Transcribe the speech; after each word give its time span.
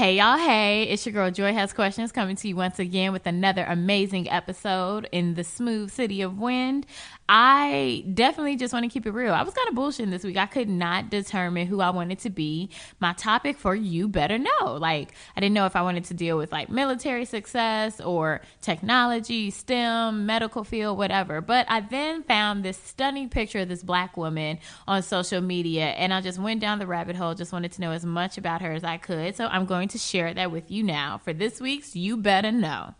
Hey 0.00 0.16
y'all, 0.16 0.38
hey, 0.38 0.84
it's 0.84 1.04
your 1.04 1.12
girl 1.12 1.30
Joy 1.30 1.52
Has 1.52 1.74
Questions 1.74 2.10
coming 2.10 2.34
to 2.36 2.48
you 2.48 2.56
once 2.56 2.78
again 2.78 3.12
with 3.12 3.26
another 3.26 3.66
amazing 3.68 4.30
episode 4.30 5.06
in 5.12 5.34
the 5.34 5.44
smooth 5.44 5.90
city 5.90 6.22
of 6.22 6.38
wind. 6.38 6.86
I 7.32 8.02
definitely 8.12 8.56
just 8.56 8.74
want 8.74 8.82
to 8.82 8.88
keep 8.88 9.06
it 9.06 9.12
real. 9.12 9.32
I 9.32 9.44
was 9.44 9.54
kind 9.54 9.68
of 9.68 9.76
bullshitting 9.76 10.10
this 10.10 10.24
week. 10.24 10.36
I 10.36 10.46
could 10.46 10.68
not 10.68 11.10
determine 11.10 11.68
who 11.68 11.80
I 11.80 11.90
wanted 11.90 12.18
to 12.20 12.30
be. 12.30 12.70
My 12.98 13.12
topic 13.12 13.56
for 13.56 13.72
you 13.72 14.08
better 14.08 14.36
know. 14.36 14.74
Like, 14.80 15.12
I 15.36 15.40
didn't 15.40 15.54
know 15.54 15.64
if 15.64 15.76
I 15.76 15.82
wanted 15.82 16.06
to 16.06 16.14
deal 16.14 16.36
with 16.36 16.50
like 16.50 16.70
military 16.70 17.24
success 17.24 18.00
or 18.00 18.40
technology, 18.62 19.52
STEM, 19.52 20.26
medical 20.26 20.64
field, 20.64 20.98
whatever. 20.98 21.40
But 21.40 21.66
I 21.68 21.82
then 21.82 22.24
found 22.24 22.64
this 22.64 22.78
stunning 22.78 23.28
picture 23.28 23.60
of 23.60 23.68
this 23.68 23.84
black 23.84 24.16
woman 24.16 24.58
on 24.88 25.00
social 25.00 25.40
media 25.40 25.84
and 25.84 26.12
I 26.12 26.22
just 26.22 26.40
went 26.40 26.60
down 26.60 26.80
the 26.80 26.86
rabbit 26.88 27.14
hole, 27.14 27.34
just 27.34 27.52
wanted 27.52 27.70
to 27.70 27.80
know 27.80 27.92
as 27.92 28.04
much 28.04 28.38
about 28.38 28.60
her 28.60 28.72
as 28.72 28.82
I 28.82 28.96
could. 28.96 29.36
So 29.36 29.46
I'm 29.46 29.66
going 29.66 29.86
to 29.90 29.98
share 29.98 30.34
that 30.34 30.50
with 30.50 30.68
you 30.68 30.82
now. 30.82 31.18
For 31.18 31.32
this 31.32 31.60
week's 31.60 31.94
You 31.94 32.16
Better 32.16 32.50
Know. 32.50 32.96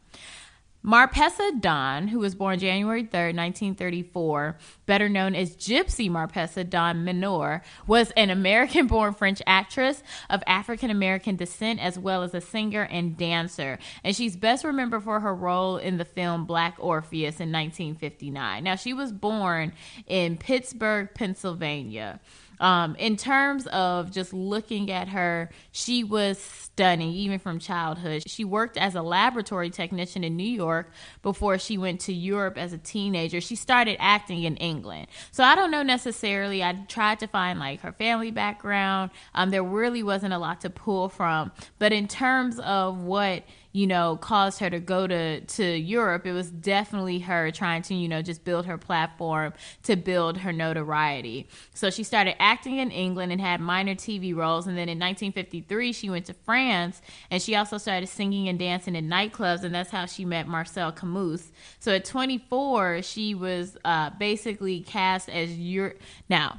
Marpessa 0.83 1.61
Dawn, 1.61 2.09
who 2.09 2.21
was 2.21 2.35
born 2.35 2.59
January 2.59 3.05
3rd, 3.05 3.37
1934, 3.37 4.57
better 4.87 5.11
known 5.11 5.35
as 5.35 5.55
Gypsy 5.55 6.11
Marpessa 6.11 6.69
Dawn 6.69 7.05
Minor, 7.05 7.63
was 7.87 8.13
an 8.13 8.31
American 8.31 8.87
born 8.87 9.13
French 9.13 9.43
actress 9.47 10.03
of 10.31 10.43
African 10.47 10.91
American 10.91 11.37
descent 11.37 11.81
as 11.81 11.99
well 11.99 12.23
as 12.23 12.33
a 12.33 12.41
singer 12.41 12.85
and 12.91 13.15
dancer. 13.19 13.79
And 14.03 14.17
she's 14.17 14.37
best 14.37 14.65
remembered 14.65 15.03
for 15.03 15.21
her 15.21 15.35
role 15.35 15.77
in 15.77 15.99
the 15.99 16.05
film 16.07 16.47
Black 16.47 16.77
Orpheus 16.79 17.41
in 17.41 17.53
1959. 17.53 18.65
Now, 18.65 18.77
she 18.77 18.95
was 18.95 19.13
born 19.13 19.75
in 20.07 20.39
Pittsburgh, 20.39 21.11
Pennsylvania. 21.13 22.21
Um, 22.61 22.95
in 22.97 23.17
terms 23.17 23.67
of 23.69 24.13
just 24.13 24.33
looking 24.33 24.91
at 24.91 25.09
her, 25.09 25.51
she 25.73 26.05
was 26.05 26.39
stunning, 26.39 27.11
even 27.11 27.39
from 27.39 27.59
childhood. 27.59 28.23
She 28.27 28.45
worked 28.45 28.77
as 28.77 28.95
a 28.95 29.03
laboratory 29.03 29.71
technician 29.71 30.23
in 30.23 30.37
New 30.37 30.49
York 30.49 30.93
before 31.23 31.59
she 31.59 31.79
went 31.79 32.01
to 32.03 32.13
Europe 32.13 32.59
as 32.59 32.73
a 32.73 32.79
teenager. 32.79 33.41
She 33.41 33.57
started 33.57 33.97
acting 33.99 34.45
in 34.45 34.57
England. 34.57 35.09
So 35.33 35.43
I 35.43 35.55
don't 35.55 35.71
know 35.71 35.83
necessarily. 35.83 36.63
I 36.63 36.75
tried 36.89 37.21
to 37.21 37.27
find 37.27 37.59
like 37.59 37.81
her 37.81 37.93
family 37.93 38.31
background. 38.31 39.11
Um, 39.35 39.51
there 39.51 39.65
really 39.65 40.03
wasn't 40.03 40.35
a 40.35 40.39
lot 40.39 40.61
to 40.61 40.71
pull 40.71 41.09
from. 41.09 41.53
But 41.79 41.93
in 41.93 42.09
terms 42.09 42.59
of 42.61 42.99
what 42.99 43.45
you 43.73 43.87
know, 43.87 44.17
caused 44.17 44.59
her 44.59 44.69
to 44.69 44.81
go 44.81 45.07
to, 45.07 45.41
to 45.41 45.65
Europe, 45.65 46.27
it 46.27 46.33
was 46.33 46.51
definitely 46.51 47.21
her 47.21 47.51
trying 47.53 47.83
to, 47.83 47.95
you 47.95 48.09
know, 48.09 48.21
just 48.21 48.45
build 48.45 48.67
her 48.67 48.77
platform 48.77 49.53
to 49.85 49.95
build 49.97 50.39
her 50.39 50.53
notoriety. 50.53 51.49
So 51.75 51.89
she 51.91 52.03
started 52.03 52.41
acting 52.43 52.79
in 52.79 52.91
England 52.91 53.31
and 53.31 53.41
had 53.41 53.61
minor 53.61 53.95
TV 53.95 54.35
roles. 54.35 54.67
And 54.67 54.77
then 54.77 54.89
in 54.89 54.99
1953, 54.99 55.93
she 55.93 56.11
went 56.11 56.27
to 56.27 56.35
France 56.35 57.01
and 57.31 57.41
she 57.41 57.55
also 57.55 57.79
started 57.79 58.09
singing 58.09 58.49
and 58.49 58.59
dancing 58.59 58.97
in 58.97 59.09
nightclubs. 59.09 59.63
And 59.63 59.75
that's 59.75 59.91
how 59.91 60.07
she 60.07 60.25
met 60.25 60.49
Marcel 60.49 60.91
Camus. 60.91 61.53
So 61.79 61.95
at 61.95 62.05
24, 62.05 63.03
she 63.03 63.35
was 63.35 63.77
uh, 63.85 64.11
basically 64.19 64.81
cast 64.81 65.29
as 65.29 65.57
your. 65.57 65.95
Now, 66.29 66.59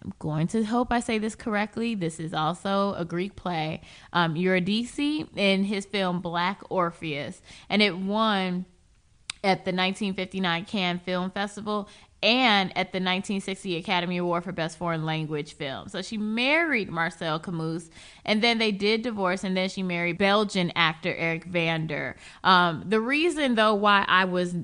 I'm 0.00 0.12
going 0.18 0.46
to 0.48 0.64
hope 0.64 0.92
I 0.92 1.00
say 1.00 1.18
this 1.18 1.34
correctly. 1.34 1.94
This 1.94 2.18
is 2.18 2.32
also 2.32 2.94
a 2.94 3.04
Greek 3.04 3.36
play. 3.36 3.82
Um, 4.12 4.36
Eurydice 4.36 4.98
in 5.36 5.64
his 5.64 5.84
film 5.84 6.20
Black 6.20 6.60
Orpheus, 6.70 7.42
and 7.68 7.82
it 7.82 7.96
won 7.96 8.64
at 9.44 9.64
the 9.64 9.72
1959 9.72 10.64
Cannes 10.66 11.00
Film 11.00 11.30
Festival 11.30 11.88
and 12.22 12.70
at 12.70 12.92
the 12.92 12.98
1960 12.98 13.76
Academy 13.76 14.16
Award 14.18 14.44
for 14.44 14.52
Best 14.52 14.78
Foreign 14.78 15.04
Language 15.04 15.54
Film. 15.54 15.88
So 15.88 16.02
she 16.02 16.16
married 16.16 16.88
Marcel 16.88 17.40
Camus, 17.40 17.90
and 18.24 18.42
then 18.42 18.58
they 18.58 18.70
did 18.70 19.02
divorce, 19.02 19.42
and 19.42 19.56
then 19.56 19.68
she 19.68 19.82
married 19.82 20.18
Belgian 20.18 20.72
actor 20.76 21.12
Eric 21.12 21.44
Vander. 21.44 22.16
Um, 22.44 22.84
the 22.86 23.00
reason, 23.00 23.56
though, 23.56 23.74
why 23.74 24.04
I 24.06 24.24
was 24.24 24.54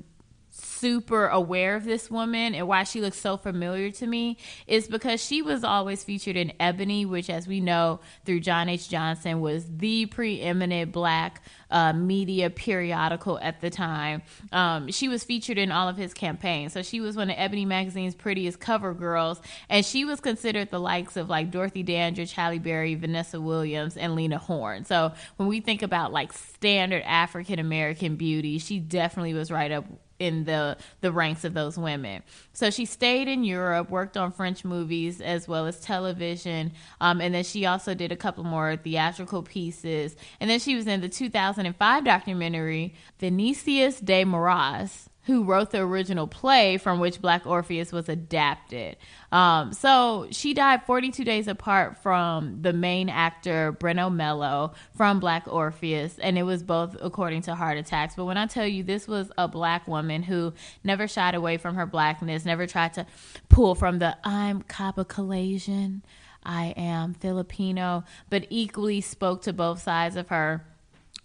super 0.79 1.27
aware 1.27 1.75
of 1.75 1.83
this 1.83 2.09
woman 2.09 2.55
and 2.55 2.67
why 2.67 2.83
she 2.83 3.01
looks 3.01 3.19
so 3.19 3.37
familiar 3.37 3.91
to 3.91 4.07
me 4.07 4.37
is 4.67 4.87
because 4.87 5.23
she 5.23 5.41
was 5.41 5.63
always 5.63 6.03
featured 6.03 6.37
in 6.37 6.53
Ebony, 6.59 7.05
which, 7.05 7.29
as 7.29 7.47
we 7.47 7.59
know 7.59 7.99
through 8.25 8.39
John 8.39 8.69
H. 8.69 8.89
Johnson, 8.89 9.41
was 9.41 9.65
the 9.77 10.05
preeminent 10.05 10.91
black 10.91 11.41
uh, 11.71 11.93
media 11.93 12.49
periodical 12.49 13.39
at 13.39 13.61
the 13.61 13.69
time. 13.69 14.21
Um, 14.51 14.89
she 14.91 15.07
was 15.07 15.23
featured 15.23 15.57
in 15.57 15.71
all 15.71 15.87
of 15.87 15.97
his 15.97 16.13
campaigns. 16.13 16.73
So 16.73 16.81
she 16.81 17.01
was 17.01 17.15
one 17.15 17.29
of 17.29 17.35
Ebony 17.37 17.65
magazine's 17.65 18.15
prettiest 18.15 18.59
cover 18.59 18.93
girls, 18.93 19.41
and 19.69 19.85
she 19.85 20.05
was 20.05 20.19
considered 20.19 20.69
the 20.69 20.79
likes 20.79 21.17
of 21.17 21.29
like 21.29 21.51
Dorothy 21.51 21.83
Dandridge, 21.83 22.33
Halle 22.33 22.59
Berry, 22.59 22.95
Vanessa 22.95 23.39
Williams, 23.39 23.97
and 23.97 24.15
Lena 24.15 24.37
Horne. 24.37 24.85
So 24.85 25.11
when 25.37 25.49
we 25.49 25.61
think 25.61 25.81
about 25.81 26.11
like 26.11 26.33
standard 26.33 27.03
African 27.03 27.59
American 27.59 28.15
beauty, 28.15 28.57
she 28.59 28.79
definitely 28.79 29.33
was 29.33 29.51
right 29.51 29.71
up 29.71 29.85
in 30.19 30.43
the 30.43 30.77
the 31.01 31.11
ranks 31.11 31.43
of 31.43 31.53
those 31.53 31.77
women. 31.77 32.23
So 32.53 32.69
she 32.69 32.85
stayed 32.85 33.27
in 33.27 33.43
Europe, 33.43 33.89
worked 33.89 34.17
on 34.17 34.31
French 34.31 34.63
movies 34.63 35.21
as 35.21 35.47
well 35.47 35.65
as 35.65 35.79
television, 35.79 36.71
um, 37.01 37.21
and 37.21 37.33
then 37.33 37.43
she 37.43 37.65
also 37.65 37.93
did 37.93 38.11
a 38.11 38.15
couple 38.15 38.43
more 38.43 38.75
theatrical 38.75 39.43
pieces. 39.43 40.15
And 40.39 40.49
then 40.49 40.59
she 40.59 40.75
was 40.75 40.87
in 40.87 41.01
the 41.01 41.09
2005 41.09 42.05
documentary 42.05 42.93
Vinicius 43.19 43.99
de 43.99 44.23
Moraes 44.23 45.08
who 45.29 45.43
wrote 45.43 45.69
the 45.69 45.77
original 45.77 46.25
play 46.25 46.77
from 46.77 46.99
which 46.99 47.21
Black 47.21 47.45
Orpheus 47.45 47.91
was 47.91 48.09
adapted. 48.09 48.97
Um, 49.31 49.73
so 49.73 50.27
she 50.31 50.55
died 50.55 50.83
42 50.87 51.23
days 51.23 51.47
apart 51.47 51.97
from 52.01 52.63
the 52.63 52.73
main 52.73 53.09
actor 53.09 53.71
Breno 53.79 54.11
Mello 54.11 54.73
from 54.97 55.19
Black 55.19 55.47
Orpheus, 55.47 56.17
and 56.17 56.35
it 56.35 56.43
was 56.43 56.63
both 56.63 56.97
according 56.99 57.43
to 57.43 57.53
heart 57.53 57.77
attacks. 57.77 58.15
But 58.15 58.25
when 58.25 58.37
I 58.37 58.47
tell 58.47 58.65
you 58.65 58.81
this 58.81 59.07
was 59.07 59.31
a 59.37 59.47
black 59.47 59.87
woman 59.87 60.23
who 60.23 60.51
never 60.83 61.07
shied 61.07 61.35
away 61.35 61.57
from 61.57 61.75
her 61.75 61.85
blackness, 61.85 62.43
never 62.43 62.65
tried 62.65 62.95
to 62.95 63.05
pull 63.49 63.75
from 63.75 63.99
the 63.99 64.17
I'm 64.23 64.63
Caucasian, 64.63 66.01
I 66.43 66.73
am 66.75 67.13
Filipino, 67.13 68.03
but 68.31 68.47
equally 68.49 69.01
spoke 69.01 69.43
to 69.43 69.53
both 69.53 69.79
sides 69.79 70.15
of 70.15 70.29
her 70.29 70.65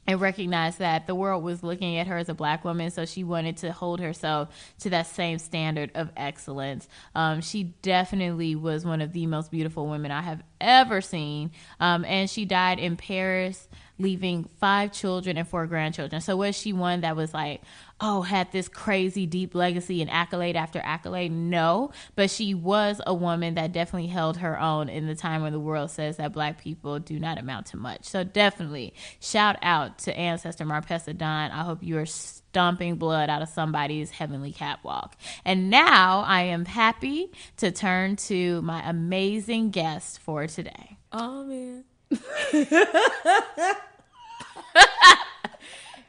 and 0.07 0.21
recognized 0.21 0.79
that 0.79 1.07
the 1.07 1.15
world 1.15 1.43
was 1.43 1.63
looking 1.63 1.97
at 1.99 2.07
her 2.07 2.17
as 2.19 2.29
a 2.29 2.35
black 2.35 2.65
woman, 2.65 2.91
so 2.91 3.05
she 3.07 3.25
wanted 3.25 3.57
to 3.59 3.73
hold 3.73 4.01
herself 4.01 4.49
to 4.81 4.91
that 4.91 5.07
same 5.07 5.39
standard 5.39 5.91
of 5.95 6.11
excellence. 6.17 6.89
Um, 7.15 7.41
she 7.41 7.65
definitely 7.83 8.55
was 8.55 8.85
one 8.85 9.01
of 9.01 9.13
the 9.13 9.27
most 9.27 9.51
beautiful 9.51 9.87
women 9.87 10.11
I 10.11 10.23
have 10.23 10.43
ever 10.61 11.01
seen, 11.01 11.53
um, 11.81 12.05
and 12.05 12.29
she 12.29 12.45
died 12.45 12.79
in 12.79 12.97
Paris 12.97 13.69
leaving 13.99 14.45
five 14.59 14.93
children 14.93 15.37
and 15.37 15.47
four 15.47 15.67
grandchildren. 15.67 16.21
So 16.21 16.37
was 16.37 16.57
she 16.57 16.73
one 16.73 17.03
that 17.03 17.17
was 17.17 17.33
like, 17.33 17.63
oh, 18.01 18.23
had 18.23 18.51
this 18.51 18.69
crazy 18.69 19.25
deep 19.27 19.55
legacy 19.55 20.03
and 20.03 20.11
accolade 20.11 20.57
after 20.57 20.81
accolade? 20.83 21.31
No, 21.31 21.93
but 22.17 22.31
she 22.31 22.55
was 22.55 23.01
a 23.07 23.15
woman 23.15 23.55
that 23.55 23.73
definitely 23.73 24.09
held 24.09 24.39
her 24.39 24.59
own 24.59 24.89
in 24.89 25.07
the 25.07 25.15
time 25.15 25.43
when 25.43 25.53
the 25.53 25.61
world 25.61 25.91
says 25.91 26.17
that 26.17 26.33
black 26.33 26.61
people 26.61 26.99
do 26.99 27.19
not 27.21 27.39
amount 27.39 27.67
to 27.67 27.77
much. 27.77 28.05
So 28.05 28.25
definitely 28.25 28.95
shout 29.21 29.57
out 29.63 29.99
to 30.01 30.17
ancestor 30.17 30.65
Marpessa 30.65 31.17
Dawn. 31.17 31.51
I 31.53 31.63
hope 31.63 31.83
you 31.83 31.99
are 31.99 32.07
stomping 32.07 32.97
blood 32.97 33.31
out 33.31 33.43
of 33.43 33.49
somebody's 33.49 34.11
heavenly 34.11 34.53
catwalk. 34.53 35.17
And 35.45 35.71
now 35.71 36.21
I 36.21 36.43
am 36.43 36.65
happy 36.65 37.31
to 37.59 37.71
turn 37.71 38.17
to 38.17 38.61
my 38.63 38.89
amazing 38.89 39.71
guest 39.71 40.19
for 40.21 40.47
today. 40.47 40.99
Oh 41.13 41.45
man. 41.45 41.85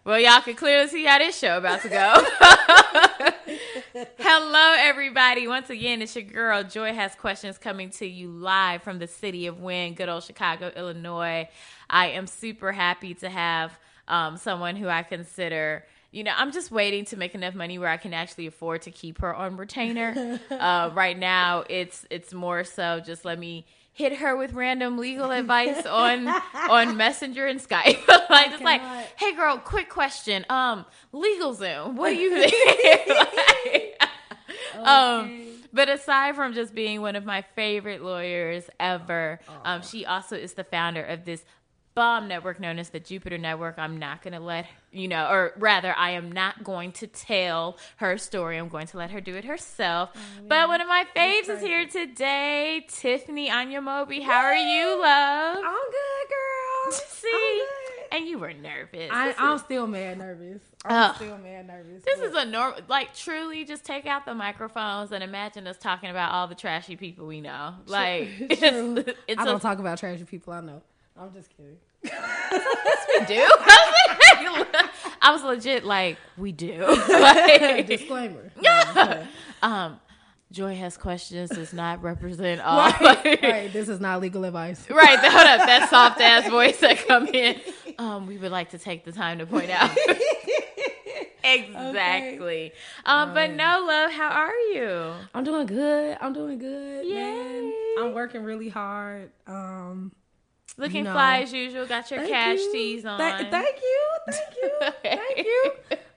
Well, 0.03 0.19
y'all 0.19 0.41
can 0.41 0.55
clearly 0.55 0.87
see 0.87 1.05
how 1.05 1.17
this 1.19 1.37
show 1.37 1.57
about 1.57 1.81
to 1.81 1.89
go. 1.89 2.13
Hello, 4.19 4.75
everybody. 4.77 5.47
Once 5.47 5.69
again, 5.69 6.01
it's 6.01 6.15
your 6.15 6.23
girl 6.23 6.63
Joy 6.63 6.93
has 6.93 7.15
questions 7.15 7.57
coming 7.57 7.89
to 7.91 8.05
you 8.05 8.29
live 8.29 8.83
from 8.83 8.99
the 8.99 9.07
city 9.07 9.47
of 9.47 9.61
Wind, 9.61 9.95
good 9.95 10.09
old 10.09 10.23
Chicago, 10.23 10.71
Illinois. 10.75 11.47
I 11.89 12.07
am 12.09 12.27
super 12.27 12.71
happy 12.71 13.13
to 13.15 13.29
have 13.29 13.71
um, 14.07 14.37
someone 14.37 14.75
who 14.75 14.87
I 14.87 15.03
consider 15.03 15.85
you 16.15 16.23
know, 16.23 16.31
I'm 16.33 16.53
just 16.53 16.71
waiting 16.71 17.03
to 17.05 17.17
make 17.17 17.35
enough 17.35 17.55
money 17.55 17.77
where 17.77 17.89
I 17.89 17.97
can 17.97 18.13
actually 18.13 18.47
afford 18.47 18.83
to 18.83 18.91
keep 18.91 19.19
her 19.19 19.35
on 19.35 19.57
retainer. 19.57 20.39
uh, 20.49 20.89
right 20.93 21.19
now, 21.19 21.65
it's 21.69 22.05
it's 22.09 22.33
more 22.33 22.63
so 22.63 23.01
just 23.01 23.25
let 23.25 23.37
me 23.37 23.65
hit 23.95 24.17
her 24.17 24.35
with 24.35 24.51
random 24.53 24.97
legal 24.97 25.31
advice 25.41 25.85
on 25.85 26.27
on 26.69 26.97
Messenger 26.97 27.47
and 27.47 27.59
Skype. 27.59 28.07
like 28.29 28.51
just 28.51 28.63
like, 28.63 28.81
hey 29.17 29.33
girl, 29.33 29.57
quick 29.57 29.89
question. 29.89 30.45
Um, 30.49 30.85
LegalZoom, 31.13 31.95
what 31.95 32.09
do 32.09 32.15
you 32.17 32.29
think? 32.41 33.07
like, 33.07 34.03
okay. 34.75 34.83
Um, 34.83 35.45
but 35.73 35.89
aside 35.89 36.35
from 36.35 36.53
just 36.53 36.75
being 36.75 37.01
one 37.01 37.15
of 37.15 37.25
my 37.25 37.41
favorite 37.55 38.01
lawyers 38.01 38.69
ever, 38.79 39.39
um, 39.63 39.81
she 39.81 40.05
also 40.05 40.35
is 40.35 40.53
the 40.53 40.63
founder 40.63 41.03
of 41.03 41.25
this 41.25 41.43
bomb 41.95 42.27
network 42.27 42.59
known 42.59 42.77
as 42.77 42.89
the 42.89 42.99
Jupiter 42.99 43.37
Network. 43.37 43.75
I'm 43.77 43.97
not 43.97 44.21
going 44.21 44.33
to 44.33 44.39
let, 44.39 44.67
you 44.91 45.07
know, 45.07 45.27
or 45.29 45.53
rather, 45.57 45.93
I 45.95 46.11
am 46.11 46.31
not 46.31 46.63
going 46.63 46.91
to 46.93 47.07
tell 47.07 47.77
her 47.97 48.17
story. 48.17 48.57
I'm 48.57 48.67
going 48.67 48.87
to 48.87 48.97
let 48.97 49.11
her 49.11 49.21
do 49.21 49.35
it 49.35 49.45
herself. 49.45 50.09
Oh, 50.13 50.19
but 50.47 50.67
one 50.67 50.81
of 50.81 50.87
my 50.87 51.05
faves 51.15 51.49
is 51.49 51.61
here 51.61 51.87
today, 51.87 52.85
Tiffany 52.89 53.49
Anya 53.49 53.81
Moby. 53.81 54.19
How 54.21 54.43
are 54.43 54.55
you, 54.55 55.01
love? 55.01 55.57
I'm 55.57 55.63
good, 55.63 56.29
girl. 56.29 56.91
See, 57.07 57.63
and 58.11 58.27
you 58.27 58.37
were 58.39 58.53
nervous. 58.53 59.09
I, 59.11 59.33
I'm 59.37 59.57
still 59.57 59.87
mad 59.87 60.17
nervous. 60.17 60.61
I'm 60.83 61.15
still 61.15 61.37
mad 61.37 61.65
nervous. 61.67 62.03
This 62.03 62.19
but- 62.19 62.27
is 62.29 62.35
a 62.35 62.45
normal, 62.45 62.81
like 62.87 63.15
truly, 63.15 63.63
just 63.65 63.85
take 63.85 64.05
out 64.05 64.25
the 64.25 64.35
microphones 64.35 65.11
and 65.11 65.23
imagine 65.23 65.65
us 65.65 65.77
talking 65.77 66.09
about 66.09 66.31
all 66.31 66.47
the 66.47 66.55
trashy 66.55 66.95
people 66.95 67.25
we 67.25 67.41
know. 67.41 67.75
Like, 67.87 68.29
it's, 68.39 68.59
True. 68.59 68.97
it's 69.27 69.39
I 69.39 69.43
a 69.43 69.45
don't 69.45 69.61
talk 69.61 69.79
about 69.79 69.97
trashy 69.97 70.25
people 70.25 70.53
I 70.53 70.61
know. 70.61 70.81
I'm 71.17 71.33
just 71.33 71.49
kidding. 71.55 71.77
we 72.03 73.25
do. 73.25 73.45
I 75.21 75.31
was 75.31 75.43
legit 75.43 75.85
like, 75.85 76.17
we 76.37 76.51
do. 76.51 76.85
Like, 77.09 77.87
Disclaimer. 77.87 78.51
No, 78.61 79.25
um, 79.61 79.99
Joy 80.51 80.75
has 80.75 80.97
questions 80.97 81.49
does 81.49 81.73
not 81.73 82.03
represent 82.03 82.61
all. 82.61 82.77
right, 82.77 83.41
right. 83.41 83.73
This 83.73 83.89
is 83.89 83.99
not 83.99 84.21
legal 84.21 84.43
advice. 84.43 84.89
Right, 84.89 85.17
hold 85.19 85.47
up, 85.47 85.65
that 85.65 85.89
soft 85.89 86.19
ass 86.21 86.49
voice 86.49 86.79
that 86.81 86.97
come 87.07 87.27
in. 87.27 87.59
Um, 87.97 88.27
we 88.27 88.37
would 88.37 88.51
like 88.51 88.71
to 88.71 88.77
take 88.77 89.05
the 89.05 89.11
time 89.11 89.39
to 89.39 89.45
point 89.45 89.69
out. 89.69 89.95
exactly. 91.43 92.73
Um, 93.05 93.33
but 93.33 93.51
no, 93.51 93.85
love, 93.87 94.11
how 94.11 94.29
are 94.29 94.55
you? 94.73 95.13
I'm 95.33 95.43
doing 95.43 95.65
good. 95.65 96.17
I'm 96.19 96.33
doing 96.33 96.57
good, 96.59 97.05
man. 97.09 97.63
Yay. 97.65 97.73
I'm 97.99 98.13
working 98.13 98.43
really 98.43 98.69
hard. 98.69 99.31
Um, 99.47 100.11
Looking 100.77 101.05
No. 101.05 101.13
fly 101.13 101.39
as 101.41 101.53
usual. 101.53 101.85
Got 101.85 102.11
your 102.11 102.19
thank 102.21 102.31
cash 102.31 102.57
you. 102.59 102.71
tees 102.73 103.05
on. 103.05 103.17
Th- 103.19 103.49
thank 103.49 103.77
you, 103.81 104.01
thank 104.29 104.55
you, 104.61 104.71
thank 105.03 105.37
you. 105.37 105.71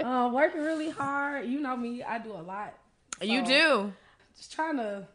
Uh, 0.05 0.29
working 0.33 0.63
really 0.63 0.91
hard. 0.91 1.47
You 1.47 1.61
know 1.61 1.77
me. 1.77 2.03
I 2.03 2.19
do 2.19 2.33
a 2.33 2.43
lot. 2.43 2.75
You 3.21 3.45
do. 3.45 3.93
Just 4.37 4.53
trying 4.53 4.77
to 4.79 5.07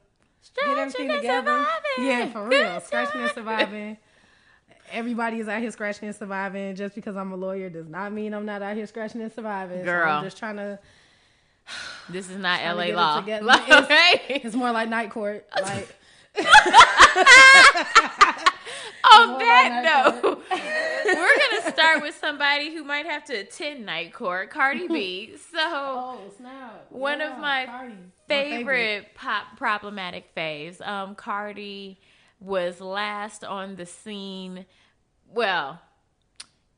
get 0.66 0.78
everything 0.78 1.10
together. 1.10 1.48
surviving. 1.52 2.06
Yeah, 2.08 2.30
for 2.32 2.48
real. 2.48 2.74
Good 2.74 2.84
Scratching 2.84 3.22
and 3.22 3.32
surviving. 3.32 3.98
Everybody 4.92 5.40
is 5.40 5.48
out 5.48 5.62
here 5.62 5.72
scratching 5.72 6.08
and 6.10 6.16
surviving. 6.16 6.76
Just 6.76 6.94
because 6.96 7.16
I'm 7.18 7.32
a 7.32 7.36
lawyer 7.36 7.70
does 7.70 7.88
not 7.88 8.14
mean 8.14 8.34
I'm 8.34 8.46
not 8.46 8.62
out 8.62 8.76
here 8.76 8.86
scratching 8.86 9.22
and 9.22 9.32
surviving. 9.34 9.80
So 9.80 9.86
Girl. 9.86 10.10
I'm 10.18 10.24
just 10.24 10.38
trying 10.38 10.58
to. 10.58 10.80
This 12.10 12.30
is 12.30 12.38
not 12.48 12.62
LA 12.62 12.84
it 12.84 12.96
law. 12.96 13.20
together. 13.20 13.46
Like, 13.46 13.68
It's- 13.70 14.42
It's 14.46 14.56
more 14.56 14.72
like 14.72 14.90
night 14.90 15.10
court. 15.10 15.46
Like 15.62 15.88
On 19.12 19.38
that 19.38 20.14
note, 20.24 20.42
we're 21.06 21.38
gonna 21.52 21.72
start 21.72 22.02
with 22.02 22.16
somebody 22.16 22.74
who 22.74 22.84
might 22.84 23.06
have 23.06 23.26
to 23.26 23.34
attend 23.34 23.86
night 23.86 24.14
court, 24.14 24.50
Cardi 24.50 24.88
B. 24.88 25.36
So 25.52 25.60
oh! 25.60 26.22
One 26.90 27.22
of 27.22 27.38
my 27.38 27.66
Cardi. 27.66 27.94
My 27.94 28.00
favorite 28.28 29.08
pop 29.16 29.58
problematic 29.58 30.34
faves. 30.36 30.86
Um, 30.86 31.16
Cardi 31.16 32.00
was 32.40 32.80
last 32.80 33.44
on 33.44 33.76
the 33.76 33.86
scene. 33.86 34.66
Well, 35.34 35.82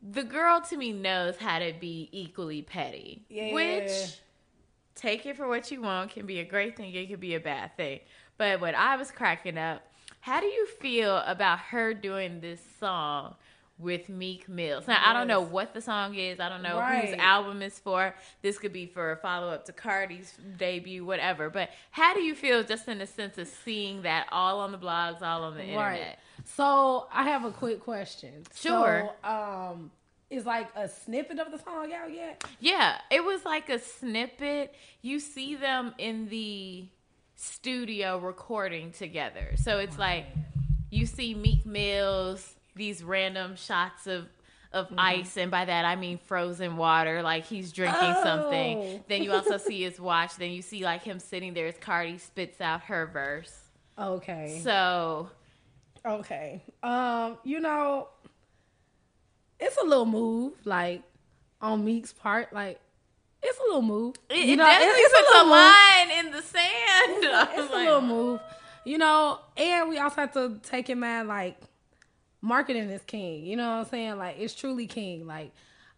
the 0.02 0.24
girl 0.24 0.62
to 0.70 0.78
me 0.78 0.92
knows 0.94 1.38
how 1.38 1.60
to 1.60 1.74
be 1.80 2.10
equally 2.12 2.62
petty, 2.62 3.26
Yeah. 3.30 3.54
which 3.54 3.92
take 4.96 5.26
it 5.26 5.38
for 5.38 5.48
what 5.48 5.72
you 5.72 5.82
want 5.82 6.12
can 6.12 6.26
be 6.26 6.40
a 6.40 6.46
great 6.46 6.76
thing. 6.76 6.94
It 6.94 7.10
could 7.10 7.20
be 7.20 7.36
a 7.36 7.40
bad 7.40 7.76
thing. 7.78 8.00
But 8.38 8.62
when 8.62 8.76
I 8.76 8.96
was 8.98 9.12
cracking 9.12 9.58
up, 9.58 9.82
how 10.26 10.40
do 10.42 10.48
you 10.48 10.66
feel 10.66 11.18
about 11.18 11.60
her 11.60 11.94
doing 11.94 12.42
this 12.42 12.60
song? 12.80 13.36
With 13.78 14.08
Meek 14.08 14.48
Mills. 14.48 14.88
Now 14.88 15.02
I 15.06 15.12
don't 15.12 15.28
know 15.28 15.42
what 15.42 15.74
the 15.74 15.82
song 15.82 16.16
is. 16.16 16.40
I 16.40 16.48
don't 16.48 16.64
know 16.64 16.80
whose 16.80 17.14
album 17.20 17.62
is 17.62 17.78
for. 17.78 18.16
This 18.42 18.58
could 18.58 18.72
be 18.72 18.86
for 18.86 19.12
a 19.12 19.18
follow 19.18 19.50
up 19.50 19.66
to 19.66 19.74
Cardi's 19.74 20.34
debut, 20.58 21.04
whatever. 21.04 21.50
But 21.50 21.72
how 21.92 22.14
do 22.14 22.22
you 22.22 22.36
feel 22.36 22.64
just 22.64 22.88
in 22.88 23.00
the 23.00 23.06
sense 23.06 23.38
of 23.38 23.50
seeing 23.50 24.04
that 24.04 24.28
all 24.32 24.62
on 24.62 24.72
the 24.72 24.78
blogs, 24.78 25.22
all 25.22 25.44
on 25.44 25.56
the 25.56 25.66
internet? 25.66 26.20
So 26.46 27.08
I 27.12 27.24
have 27.24 27.44
a 27.44 27.52
quick 27.52 27.82
question. 27.82 28.46
Sure. 28.56 29.12
So, 29.22 29.30
um, 29.30 29.92
is 30.30 30.46
like 30.46 30.70
a 30.76 30.88
snippet 30.88 31.40
of 31.40 31.52
the 31.52 31.60
song 31.60 31.92
out 31.94 32.14
yet? 32.14 32.44
Yeah, 32.62 32.98
it 33.12 33.24
was 33.24 33.44
like 33.44 33.70
a 33.70 33.78
snippet. 33.78 34.74
You 35.02 35.20
see 35.20 35.56
them 35.56 35.94
in 35.98 36.30
the 36.30 36.88
studio 37.36 38.18
recording 38.18 38.92
together. 38.92 39.52
So 39.56 39.80
it's 39.80 39.98
like 39.98 40.26
you 40.90 41.06
see 41.06 41.34
Meek 41.34 41.66
Mills, 41.66 42.56
these 42.76 43.04
random 43.04 43.56
shots 43.56 44.08
of 44.08 44.28
of 44.72 44.90
ice, 44.98 45.38
and 45.38 45.50
by 45.50 45.64
that 45.66 45.86
I 45.86 45.96
mean 45.96 46.18
frozen 46.18 46.76
water, 46.76 47.22
like 47.22 47.46
he's 47.46 47.72
drinking 47.72 48.16
something. 48.24 48.78
Oh. 48.78 49.04
Then 49.08 49.24
you 49.24 49.32
also 49.32 49.58
see 49.58 49.84
his 49.84 50.00
watch. 50.00 50.36
Then 50.36 50.52
you 50.52 50.62
see 50.62 50.84
like 50.84 51.04
him 51.04 51.20
sitting 51.20 51.54
there 51.54 51.68
as 51.68 51.78
Cardi 51.78 52.18
spits 52.18 52.60
out 52.60 52.82
her 52.84 53.06
verse. 53.08 53.54
Okay. 53.98 54.60
So 54.64 55.30
Okay. 56.06 56.62
Um, 56.84 57.38
you 57.44 57.60
know, 57.60 58.10
it's 59.60 59.78
a 59.78 59.86
little 59.86 60.06
move, 60.06 60.54
like 60.64 61.02
on 61.62 61.84
Meek's 61.84 62.14
part, 62.14 62.54
like 62.54 62.80
it's 63.46 63.60
a 63.60 63.64
little 63.64 63.82
move. 63.82 64.16
it, 64.30 64.38
you 64.46 64.54
it 64.54 64.58
definitely 64.58 65.02
it's 65.02 65.14
puts 65.14 65.28
a, 65.30 65.32
little 65.32 65.46
move. 65.46 65.52
line 65.52 66.26
in 66.26 66.32
the 66.32 66.42
sand. 66.42 67.24
It's, 67.24 67.26
a- 67.26 67.50
it's 67.62 67.74
a 67.74 67.76
little 67.76 68.02
move. 68.02 68.40
You 68.86 68.98
know, 69.00 69.40
and 69.58 69.90
we 69.90 69.98
also 69.98 70.22
have 70.22 70.34
to 70.34 70.60
take 70.64 70.90
in 70.90 71.00
mind 71.00 71.28
like 71.28 71.58
marketing 72.42 72.90
is 72.90 73.02
king. 73.04 73.46
You 73.46 73.58
know 73.58 73.68
what 73.68 73.86
I'm 73.86 73.86
saying? 73.86 74.18
Like 74.18 74.36
it's 74.40 74.54
truly 74.54 74.88
king. 74.88 75.26
Like 75.26 75.52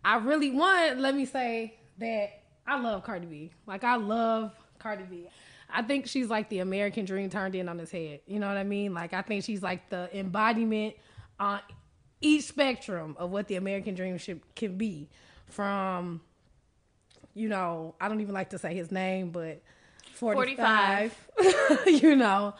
I 0.03 0.17
really 0.17 0.51
want. 0.51 0.99
Let 0.99 1.15
me 1.15 1.25
say 1.25 1.75
that 1.99 2.41
I 2.65 2.79
love 2.79 3.03
Cardi 3.03 3.25
B. 3.25 3.51
Like 3.65 3.83
I 3.83 3.95
love 3.97 4.53
Cardi 4.79 5.03
B. 5.03 5.27
I 5.69 5.81
think 5.81 6.07
she's 6.07 6.29
like 6.29 6.47
the 6.49 6.59
American 6.59 7.03
dream 7.03 7.29
turned 7.29 7.53
in 7.55 7.67
on 7.67 7.77
his 7.77 7.91
head. 7.91 8.21
You 8.25 8.39
know 8.39 8.47
what 8.47 8.55
I 8.57 8.63
mean? 8.63 8.93
Like 8.93 9.13
I 9.13 9.21
think 9.21 9.43
she's 9.43 9.61
like 9.61 9.89
the 9.89 10.09
embodiment 10.17 10.95
on 11.39 11.59
each 12.21 12.45
spectrum 12.45 13.15
of 13.19 13.31
what 13.31 13.47
the 13.47 13.55
American 13.55 13.95
dream 13.95 14.17
should 14.17 14.39
can 14.55 14.77
be. 14.77 15.09
From 15.49 16.21
you 17.37 17.49
know, 17.49 17.95
I 18.01 18.07
don't 18.07 18.21
even 18.21 18.33
like 18.33 18.49
to 18.51 18.57
say 18.59 18.73
his 18.73 18.91
name, 18.91 19.29
but 19.31 19.61
45, 20.13 21.15
you 21.87 22.15
know, 22.15 22.53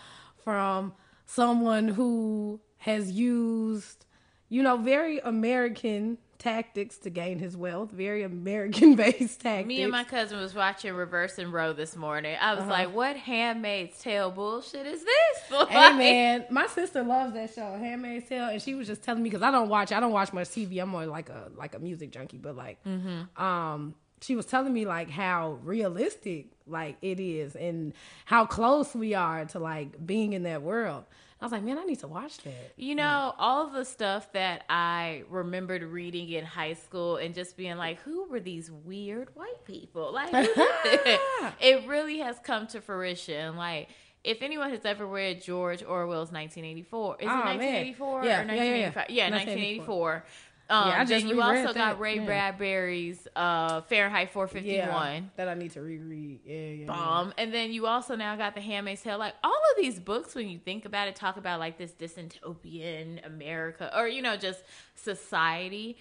from 0.43 0.93
someone 1.25 1.87
who 1.87 2.59
has 2.77 3.11
used, 3.11 4.05
you 4.49 4.61
know, 4.63 4.77
very 4.77 5.19
American 5.19 6.17
tactics 6.37 6.99
to 6.99 7.09
gain 7.09 7.39
his 7.39 7.57
wealth, 7.57 7.89
very 7.91 8.21
American 8.21 8.95
based 8.95 9.41
tactics. 9.41 9.67
Me 9.67 9.81
and 9.81 9.91
my 9.91 10.03
cousin 10.03 10.39
was 10.39 10.53
watching 10.53 10.93
Reversing 10.93 11.49
Roe 11.51 11.73
this 11.73 11.95
morning. 11.95 12.37
I 12.39 12.51
was 12.53 12.61
Uh-huh. 12.61 12.69
like, 12.69 12.93
"What 12.93 13.15
Handmaid's 13.17 13.97
Tale 13.99 14.29
bullshit 14.29 14.85
is 14.85 15.03
this?" 15.03 15.67
Hey 15.69 15.93
man, 15.97 16.45
my 16.51 16.67
sister 16.67 17.03
loves 17.03 17.33
that 17.33 17.53
show, 17.55 17.75
Handmaid's 17.77 18.29
Tale, 18.29 18.49
and 18.49 18.61
she 18.61 18.75
was 18.75 18.85
just 18.87 19.01
telling 19.03 19.23
me 19.23 19.29
because 19.29 19.41
I 19.41 19.49
don't 19.49 19.67
watch, 19.67 19.91
I 19.91 19.99
don't 19.99 20.11
watch 20.11 20.31
much 20.31 20.49
TV. 20.49 20.79
I'm 20.79 20.89
more 20.89 21.07
like 21.07 21.29
a 21.29 21.49
like 21.55 21.73
a 21.73 21.79
music 21.79 22.11
junkie, 22.11 22.37
but 22.37 22.55
like, 22.55 22.77
mm-hmm. 22.83 23.43
um, 23.43 23.95
she 24.21 24.35
was 24.35 24.45
telling 24.45 24.73
me 24.73 24.85
like 24.85 25.09
how 25.09 25.59
realistic 25.63 26.47
like 26.65 26.97
it 27.01 27.19
is 27.19 27.55
and 27.55 27.93
how 28.25 28.45
close 28.45 28.93
we 28.95 29.13
are 29.13 29.45
to 29.45 29.59
like 29.59 30.05
being 30.05 30.33
in 30.33 30.43
that 30.43 30.61
world. 30.61 31.05
I 31.39 31.45
was 31.45 31.51
like, 31.51 31.61
man, 31.61 31.77
I 31.77 31.83
need 31.83 31.99
to 31.99 32.07
watch 32.07 32.39
that. 32.39 32.73
You 32.77 32.95
know, 32.95 33.31
all 33.37 33.67
the 33.67 33.85
stuff 33.85 34.31
that 34.33 34.63
I 34.69 35.23
remembered 35.29 35.83
reading 35.83 36.29
in 36.29 36.43
high 36.43 36.73
school 36.73 37.17
and 37.17 37.35
just 37.35 37.55
being 37.55 37.77
like, 37.77 37.99
"Who 38.01 38.27
were 38.27 38.39
these 38.39 38.71
weird 38.71 39.29
white 39.35 39.63
people?" 39.63 40.11
Like, 40.13 40.29
who 40.31 40.43
did 40.43 40.55
this? 41.05 41.19
it 41.59 41.87
really 41.87 42.17
has 42.19 42.39
come 42.39 42.65
to 42.67 42.81
fruition. 42.81 43.55
Like. 43.55 43.89
If 44.23 44.41
anyone 44.41 44.71
has 44.71 44.83
ever 44.83 45.05
read 45.05 45.41
George 45.41 45.83
Orwell's 45.83 46.33
1984, 46.33 47.15
is 47.19 47.21
it 47.21 47.25
Oh, 47.29 47.29
man. 47.29 47.45
1984 47.59 48.25
Yeah, 48.25 48.41
or 48.41 48.45
yeah, 48.45 48.53
yeah, 48.55 48.63
yeah. 48.63 48.89
1985? 48.89 49.09
Yeah, 49.09 49.29
1984. 49.29 50.25
1984. 50.69 50.75
Um, 50.77 50.87
Yeah, 50.89 50.95
I 50.95 51.05
just 51.05 51.25
then 51.25 51.35
you 51.35 51.41
also 51.41 51.73
got. 51.73 51.99
Ray 51.99 52.15
Yeah. 52.15 52.25
Bradbury's 52.25 53.27
uh, 53.35 53.81
Fahrenheit 53.81 54.31
451. 54.31 54.73
Yeah, 54.75 55.21
that 55.35 55.47
I 55.47 55.53
need 55.53 55.71
to 55.71 55.81
reread. 55.81 56.41
Yeah, 56.45 56.55
yeah. 56.55 56.69
yeah. 56.71 56.85
bomb. 56.87 57.33
And 57.37 57.53
then 57.53 57.71
you 57.71 57.87
also 57.87 58.15
now 58.15 58.35
got 58.35 58.55
the 58.55 58.61
Handmaid's 58.61 59.01
Tale. 59.01 59.17
Like 59.17 59.35
all 59.43 59.51
of 59.53 59.81
these 59.81 59.99
books, 59.99 60.35
when 60.35 60.49
you 60.49 60.59
think 60.59 60.85
about 60.85 61.07
it, 61.07 61.15
talk 61.15 61.37
about 61.37 61.59
like 61.59 61.77
this 61.77 61.91
dystopian 61.91 63.25
America 63.25 63.91
or 63.97 64.07
you 64.07 64.21
know 64.21 64.37
just 64.37 64.61
society. 64.95 65.97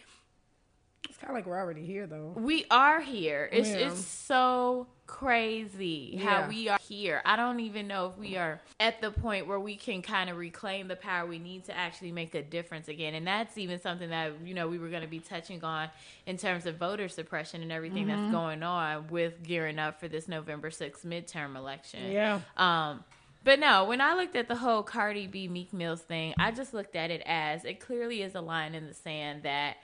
It's 1.09 1.19
kind 1.19 1.31
of 1.31 1.37
like 1.37 1.47
we're 1.47 1.59
already 1.59 1.87
here 1.87 2.07
though. 2.07 2.33
We 2.37 2.65
are 2.71 3.01
here. 3.01 3.49
It's 3.53 3.69
Yeah. 3.69 3.89
it's 3.89 4.05
so 4.05 4.89
crazy 5.07 6.17
how 6.17 6.49
we 6.49 6.69
are 6.69 6.79
here. 6.89 7.23
I 7.25 7.37
don't 7.37 7.61
even 7.61 7.87
know 7.87 8.07
if 8.07 8.19
we 8.19 8.37
are 8.37 8.61
at 8.81 9.01
the 9.01 9.11
point 9.11 9.47
where 9.47 9.61
we 9.61 9.77
can 9.77 10.03
kind 10.03 10.29
of 10.29 10.37
reclaim 10.37 10.89
the 10.89 10.97
power 10.97 11.27
we 11.27 11.39
need 11.39 11.65
to 11.67 11.77
actually 11.77 12.13
make 12.13 12.35
a 12.35 12.43
difference 12.43 12.89
again. 12.89 13.15
And 13.15 13.27
that's 13.27 13.57
even 13.57 13.81
something 13.81 14.11
that 14.11 14.33
you 14.45 14.55
know 14.55 14.69
we 14.69 14.79
were 14.79 14.89
going 14.89 15.03
to 15.03 15.09
be 15.09 15.21
touching 15.21 15.63
on 15.65 15.89
in 16.27 16.37
terms 16.37 16.67
of 16.67 16.77
voter 16.77 17.09
suppression 17.09 17.63
and 17.63 17.73
everything 17.73 18.07
Mm-hmm. 18.07 18.23
that's 18.23 18.33
going 18.33 18.63
on 18.63 19.07
with 19.09 19.43
gearing 19.43 19.79
up 19.79 20.01
for 20.01 20.09
this 20.09 20.29
November 20.29 20.71
6th 20.71 21.05
midterm 21.07 21.57
election. 21.57 22.11
Yeah. 22.13 22.41
Um, 22.57 23.05
but 23.43 23.59
no, 23.59 23.85
when 23.85 24.01
I 24.01 24.15
looked 24.15 24.37
at 24.37 24.49
the 24.49 24.57
whole 24.57 24.83
Cardi 24.83 25.27
B 25.29 25.47
Meek 25.49 25.73
Mills 25.73 26.03
thing, 26.03 26.35
I 26.39 26.51
just 26.51 26.75
looked 26.75 26.97
at 26.97 27.11
it 27.11 27.23
as 27.25 27.65
it 27.65 27.81
clearly 27.81 28.23
is 28.23 28.35
a 28.35 28.41
line 28.41 28.75
in 28.75 28.87
the 28.87 28.95
sand 28.95 29.45
that 29.45 29.77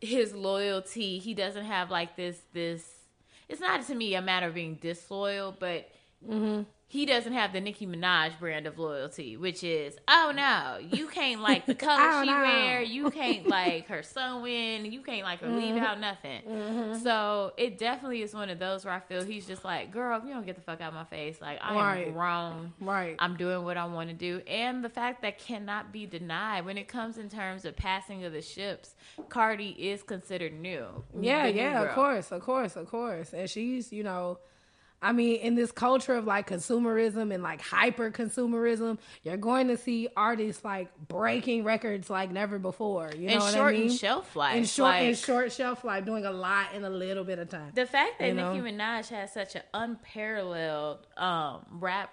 his 0.00 0.32
loyalty, 0.34 1.18
he 1.18 1.34
doesn't 1.34 1.64
have 1.64 1.90
like 1.90 2.16
this 2.16 2.40
this 2.52 2.84
it's 3.52 3.60
not 3.60 3.86
to 3.86 3.94
me 3.94 4.14
a 4.14 4.22
matter 4.22 4.46
of 4.48 4.54
being 4.54 4.76
disloyal, 4.76 5.54
but 5.56 5.88
mm-hmm. 6.26 6.62
He 6.92 7.06
doesn't 7.06 7.32
have 7.32 7.54
the 7.54 7.60
Nicki 7.62 7.86
Minaj 7.86 8.38
brand 8.38 8.66
of 8.66 8.78
loyalty, 8.78 9.38
which 9.38 9.64
is, 9.64 9.96
oh 10.08 10.30
no, 10.36 10.76
you 10.78 11.06
can't 11.08 11.40
like 11.40 11.64
the 11.64 11.74
color 11.88 12.02
Oh, 12.02 12.22
she 12.22 12.30
no. 12.30 12.40
wear, 12.42 12.82
you 12.82 13.10
can't 13.10 13.48
like 13.48 13.88
her 13.88 14.02
sewing, 14.02 14.92
you 14.92 15.00
can't 15.00 15.22
like 15.22 15.40
her 15.40 15.48
leave 15.48 15.74
Mm-hmm. 15.74 15.84
out 15.84 15.98
nothing. 16.00 16.42
So 17.02 17.54
it 17.56 17.78
definitely 17.78 18.20
is 18.20 18.34
one 18.34 18.50
of 18.50 18.58
those 18.58 18.84
where 18.84 18.92
I 18.92 19.00
feel 19.00 19.24
he's 19.24 19.46
just 19.46 19.64
like, 19.64 19.90
girl, 19.90 20.18
if 20.18 20.24
you 20.26 20.34
don't 20.34 20.44
get 20.44 20.54
the 20.56 20.60
fuck 20.60 20.82
out 20.82 20.88
of 20.88 20.94
my 20.94 21.04
face, 21.04 21.40
like 21.40 21.58
I 21.62 21.70
am 21.70 21.76
Right. 21.78 22.12
grown. 22.12 22.72
Right. 22.78 23.16
I'm 23.18 23.38
doing 23.38 23.64
what 23.64 23.78
I 23.78 23.86
want 23.86 24.10
to 24.10 24.14
do. 24.14 24.42
And 24.46 24.84
the 24.84 24.90
fact 24.90 25.22
that 25.22 25.38
cannot 25.38 25.92
be 25.94 26.04
denied 26.04 26.66
when 26.66 26.76
it 26.76 26.88
comes 26.88 27.16
in 27.16 27.30
terms 27.30 27.64
of 27.64 27.74
passing 27.74 28.22
of 28.24 28.34
the 28.34 28.42
ships, 28.42 28.94
Cardi 29.30 29.70
is 29.78 30.02
considered 30.02 30.52
new. 30.52 31.04
Yeah, 31.18 31.46
the 31.46 31.52
new 31.52 31.58
yeah, 31.58 31.82
of 31.84 31.94
course, 31.94 32.30
of 32.32 32.42
course, 32.42 32.76
of 32.76 32.86
course. 32.88 33.32
And 33.32 33.48
she's, 33.48 33.94
you 33.94 34.02
know, 34.02 34.40
I 35.02 35.10
mean, 35.12 35.40
in 35.40 35.56
this 35.56 35.72
culture 35.72 36.14
of 36.14 36.26
like 36.26 36.48
consumerism 36.48 37.34
and 37.34 37.42
like 37.42 37.60
hyper 37.60 38.10
consumerism, 38.10 38.98
you're 39.24 39.36
going 39.36 39.66
to 39.68 39.76
see 39.76 40.08
artists 40.16 40.64
like 40.64 40.88
breaking 41.08 41.64
records 41.64 42.08
like 42.08 42.30
never 42.30 42.58
before. 42.58 43.10
You 43.16 43.26
know 43.26 43.32
And 43.34 43.42
what 43.42 43.52
short 43.54 43.74
I 43.74 43.78
mean? 43.78 43.90
shelf 43.90 44.36
life. 44.36 44.56
and 44.56 44.68
short 44.68 44.94
and 44.94 45.18
short 45.18 45.50
shelf 45.52 45.82
life, 45.82 46.04
doing 46.04 46.24
a 46.24 46.30
lot 46.30 46.72
in 46.74 46.84
a 46.84 46.90
little 46.90 47.24
bit 47.24 47.38
of 47.40 47.48
time. 47.48 47.72
The 47.74 47.84
fact 47.86 48.20
that 48.20 48.28
You 48.28 48.34
know? 48.34 48.54
Nicki 48.54 48.70
Minaj 48.76 49.08
has 49.08 49.32
such 49.32 49.56
an 49.56 49.62
unparalleled 49.74 51.06
um, 51.16 51.64
rap 51.72 52.12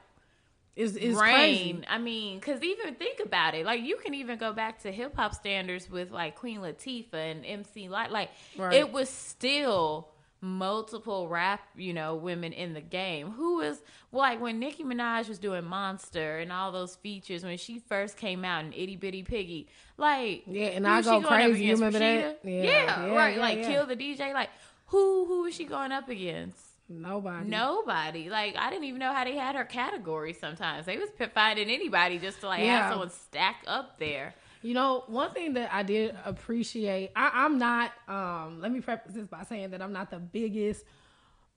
Is 0.75 0.95
is 0.95 1.15
reign. 1.15 1.33
crazy. 1.35 1.81
I 1.89 1.97
mean, 1.99 2.39
because 2.39 2.61
even 2.63 2.95
think 2.95 3.19
about 3.23 3.53
it. 3.53 3.65
Like, 3.65 3.81
you 3.83 3.97
can 3.97 4.13
even 4.13 4.39
go 4.39 4.53
back 4.53 4.81
to 4.83 4.91
hip 4.91 5.15
hop 5.15 5.35
standards 5.35 5.89
with 5.89 6.11
like 6.11 6.35
Queen 6.37 6.59
Latifah 6.59 7.13
and 7.13 7.45
MC 7.45 7.89
Lyte. 7.89 8.11
Like, 8.11 8.29
Right. 8.57 8.73
it 8.73 8.91
was 8.91 9.09
still 9.09 10.07
multiple 10.41 11.27
rap, 11.27 11.61
you 11.75 11.93
know, 11.93 12.15
women 12.15 12.53
in 12.53 12.73
the 12.73 12.81
game. 12.81 13.31
Who 13.31 13.57
was 13.57 13.81
like 14.11 14.39
when 14.41 14.59
Nicki 14.59 14.83
Minaj 14.83 15.27
was 15.27 15.39
doing 15.39 15.65
Monster 15.65 16.39
and 16.39 16.51
all 16.51 16.71
those 16.71 16.95
features 16.95 17.43
when 17.43 17.57
she 17.57 17.79
first 17.79 18.17
came 18.17 18.45
out 18.45 18.65
in 18.65 18.73
Itty 18.73 18.95
Bitty 18.95 19.23
Piggy. 19.23 19.67
Like, 19.97 20.43
Yeah, 20.47 20.67
and 20.67 20.87
I 20.87 21.01
go 21.01 21.21
crazy. 21.21 21.65
You 21.65 21.73
remember 21.73 21.99
that? 21.99 22.39
Yeah, 22.43 22.51
Yeah, 22.51 22.63
yeah, 22.63 23.15
right. 23.15 23.35
yeah, 23.35 23.41
like, 23.41 23.63
kill 23.63 23.85
the 23.85 23.95
DJ. 23.95 24.33
Like, 24.33 24.49
who 24.87 25.25
who 25.25 25.41
was 25.43 25.55
she 25.55 25.65
going 25.65 25.91
up 25.91 26.09
against? 26.09 26.57
Nobody. 26.89 27.47
Nobody. 27.49 28.29
Like 28.29 28.55
I 28.57 28.71
didn't 28.71 28.85
even 28.85 28.99
know 28.99 29.13
how 29.13 29.23
they 29.23 29.35
had 29.35 29.55
her 29.55 29.63
category. 29.63 30.33
Sometimes 30.33 30.87
they 30.87 30.97
was 30.97 31.09
finding 31.35 31.69
anybody 31.69 32.17
just 32.17 32.41
to 32.41 32.47
like 32.47 32.61
have 32.61 32.91
someone 32.91 33.11
stack 33.11 33.63
up 33.67 33.99
there. 33.99 34.33
You 34.61 34.73
know, 34.73 35.03
one 35.07 35.31
thing 35.31 35.53
that 35.53 35.73
I 35.73 35.83
did 35.83 36.15
appreciate, 36.25 37.11
I, 37.15 37.31
I'm 37.33 37.57
not, 37.57 37.91
um, 38.09 38.59
let 38.59 38.71
me 38.71 38.81
preface 38.81 39.13
this 39.13 39.25
by 39.25 39.43
saying 39.43 39.71
that 39.71 39.81
I'm 39.81 39.93
not 39.93 40.11
the 40.11 40.19
biggest 40.19 40.83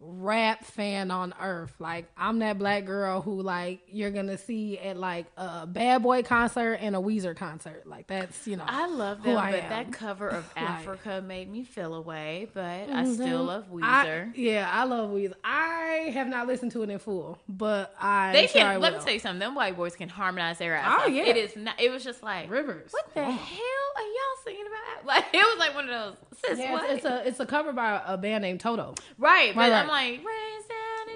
rap 0.05 0.65
fan 0.65 1.11
on 1.11 1.33
earth. 1.41 1.75
Like, 1.79 2.07
I'm 2.17 2.41
that 2.41 2.59
black 2.59 2.85
girl 2.85 3.21
who, 3.21 3.41
like, 3.43 3.81
you're 3.89 4.11
gonna 4.11 4.37
see 4.39 4.79
at, 4.79 4.97
like, 4.97 5.27
a 5.37 5.67
Bad 5.67 6.03
Boy 6.03 6.23
concert 6.23 6.75
and 6.81 6.97
a 6.97 6.99
Weezer 6.99 7.37
concert. 7.37 7.87
Like, 7.87 8.09
that's, 8.09 8.47
you 8.47 8.57
know. 8.57 8.65
I 8.67 8.87
love 8.89 9.23
them, 9.23 9.37
I 9.39 9.53
but 9.53 9.61
am. 9.65 9.71
that 9.71 9.93
cover 9.93 10.29
of 10.29 10.45
Like- 10.57 10.65
Africa 10.65 11.23
made 11.27 11.51
me 11.51 11.65
feel 11.65 11.95
away. 11.95 12.49
But 12.53 12.91
I 12.91 13.05
still 13.13 13.45
love 13.45 13.65
Mm-hmm. 13.67 13.85
I- 13.85 14.05
Weezer. 14.07 14.33
yeah, 14.37 14.69
I 14.73 14.85
love 14.85 15.11
Weezer. 15.11 15.35
I 15.45 16.11
have 16.15 16.27
not 16.27 16.47
listened 16.47 16.73
to 16.73 16.83
it 16.83 16.91
in 16.91 16.99
full, 16.99 17.39
but 17.49 17.95
I. 18.01 18.33
they 18.33 18.47
can. 18.49 18.81
Let 18.81 18.95
me 18.95 18.99
tell 19.01 19.13
you 19.13 19.19
something. 19.21 19.39
Them 19.39 19.55
white 19.55 19.77
boys 19.77 19.95
can 19.97 20.09
harmonize 20.09 20.59
their 20.59 20.75
ass. 20.75 21.01
Oh, 21.01 21.05
off. 21.07 21.11
yeah. 21.13 21.25
It 21.25 21.37
is 21.37 21.57
not. 21.57 21.81
It 21.81 21.91
was 21.91 22.03
just 22.05 22.23
like 22.23 22.51
Rivers. 22.51 22.91
What 22.93 23.15
the 23.15 23.21
Oh. 23.21 23.31
hell 23.31 23.93
are 23.97 24.03
y'all 24.03 24.45
singing 24.45 24.67
about? 24.67 24.79
Like 25.05 25.25
it 25.33 25.39
was 25.39 25.59
like 25.59 25.75
one 25.75 25.89
of 25.89 25.91
those. 25.91 26.17
Sis, 26.45 26.59
Yeah, 26.59 26.73
what? 26.73 26.91
it's, 26.91 27.05
a 27.05 27.27
it's 27.27 27.41
a 27.41 27.47
cover 27.47 27.73
by 27.73 28.01
a 28.07 28.17
band 28.17 28.43
named 28.43 28.61
Toto. 28.61 28.95
right, 29.19 29.53
but 29.55 29.61
Right, 29.63 29.71
right. 29.71 29.87
Like 29.93 30.21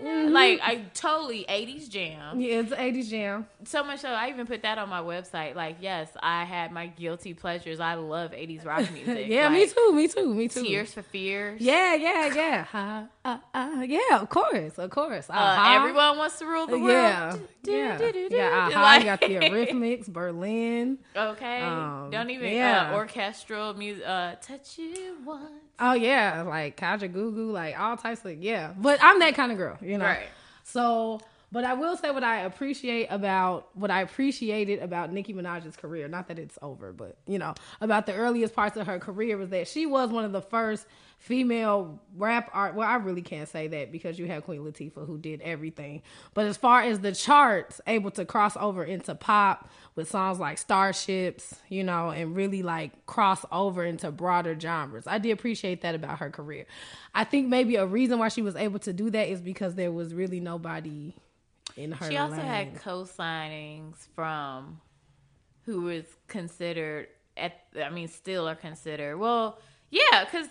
down 0.03 0.33
like 0.33 0.61
I 0.63 0.83
totally 0.95 1.47
80s 1.49 1.89
jam. 1.89 2.39
Yeah, 2.41 2.61
it's 2.61 2.71
80s 2.73 3.09
jam. 3.09 3.47
So 3.65 3.83
much 3.83 4.01
so, 4.01 4.11
I 4.11 4.29
even 4.29 4.47
put 4.47 4.63
that 4.63 4.77
on 4.79 4.89
my 4.91 5.01
website. 5.01 5.55
Like, 5.55 5.77
yes, 5.81 6.11
I 6.23 6.45
had 6.45 6.71
my 6.71 6.87
guilty 6.87 7.33
pleasures. 7.33 7.81
I 7.81 7.95
love 7.95 8.33
80s 8.33 8.67
rock 8.67 8.91
music. 8.93 9.27
yeah, 9.29 9.49
me 9.49 9.67
too, 9.67 9.93
me 9.95 10.07
too, 10.09 10.35
me 10.35 10.49
too. 10.49 10.63
Tears 10.65 10.93
for 10.93 11.03
Fears. 11.03 11.61
Yeah, 11.63 11.95
yeah, 11.95 12.35
yeah. 12.35 12.65
Ha, 12.65 13.07
uh, 13.25 13.39
uh, 13.55 13.85
yeah, 13.87 14.21
of 14.21 14.29
course, 14.29 14.79
of 14.79 14.91
course. 14.91 15.31
Uh, 15.31 15.33
Uh-huh. 15.33 15.77
Everyone 15.77 16.19
wants 16.19 16.39
to 16.41 16.47
rule 16.47 16.67
the 16.67 16.79
world. 16.79 16.93
Yeah, 16.93 17.37
Do, 17.63 17.73
yeah, 17.73 17.99
do, 17.99 18.13
do, 18.13 18.29
do, 18.29 18.37
yeah. 18.37 18.67
Uh-huh. 18.69 18.81
Like- 18.83 19.05
got 19.05 19.21
the 19.21 19.29
Eurythmics, 19.29 20.09
Berlin. 20.09 20.99
Okay. 21.17 21.63
Um, 21.63 22.11
Don't 22.11 22.31
even 22.31 22.53
yeah. 22.53 22.93
uh, 22.93 22.97
orchestral 22.97 23.73
music. 23.75 24.05
Uh, 24.07 24.35
touch 24.43 24.79
you 24.79 25.17
once. 25.25 25.66
Oh 25.79 25.93
yeah, 25.93 26.43
like 26.43 26.77
Kajagoogoo, 26.77 27.53
like 27.53 27.79
all 27.79 27.97
types 27.97 28.25
of 28.25 28.43
yeah. 28.43 28.73
But 28.77 28.99
I'm 29.03 29.19
that 29.21 29.35
kind 29.35 29.53
of 29.53 29.59
girl, 29.59 29.77
you 29.81 29.99
know. 29.99 30.05
Right. 30.05 30.29
So, 30.65 31.21
but 31.53 31.65
I 31.65 31.75
will 31.75 31.97
say 31.97 32.11
what 32.11 32.25
I 32.25 32.41
appreciate 32.41 33.07
about 33.11 33.69
what 33.75 33.91
I 33.91 34.01
appreciated 34.03 34.81
about 34.81 35.13
Nicki 35.13 35.35
Minaj's 35.35 35.77
career. 35.77 36.09
Not 36.09 36.29
that 36.29 36.39
it's 36.39 36.59
over, 36.63 36.93
but 36.93 37.17
you 37.27 37.39
know, 37.39 37.55
about 37.81 38.07
the 38.07 38.15
earliest 38.15 38.55
parts 38.55 38.77
of 38.77 38.87
her 38.87 38.99
career 38.99 39.37
was 39.37 39.51
that 39.51 39.69
she 39.69 39.87
was 39.87 40.11
one 40.11 40.25
of 40.25 40.33
the 40.33 40.43
first 40.43 40.87
female 41.27 42.01
rap 42.17 42.49
art. 42.53 42.77
Well, 42.77 42.89
I 42.89 42.95
really 42.95 43.21
can't 43.21 43.49
say 43.49 43.67
that 43.67 43.91
because 43.91 44.17
you 44.17 44.29
have 44.29 44.45
Queen 44.45 44.61
Latifah 44.61 45.05
who 45.05 45.19
did 45.19 45.41
everything. 45.41 46.03
But 46.35 46.47
as 46.47 46.57
far 46.57 46.83
as 46.83 47.01
the 47.01 47.11
charts, 47.11 47.81
able 47.89 48.13
to 48.13 48.25
cross 48.25 48.57
over 48.57 48.85
into 48.85 49.13
pop 49.17 49.69
with 49.97 50.09
songs 50.09 50.39
like 50.39 50.57
Starships, 50.57 51.57
you 51.69 51.83
know, 51.83 52.11
and 52.11 52.37
really 52.37 52.63
like 52.63 53.07
cross 53.07 53.45
over 53.51 53.85
into 53.85 54.13
broader 54.13 54.57
genres. 54.59 55.09
I 55.09 55.19
did 55.19 55.33
appreciate 55.33 55.83
that 55.83 55.97
about 55.97 56.21
her 56.21 56.31
career. 56.31 56.65
I 57.13 57.25
think 57.25 57.49
maybe 57.49 57.75
a 57.75 57.87
reason 57.87 58.21
why 58.21 58.29
she 58.29 58.43
was 58.43 58.55
able 58.55 58.79
to 58.81 58.93
do 58.93 59.11
that 59.11 59.29
is 59.29 59.41
because 59.41 59.75
there 59.75 59.91
was 59.91 60.15
really 60.15 60.39
nobody 60.39 61.13
in 61.77 61.91
her. 61.91 62.09
She 62.09 62.17
also 62.17 62.37
lane. 62.37 62.47
had 62.47 62.75
co-signings 62.77 63.97
from 64.15 64.81
who 65.65 65.81
was 65.81 66.05
considered 66.29 67.09
at. 67.37 67.65
I 67.83 67.91
mean, 67.91 68.07
still 68.07 68.49
are 68.49 68.55
considered. 68.55 69.17
Well, 69.17 69.59
yeah, 69.91 70.25
because 70.25 70.47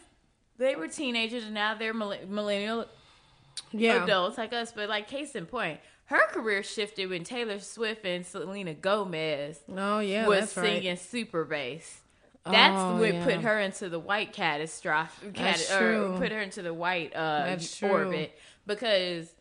they 0.57 0.75
were 0.75 0.88
teenagers 0.88 1.43
and 1.45 1.53
now 1.53 1.75
they're 1.75 1.93
millen- 1.93 2.33
millennial 2.33 2.85
yeah. 3.71 4.03
adults 4.03 4.38
like 4.38 4.53
us. 4.53 4.71
But 4.71 4.89
like, 4.89 5.07
case 5.07 5.35
in 5.35 5.45
point, 5.45 5.79
her 6.05 6.25
career 6.27 6.63
shifted 6.63 7.09
when 7.09 7.24
Taylor 7.24 7.59
Swift 7.59 8.05
and 8.05 8.25
Selena 8.25 8.74
Gomez 8.74 9.59
Oh 9.75 10.00
yeah, 10.00 10.27
was 10.27 10.39
that's 10.41 10.57
right. 10.57 10.65
singing 10.81 10.97
super 10.97 11.43
bass. 11.45 12.01
That's 12.45 12.75
Oh, 12.79 12.97
what 13.00 13.12
yeah. 13.12 13.24
put 13.24 13.33
her 13.41 13.59
into 13.59 13.89
the 13.89 13.97
white 13.97 14.31
catastrophe, 14.31 15.31
cat, 15.33 15.67
or 15.81 16.15
put 16.19 16.31
her 16.31 16.39
into 16.41 16.62
the 16.62 16.75
white 16.75 17.15
uh, 17.15 17.57
orbit 17.81 18.38
because 18.67 19.31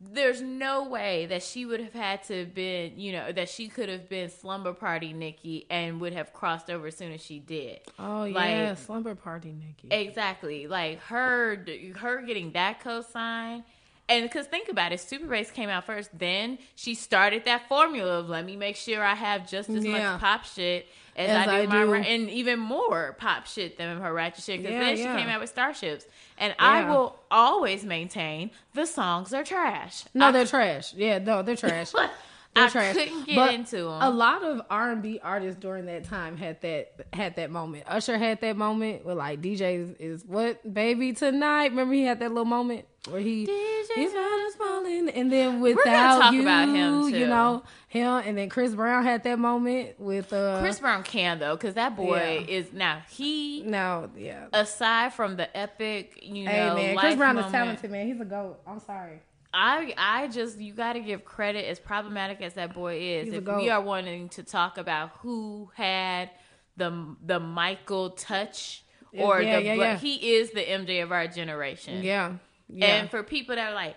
there's 0.00 0.40
no 0.40 0.84
way 0.88 1.26
that 1.26 1.42
she 1.42 1.66
would 1.66 1.80
have 1.80 1.92
had 1.92 2.22
to 2.24 2.38
have 2.40 2.54
been, 2.54 2.98
you 3.00 3.10
know, 3.12 3.32
that 3.32 3.48
she 3.48 3.66
could 3.68 3.88
have 3.88 4.08
been 4.08 4.30
slumber 4.30 4.72
party 4.72 5.12
Nikki 5.12 5.66
and 5.70 6.00
would 6.00 6.12
have 6.12 6.32
crossed 6.32 6.70
over 6.70 6.86
as 6.86 6.96
soon 6.96 7.12
as 7.12 7.20
she 7.20 7.40
did. 7.40 7.80
Oh 7.98 8.20
Like- 8.30 8.50
yeah, 8.50 8.74
slumber 8.76 9.14
party, 9.16 9.52
Nikki. 9.52 9.88
Exactly. 9.94 10.66
Like 10.68 11.00
her 11.04 11.64
her 11.96 12.22
getting 12.22 12.52
that 12.52 12.80
cosign. 12.82 13.64
And 14.10 14.22
because 14.22 14.46
think 14.46 14.68
about 14.70 14.92
it, 14.92 15.00
Super 15.00 15.26
Bass 15.26 15.50
came 15.50 15.68
out 15.68 15.84
first. 15.84 16.16
Then 16.18 16.58
she 16.76 16.94
started 16.94 17.44
that 17.44 17.68
formula 17.68 18.20
of 18.20 18.28
let 18.28 18.46
me 18.46 18.56
make 18.56 18.76
sure 18.76 19.04
I 19.04 19.14
have 19.14 19.50
just 19.50 19.68
as 19.68 19.84
Yeah. 19.84 20.12
much 20.12 20.20
pop 20.20 20.44
shit 20.44 20.86
as, 21.18 21.28
As 21.30 21.36
I 21.36 21.44
do 21.44 21.50
I 21.50 21.66
my 21.66 21.84
do. 21.84 21.92
ra- 21.92 21.98
and 22.00 22.30
even 22.30 22.58
more 22.58 23.16
pop 23.18 23.46
shit 23.46 23.76
than 23.76 24.00
her 24.00 24.12
ratchet 24.14 24.44
shit. 24.44 24.58
Because 24.62 24.72
Yeah, 24.72 24.80
then 24.80 24.96
she 24.96 25.02
came 25.02 25.28
out 25.28 25.40
with 25.40 25.50
Starships, 25.50 26.06
and 26.38 26.54
I 26.58 26.88
will 26.88 27.18
always 27.30 27.84
maintain 27.84 28.50
the 28.74 28.86
songs 28.86 29.34
are 29.34 29.44
trash. 29.44 30.04
No, 30.14 30.28
I, 30.28 30.32
they're 30.32 30.46
trash. 30.46 30.94
Yeah, 30.94 31.18
no, 31.18 31.42
they're 31.42 31.56
trash. 31.56 31.92
I 32.56 32.68
trash. 32.68 32.94
couldn't 32.96 33.24
get 33.26 33.36
But 33.36 33.54
into 33.54 33.76
them. 33.76 34.02
A 34.02 34.10
lot 34.10 34.42
of 34.42 34.60
R 34.68 34.90
and 34.90 35.00
B 35.02 35.20
artists 35.22 35.60
during 35.60 35.86
that 35.86 36.04
time 36.04 36.36
had 36.36 36.60
that 36.62 37.06
had 37.12 37.36
that 37.36 37.50
moment. 37.50 37.84
Usher 37.86 38.18
had 38.18 38.40
that 38.40 38.56
moment 38.56 39.04
where 39.04 39.14
like 39.14 39.40
DJs 39.40 39.96
is 40.00 40.24
what 40.24 40.72
baby 40.74 41.12
tonight. 41.12 41.66
Remember 41.70 41.94
he 41.94 42.02
had 42.02 42.18
that 42.20 42.30
little 42.30 42.44
moment 42.44 42.84
where 43.08 43.20
he 43.20 43.46
DJs 43.46 43.94
he's 43.94 44.12
not 44.12 44.52
falling, 44.54 45.08
and 45.10 45.30
then 45.32 45.60
without 45.60 46.20
talk 46.20 46.32
you, 46.32 46.42
about 46.42 46.68
him, 46.68 47.02
too. 47.12 47.16
you 47.18 47.26
know 47.28 47.62
him, 47.86 48.22
and 48.26 48.36
then 48.36 48.48
Chris 48.48 48.74
Brown 48.74 49.04
had 49.04 49.22
that 49.22 49.38
moment 49.38 50.00
with 50.00 50.32
uh 50.32 50.58
Chris 50.60 50.80
Brown 50.80 51.04
can 51.04 51.38
though, 51.38 51.54
because 51.54 51.74
that 51.74 51.94
boy 51.96 52.44
Yeah. 52.48 52.56
is 52.56 52.72
now 52.72 53.02
he. 53.08 53.62
No, 53.62 54.10
yeah. 54.16 54.46
Aside 54.52 55.12
from 55.14 55.36
the 55.36 55.54
epic, 55.56 56.18
you 56.22 56.44
know, 56.46 56.74
man, 56.74 56.96
Chris 56.96 57.14
Brown 57.14 57.38
is 57.38 57.52
talented, 57.52 57.90
man. 57.90 58.08
He's 58.08 58.20
a 58.20 58.24
goat. 58.24 58.58
I'm 58.66 58.80
sorry. 58.80 59.20
I 59.52 59.94
I 59.96 60.28
just 60.28 60.58
you 60.58 60.72
got 60.74 60.92
to 60.94 61.00
give 61.00 61.24
credit 61.24 61.66
as 61.66 61.78
problematic 61.78 62.40
as 62.42 62.54
that 62.54 62.74
boy 62.74 62.98
is. 63.00 63.26
He's 63.26 63.34
if 63.34 63.44
we 63.44 63.70
are 63.70 63.80
wanting 63.80 64.28
to 64.30 64.42
talk 64.42 64.78
about 64.78 65.10
who 65.20 65.70
had 65.74 66.30
the 66.76 67.16
the 67.24 67.40
Michael 67.40 68.10
touch 68.10 68.84
or 69.16 69.40
Yeah, 69.40 69.56
the 69.56 69.62
yeah, 69.64 69.74
yeah. 69.74 69.98
he 69.98 70.34
is 70.36 70.50
the 70.50 70.60
MJ 70.64 71.02
of 71.02 71.12
our 71.12 71.26
generation. 71.26 72.02
Yeah, 72.02 72.34
yeah. 72.68 72.86
And 72.96 73.10
for 73.10 73.22
people 73.22 73.56
that 73.56 73.70
are 73.72 73.74
like 73.74 73.96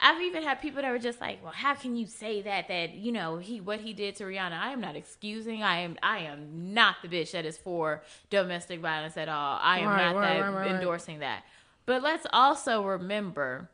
I've 0.00 0.20
even 0.22 0.44
had 0.44 0.60
people 0.60 0.80
that 0.82 0.92
were 0.92 0.98
just 1.00 1.20
like, 1.20 1.42
"Well, 1.42 1.52
how 1.52 1.74
can 1.74 1.96
you 1.96 2.06
say 2.06 2.42
that 2.42 2.68
that, 2.68 2.94
you 2.94 3.10
know, 3.10 3.38
he 3.38 3.60
what 3.60 3.80
he 3.80 3.92
did 3.92 4.14
to 4.16 4.24
Rihanna? 4.24 4.52
I 4.52 4.70
am 4.72 4.80
not 4.80 4.94
excusing. 4.94 5.62
I 5.64 5.80
am 5.80 5.96
I 6.02 6.18
am 6.20 6.72
not 6.72 6.96
the 7.02 7.08
bitch 7.08 7.32
that 7.32 7.44
is 7.44 7.58
for 7.58 8.02
domestic 8.30 8.80
violence 8.80 9.16
at 9.16 9.28
all. 9.28 9.58
I 9.60 9.80
am 9.80 9.88
Right, 9.88 10.12
not 10.12 10.16
right, 10.16 10.40
that 10.40 10.52
right. 10.52 10.70
endorsing 10.70 11.18
that. 11.20 11.42
But 11.84 12.02
let's 12.02 12.26
also 12.32 12.84
remember 12.84 13.70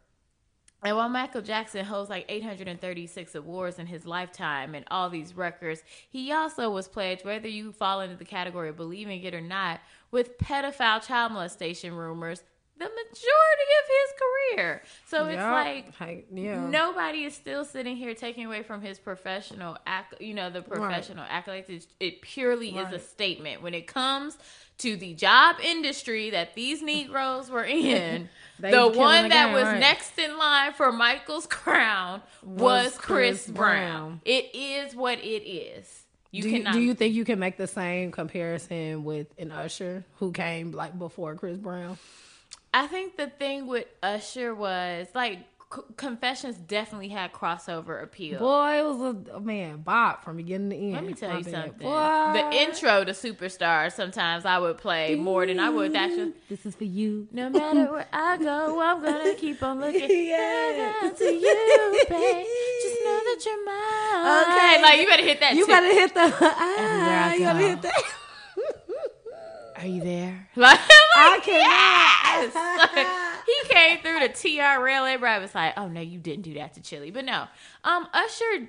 And 0.84 0.94
while 0.98 1.08
Michael 1.08 1.40
Jackson 1.40 1.82
holds 1.82 2.10
like 2.10 2.26
836 2.28 3.34
awards 3.34 3.78
in 3.78 3.86
his 3.86 4.04
lifetime 4.04 4.74
and 4.74 4.84
all 4.90 5.08
these 5.08 5.34
records, 5.34 5.82
he 6.10 6.30
also 6.30 6.68
was 6.68 6.88
pledged, 6.88 7.24
whether 7.24 7.48
you 7.48 7.72
fall 7.72 8.02
into 8.02 8.16
the 8.16 8.24
category 8.26 8.68
of 8.68 8.76
believing 8.76 9.22
it 9.22 9.32
or 9.32 9.40
not, 9.40 9.80
with 10.10 10.36
pedophile 10.36 11.04
child 11.04 11.32
molestation 11.32 11.94
rumors 11.94 12.42
the 12.76 12.84
majority 12.84 13.70
of 13.80 13.86
his 13.88 14.58
career. 14.58 14.82
So 15.06 15.26
it's 15.26 15.36
like 15.40 16.00
Like, 16.00 16.26
yeah. 16.32 16.66
nobody 16.68 17.24
is 17.24 17.34
still 17.34 17.64
sitting 17.64 17.96
here 17.96 18.14
taking 18.14 18.46
away 18.46 18.62
from 18.64 18.82
his 18.82 18.98
professional, 18.98 19.76
acc- 19.86 20.20
you 20.20 20.34
know, 20.34 20.50
the 20.50 20.62
professional 20.62 21.24
accolades. 21.24 21.68
It, 21.68 21.86
it 22.00 22.22
purely 22.22 22.70
is 22.76 22.92
a 22.92 22.98
statement 22.98 23.62
when 23.62 23.74
it 23.74 23.86
comes 23.86 24.36
to 24.78 24.96
the 24.96 25.14
job 25.14 25.56
industry 25.62 26.30
that 26.30 26.54
these 26.54 26.82
Negroes 26.82 27.48
were 27.48 27.64
in. 27.64 28.28
The 28.58 28.88
one 28.88 29.28
that 29.28 29.52
was 29.52 29.64
right. 29.64 29.78
next 29.78 30.18
in 30.18 30.36
line 30.36 30.72
for 30.72 30.90
Michael's 30.90 31.46
crown 31.46 32.22
was, 32.42 32.84
Was 32.86 32.98
Chris, 32.98 33.44
Chris 33.44 33.46
Brown. 33.48 33.90
Brown. 34.08 34.20
It 34.24 34.54
is 34.54 34.96
what 34.96 35.18
it 35.20 35.48
is. 35.48 36.00
You 36.32 36.42
do, 36.42 36.48
you, 36.50 36.72
do 36.72 36.80
you 36.80 36.94
think 36.94 37.14
you 37.14 37.24
can 37.24 37.38
make 37.38 37.56
the 37.56 37.68
same 37.68 38.10
comparison 38.10 39.04
with 39.04 39.28
an 39.38 39.52
Usher 39.52 40.04
who 40.18 40.32
came 40.32 40.72
like 40.72 40.98
before 40.98 41.36
Chris 41.36 41.56
Brown? 41.58 41.96
I 42.76 42.86
think 42.88 43.16
the 43.16 43.28
thing 43.28 43.66
with 43.68 43.86
Usher 44.02 44.54
was 44.54 45.06
like 45.14 45.38
C- 45.74 45.80
Confessions 45.96 46.56
definitely 46.56 47.08
had 47.08 47.32
crossover 47.32 48.02
appeal. 48.02 48.38
Boy, 48.38 48.78
it 48.80 48.84
was 48.84 49.00
a, 49.30 49.36
a 49.36 49.40
man 49.40 49.78
bop 49.78 50.22
from 50.24 50.36
beginning 50.36 50.70
to 50.70 50.76
end. 50.76 50.92
Let 50.94 51.04
me 51.04 51.14
tell 51.14 51.30
My 51.30 51.38
you 51.38 51.44
bad. 51.44 51.52
something. 51.64 51.88
Boy. 51.88 52.32
The 52.34 52.56
intro 52.58 53.04
to 53.04 53.12
Superstar 53.12 53.90
sometimes 53.92 54.44
I 54.44 54.58
would 54.58 54.78
play 54.78 55.14
more 55.14 55.46
than 55.46 55.58
I 55.60 55.70
would 55.70 55.94
actually. 55.96 56.32
This 56.48 56.66
is 56.66 56.74
for 56.76 56.84
you. 56.84 57.26
No 57.32 57.48
matter 57.48 57.90
where 57.92 58.06
I 58.12 58.36
go, 58.36 58.80
I'm 58.80 59.02
gonna 59.02 59.34
keep 59.38 59.62
on 59.62 59.80
looking 59.80 60.00
Yes. 60.10 61.18
to 61.18 61.24
you, 61.24 62.04
babe. 62.08 62.46
Just 62.82 63.04
know 63.04 63.20
that 63.24 63.42
you're 63.46 63.64
mine. 63.64 64.42
Okay. 64.42 64.82
like 64.82 65.00
you 65.00 65.06
better 65.08 65.22
hit 65.24 65.40
that. 65.40 65.54
You 65.54 65.64
too. 65.64 65.72
gotta 65.72 65.86
hit 65.86 66.14
the. 66.14 66.20
Everywhere 66.20 66.52
Ah, 66.58 67.30
I 67.30 67.34
you 67.34 67.40
gotta 67.40 67.58
hit 67.58 67.82
that. 67.82 68.02
Are 69.76 69.86
you 69.86 70.02
there? 70.02 70.48
Like, 70.56 70.78
I 71.16 71.40
cannot. 72.54 72.94
yes. 72.94 73.44
he 73.46 73.74
came 73.74 73.98
through 74.00 74.20
the 74.20 74.28
TRL. 74.32 75.12
Everybody 75.14 75.42
was 75.42 75.54
like, 75.54 75.74
"Oh 75.76 75.88
no, 75.88 76.00
you 76.00 76.18
didn't 76.18 76.42
do 76.42 76.54
that 76.54 76.74
to 76.74 76.80
Chili." 76.82 77.10
But 77.10 77.24
no, 77.24 77.46
um, 77.84 78.06
Usher. 78.12 78.68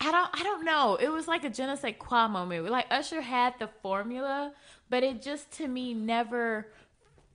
I 0.00 0.10
don't. 0.10 0.30
I 0.32 0.42
don't 0.42 0.64
know. 0.64 0.96
It 0.96 1.08
was 1.10 1.28
like 1.28 1.44
a 1.44 1.50
je 1.50 1.64
ne 1.66 1.76
sais 1.76 1.94
quoi 1.98 2.28
moment. 2.28 2.68
Like 2.70 2.86
Usher 2.90 3.20
had 3.20 3.54
the 3.58 3.68
formula, 3.82 4.52
but 4.90 5.02
it 5.02 5.22
just 5.22 5.50
to 5.52 5.68
me 5.68 5.94
never. 5.94 6.66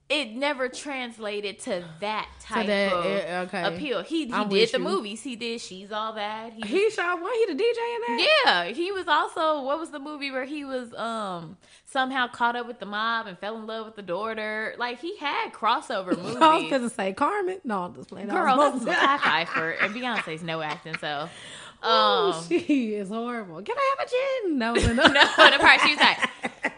It 0.08 0.34
never 0.34 0.70
translated 0.70 1.58
to 1.60 1.84
that 2.00 2.30
type 2.40 2.66
that, 2.66 2.92
of 2.94 3.04
eh, 3.04 3.40
okay. 3.42 3.62
appeal. 3.62 4.02
He 4.02 4.26
he 4.26 4.32
I'm 4.32 4.48
did 4.48 4.70
the 4.72 4.78
you. 4.78 4.84
movies. 4.84 5.22
He 5.22 5.36
did. 5.36 5.60
She's 5.60 5.92
all 5.92 6.14
that. 6.14 6.54
He, 6.54 6.62
He 6.66 6.90
shot 6.90 7.20
one. 7.20 7.30
He 7.34 7.46
the 7.52 7.52
DJ 7.52 7.56
in 7.58 8.16
that. 8.16 8.28
yeah, 8.44 8.64
he 8.72 8.90
was 8.90 9.06
also 9.06 9.62
what 9.62 9.78
was 9.78 9.90
the 9.90 9.98
movie 9.98 10.30
where 10.30 10.46
he 10.46 10.64
was 10.64 10.94
um 10.94 11.58
somehow 11.84 12.26
caught 12.26 12.56
up 12.56 12.66
with 12.66 12.78
the 12.80 12.86
mob 12.86 13.26
and 13.26 13.38
fell 13.38 13.56
in 13.58 13.66
love 13.66 13.84
with 13.84 13.96
the 13.96 14.02
daughter. 14.02 14.74
Like 14.78 14.98
he 14.98 15.16
had 15.18 15.52
crossover 15.52 16.16
movies. 16.16 16.36
I 16.40 16.56
was 16.56 16.70
gonna 16.70 16.90
say 16.90 17.12
Carmen. 17.12 17.60
No, 17.64 17.82
I'm 17.82 17.94
just 17.94 18.08
playing. 18.08 18.28
Girl, 18.28 18.56
this 18.72 18.82
is 18.82 18.88
Mekhi 18.88 19.76
and 19.82 19.94
Beyonce's 19.94 20.42
no 20.42 20.62
acting. 20.62 20.96
So, 20.98 21.28
um, 21.82 22.44
she 22.48 22.94
is 22.94 23.08
horrible. 23.08 23.62
Can 23.62 23.76
I 23.76 23.94
have 23.98 24.06
a 24.06 24.10
gin? 24.10 24.58
No, 24.58 24.72
no, 24.74 24.92
no. 24.92 25.02
no, 25.06 25.50
the 25.50 25.58
part 25.60 25.80
she 25.82 25.90
was 25.94 26.00
like, 26.00 26.30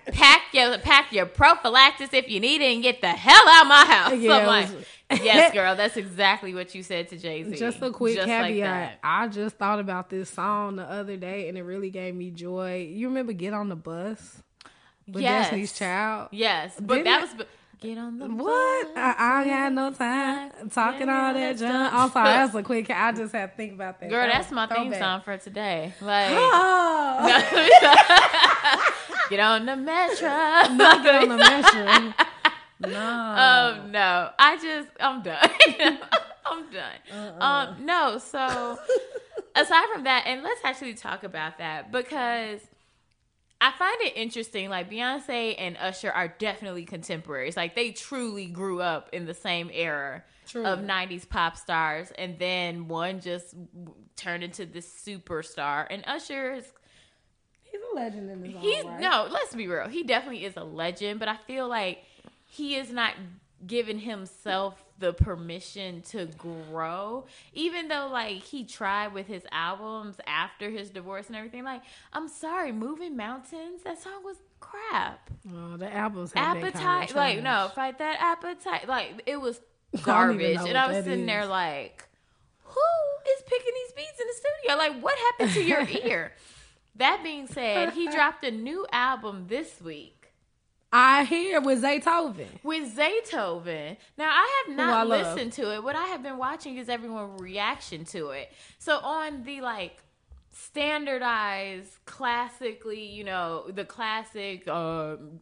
pack 0.13 0.43
your 0.53 0.77
pack 0.79 1.13
your 1.13 1.25
prophylaxis 1.27 2.13
if 2.13 2.29
you 2.29 2.41
need 2.41 2.61
it 2.61 2.73
and 2.75 2.83
get 2.83 3.01
the 3.01 3.09
hell 3.09 3.49
out 3.49 3.63
of 3.63 3.69
my 3.69 3.85
house. 3.87 4.15
Yeah, 4.19 4.47
like, 4.47 4.69
was- 4.69 5.23
yes, 5.23 5.53
girl, 5.55 5.75
that's 5.77 5.97
exactly 5.97 6.55
what 6.55 6.75
you 6.75 6.83
said 6.83 7.09
to 7.09 7.17
Jay 7.17 7.43
Z. 7.45 7.57
Just 7.57 7.81
a 7.81 7.91
quick 7.91 8.17
Just 8.17 8.27
caveat. 8.27 8.61
that. 8.61 8.99
I 9.03 9.29
just 9.29 9.57
thought 9.57 9.81
about 9.81 10.11
this 10.11 10.29
song 10.31 10.77
the 10.77 10.85
other 10.85 11.17
day, 11.17 11.49
and 11.49 11.57
it 11.57 11.63
really 11.63 11.91
gave 11.91 12.15
me 12.15 12.31
joy. 12.31 12.91
You 12.93 13.09
remember 13.09 13.33
"Get 13.33 13.55
on 13.55 13.69
the 13.69 13.77
Bus" 13.77 14.43
with 15.09 15.23
Yes. 15.23 15.45
Destiny's 15.47 15.73
Child? 15.73 16.29
Yes, 16.33 16.75
but 16.79 16.89
Didn't 16.97 17.05
that 17.05 17.23
was 17.23 17.47
get 17.81 17.99
on 17.99 18.19
the 18.19 18.27
What? 18.29 18.95
bus. 18.95 18.97
I, 18.97 19.15
I 19.19 19.41
ain't 19.43 19.51
got 19.51 19.73
no 19.73 19.91
time 19.93 20.71
talking 20.71 21.09
all 21.09 21.33
that 21.33 21.41
that's 21.41 21.61
junk. 21.61 21.73
dumb. 21.73 21.91
I'm 22.01 22.11
sorry, 22.11 22.29
that's 22.29 22.55
a 22.55 22.63
quick. 22.71 22.91
I 22.91 23.13
just 23.13 23.33
had 23.33 23.51
to 23.51 23.57
think 23.57 23.73
about 23.75 24.01
that. 24.01 24.11
Girl, 24.11 24.27
That 24.27 24.33
that's 24.33 24.49
was 24.51 24.55
my 24.57 24.67
theme 24.67 24.91
throwback. 24.91 24.99
song 25.01 25.21
for 25.23 25.37
today. 25.39 25.95
Like, 26.01 26.29
Oh. 26.33 27.27
get 29.31 29.41
on 29.41 29.67
the 29.67 29.77
metro. 29.77 30.29
Not 30.29 31.03
get 31.03 31.15
on 31.23 31.29
the 31.29 31.37
metro. 31.39 32.15
No. 32.81 32.99
Um, 33.01 33.91
no, 33.93 34.31
I 34.39 34.57
just, 34.57 34.89
I'm 34.99 35.23
done. 35.23 35.51
I'm 36.47 36.71
done. 36.71 36.99
Uh-uh. 37.13 37.45
Um, 37.45 37.85
no, 37.85 38.19
so 38.19 38.79
aside 39.55 39.87
from 39.93 40.05
that, 40.05 40.25
and 40.27 40.43
let's 40.43 40.61
actually 40.65 40.95
talk 40.95 41.23
about 41.23 41.59
that 41.59 41.93
because 41.93 42.61
I 43.61 43.73
find 43.73 44.01
it 44.01 44.17
interesting. 44.17 44.71
Like 44.71 44.91
Beyonce 44.91 45.55
and 45.59 45.77
Usher 45.77 46.11
are 46.11 46.29
definitely 46.29 46.85
contemporaries. 46.85 47.57
Like 47.57 47.75
they 47.75 47.91
truly 47.91 48.47
grew 48.47 48.81
up 48.81 49.11
in 49.13 49.27
the 49.27 49.35
same 49.35 49.71
era 49.73 50.25
True. 50.47 50.65
of 50.65 50.81
'90s 50.81 51.29
pop 51.29 51.57
stars, 51.57 52.11
and 52.17 52.39
then 52.39 52.89
one 52.89 53.21
just 53.21 53.55
turned 54.17 54.43
into 54.43 54.65
this 54.65 54.89
superstar. 54.89 55.87
And 55.91 56.03
Usher 56.07 56.55
is 56.55 56.73
He's 57.63 57.81
a 57.93 57.95
legend 57.95 58.31
in 58.31 58.43
his 58.43 58.55
own 58.55 58.61
He's 58.61 58.85
right. 58.85 59.01
no, 59.01 59.29
let's 59.31 59.55
be 59.55 59.69
real. 59.69 59.89
He 59.89 60.03
definitely 60.03 60.45
is 60.45 60.57
a 60.57 60.65
legend, 60.65 61.21
but 61.21 61.29
I 61.29 61.37
feel 61.37 61.69
like 61.69 62.05
he 62.47 62.77
is 62.77 62.91
not 62.91 63.15
giving 63.67 63.99
himself 63.99 64.83
the 65.01 65.13
permission 65.13 66.03
to 66.03 66.27
grow. 66.27 67.25
Even 67.53 67.89
though 67.89 68.09
like 68.13 68.43
he 68.43 68.65
tried 68.65 69.13
with 69.13 69.27
his 69.27 69.43
albums 69.51 70.17
after 70.27 70.71
his 70.71 70.91
divorce 70.91 71.27
and 71.27 71.37
everything. 71.37 71.65
Like, 71.65 71.83
I'm 72.13 72.29
sorry, 72.29 72.71
Moving 72.71 73.17
Mountains, 73.17 73.83
that 73.85 74.01
song 74.01 74.23
was 74.25 74.37
crap. 74.61 75.31
Oh, 75.53 75.77
the 75.77 75.93
albums 75.93 76.33
have 76.35 76.55
been 76.61 76.71
kinda 76.73 76.79
Appetite, 76.79 77.15
like 77.17 77.43
no, 77.43 77.71
fight 77.75 77.99
that 77.99 78.19
appetite. 78.21 78.87
Like 78.89 79.23
it 79.27 79.41
was 79.41 79.61
garbage. 80.03 80.57
know 80.57 80.67
And 80.67 80.79
I 80.79 80.87
was 80.89 81.05
sitting 81.05 81.27
there 81.27 81.43
is. 81.43 81.49
like, 81.49 82.05
who 82.63 82.81
is 83.37 83.43
picking 83.47 83.73
these 83.75 83.93
beats 83.97 84.21
in 84.21 84.27
the 84.27 84.35
studio? 84.35 84.77
Like, 84.79 85.03
what 85.03 85.19
happened 85.19 85.53
to 85.55 85.65
your 85.65 85.89
ear? 86.07 86.33
That 86.97 87.23
being 87.25 87.47
said, 87.47 87.95
he 87.95 88.09
dropped 88.15 88.45
a 88.45 88.51
new 88.51 88.87
album 88.93 89.47
this 89.49 89.81
week 89.81 90.20
I 90.93 91.25
hear 91.25 91.61
with 91.61 91.83
Zaytoven. 91.83 92.49
with 92.65 92.97
Zaytoven. 92.97 93.97
Now, 94.19 94.29
I 94.31 94.65
have 94.67 94.73
I 94.73 94.77
not 94.77 95.07
love. 95.09 95.35
listened 95.35 95.53
to 95.55 95.73
it. 95.75 95.85
What 95.85 95.95
I 95.95 96.07
have 96.07 96.23
been 96.23 96.37
watching 96.39 96.79
is 96.79 96.89
everyone's 96.89 97.41
reaction 97.41 98.05
to 98.07 98.31
it. 98.31 98.51
So 98.79 98.99
on 98.99 99.45
the 99.45 99.61
like 99.61 99.99
standardized, 100.53 101.93
classically, 102.07 103.05
you 103.05 103.25
know, 103.25 103.67
the 103.73 103.85
classic, 103.85 104.67
um, 104.69 105.41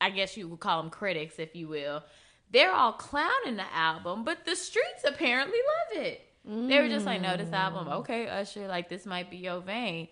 I 0.00 0.10
guess 0.10 0.36
you 0.36 0.48
would 0.48 0.60
call 0.60 0.82
them 0.82 0.90
critics, 0.90 1.38
if 1.38 1.54
you 1.54 1.68
will. 1.68 2.02
They're 2.50 2.72
all 2.72 2.92
clowning 2.94 3.56
the 3.56 3.72
album, 3.72 4.24
but 4.24 4.44
the 4.44 4.56
streets 4.56 5.04
apparently 5.06 5.58
love 5.58 6.04
it. 6.04 6.22
They 6.44 6.80
were 6.80 6.88
just 6.88 7.04
like, 7.06 7.20
no, 7.20 7.36
this 7.36 7.52
album, 7.52 7.86
okay, 7.88 8.26
Usher, 8.26 8.66
like 8.66 8.88
this 8.88 9.04
might 9.06 9.30
be 9.30 9.36
your 9.36 9.60
vein. 9.60 10.08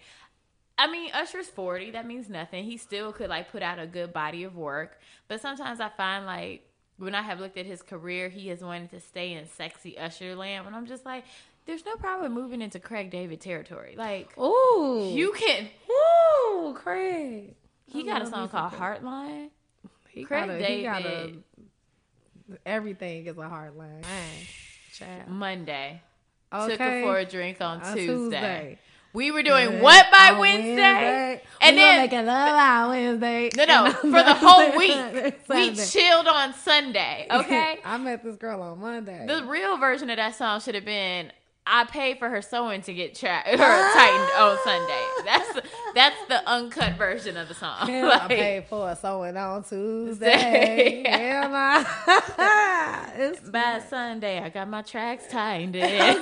I 0.78 0.90
mean, 0.90 1.10
Usher's 1.12 1.48
40. 1.48 1.90
That 1.90 2.06
means 2.06 2.28
nothing. 2.28 2.64
He 2.64 2.76
still 2.76 3.12
could 3.12 3.28
like 3.28 3.50
put 3.50 3.62
out 3.62 3.78
a 3.80 3.86
good 3.86 4.12
body 4.12 4.44
of 4.44 4.56
work. 4.56 4.98
But 5.26 5.40
sometimes 5.40 5.80
I 5.80 5.88
find 5.88 6.24
like 6.24 6.64
when 6.98 7.14
I 7.14 7.22
have 7.22 7.40
looked 7.40 7.58
at 7.58 7.66
his 7.66 7.82
career, 7.82 8.28
he 8.28 8.48
has 8.48 8.60
wanted 8.60 8.90
to 8.90 9.00
stay 9.00 9.32
in 9.32 9.46
sexy 9.48 9.98
Usher 9.98 10.36
land. 10.36 10.66
And 10.66 10.76
I'm 10.76 10.86
just 10.86 11.04
like, 11.04 11.24
there's 11.66 11.84
no 11.84 11.96
problem 11.96 12.32
moving 12.32 12.62
into 12.62 12.78
Craig 12.78 13.10
David 13.10 13.40
territory. 13.40 13.94
Like, 13.96 14.36
Ooh. 14.38 15.12
you 15.14 15.32
can. 15.32 15.68
Ooh, 15.90 16.74
Craig. 16.74 17.54
He 17.86 18.04
got 18.04 18.22
a 18.22 18.26
song 18.26 18.48
called 18.48 18.72
Heartline. 18.72 19.50
He 20.08 20.24
Craig 20.24 20.46
got 20.46 20.50
a, 20.50 20.64
he 20.64 20.82
got 20.82 21.00
a, 21.00 21.02
David. 21.02 21.42
everything 22.64 23.26
is 23.26 23.36
a 23.36 23.48
hard 23.48 23.76
line. 23.76 24.02
Monday. 25.28 26.02
Okay. 26.52 26.70
Took 26.72 26.80
her 26.80 27.02
for 27.02 27.18
a 27.18 27.24
drink 27.24 27.60
on 27.60 27.82
On 27.82 27.94
Tuesday. 27.96 28.06
Tuesday. 28.06 28.78
We 29.18 29.32
were 29.32 29.42
doing 29.42 29.82
what 29.82 30.06
by 30.12 30.30
On 30.30 30.38
Wednesday? 30.38 31.32
And 31.32 31.40
And 31.60 31.74
we 31.74 31.82
then 31.82 32.02
making 32.02 32.26
love 32.26 32.54
on 32.56 32.90
Wednesday. 32.90 33.50
No, 33.56 33.64
no, 33.64 33.90
for 34.00 34.10
the 34.10 34.34
whole 34.34 34.70
week. 34.76 35.34
We 35.48 35.74
chilled 35.74 36.28
on 36.28 36.54
Sunday, 36.54 37.26
okay? 37.32 37.80
I 37.84 37.98
met 37.98 38.22
this 38.22 38.36
girl 38.36 38.62
on 38.62 38.78
Monday. 38.78 39.26
the 39.26 39.42
real 39.42 39.76
version 39.76 40.08
of 40.08 40.18
that 40.18 40.36
song 40.36 40.60
should 40.60 40.76
have 40.76 40.84
been 40.84 41.32
I 41.66 41.84
paid 41.84 42.18
for 42.20 42.30
her 42.30 42.40
sewing 42.40 42.80
to 42.82 42.94
get 42.94 43.14
tra- 43.16 43.42
her 43.44 43.56
ah! 43.58 43.92
tightened 43.94 44.30
on 44.40 44.56
Sunday. 44.64 45.04
That's 45.24 45.68
that's 45.94 46.16
the 46.28 46.48
uncut 46.48 46.96
version 46.96 47.36
of 47.36 47.48
the 47.48 47.54
song. 47.54 47.88
Hell, 47.88 48.08
Like, 48.08 48.22
I 48.22 48.28
paid 48.28 48.66
for 48.68 48.88
a 48.88 48.96
sewing 48.96 49.36
on 49.36 49.64
Tuesday. 49.64 51.02
Nah. 51.48 51.84
it's 53.18 53.50
by 53.50 53.82
Sunday, 53.86 54.40
I 54.40 54.48
got 54.48 54.68
my 54.68 54.82
tracks 54.82 55.26
tightened 55.30 55.76
in. 55.76 56.18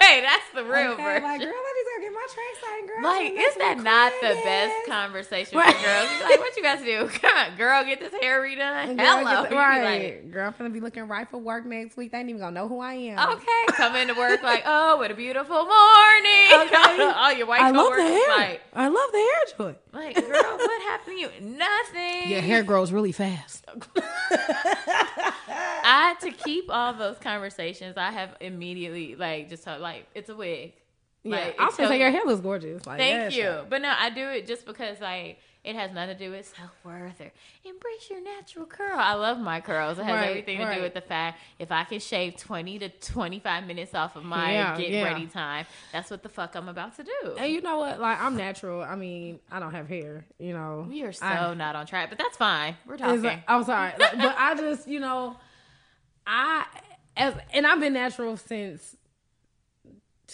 Okay, 0.00 0.22
that's 0.22 0.50
the 0.54 0.64
real 0.64 0.92
okay, 0.92 1.02
version. 1.02 1.22
like, 1.24 1.40
girl, 1.40 1.52
To 2.00 2.06
get 2.06 2.12
my 2.14 2.26
trace 2.32 2.70
ain't 2.78 2.88
girl. 2.88 3.02
Like, 3.02 3.32
is 3.32 3.54
that 3.56 3.76
not 3.78 4.12
the 4.22 4.34
best 4.42 4.86
conversation 4.86 5.58
for 5.58 5.64
girls? 5.64 6.10
Like, 6.22 6.40
what 6.40 6.56
you 6.56 6.62
got 6.62 6.78
to 6.78 6.84
do? 6.84 7.08
Come 7.20 7.36
on, 7.36 7.56
girl, 7.58 7.84
get 7.84 8.00
this 8.00 8.14
hair 8.22 8.40
redone. 8.40 8.96
Girl, 8.96 9.18
Hello. 9.18 9.48
the- 9.48 9.54
right. 9.56 9.84
like, 9.84 10.30
girl, 10.30 10.46
I'm 10.46 10.54
gonna 10.56 10.70
be 10.70 10.80
looking 10.80 11.08
right 11.08 11.28
for 11.28 11.36
work 11.36 11.66
next 11.66 11.98
week. 11.98 12.12
They 12.12 12.18
ain't 12.18 12.30
even 12.30 12.40
gonna 12.40 12.52
know 12.54 12.68
who 12.68 12.80
I 12.80 12.94
am. 12.94 13.32
okay, 13.34 13.66
come 13.68 13.96
into 13.96 14.14
work 14.14 14.42
like, 14.42 14.62
oh, 14.64 14.96
what 14.96 15.10
a 15.10 15.14
beautiful 15.14 15.56
morning. 15.56 16.48
Okay. 16.54 17.12
All 17.14 17.32
your 17.34 17.46
white 17.46 17.60
I 17.60 17.70
love 17.70 17.94
the 17.94 18.02
hair. 18.02 18.28
like, 18.38 18.62
I 18.72 18.88
love 18.88 19.12
the 19.12 19.18
hair 19.18 19.56
joint. 19.58 19.78
like, 19.92 20.14
girl, 20.14 20.56
what 20.56 20.82
happened 20.82 21.16
to 21.16 21.20
you? 21.20 21.30
Nothing. 21.42 22.30
Your 22.30 22.40
hair 22.40 22.62
grows 22.62 22.92
really 22.92 23.12
fast. 23.12 23.66
I 25.82 26.16
to 26.20 26.30
keep 26.30 26.70
all 26.70 26.94
those 26.94 27.18
conversations, 27.18 27.98
I 27.98 28.10
have 28.10 28.36
immediately 28.40 29.16
like 29.16 29.50
just 29.50 29.66
like 29.66 30.06
it's 30.14 30.30
a 30.30 30.34
wig. 30.34 30.72
Yeah, 31.22 31.36
Like, 31.36 31.60
I 31.60 31.66
was 31.66 31.76
gonna 31.76 31.88
say 31.90 31.98
your 32.00 32.10
hair 32.10 32.22
looks 32.24 32.40
gorgeous. 32.40 32.86
Like, 32.86 32.98
Thank 32.98 33.34
you, 33.36 33.60
but 33.68 33.82
no, 33.82 33.92
I 33.98 34.10
do 34.10 34.26
it 34.28 34.46
just 34.46 34.64
because 34.64 35.00
like 35.00 35.38
it 35.62 35.76
has 35.76 35.92
nothing 35.92 36.16
to 36.16 36.24
do 36.24 36.30
with 36.30 36.46
self 36.56 36.70
worth 36.82 37.20
or 37.20 37.30
embrace 37.66 38.08
your 38.08 38.22
natural 38.22 38.64
curl. 38.64 38.98
I 38.98 39.12
love 39.12 39.38
my 39.38 39.60
curls. 39.60 39.98
It 39.98 40.04
has 40.04 40.14
Right, 40.14 40.30
everything 40.30 40.56
to 40.60 40.64
right. 40.64 40.76
do 40.76 40.82
with 40.82 40.94
the 40.94 41.02
fact 41.02 41.38
if 41.58 41.70
I 41.70 41.84
can 41.84 42.00
shave 42.00 42.36
twenty 42.38 42.78
to 42.78 42.88
twenty 42.88 43.38
five 43.38 43.66
minutes 43.66 43.94
off 43.94 44.16
of 44.16 44.24
my 44.24 44.52
Yeah, 44.52 44.78
get 44.78 44.88
yeah. 44.88 45.02
ready 45.04 45.26
time, 45.26 45.66
that's 45.92 46.10
what 46.10 46.22
the 46.22 46.30
fuck 46.30 46.54
I'm 46.56 46.70
about 46.70 46.96
to 46.96 47.04
do. 47.04 47.34
And 47.38 47.52
you 47.52 47.60
know 47.60 47.76
what? 47.76 48.00
Like, 48.00 48.18
I'm 48.18 48.38
natural. 48.38 48.80
I 48.82 48.96
mean, 48.96 49.40
I 49.50 49.60
don't 49.60 49.72
have 49.74 49.86
hair. 49.88 50.24
You 50.38 50.54
know, 50.54 50.86
we 50.88 51.02
are 51.02 51.12
so 51.12 51.26
I- 51.26 51.52
not 51.52 51.76
on 51.76 51.84
track, 51.84 52.08
but 52.08 52.16
that's 52.16 52.38
fine. 52.38 52.78
We're 52.86 52.96
talking. 52.96 53.20
like- 53.22 53.42
I'm 53.46 53.64
sorry, 53.64 53.92
but 53.98 54.14
I 54.18 54.54
just, 54.54 54.88
you 54.88 55.00
know, 55.00 55.36
I 56.26 56.64
as 57.16 57.34
and 57.52 57.66
I've 57.66 57.80
been 57.80 57.92
natural 57.92 58.38
since 58.38 58.96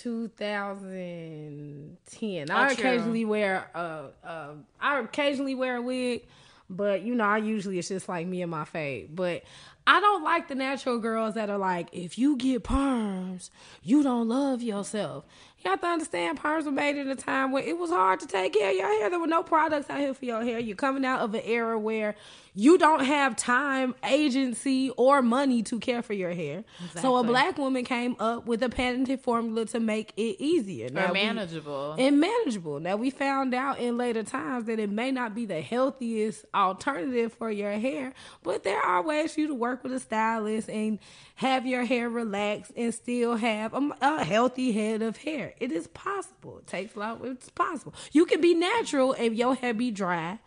2010. 0.03 2.51
I 2.51 2.71
Oh, 2.71 2.75
true. 2.75 2.85
occasionally 2.85 3.25
wear 3.25 3.71
a, 3.75 4.05
a 4.25 4.51
I 4.81 4.99
occasionally 5.01 5.55
wear 5.55 5.77
a 5.77 5.83
wig, 5.83 6.27
but 6.69 7.03
you 7.03 7.15
know, 7.15 7.25
I 7.25 7.39
usually 7.39 7.79
it's 7.79 7.89
just 7.89 8.09
like 8.09 8.27
me 8.27 8.43
and 8.43 8.51
my 8.51 8.65
fade. 8.65 9.15
But 9.15 9.43
I 9.87 10.01
don't 10.01 10.25
like 10.25 10.49
the 10.49 10.55
natural 10.57 10.99
girls 10.99 11.35
that 11.35 11.49
are 11.49 11.59
like, 11.59 11.89
if 11.93 12.19
you 12.19 12.37
get 12.37 12.65
perms, 12.65 13.51
you 13.83 14.03
don't 14.03 14.29
love 14.29 14.63
yourself. 14.63 15.25
You 15.63 15.71
have 15.71 15.81
to 15.81 15.87
understand 15.87 16.41
perms 16.41 16.65
were 16.65 16.73
made 16.73 16.97
at 16.97 17.07
a 17.07 17.15
time 17.17 17.53
where 17.53 17.63
it 17.63 17.79
was 17.79 17.91
hard 17.91 18.21
to 18.21 18.27
take 18.27 18.55
care 18.55 18.71
of 18.71 18.77
your 18.77 18.89
hair. 18.89 19.11
There 19.11 19.21
were 19.21 19.27
no 19.27 19.43
products 19.43 19.89
out 19.91 20.01
here 20.01 20.15
for 20.15 20.25
your 20.25 20.43
hair. 20.43 20.59
You're 20.59 20.77
coming 20.77 21.05
out 21.05 21.21
of 21.21 21.35
an 21.35 21.43
era 21.45 21.79
where 21.79 22.15
you 22.59 22.79
don't 22.79 23.05
have 23.05 23.37
time, 23.37 23.95
agency, 24.03 24.91
or 24.97 25.21
money 25.21 25.63
to 25.65 25.79
care 25.79 26.01
for 26.03 26.15
your 26.15 26.33
hair. 26.33 26.65
So 27.03 27.17
a 27.19 27.23
black 27.23 27.59
woman 27.59 27.85
came 27.85 28.17
up 28.19 28.47
with 28.47 28.63
a 28.63 28.71
patented 28.71 29.21
formula 29.21 29.67
to 29.67 29.79
make 29.79 30.13
it 30.17 30.37
easier. 30.41 30.87
or 30.87 30.91
Now, 30.91 31.13
we- 31.13 31.23
manageable. 31.23 31.95
and 31.99 32.19
manageable. 32.19 32.81
Now 32.81 32.97
we 32.97 33.11
found 33.11 33.55
out 33.55 33.79
in 33.79 33.99
later 33.99 34.23
times 34.23 34.65
that 34.65 34.79
it 34.81 34.91
may 34.91 35.11
not 35.13 35.35
be 35.35 35.45
the 35.45 35.61
healthiest 35.61 36.47
alternative 36.55 37.33
for 37.35 37.51
your 37.51 37.73
hair, 37.73 38.15
but 38.43 38.65
there 38.65 38.81
are 38.81 39.03
ways 39.03 39.35
for 39.35 39.41
you 39.41 39.49
to 39.49 39.55
work 39.55 39.83
with 39.83 39.93
a 39.93 40.01
stylist 40.01 40.71
and 40.71 40.99
have 41.35 41.67
your 41.67 41.85
hair 41.85 42.09
relaxed 42.09 42.73
and 42.75 42.95
still 42.95 43.37
have 43.37 43.75
a, 43.75 43.91
a 44.01 44.25
healthy 44.25 44.73
head 44.73 45.03
of 45.03 45.19
hair. 45.19 45.53
It 45.61 45.71
is 45.73 45.87
possible. 45.89 46.59
It 46.59 46.67
takes 46.67 46.97
a 46.97 46.99
lot. 47.01 47.21
It's 47.23 47.51
possible. 47.51 47.93
You 48.13 48.25
can 48.25 48.41
be 48.41 48.55
natural 48.55 49.13
if 49.19 49.35
your 49.35 49.55
hair 49.55 49.75
be 49.75 49.91
dry 49.91 50.39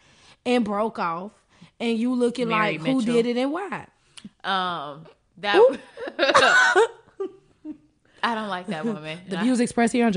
and 0.45 0.65
broke 0.65 0.97
off, 0.97 1.33
and 1.79 1.97
you 1.97 2.13
looking 2.13 2.49
Mary 2.49 2.77
like 2.77 2.87
who 2.87 3.01
did 3.01 3.25
it 3.25 3.37
and 3.37 3.51
why. 3.51 3.87
um, 4.43 5.05
that. 5.37 5.79
I 8.21 8.35
don't 8.35 8.49
like 8.49 8.67
that 8.67 8.83
woman. 8.93 9.19
The 9.29 9.39
I- 9.39 9.43
views 9.43 9.59
expressed 9.59 9.93
here 9.93 10.05
on. 10.05 10.13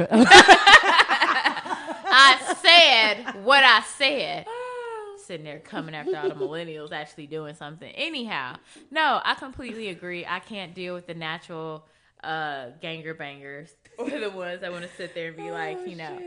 I 2.15 2.37
said 2.63 3.45
what 3.45 3.63
I 3.65 3.81
said. 3.83 4.47
Sitting 5.25 5.45
there 5.45 5.61
coming 5.61 5.95
after 5.95 6.17
all 6.17 6.29
the 6.29 6.35
millennials 6.35 6.91
actually 6.91 7.29
doing 7.29 7.55
something. 7.55 7.91
Anyhow, 7.93 8.57
no, 8.91 9.21
I 9.25 9.35
completely 9.35 9.89
agree. 9.89 10.27
I 10.27 10.41
can't 10.41 10.75
deal 10.75 10.95
with 10.95 11.07
the 11.07 11.15
natural 11.15 11.87
uh 12.25 12.71
ganger 12.81 13.15
bangers 13.15 13.75
or 13.99 14.09
the 14.11 14.31
ones 14.31 14.61
that 14.61 14.71
want 14.71 14.85
to 14.85 14.91
sit 14.97 15.13
there 15.15 15.29
and 15.29 15.37
be 15.37 15.51
like, 15.51 15.79
you 15.89 15.97
know, 15.97 16.19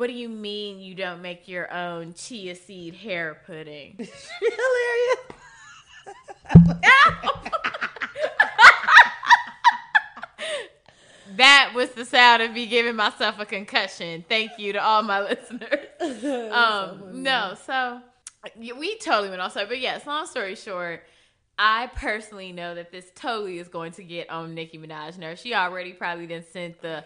what 0.00 0.06
do 0.06 0.14
you 0.14 0.30
mean 0.30 0.80
you 0.80 0.94
don't 0.94 1.20
make 1.20 1.46
your 1.46 1.70
own 1.70 2.14
chia 2.14 2.54
seed 2.54 2.94
hair 2.94 3.42
pudding? 3.44 3.96
hilarious. 4.40 5.18
that 11.36 11.72
was 11.74 11.90
the 11.90 12.06
sound 12.06 12.40
of 12.40 12.52
me 12.52 12.64
giving 12.64 12.96
myself 12.96 13.38
a 13.40 13.44
concussion. 13.44 14.24
Thank 14.26 14.52
you 14.58 14.72
to 14.72 14.82
all 14.82 15.02
my 15.02 15.20
listeners. 15.20 15.84
um, 16.50 17.22
no, 17.22 17.54
so 17.66 18.00
we 18.58 18.96
totally 19.00 19.28
went 19.28 19.42
off 19.42 19.52
side, 19.52 19.68
but 19.68 19.80
yes. 19.80 20.06
Long 20.06 20.26
story 20.26 20.54
short, 20.54 21.04
I 21.58 21.90
personally 21.94 22.52
know 22.52 22.74
that 22.74 22.90
this 22.90 23.12
totally 23.14 23.58
is 23.58 23.68
going 23.68 23.92
to 23.92 24.02
get 24.02 24.30
on 24.30 24.54
Nicki 24.54 24.78
Minaj 24.78 25.18
nerves. 25.18 25.42
She 25.42 25.52
already 25.52 25.92
probably 25.92 26.24
then 26.24 26.46
sent 26.50 26.80
the. 26.80 27.04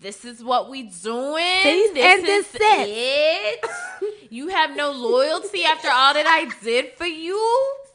This 0.00 0.24
is 0.24 0.42
what 0.42 0.70
we 0.70 0.84
doing. 0.84 1.62
Cease 1.62 1.92
this 1.92 2.18
and 2.20 2.28
is 2.28 2.46
desist." 2.46 2.58
it. 2.62 3.64
You 4.32 4.46
have 4.48 4.76
no 4.76 4.92
loyalty 4.92 5.64
after 5.64 5.88
all 5.90 6.14
that 6.14 6.24
I 6.26 6.48
did 6.62 6.92
for 6.96 7.04
you. 7.04 7.36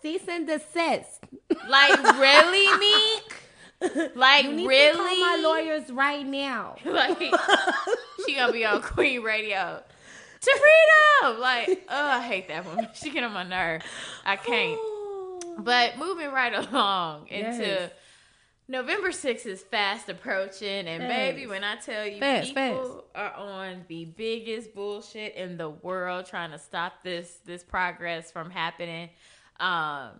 Cease 0.01 0.27
and 0.27 0.45
desist. 0.45 1.21
Like 1.69 2.03
really, 2.19 2.77
Meek. 2.77 4.15
Like 4.15 4.45
really. 4.45 4.91
to 4.91 4.97
call 4.97 5.19
my 5.19 5.39
lawyers 5.41 5.89
right 5.91 6.25
now. 6.25 6.75
like 6.85 7.17
she 8.25 8.35
gonna 8.35 8.51
be 8.51 8.65
on 8.65 8.81
Queen 8.81 9.21
Radio. 9.23 9.81
To 10.41 10.59
freedom! 10.59 11.39
Like, 11.39 11.85
oh, 11.89 12.05
I 12.07 12.21
hate 12.21 12.49
that 12.49 12.65
woman. 12.65 12.89
She 12.93 13.09
get 13.11 13.23
on 13.23 13.31
my 13.31 13.43
nerve. 13.43 13.81
I 14.25 14.35
can't. 14.35 14.79
But 15.57 15.97
moving 15.97 16.31
right 16.31 16.53
along 16.53 17.27
into 17.29 17.63
Yes. 17.63 17.91
November 18.67 19.09
6th 19.09 19.45
is 19.45 19.61
fast 19.61 20.09
approaching, 20.09 20.87
and 20.87 21.03
Fast. 21.03 21.15
baby, 21.15 21.45
when 21.45 21.63
I 21.63 21.75
tell 21.75 22.05
you 22.05 22.19
Fast, 22.19 22.47
people 22.55 23.05
are 23.13 23.33
on 23.33 23.85
the 23.87 24.05
biggest 24.05 24.73
bullshit 24.73 25.35
in 25.35 25.57
the 25.57 25.69
world 25.69 26.25
trying 26.25 26.51
to 26.51 26.57
stop 26.57 27.03
this 27.03 27.39
this 27.45 27.63
progress 27.63 28.31
from 28.31 28.49
happening. 28.49 29.09
Um 29.59 30.19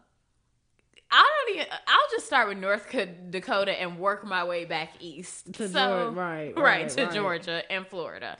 I 1.12 1.46
don't 1.48 1.56
even. 1.56 1.68
I'll 1.88 2.10
just 2.12 2.26
start 2.26 2.50
with 2.50 2.58
North 2.58 2.88
Dakota 3.30 3.80
and 3.80 4.00
work 4.00 4.26
my 4.26 4.44
way 4.44 4.66
back 4.66 4.90
east 5.00 5.54
To 5.54 5.70
so, 5.70 5.80
Geor- 5.80 6.16
right, 6.16 6.48
right, 6.48 6.58
right, 6.58 6.90
to 6.90 7.04
right. 7.06 7.14
Georgia 7.14 7.72
and 7.72 7.88
Florida. 7.88 8.38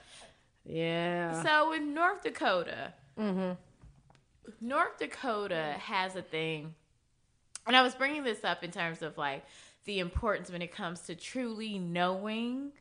Yeah. 0.66 1.44
So 1.44 1.74
in 1.74 1.94
North 1.94 2.24
Dakota, 2.24 2.94
mm-hmm. 3.20 3.52
North 4.62 4.98
Dakota 4.98 5.76
has 5.80 6.16
a 6.16 6.22
thing, 6.24 6.74
and 7.68 7.76
I 7.76 7.82
was 7.84 7.94
bringing 7.96 8.24
this 8.24 8.44
up 8.44 8.64
in 8.64 8.72
terms 8.72 9.02
of 9.04 9.18
like 9.18 9.46
the 9.86 10.00
importance 10.00 10.52
when 10.52 10.62
it 10.62 10.72
comes 10.74 11.02
to 11.02 11.16
truly 11.16 11.78
knowing 11.80 12.72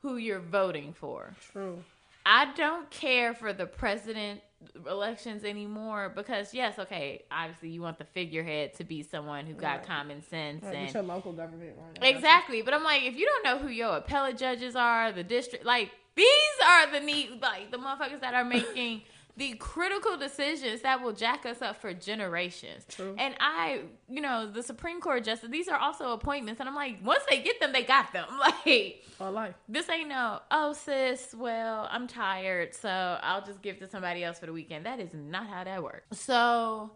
who 0.00 0.16
you're 0.16 0.40
voting 0.40 0.92
for. 0.92 1.34
True. 1.52 1.82
I 2.24 2.52
don't 2.54 2.88
care 2.90 3.34
for 3.34 3.52
the 3.52 3.66
president 3.66 4.40
elections 4.88 5.44
anymore 5.44 6.12
because 6.14 6.54
yes, 6.54 6.78
okay, 6.78 7.22
obviously 7.30 7.70
you 7.70 7.82
want 7.82 7.98
the 7.98 8.04
figurehead 8.04 8.74
to 8.74 8.84
be 8.84 9.02
someone 9.02 9.44
who 9.46 9.54
got 9.54 9.78
Right. 9.78 9.86
common 9.86 10.22
sense 10.22 10.64
Right, 10.64 10.74
and 10.76 10.94
your 10.94 11.02
local 11.02 11.32
government. 11.32 11.76
Right? 12.00 12.14
Exactly, 12.14 12.62
but 12.62 12.74
I'm 12.74 12.84
like, 12.84 13.02
if 13.02 13.16
you 13.16 13.26
don't 13.26 13.44
know 13.44 13.58
who 13.58 13.72
your 13.72 13.96
appellate 13.96 14.38
judges 14.38 14.76
are, 14.76 15.10
the 15.10 15.24
district, 15.24 15.64
like 15.64 15.90
these 16.14 16.26
are 16.68 16.92
the 16.92 17.00
neat, 17.00 17.40
like 17.40 17.70
the 17.70 17.78
motherfuckers 17.78 18.20
that 18.20 18.34
are 18.34 18.44
making 18.44 19.02
the 19.36 19.54
critical 19.54 20.16
decisions 20.18 20.82
that 20.82 21.02
will 21.02 21.12
jack 21.12 21.46
us 21.46 21.62
up 21.62 21.80
for 21.80 21.94
generations. 21.94 22.84
True. 22.88 23.14
And 23.18 23.34
I, 23.40 23.80
you 24.08 24.20
know, 24.20 24.50
the 24.50 24.62
Supreme 24.62 25.00
Court 25.00 25.24
justice, 25.24 25.48
these 25.50 25.68
are 25.68 25.78
also 25.78 26.12
appointments, 26.12 26.60
and 26.60 26.68
I'm 26.68 26.74
like, 26.74 26.98
once 27.02 27.22
they 27.30 27.40
get 27.40 27.58
them, 27.60 27.72
they 27.72 27.82
got 27.82 28.12
them. 28.12 28.26
Like 28.66 29.02
For 29.16 29.30
life. 29.30 29.54
this 29.68 29.88
ain't 29.88 30.08
no, 30.08 30.40
oh 30.50 30.72
sis, 30.72 31.34
well, 31.34 31.88
I'm 31.90 32.06
tired, 32.06 32.74
so 32.74 33.18
I'll 33.22 33.44
just 33.44 33.62
give 33.62 33.78
to 33.78 33.88
somebody 33.88 34.24
else 34.24 34.38
for 34.38 34.46
the 34.46 34.52
weekend. 34.52 34.84
That 34.84 35.00
is 35.00 35.10
not 35.14 35.46
how 35.46 35.64
that 35.64 35.82
works. 35.82 36.18
So 36.18 36.90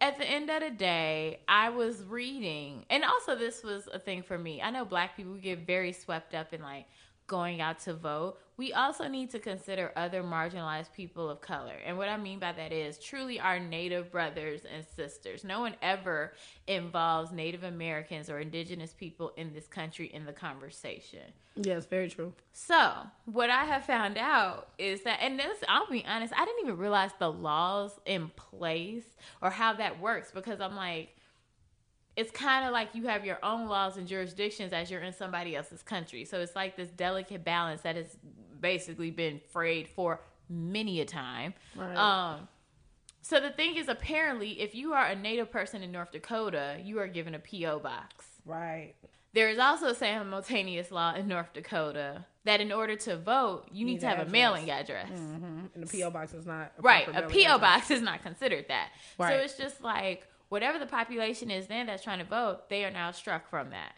at 0.00 0.18
the 0.18 0.24
end 0.24 0.50
of 0.50 0.60
the 0.62 0.70
day, 0.70 1.40
I 1.48 1.70
was 1.70 2.04
reading, 2.04 2.84
and 2.90 3.02
also 3.02 3.34
this 3.34 3.62
was 3.64 3.88
a 3.92 3.98
thing 3.98 4.22
for 4.22 4.38
me. 4.38 4.60
I 4.62 4.70
know 4.70 4.84
black 4.84 5.16
people 5.16 5.34
get 5.34 5.66
very 5.66 5.92
swept 5.92 6.34
up 6.34 6.52
in 6.52 6.62
like 6.62 6.86
going 7.30 7.60
out 7.60 7.78
to 7.78 7.94
vote. 7.94 8.38
We 8.56 8.72
also 8.72 9.06
need 9.06 9.30
to 9.30 9.38
consider 9.38 9.92
other 9.94 10.20
marginalized 10.20 10.92
people 10.92 11.30
of 11.30 11.40
color. 11.40 11.74
And 11.86 11.96
what 11.96 12.08
I 12.08 12.16
mean 12.16 12.40
by 12.40 12.50
that 12.50 12.72
is 12.72 12.98
truly 12.98 13.38
our 13.38 13.60
Native 13.60 14.10
brothers 14.10 14.62
and 14.64 14.84
sisters. 14.96 15.44
No 15.44 15.60
one 15.60 15.76
ever 15.80 16.32
involves 16.66 17.30
Native 17.30 17.62
Americans 17.62 18.28
or 18.28 18.40
indigenous 18.40 18.92
people 18.92 19.32
in 19.36 19.54
this 19.54 19.68
country 19.68 20.10
in 20.12 20.26
the 20.26 20.32
conversation. 20.32 21.20
Yes, 21.54 21.86
very 21.86 22.10
true. 22.10 22.32
So, 22.52 22.94
what 23.26 23.48
I 23.48 23.64
have 23.64 23.84
found 23.84 24.18
out 24.18 24.68
is 24.76 25.02
that, 25.04 25.20
and 25.22 25.38
this, 25.38 25.58
I'll 25.68 25.88
be 25.88 26.04
honest, 26.04 26.34
I 26.36 26.44
didn't 26.44 26.66
even 26.66 26.78
realize 26.78 27.12
the 27.20 27.30
laws 27.30 27.92
in 28.06 28.28
place 28.30 29.06
or 29.40 29.50
how 29.50 29.72
that 29.74 30.00
works 30.00 30.32
because 30.34 30.60
I'm 30.60 30.74
like, 30.74 31.10
it's 32.16 32.30
kind 32.30 32.66
of 32.66 32.72
like 32.72 32.94
you 32.94 33.06
have 33.06 33.24
your 33.24 33.38
own 33.42 33.68
laws 33.68 33.96
and 33.96 34.06
jurisdictions 34.06 34.72
as 34.72 34.90
you're 34.90 35.00
in 35.00 35.12
somebody 35.12 35.54
else's 35.56 35.82
country. 35.82 36.24
So 36.24 36.40
it's 36.40 36.54
like 36.56 36.76
this 36.76 36.90
delicate 36.90 37.44
balance 37.44 37.82
that 37.82 37.96
has 37.96 38.16
basically 38.60 39.10
been 39.10 39.40
frayed 39.52 39.88
for 39.88 40.20
many 40.48 41.00
a 41.00 41.04
time. 41.04 41.54
Right. 41.76 41.96
Um, 41.96 42.48
so 43.22 43.38
the 43.40 43.50
thing 43.50 43.76
is, 43.76 43.88
apparently, 43.88 44.60
if 44.60 44.74
you 44.74 44.92
are 44.92 45.06
a 45.06 45.14
Native 45.14 45.50
person 45.50 45.82
in 45.82 45.92
North 45.92 46.10
Dakota, 46.12 46.78
you 46.82 46.98
are 46.98 47.06
given 47.06 47.34
a 47.34 47.38
PO 47.38 47.78
box. 47.80 48.26
Right. 48.44 48.94
There 49.32 49.48
is 49.48 49.58
also 49.58 49.86
a 49.88 49.94
simultaneous 49.94 50.90
law 50.90 51.14
in 51.14 51.28
North 51.28 51.52
Dakota 51.52 52.24
that 52.44 52.60
in 52.60 52.72
order 52.72 52.96
to 52.96 53.16
vote, 53.16 53.66
you 53.70 53.84
need, 53.86 53.92
Need 53.92 54.00
to 54.00 54.06
have 54.08 54.18
address. 54.18 54.28
a 54.28 54.32
mailing 54.32 54.70
address. 54.70 55.08
hmm 55.08 55.60
And 55.74 55.86
the 55.86 56.00
PO 56.00 56.10
box 56.10 56.34
is 56.34 56.46
not 56.46 56.72
a 56.78 56.82
Right. 56.82 57.06
A 57.08 57.12
PO 57.12 57.18
address. 57.28 57.60
box 57.60 57.90
is 57.92 58.02
not 58.02 58.22
considered 58.22 58.64
that. 58.68 58.88
Right. 59.18 59.34
So 59.34 59.36
it's 59.44 59.56
just 59.56 59.82
like 59.82 60.26
whatever 60.50 60.78
the 60.78 60.86
population 60.86 61.50
is 61.50 61.66
then 61.68 61.86
that's 61.86 62.04
trying 62.04 62.18
to 62.18 62.24
vote, 62.26 62.68
they 62.68 62.84
are 62.84 62.90
now 62.90 63.10
struck 63.12 63.48
from 63.48 63.70
that. 63.70 63.94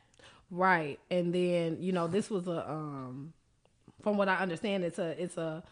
Right. 0.50 1.00
And 1.10 1.34
then, 1.34 1.78
you 1.80 1.92
know, 1.92 2.06
this 2.06 2.30
was 2.30 2.46
a 2.46 2.70
um 2.70 3.32
from 4.02 4.16
what 4.16 4.28
I 4.28 4.36
understand 4.36 4.84
it's 4.84 5.00
a 5.00 5.20
it's 5.20 5.36
a 5.36 5.64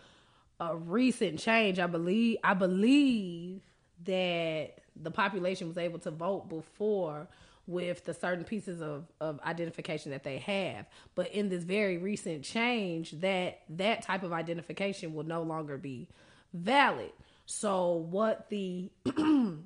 a 0.59 0.77
recent 0.77 1.39
change. 1.39 1.79
I 1.79 1.87
believe 1.87 2.39
I 2.43 2.55
believe 2.55 3.61
that 4.05 4.79
the 4.97 5.11
population 5.11 5.69
was 5.69 5.79
able 5.79 5.99
to 6.01 6.11
vote 6.11 6.49
before 6.49 7.29
with 7.67 8.05
the 8.05 8.15
certain 8.15 8.45
pieces 8.45 8.81
of, 8.81 9.05
of 9.21 9.39
identification 9.43 10.11
that 10.11 10.25
they 10.25 10.39
have. 10.39 10.87
But 11.15 11.33
in 11.33 11.49
this 11.49 11.63
very 11.63 11.99
recent 11.99 12.43
change, 12.43 13.13
that 13.21 13.61
that 13.69 14.03
type 14.03 14.23
of 14.23 14.33
identification 14.33 15.15
will 15.15 15.25
no 15.25 15.43
longer 15.43 15.77
be 15.79 16.09
valid. 16.53 17.13
So 17.47 17.93
what 17.93 18.49
the 18.49 18.91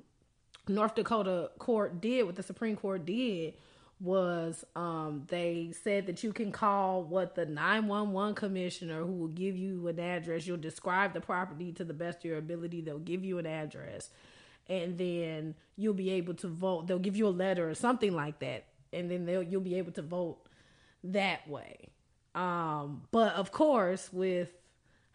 North 0.67 0.95
Dakota 0.95 1.51
court 1.59 2.01
did, 2.01 2.23
what 2.25 2.35
the 2.35 2.43
Supreme 2.43 2.75
Court 2.75 3.05
did, 3.05 3.53
was 3.99 4.65
um, 4.75 5.23
they 5.27 5.71
said 5.83 6.05
that 6.07 6.23
you 6.23 6.33
can 6.33 6.51
call 6.51 7.03
what 7.03 7.35
the 7.35 7.45
911 7.45 8.35
commissioner 8.35 9.03
who 9.03 9.13
will 9.13 9.27
give 9.29 9.55
you 9.55 9.87
an 9.87 9.99
address. 9.99 10.45
You'll 10.45 10.57
describe 10.57 11.13
the 11.13 11.21
property 11.21 11.71
to 11.73 11.83
the 11.83 11.93
best 11.93 12.19
of 12.19 12.25
your 12.25 12.37
ability. 12.37 12.81
They'll 12.81 12.99
give 12.99 13.23
you 13.23 13.37
an 13.37 13.45
address. 13.45 14.09
And 14.67 14.97
then 14.97 15.55
you'll 15.77 15.93
be 15.93 16.11
able 16.11 16.33
to 16.35 16.47
vote. 16.47 16.87
They'll 16.87 16.99
give 16.99 17.15
you 17.15 17.27
a 17.27 17.29
letter 17.29 17.69
or 17.69 17.75
something 17.75 18.13
like 18.13 18.39
that. 18.39 18.65
And 18.91 19.09
then 19.09 19.25
they'll 19.25 19.43
you'll 19.43 19.61
be 19.61 19.75
able 19.75 19.91
to 19.93 20.01
vote 20.01 20.39
that 21.03 21.47
way. 21.47 21.89
Um, 22.33 23.03
but 23.11 23.33
of 23.35 23.51
course, 23.51 24.11
with 24.11 24.49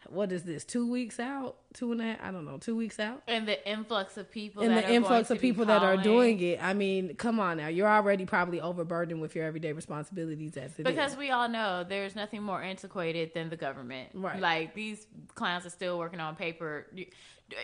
what 0.09 0.31
is 0.31 0.43
this? 0.43 0.63
Two 0.63 0.89
weeks 0.89 1.19
out, 1.19 1.57
two 1.73 1.91
and 1.91 2.01
a 2.01 2.03
half. 2.03 2.17
I 2.21 2.31
don't 2.31 2.45
know, 2.45 2.57
two 2.57 2.75
weeks 2.75 2.99
out 2.99 3.21
And 3.27 3.47
the 3.47 3.69
influx 3.69 4.17
of 4.17 4.31
people 4.31 4.63
and 4.63 4.75
that 4.75 4.85
the 4.85 4.91
are 4.91 4.95
influx 4.95 5.29
going 5.29 5.37
of 5.37 5.41
people 5.41 5.65
that 5.65 5.83
are 5.83 5.97
doing 5.97 6.39
it. 6.41 6.59
I 6.61 6.73
mean, 6.73 7.15
come 7.15 7.39
on 7.39 7.57
now. 7.57 7.67
You're 7.67 7.87
already 7.87 8.25
probably 8.25 8.59
overburdened 8.61 9.21
with 9.21 9.35
your 9.35 9.45
everyday 9.45 9.73
responsibilities 9.73 10.57
as 10.57 10.71
it 10.73 10.79
is. 10.79 10.85
Because 10.85 11.15
we 11.15 11.29
all 11.29 11.49
know 11.49 11.83
there's 11.87 12.15
nothing 12.15 12.43
more 12.43 12.61
antiquated 12.61 13.33
than 13.33 13.49
the 13.49 13.57
government. 13.57 14.09
Right. 14.13 14.39
Like 14.39 14.73
these 14.73 15.05
clowns 15.35 15.65
are 15.65 15.69
still 15.69 15.97
working 15.99 16.19
on 16.19 16.35
paper. 16.35 16.87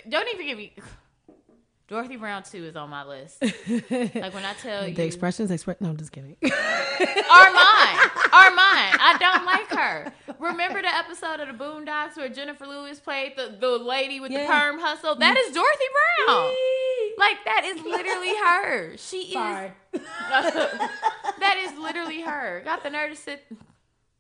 Don't 0.08 0.28
even 0.34 0.45
give 0.45 0.58
me. 0.58 0.73
Dorothy 1.88 2.17
Brown 2.17 2.43
too 2.43 2.65
is 2.65 2.76
on 2.76 2.89
my 2.89 3.06
list. 3.06 3.41
like 3.41 4.34
when 4.34 4.43
I 4.43 4.54
tell 4.62 4.86
you, 4.88 4.93
the 4.93 5.06
expressions, 5.06 5.52
express. 5.52 5.78
No, 5.80 5.89
I'm 5.89 5.97
just 5.97 6.12
kidding. 6.12 6.36
Armine, 8.38 8.58
Armine, 8.58 9.00
I 9.00 9.17
don't 9.19 9.45
like 9.45 9.69
her. 9.69 10.13
Remember 10.39 10.82
the 10.82 10.95
episode 10.95 11.39
of 11.39 11.47
the 11.47 11.63
Boondocks 11.63 12.17
where 12.17 12.30
Jennifer 12.30 12.67
Lewis 12.67 13.00
played 13.00 13.34
the, 13.36 13.56
the 13.60 13.78
lady 13.78 14.19
with 14.19 14.32
the 14.32 14.45
perm 14.45 14.80
hustle? 14.80 15.15
That 15.15 15.38
is 15.38 15.54
Dorothy 15.54 15.86
Brown. 16.26 16.54
Like 17.17 17.38
that 17.45 17.63
is 17.65 17.82
literally 17.84 18.36
her. 18.36 18.97
She 18.97 19.34
Sorry. 19.34 19.71
is. 19.93 20.02
that 20.30 21.58
is 21.58 21.78
literally 21.80 22.21
her. 22.21 22.62
Got 22.63 22.84
the 22.84 22.89
nerve 22.89 23.12
to 23.12 23.15
sit 23.15 23.43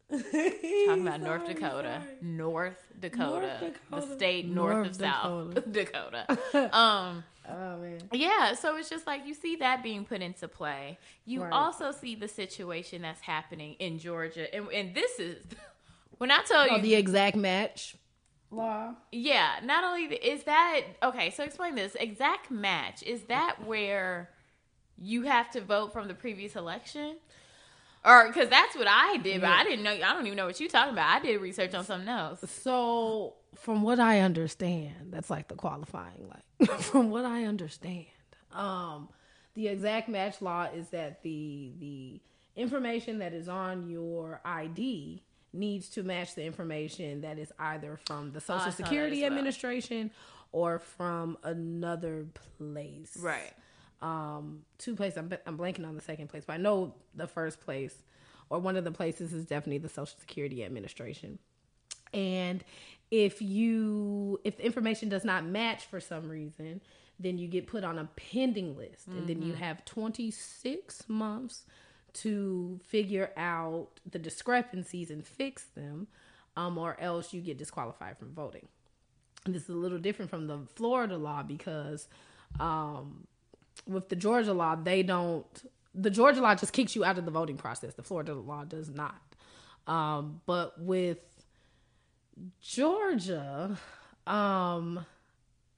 talking 0.09 1.01
about 1.07 1.21
North 1.21 1.45
Dakota, 1.47 2.01
sorry. 2.03 2.17
North 2.21 2.77
Dakota, 2.99 3.73
North 3.91 4.09
the 4.09 4.15
state 4.15 4.47
north, 4.47 4.73
North 4.75 4.87
of 4.87 4.95
South 4.95 5.53
Dakota. 5.71 6.25
Dakota. 6.27 6.77
Um, 6.77 7.23
Oh 7.49 7.77
man. 7.77 7.99
yeah, 8.11 8.53
so 8.55 8.75
it's 8.75 8.89
just 8.89 9.07
like 9.07 9.25
you 9.25 9.33
see 9.33 9.55
that 9.57 9.81
being 9.81 10.03
put 10.03 10.21
into 10.21 10.47
play. 10.49 10.97
You 11.25 11.43
Right. 11.43 11.53
also 11.53 11.91
see 11.91 12.13
the 12.15 12.27
situation 12.27 13.01
that's 13.01 13.21
happening 13.21 13.75
in 13.79 13.99
Georgia, 13.99 14.53
and 14.53 14.67
and 14.69 14.93
this 14.93 15.17
is 15.19 15.37
when 16.17 16.29
I 16.31 16.41
tell 16.43 16.67
Oh, 16.69 16.75
you, 16.75 16.81
the 16.81 16.95
exact 16.95 17.37
match 17.37 17.95
law. 18.51 18.95
yeah. 19.13 19.59
Not 19.63 19.83
only 19.85 20.13
is 20.15 20.43
that 20.43 20.81
okay, 21.03 21.29
so 21.29 21.43
explain 21.45 21.75
this 21.75 21.95
exact 21.95 22.51
match. 22.51 23.01
Is 23.03 23.23
that 23.23 23.65
where 23.65 24.29
you 24.97 25.21
have 25.23 25.49
to 25.51 25.61
vote 25.61 25.93
from 25.93 26.07
the 26.09 26.15
previous 26.15 26.55
election? 26.57 27.15
Or 28.07 28.27
because 28.27 28.49
that's 28.49 28.75
what 28.75 28.87
I 28.87 29.17
did, 29.17 29.41
but 29.41 29.47
Yeah. 29.47 29.55
I 29.57 29.63
didn't 29.65 29.83
know. 29.83 29.91
I 29.91 30.13
don't 30.13 30.25
even 30.25 30.37
know 30.37 30.45
what 30.45 30.59
you're 30.59 30.69
talking 30.69 30.93
about. 30.93 31.09
I 31.09 31.19
did 31.19 31.41
research 31.41 31.73
on 31.73 31.83
something 31.83 32.07
else. 32.07 32.39
So, 32.63 33.35
from 33.55 33.81
what 33.81 33.99
I 33.99 34.21
understand, 34.21 35.11
that's 35.11 35.29
like 35.29 35.47
the 35.49 35.55
qualifying. 35.55 36.31
Like, 36.59 36.69
from 36.81 37.09
what 37.09 37.25
I 37.25 37.43
understand, 37.45 38.05
um, 38.53 39.09
the 39.55 39.67
exact 39.67 40.07
match 40.09 40.41
law 40.41 40.67
is 40.73 40.89
that 40.89 41.21
the 41.23 41.73
the 41.79 42.21
information 42.55 43.19
that 43.19 43.33
is 43.33 43.49
on 43.49 43.89
your 43.89 44.41
ID 44.45 45.21
needs 45.53 45.89
to 45.89 46.03
match 46.03 46.35
the 46.35 46.43
information 46.45 47.21
that 47.21 47.37
is 47.39 47.51
either 47.59 47.99
from 48.05 48.31
the 48.31 48.39
Social 48.41 48.65
that 48.65 48.73
Security 48.73 49.21
well. 49.21 49.31
Administration 49.31 50.11
or 50.51 50.79
from 50.79 51.37
another 51.43 52.25
place. 52.57 53.17
Right. 53.19 53.53
Um, 54.01 54.61
two 54.77 54.95
places. 54.95 55.17
I'm, 55.17 55.33
I'm 55.45 55.57
blanking 55.57 55.87
on 55.87 55.95
the 55.95 56.01
second 56.01 56.27
place, 56.27 56.43
but 56.45 56.53
I 56.53 56.57
know 56.57 56.93
the 57.15 57.27
first 57.27 57.61
place 57.61 57.95
or 58.49 58.59
one 58.59 58.77
of 58.77 58.83
the 58.83 58.91
places 58.91 59.33
is 59.33 59.45
definitely 59.45 59.79
the 59.79 59.89
Social 59.89 60.17
Security 60.19 60.63
Administration. 60.63 61.39
And 62.13 62.63
if 63.11 63.41
you 63.41 64.39
if 64.43 64.57
the 64.57 64.65
information 64.65 65.09
does 65.09 65.23
not 65.25 65.45
match 65.45 65.85
for 65.85 65.99
some 65.99 66.29
reason, 66.29 66.81
then 67.19 67.37
you 67.37 67.47
get 67.47 67.67
put 67.67 67.83
on 67.83 67.97
a 67.97 68.05
pending 68.15 68.77
list, 68.77 69.07
and 69.07 69.27
then 69.27 69.41
you 69.41 69.53
have 69.53 69.83
26 69.85 71.09
months 71.09 71.65
to 72.13 72.79
figure 72.85 73.31
out 73.35 73.99
the 74.09 74.19
discrepancies 74.19 75.09
and 75.09 75.25
fix 75.25 75.65
them, 75.75 76.07
um, 76.55 76.77
or 76.77 76.97
else 76.99 77.33
you 77.33 77.41
get 77.41 77.57
disqualified 77.57 78.17
from 78.17 78.33
voting. 78.33 78.67
And 79.45 79.55
this 79.55 79.63
is 79.63 79.69
a 79.69 79.73
little 79.73 79.99
different 79.99 80.29
from 80.29 80.47
the 80.47 80.59
Florida 80.75 81.17
law 81.17 81.43
because 81.43 82.07
um, 82.59 83.27
with 83.85 84.09
the 84.09 84.15
Georgia 84.15 84.53
law, 84.53 84.75
they 84.75 85.03
don't. 85.03 85.45
The 85.93 86.09
Georgia 86.09 86.41
law 86.41 86.55
just 86.55 86.73
kicks 86.73 86.95
you 86.95 87.03
out 87.03 87.17
of 87.17 87.25
the 87.25 87.31
voting 87.31 87.57
process. 87.57 87.93
The 87.95 88.03
Florida 88.03 88.33
law 88.33 88.63
does 88.63 88.89
not. 88.89 89.21
Um, 89.87 90.41
but 90.45 90.79
with 90.81 91.19
Georgia, 92.61 93.77
um, 94.25 95.05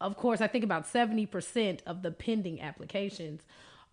of 0.02 0.18
course, 0.18 0.42
I 0.42 0.48
think 0.48 0.64
about 0.64 0.88
seventy 0.88 1.26
percent 1.26 1.84
of 1.86 2.02
the 2.02 2.12
pending 2.12 2.62
applications 2.62 3.42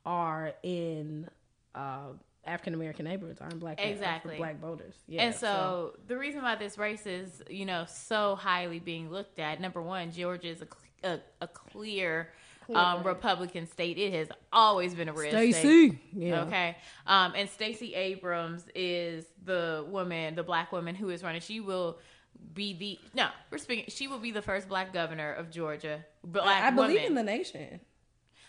are 0.05 0.55
in 0.63 1.29
uh, 1.75 2.13
African 2.45 2.75
American 2.75 3.05
neighborhoods, 3.05 3.41
are 3.41 3.49
in 3.49 3.59
black 3.59 3.81
Exactly. 3.81 4.37
black 4.37 4.61
voters. 4.61 4.95
Yeah, 5.09 5.23
and 5.23 5.35
so, 5.35 5.95
the 6.07 6.17
reason 6.17 6.43
why 6.43 6.55
this 6.55 6.79
race 6.79 7.07
is, 7.07 7.43
you 7.51 7.67
know, 7.67 7.85
so 7.89 8.37
highly 8.37 8.79
being 8.79 9.11
looked 9.11 9.39
at, 9.39 9.61
number 9.61 9.83
one, 9.83 10.13
Georgia 10.13 10.49
is 10.49 10.63
a, 10.63 11.09
a, 11.09 11.21
a 11.43 11.49
clear 11.49 12.31
um, 12.75 13.03
Republican 13.03 13.67
state. 13.67 13.99
It 13.99 14.13
has 14.13 14.29
always 14.53 14.95
been 14.95 15.09
a 15.09 15.13
red 15.13 15.31
state. 15.31 15.55
Stacey, 15.55 16.01
yeah, 16.13 16.43
Okay. 16.43 16.77
Um, 17.07 17.33
and 17.37 17.49
Stacey 17.49 17.95
Abrams 17.95 18.65
is 18.75 19.25
the 19.45 19.85
woman, 19.89 20.35
the 20.35 20.43
black 20.43 20.73
woman 20.73 20.95
who 20.95 21.11
is 21.11 21.23
running. 21.23 21.41
She 21.41 21.61
will 21.61 21.99
be 22.55 22.75
the 22.75 22.99
no, 23.15 23.29
we're 23.51 23.59
speaking. 23.59 23.85
She 23.89 24.09
will 24.09 24.19
be 24.19 24.31
the 24.31 24.43
first 24.43 24.69
black 24.69 24.93
governor 24.93 25.33
of 25.33 25.51
Georgia. 25.51 26.05
Black 26.25 26.63
I, 26.63 26.69
I 26.69 26.71
believe 26.71 26.97
woman. 26.97 27.05
in 27.07 27.15
the 27.15 27.23
nation. 27.23 27.81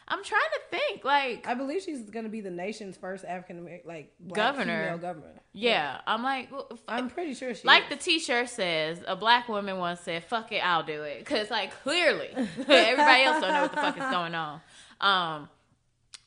I'm 0.10 0.24
trying 0.24 0.41
to 0.41 0.78
think. 0.78 1.04
Like, 1.04 1.48
I 1.48 1.54
believe 1.54 1.82
she's 1.82 2.10
going 2.10 2.24
to 2.26 2.32
be 2.32 2.41
the 2.41 2.50
nation's 2.52 2.96
first 2.98 3.26
African 3.26 3.60
American, 3.60 3.88
like 3.88 4.13
Governor. 4.34 4.84
female 4.84 4.98
governor. 4.98 5.41
yeah, 5.54 6.00
I'm 6.08 6.24
like, 6.24 6.52
well, 6.52 6.70
I'm 6.88 7.10
pretty 7.10 7.34
sure 7.34 7.54
she. 7.54 7.67
like 7.67 7.84
is. 7.84 7.89
the 7.89 7.96
T-shirt 7.98 8.50
says, 8.50 9.04
a 9.06 9.15
black 9.15 9.50
woman 9.50 9.78
once 9.78 10.00
said, 10.02 10.24
"Fuck 10.24 10.52
it, 10.52 10.60
I'll 10.65 10.84
do 10.84 11.04
it," 11.04 11.20
because 11.20 11.50
like 11.50 11.72
clearly 11.84 12.30
everybody 12.36 13.24
else 13.24 13.41
don't 13.41 13.54
know 13.54 13.62
what 13.63 13.72
the 13.72 13.78
fuck 13.82 13.98
is 13.98 14.10
going 14.10 14.34
on. 14.36 14.62
Um, 15.02 15.50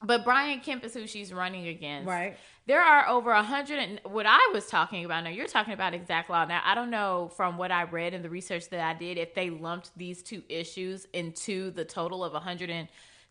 but 0.02 0.24
Brian 0.24 0.60
Kemp 0.60 0.84
is 0.84 0.94
who 0.94 1.06
she's 1.06 1.32
running 1.32 1.68
against. 1.68 2.08
right. 2.08 2.36
There 2.66 2.80
are 2.80 3.08
over 3.08 3.32
a 3.32 3.42
hundred 3.42 3.80
and 3.80 4.00
what 4.04 4.26
I 4.28 4.50
was 4.52 4.66
talking 4.66 5.04
about. 5.04 5.24
Now 5.24 5.30
you're 5.30 5.48
talking 5.48 5.74
about 5.74 5.92
exact 5.92 6.30
law. 6.30 6.44
Now 6.44 6.60
I 6.64 6.76
don't 6.76 6.90
know 6.90 7.32
from 7.36 7.56
what 7.58 7.72
I 7.72 7.82
read 7.82 8.14
in 8.14 8.22
the 8.22 8.30
research 8.30 8.68
that 8.70 8.80
I 8.80 8.96
did 8.96 9.18
if 9.18 9.34
they 9.34 9.50
lumped 9.50 9.90
these 9.96 10.22
two 10.22 10.44
issues 10.48 11.06
into 11.12 11.72
the 11.72 11.84
total 11.84 12.22
of 12.22 12.34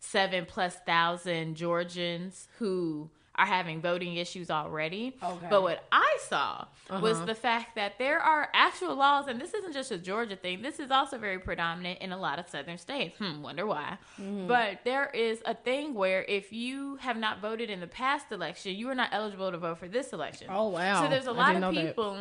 107 0.00 0.46
plus 0.46 0.76
thousand 0.86 1.56
Georgians 1.56 2.48
who 2.58 3.10
are 3.36 3.46
having 3.46 3.80
voting 3.80 4.16
issues 4.16 4.50
already. 4.50 5.16
Okay. 5.22 5.46
But 5.48 5.62
what 5.62 5.84
I 5.92 6.18
saw 6.28 6.66
was 7.00 7.24
the 7.24 7.34
fact 7.34 7.76
that 7.76 7.98
there 7.98 8.18
are 8.18 8.48
actual 8.52 8.96
laws, 8.96 9.28
and 9.28 9.40
this 9.40 9.54
isn't 9.54 9.72
just 9.72 9.92
a 9.92 9.98
Georgia 9.98 10.36
thing. 10.36 10.62
This 10.62 10.80
is 10.80 10.90
also 10.90 11.16
very 11.16 11.38
predominant 11.38 12.00
in 12.00 12.12
a 12.12 12.18
lot 12.18 12.38
of 12.38 12.48
southern 12.48 12.76
states. 12.76 13.18
Hmm, 13.18 13.40
wonder 13.42 13.66
why. 13.66 13.98
But 14.18 14.80
there 14.84 15.10
is 15.10 15.40
a 15.46 15.54
thing 15.54 15.94
where 15.94 16.24
if 16.24 16.52
you 16.52 16.96
have 16.96 17.16
not 17.16 17.40
voted 17.40 17.70
in 17.70 17.80
the 17.80 17.86
past 17.86 18.32
election, 18.32 18.74
you 18.74 18.88
are 18.88 18.94
not 18.94 19.10
eligible 19.12 19.52
to 19.52 19.58
vote 19.58 19.78
for 19.78 19.88
this 19.88 20.12
election. 20.12 20.48
Oh 20.50 20.68
wow. 20.68 21.02
So 21.02 21.08
there's 21.08 21.26
a 21.26 21.32
lot 21.32 21.54
of 21.54 21.60
know 21.60 21.72
that. 21.72 21.86
people 21.86 22.18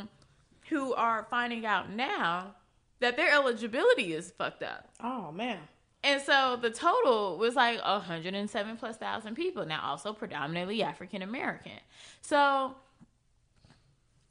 who 0.70 0.94
are 0.94 1.28
finding 1.30 1.66
out 1.66 1.90
now 1.90 2.56
that 3.00 3.18
their 3.18 3.32
eligibility 3.32 4.14
is 4.14 4.32
fucked 4.38 4.64
up. 4.64 4.90
Oh 5.02 5.32
man. 5.32 5.60
And 6.04 6.22
so 6.22 6.58
the 6.62 6.70
total 6.70 7.38
was 7.38 7.56
like 7.56 7.80
107 7.84 8.78
plus 8.78 8.98
thousand 8.98 9.36
people. 9.36 9.66
Now, 9.66 9.82
also 9.84 10.14
predominantly 10.14 10.82
African 10.82 11.22
American. 11.22 11.74
So 12.22 12.76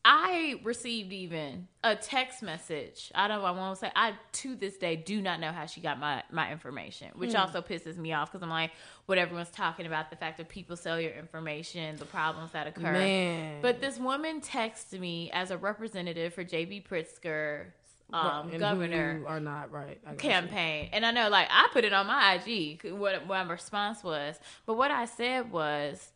I 0.05 0.61
received 0.65 1.13
even 1.13 1.69
a 1.85 1.95
text 1.95 2.43
message. 2.43 3.11
I 3.15 3.29
don't. 3.29 3.45
I 3.45 3.51
won't 3.51 3.77
say. 3.77 3.91
I 3.95 4.15
to 4.33 4.55
this 4.57 4.79
day 4.79 4.97
do 4.97 5.21
not 5.21 5.41
know 5.41 5.53
how 5.53 5.67
she 5.67 5.83
got 5.83 5.99
my 5.99 6.23
my 6.31 6.51
information, 6.51 7.09
which 7.17 7.33
Hmm. 7.33 7.41
also 7.41 7.61
pisses 7.61 7.99
me 7.99 8.15
off 8.15 8.31
because 8.33 8.43
I'm 8.43 8.49
like, 8.49 8.71
what 9.07 9.19
everyone's 9.19 9.51
talking 9.51 9.85
about 9.87 10.09
the 10.09 10.17
fact 10.17 10.39
that 10.39 10.49
people 10.49 10.77
sell 10.77 10.99
your 10.99 11.13
information, 11.13 11.97
the 11.97 12.07
problems 12.07 12.53
that 12.53 12.67
occur. 12.67 12.93
Man. 12.93 13.61
But 13.61 13.81
this 13.83 13.99
woman 13.99 14.41
texted 14.41 15.01
me 15.01 15.31
as 15.33 15.51
a 15.51 15.59
representative 15.59 16.33
for 16.33 16.45
JB 16.45 16.87
Pritzker, 16.89 17.67
um, 18.13 18.57
governor 18.57 19.23
are 19.27 19.41
not 19.41 19.71
right. 19.71 20.03
Got 20.05 20.13
you. 20.13 20.19
campaign. 20.19 20.89
And 20.93 21.05
I 21.05 21.11
know, 21.11 21.29
like, 21.29 21.49
I 21.51 21.69
put 21.73 21.85
it 21.85 21.93
on 21.93 22.07
my 22.07 22.35
IG, 22.35 22.91
what, 22.93 23.27
what 23.27 23.47
my 23.47 23.53
response 23.53 24.03
was. 24.03 24.39
But 24.67 24.75
what 24.75 24.91
I 24.91 25.05
said 25.05 25.53
was, 25.53 26.13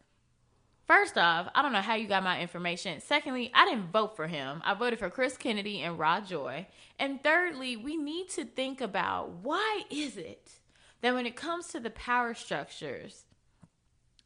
first 0.87 1.19
off, 1.19 1.49
I 1.55 1.61
don't 1.61 1.73
know 1.73 1.83
how 1.83 1.95
you 1.95 2.09
got 2.09 2.23
my 2.23 2.41
information. 2.41 3.01
Secondly, 3.01 3.51
I 3.55 3.67
didn't 3.67 3.93
vote 3.93 4.17
for 4.17 4.27
him. 4.27 4.63
I 4.65 4.75
voted 4.75 4.99
for 4.99 5.11
Chris 5.11 5.37
Kennedy 5.37 5.81
and 5.81 5.99
Ra 5.99 6.21
Joy. 6.21 6.67
And 6.99 7.23
thirdly, 7.23 7.77
we 7.77 7.97
need 7.97 8.31
to 8.31 8.45
think 8.45 8.81
about 8.81 9.31
why 9.43 9.83
is 9.91 10.17
it 10.17 10.53
that 11.03 11.15
when 11.15 11.27
it 11.27 11.37
comes 11.37 11.69
to 11.69 11.81
the 11.81 11.91
power 11.91 12.33
structures, 12.33 13.25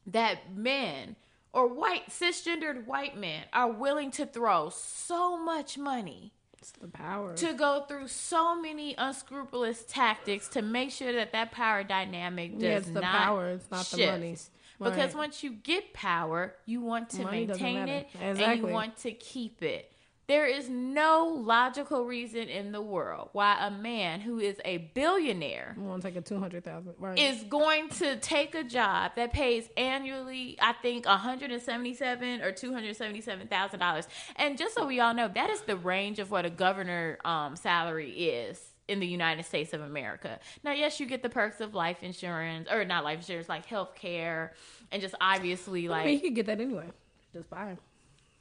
that 0.06 0.54
men 0.54 1.16
or 1.52 1.66
white 1.66 2.10
cisgendered 2.10 2.86
white 2.86 3.16
men 3.16 3.42
are 3.52 3.72
willing 3.72 4.10
to 4.12 4.26
throw 4.26 4.68
so 4.70 5.36
much 5.36 5.78
money 5.78 6.32
It's 6.58 6.70
the 6.72 6.88
power. 6.88 7.34
to 7.34 7.52
go 7.54 7.84
through 7.88 8.08
so 8.08 8.60
many 8.60 8.94
unscrupulous 8.96 9.84
tactics 9.88 10.48
to 10.48 10.62
make 10.62 10.90
sure 10.90 11.12
that 11.12 11.32
that 11.32 11.52
power 11.52 11.84
dynamic 11.84 12.54
does 12.54 12.62
Yeah, 12.62 12.76
it's 12.78 12.88
the 12.88 13.00
not 13.00 13.22
power, 13.24 13.50
it's 13.50 13.70
not 13.70 13.86
the 13.86 13.96
shift. 13.96 14.12
money. 14.12 14.36
Because 14.78 15.14
once 15.14 15.42
you 15.42 15.52
get 15.52 15.92
power, 15.94 16.54
you 16.66 16.80
want 16.82 17.10
to 17.10 17.22
Money 17.22 17.46
maintain 17.46 17.88
it 17.88 18.08
and 18.20 18.38
you 18.58 18.66
want 18.66 18.96
to 18.98 19.12
keep 19.12 19.62
it. 19.62 19.90
There 20.28 20.46
is 20.46 20.68
no 20.68 21.26
logical 21.28 22.04
reason 22.04 22.48
in 22.48 22.72
the 22.72 22.82
world 22.82 23.28
why 23.32 23.64
a 23.64 23.70
man 23.70 24.20
who 24.20 24.40
is 24.40 24.56
a 24.64 24.78
billionaire 24.94 25.76
take 26.00 26.16
a 26.16 26.20
two 26.20 26.38
hundred 26.38 26.64
thousand. 26.64 26.94
Right. 26.98 27.16
is 27.16 27.44
going 27.44 27.90
to 27.90 28.16
take 28.16 28.54
a 28.56 28.64
job 28.64 29.12
that 29.14 29.32
pays 29.32 29.68
annually, 29.76 30.58
I 30.60 30.72
think, 30.72 31.06
one 31.06 31.18
hundred 31.18 31.52
and 31.52 31.62
seventy-seven 31.62 32.42
or 32.42 32.50
two 32.50 32.72
hundred 32.72 32.96
seventy-seven 32.96 33.46
thousand 33.46 33.78
dollars. 33.78 34.08
And 34.34 34.58
just 34.58 34.74
so 34.74 34.84
we 34.86 34.98
all 34.98 35.14
know, 35.14 35.28
that 35.28 35.50
is 35.50 35.60
the 35.60 35.76
range 35.76 36.18
of 36.18 36.30
what 36.32 36.44
a 36.44 36.50
governor 36.50 37.18
um, 37.24 37.54
salary 37.54 38.10
is 38.10 38.60
in 38.88 39.00
the 39.00 39.06
United 39.06 39.44
States 39.44 39.72
of 39.72 39.80
America. 39.80 40.38
Now, 40.64 40.72
yes, 40.72 40.98
you 41.00 41.06
get 41.06 41.22
the 41.22 41.28
perks 41.28 41.60
of 41.60 41.74
life 41.74 42.02
insurance, 42.02 42.68
or 42.70 42.84
not 42.84 43.04
life 43.04 43.18
insurance, 43.18 43.48
like 43.48 43.66
health 43.66 43.94
care, 43.94 44.54
and 44.90 45.00
just 45.00 45.14
obviously, 45.20 45.88
like 45.88 46.02
I 46.02 46.06
mean, 46.06 46.18
he 46.18 46.20
could 46.20 46.34
get 46.34 46.46
that 46.46 46.60
anyway. 46.60 46.86
Just 47.32 47.48
buy. 47.48 47.76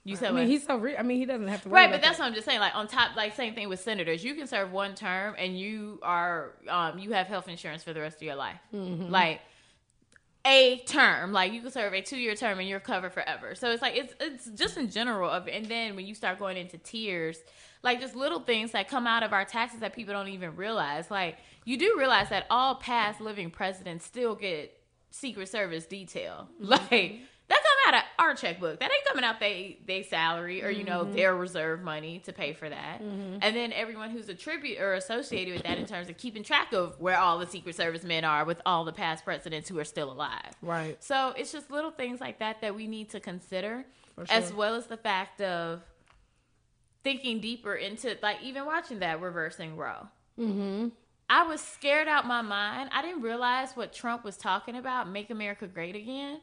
You 0.06 0.16
said, 0.16 0.30
I 0.30 0.32
mean, 0.32 0.44
what? 0.44 0.48
he's 0.48 0.66
so 0.66 0.78
rich. 0.78 0.96
I 0.98 1.02
mean, 1.04 1.18
he 1.18 1.26
doesn't 1.26 1.48
have 1.48 1.64
to. 1.64 1.70
Worry 1.70 1.82
Right, 1.82 1.92
but 1.92 2.02
that's 2.02 2.18
that. 2.18 2.24
what 2.24 2.28
I'm 2.30 2.34
just 2.36 2.46
saying. 2.46 2.60
Like 2.60 2.76
on 2.76 2.88
top, 2.88 3.16
like 3.18 3.36
same 3.36 3.56
thing 3.56 3.68
with 3.70 3.82
senators. 3.82 4.24
You 4.24 4.36
can 4.36 4.46
serve 4.48 4.72
one 4.72 4.94
term 4.96 5.36
and 5.38 5.60
you 5.60 6.00
are, 6.04 6.52
um, 6.70 7.00
you 7.00 7.12
have 7.14 7.28
health 7.28 7.50
insurance 7.50 7.84
for 7.84 7.92
the 7.92 8.00
rest 8.02 8.18
of 8.18 8.22
your 8.22 8.36
life. 8.36 8.60
Mm-hmm. 8.74 9.12
Like 9.12 9.42
a 10.46 10.78
term, 10.86 11.32
like 11.34 11.52
you 11.54 11.62
can 11.62 11.72
serve 11.72 11.94
a 11.94 12.02
two 12.02 12.18
year 12.18 12.36
term 12.36 12.60
and 12.60 12.70
you're 12.70 12.80
covered 12.80 13.14
forever. 13.14 13.56
So 13.56 13.72
it's 13.72 13.82
like 13.82 13.96
it's 13.96 14.14
it's 14.20 14.46
just 14.52 14.78
in 14.78 14.92
general 14.92 15.30
of, 15.30 15.48
and 15.48 15.66
then 15.66 15.96
when 15.96 16.06
you 16.06 16.14
start 16.14 16.38
going 16.38 16.56
into 16.58 16.78
tiers, 16.78 17.40
like 17.82 18.00
just 18.00 18.16
little 18.16 18.40
things 18.40 18.72
that 18.74 18.88
come 18.88 19.08
out 19.08 19.24
of 19.24 19.34
our 19.34 19.44
taxes 19.44 19.80
that 19.80 19.94
people 19.96 20.14
don't 20.14 20.28
even 20.28 20.56
realize. 20.56 21.10
Like 21.10 21.38
you 21.66 21.78
do 21.78 21.96
realize 21.98 22.30
that 22.30 22.46
all 22.52 22.76
past 22.76 23.20
living 23.22 23.50
presidents 23.50 24.06
still 24.06 24.36
get 24.36 24.72
Secret 25.10 25.50
Service 25.50 25.86
detail, 25.88 26.48
Mm-hmm. 26.62 26.72
like. 26.92 27.20
That 27.48 27.60
come 27.62 27.94
out 27.94 28.00
of 28.00 28.04
our 28.18 28.34
checkbook. 28.34 28.80
That 28.80 28.92
ain't 28.92 29.06
coming 29.08 29.24
out 29.24 29.40
they 29.40 29.78
they 29.86 30.02
salary 30.02 30.64
or 30.64 30.70
you 30.72 30.84
know 30.84 31.04
Mm-hmm. 31.04 31.16
their 31.16 31.36
reserve 31.36 31.82
money 31.84 32.20
to 32.26 32.34
pay 32.34 32.54
for 32.54 32.68
that. 32.68 33.02
And 33.02 33.56
then 33.56 33.72
everyone 33.72 34.10
who's 34.10 34.28
attributed 34.30 34.82
or 34.82 34.94
associated 34.96 35.54
with 35.54 35.64
that 35.64 35.78
in 35.78 35.86
terms 35.86 36.10
of 36.10 36.18
keeping 36.18 36.42
track 36.42 36.74
of 36.74 37.00
where 37.00 37.18
all 37.20 37.38
the 37.38 37.46
Secret 37.46 37.76
Service 37.76 38.04
men 38.04 38.24
are 38.24 38.46
with 38.46 38.62
all 38.66 38.84
the 38.84 38.92
past 38.94 39.24
presidents 39.24 39.70
who 39.70 39.78
are 39.78 39.84
still 39.86 40.12
alive. 40.12 40.54
Right. 40.64 41.02
So 41.04 41.34
it's 41.38 41.52
just 41.52 41.70
little 41.70 41.92
things 41.92 42.20
like 42.20 42.40
that 42.40 42.62
that 42.62 42.76
we 42.76 42.88
need 42.88 43.10
to 43.12 43.20
consider, 43.20 43.86
For 44.16 44.26
as 44.30 44.52
well 44.52 44.74
as 44.74 44.88
the 44.88 44.98
fact 44.98 45.40
of 45.42 45.84
thinking 47.04 47.40
deeper 47.40 47.76
into 47.76 48.18
like 48.24 48.38
even 48.42 48.66
watching 48.66 49.00
that 49.00 49.22
reversing 49.22 49.76
Roe. 49.78 50.08
Mm-hmm. 50.40 50.88
I 51.30 51.44
was 51.44 51.62
scared 51.62 52.08
out 52.08 52.26
my 52.28 52.42
mind. 52.42 52.90
I 52.92 53.02
didn't 53.02 53.22
realize 53.22 53.74
what 53.74 53.94
Trump 53.94 54.24
was 54.24 54.38
talking 54.38 54.76
about, 54.76 55.10
"Make 55.10 55.30
America 55.30 55.68
Great 55.68 55.96
Again." 55.96 56.40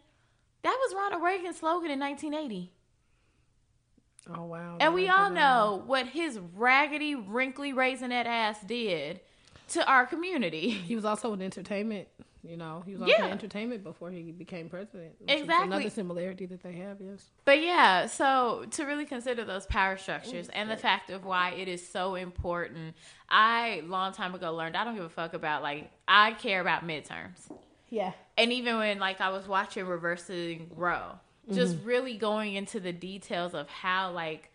That 0.62 0.78
was 0.80 0.94
Ronald 0.94 1.22
Reagan's 1.22 1.58
slogan 1.58 1.90
in 1.90 1.98
1980. 1.98 2.72
Oh 4.34 4.44
wow. 4.44 4.76
And 4.78 4.94
we 4.94 5.08
all 5.08 5.30
that. 5.30 5.34
know 5.34 5.82
what 5.86 6.06
his 6.06 6.38
raggedy, 6.54 7.14
wrinkly, 7.16 7.72
raisinette 7.72 8.26
ass 8.26 8.60
did 8.62 9.20
to 9.70 9.84
our 9.90 10.06
community. 10.06 10.70
he 10.70 10.94
was 10.94 11.04
also 11.04 11.32
in 11.32 11.42
entertainment. 11.42 12.06
You 12.44 12.56
know, 12.56 12.82
he 12.84 12.92
was 12.92 13.02
also 13.02 13.12
Yeah. 13.16 13.26
in 13.26 13.30
entertainment 13.32 13.84
before 13.84 14.10
he 14.10 14.32
became 14.32 14.68
president. 14.68 15.14
which 15.20 15.30
is 15.30 15.42
Exactly. 15.42 15.66
Another 15.66 15.90
similarity 15.90 16.46
that 16.46 16.60
they 16.62 16.72
have. 16.72 16.98
Yes. 17.00 17.24
But 17.44 17.62
yeah, 17.62 18.06
so 18.06 18.64
to 18.72 18.84
really 18.84 19.04
consider 19.06 19.44
those 19.44 19.64
power 19.66 19.96
structures 19.96 20.48
and 20.48 20.68
the 20.68 20.76
fact 20.76 21.10
of 21.10 21.24
why 21.24 21.50
it 21.52 21.68
is 21.68 21.88
so 21.88 22.16
important, 22.16 22.96
I 23.28 23.82
long 23.86 24.12
time 24.12 24.34
ago 24.34 24.52
learned 24.54 24.76
I 24.76 24.82
don't 24.84 24.96
give 24.96 25.04
a 25.04 25.08
fuck 25.08 25.34
about 25.34 25.62
like 25.62 25.90
I 26.08 26.32
care 26.32 26.60
about 26.60 26.84
midterms. 26.84 27.48
Yeah. 27.92 28.12
And 28.38 28.50
even 28.54 28.78
when 28.78 28.98
like 28.98 29.20
I 29.20 29.28
was 29.28 29.46
watching 29.46 29.86
Reversing 29.86 30.70
Roe, 30.74 31.18
just 31.52 31.76
mm-hmm. 31.76 31.86
really 31.86 32.16
going 32.16 32.54
into 32.54 32.80
the 32.80 32.92
details 32.92 33.52
of 33.52 33.68
how 33.68 34.12
like 34.12 34.50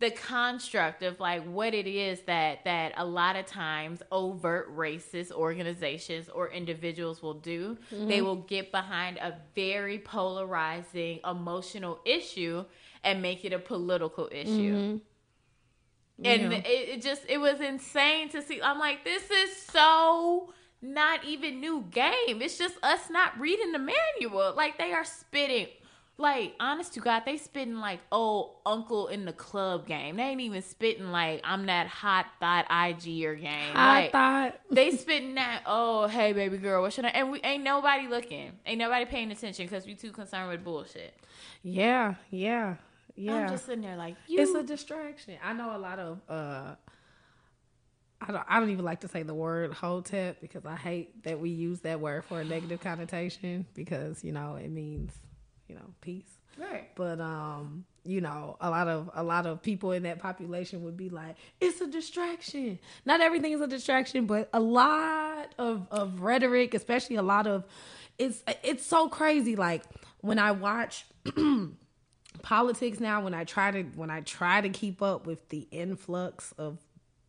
the 0.00 0.10
construct 0.10 1.04
of 1.04 1.20
like 1.20 1.44
what 1.44 1.74
it 1.74 1.86
is 1.86 2.22
that 2.22 2.64
that 2.64 2.92
a 2.96 3.04
lot 3.04 3.36
of 3.36 3.46
times 3.46 4.02
overt 4.10 4.76
racist 4.76 5.30
organizations 5.30 6.28
or 6.28 6.50
individuals 6.50 7.22
will 7.22 7.34
do. 7.34 7.78
They 7.92 7.96
mm-hmm. 7.96 8.24
will 8.24 8.36
get 8.36 8.72
behind 8.72 9.18
a 9.18 9.36
very 9.54 10.00
polarizing 10.00 11.20
emotional 11.24 12.00
issue 12.04 12.64
and 13.04 13.22
make 13.22 13.44
it 13.44 13.52
a 13.52 13.60
political 13.60 14.28
issue. 14.32 14.74
Mm-hmm. 14.74 14.96
And 16.24 16.42
Yeah. 16.52 16.58
it, 16.58 16.88
it 16.96 17.02
just 17.02 17.22
it 17.28 17.38
was 17.38 17.60
insane 17.60 18.28
to 18.30 18.42
see. 18.42 18.60
I'm 18.60 18.80
like 18.80 19.04
this 19.04 19.30
is 19.30 19.56
so 19.56 20.52
not 20.82 21.24
even 21.24 21.60
new 21.60 21.84
game. 21.90 22.42
It's 22.42 22.58
just 22.58 22.74
us 22.82 23.08
not 23.08 23.38
reading 23.38 23.72
the 23.72 23.78
manual. 23.78 24.52
Like 24.56 24.76
they 24.78 24.92
are 24.92 25.04
spitting. 25.04 25.68
Like 26.18 26.54
honest 26.60 26.92
to 26.94 27.00
god 27.00 27.22
they 27.24 27.38
spitting 27.38 27.78
like 27.78 27.98
old 28.12 28.56
uncle 28.66 29.08
in 29.08 29.24
the 29.24 29.32
club 29.32 29.86
game. 29.86 30.16
They 30.16 30.24
ain't 30.24 30.40
even 30.42 30.60
spitting 30.60 31.10
like 31.10 31.40
i'm 31.42 31.66
that 31.66 31.86
hot 31.86 32.26
thought 32.38 32.66
ig 32.70 33.24
or 33.24 33.34
game. 33.34 33.72
I 33.74 34.02
like, 34.02 34.12
thought. 34.12 34.60
they 34.70 34.90
spitting 34.96 35.36
that 35.36 35.62
oh 35.66 36.06
hey 36.08 36.34
baby 36.34 36.58
girl 36.58 36.82
what 36.82 36.92
should 36.92 37.06
i 37.06 37.08
and 37.08 37.30
we 37.30 37.40
ain't 37.40 37.64
nobody 37.64 38.08
looking. 38.08 38.52
Ain't 38.66 38.78
nobody 38.78 39.06
paying 39.06 39.32
attention 39.32 39.64
because 39.64 39.86
we 39.86 39.94
too 39.94 40.12
concerned 40.12 40.50
with 40.50 40.62
bullshit. 40.62 41.14
Yeah, 41.62 42.16
yeah, 42.30 42.76
yeah. 43.16 43.34
i'm 43.34 43.48
just 43.48 43.64
sitting 43.64 43.82
there 43.82 43.96
like 43.96 44.16
you 44.28 44.40
it's 44.40 44.54
a 44.54 44.62
distraction. 44.62 45.38
I 45.42 45.54
know 45.54 45.74
a 45.74 45.78
lot 45.78 45.98
of 45.98 46.20
uh 46.28 46.74
I 48.28 48.32
don't 48.32 48.44
I 48.48 48.60
don't 48.60 48.70
even 48.70 48.84
like 48.84 49.00
to 49.00 49.08
say 49.08 49.22
the 49.22 49.34
word 49.34 49.72
hotep 49.72 50.40
because 50.40 50.64
I 50.64 50.76
hate 50.76 51.24
that 51.24 51.40
we 51.40 51.50
use 51.50 51.80
that 51.80 52.00
word 52.00 52.24
for 52.24 52.40
a 52.40 52.44
negative 52.44 52.80
connotation 52.82 53.66
because, 53.74 54.22
you 54.22 54.32
know, 54.32 54.56
it 54.56 54.70
means, 54.70 55.12
you 55.68 55.74
know, 55.74 55.94
peace. 56.00 56.38
right 56.58 56.94
But 56.94 57.20
um, 57.20 57.84
you 58.04 58.20
know, 58.20 58.56
a 58.60 58.70
lot 58.70 58.88
of 58.88 59.10
a 59.14 59.22
lot 59.22 59.46
of 59.46 59.62
people 59.62 59.92
in 59.92 60.04
that 60.04 60.20
population 60.20 60.84
would 60.84 60.96
be 60.96 61.08
like, 61.08 61.36
it's 61.60 61.80
a 61.80 61.86
distraction. 61.86 62.78
Not 63.04 63.20
everything 63.20 63.52
is 63.52 63.60
a 63.60 63.66
distraction, 63.66 64.26
but 64.26 64.48
a 64.52 64.60
lot 64.60 65.54
of 65.58 65.86
of 65.90 66.20
rhetoric, 66.20 66.74
especially 66.74 67.16
a 67.16 67.22
lot 67.22 67.46
of 67.46 67.64
it's 68.18 68.42
it's 68.62 68.86
so 68.86 69.08
crazy. 69.08 69.56
Like 69.56 69.82
when 70.20 70.38
I 70.38 70.52
watch 70.52 71.06
politics 72.42 73.00
now, 73.00 73.22
when 73.22 73.34
I 73.34 73.44
try 73.44 73.70
to 73.70 73.82
when 73.96 74.10
I 74.10 74.20
try 74.20 74.60
to 74.60 74.68
keep 74.68 75.02
up 75.02 75.26
with 75.26 75.48
the 75.48 75.66
influx 75.70 76.52
of 76.58 76.78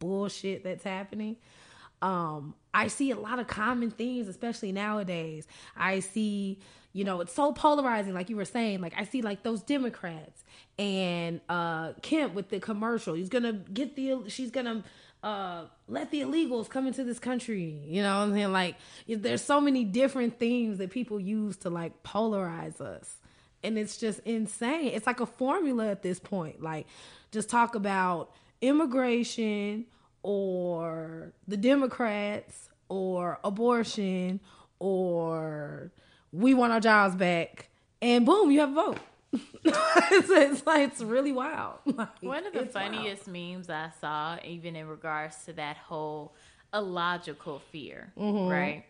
bullshit 0.03 0.63
that's 0.63 0.83
happening, 0.83 1.37
um, 2.01 2.55
I 2.73 2.87
see 2.89 3.11
a 3.11 3.15
lot 3.15 3.39
of 3.39 3.47
common 3.47 3.89
themes, 3.91 4.27
especially 4.27 4.71
nowadays. 4.73 5.47
I 5.77 6.01
see, 6.01 6.59
you 6.91 7.05
know, 7.05 7.21
it's 7.21 7.33
so 7.33 7.53
polarizing, 7.53 8.13
like 8.13 8.29
you 8.29 8.35
were 8.35 8.45
saying. 8.45 8.81
Like 8.81 8.93
I 8.97 9.05
see 9.05 9.21
like 9.21 9.43
those 9.43 9.61
Democrats 9.61 10.43
and 10.77 11.39
uh 11.49 11.93
Kemp 12.01 12.33
with 12.35 12.49
the 12.49 12.59
commercial. 12.59 13.13
He's 13.13 13.29
gonna 13.29 13.53
get 13.53 13.95
the 13.95 14.29
she's 14.29 14.51
gonna 14.51 14.83
uh 15.23 15.65
let 15.87 16.11
the 16.11 16.21
illegals 16.21 16.67
come 16.69 16.87
into 16.87 17.03
this 17.05 17.19
country. 17.19 17.79
You 17.85 18.01
know 18.03 18.17
what 18.17 18.23
I'm 18.25 18.33
saying? 18.33 18.51
Like 18.51 18.75
there's 19.07 19.43
so 19.43 19.61
many 19.61 19.85
different 19.85 20.39
themes 20.39 20.79
that 20.79 20.89
people 20.91 21.19
use 21.21 21.55
to 21.57 21.69
like 21.69 22.03
polarize 22.03 22.81
us. 22.81 23.09
and 23.63 23.77
it's 23.77 23.97
just 23.97 24.19
insane. 24.25 24.87
It's 24.93 25.07
like 25.07 25.21
a 25.21 25.25
formula 25.25 25.87
at 25.89 26.01
this 26.03 26.19
point. 26.19 26.61
Like, 26.61 26.87
just 27.31 27.49
talk 27.49 27.75
about 27.75 28.31
immigration 28.61 29.85
or 30.23 31.33
the 31.47 31.57
Democrats 31.57 32.69
or 32.89 33.39
abortion 33.43 34.39
or 34.79 35.91
we 36.33 36.53
want 36.53 36.73
our 36.73 36.79
jobs 36.79 37.15
back, 37.15 37.69
and 38.01 38.25
boom, 38.25 38.51
you 38.51 38.59
have 38.59 38.71
a 38.71 38.73
vote. 38.73 38.99
it's, 39.63 40.29
it's, 40.29 40.65
like 40.65 40.91
it's 40.91 41.01
really 41.01 41.31
wild. 41.31 41.75
Like, 41.85 42.21
One 42.21 42.45
of 42.45 42.53
the 42.53 42.65
funniest 42.65 43.27
wild. 43.27 43.33
memes 43.33 43.69
I 43.69 43.91
saw, 44.01 44.37
even 44.43 44.75
in 44.75 44.87
regards 44.87 45.45
to 45.45 45.53
that 45.53 45.77
whole 45.77 46.33
illogical 46.73 47.59
fear, 47.71 48.11
mm-hmm. 48.17 48.47
right? 48.51 48.85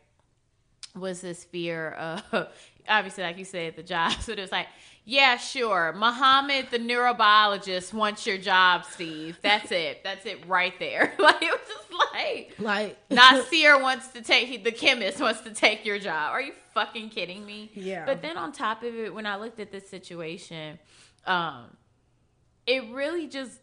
Was 0.96 1.22
this 1.22 1.44
fear 1.44 1.92
of 1.92 2.50
obviously, 2.88 3.24
like 3.24 3.38
you 3.38 3.46
said, 3.46 3.76
the 3.76 3.84
job. 3.84 4.14
So 4.24 4.32
it 4.32 4.40
was 4.40 4.52
like, 4.52 4.68
yeah, 5.06 5.36
sure. 5.38 5.94
Muhammad, 5.98 6.68
the 6.72 6.80
neurobiologist, 6.80 7.94
wants 7.94 8.26
your 8.26 8.38
job, 8.38 8.86
Steve. 8.86 9.38
That's 9.42 9.72
it. 9.72 10.02
That's 10.04 10.26
it 10.26 10.46
right 10.48 10.74
there. 10.80 11.14
Like 11.24 11.42
it 11.42 11.52
was 11.52 11.68
just 11.68 11.94
like, 12.14 12.56
like 12.60 12.98
Nasir 13.10 13.82
wants 13.82 14.10
to 14.10 14.22
take 14.22 14.64
the 14.64 14.72
chemist 14.72 15.20
wants 15.20 15.42
to 15.42 15.54
take 15.54 15.86
your 15.86 16.00
job. 16.00 16.32
Are 16.32 16.42
you 16.42 16.54
fucking 16.74 17.10
kidding 17.10 17.46
me? 17.46 17.72
Yeah. 17.74 18.06
But 18.06 18.22
then 18.22 18.38
on 18.38 18.52
top 18.52 18.84
of 18.84 18.94
it, 18.94 19.14
when 19.14 19.26
I 19.26 19.38
looked 19.38 19.60
at 19.60 19.72
this 19.72 19.90
situation, 19.90 20.80
um, 21.26 21.66
it 22.66 22.84
really 22.92 23.28
just 23.28 23.60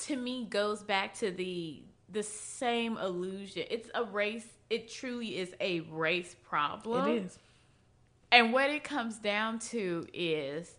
to 0.00 0.16
me 0.16 0.44
goes 0.44 0.82
back 0.82 1.14
to 1.14 1.30
the 1.30 1.82
the 2.08 2.22
same 2.22 2.96
illusion. 2.98 3.64
It's 3.70 3.90
a 3.94 4.04
race. 4.04 4.46
It 4.70 4.90
truly 4.90 5.38
is 5.38 5.54
a 5.60 5.80
race 5.80 6.34
problem. 6.48 7.08
It 7.08 7.24
is 7.24 7.38
and 8.34 8.52
what 8.52 8.68
it 8.68 8.82
comes 8.82 9.18
down 9.18 9.60
to 9.60 10.06
is 10.12 10.76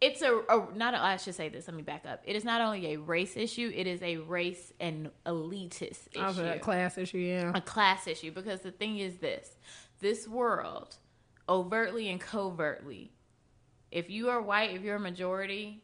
it's 0.00 0.22
a, 0.22 0.36
a 0.48 0.68
not 0.76 0.94
a, 0.94 1.02
I 1.02 1.16
should 1.16 1.34
say 1.34 1.48
this. 1.48 1.66
Let 1.66 1.76
me 1.76 1.82
back 1.82 2.04
up. 2.06 2.22
It 2.24 2.36
is 2.36 2.44
not 2.44 2.60
only 2.60 2.92
a 2.92 2.96
race 2.98 3.36
issue; 3.36 3.72
it 3.74 3.88
is 3.88 4.02
a 4.02 4.18
race 4.18 4.72
and 4.78 5.10
elitist 5.26 6.08
issue, 6.12 6.42
a 6.44 6.58
class 6.60 6.96
issue, 6.96 7.18
yeah, 7.18 7.50
a 7.54 7.60
class 7.60 8.06
issue. 8.06 8.30
Because 8.30 8.60
the 8.60 8.70
thing 8.70 8.98
is 8.98 9.16
this: 9.16 9.56
this 10.00 10.28
world, 10.28 10.96
overtly 11.48 12.08
and 12.08 12.20
covertly, 12.20 13.10
if 13.90 14.08
you 14.08 14.28
are 14.28 14.40
white, 14.40 14.72
if 14.72 14.82
you're 14.82 14.96
a 14.96 15.00
majority, 15.00 15.82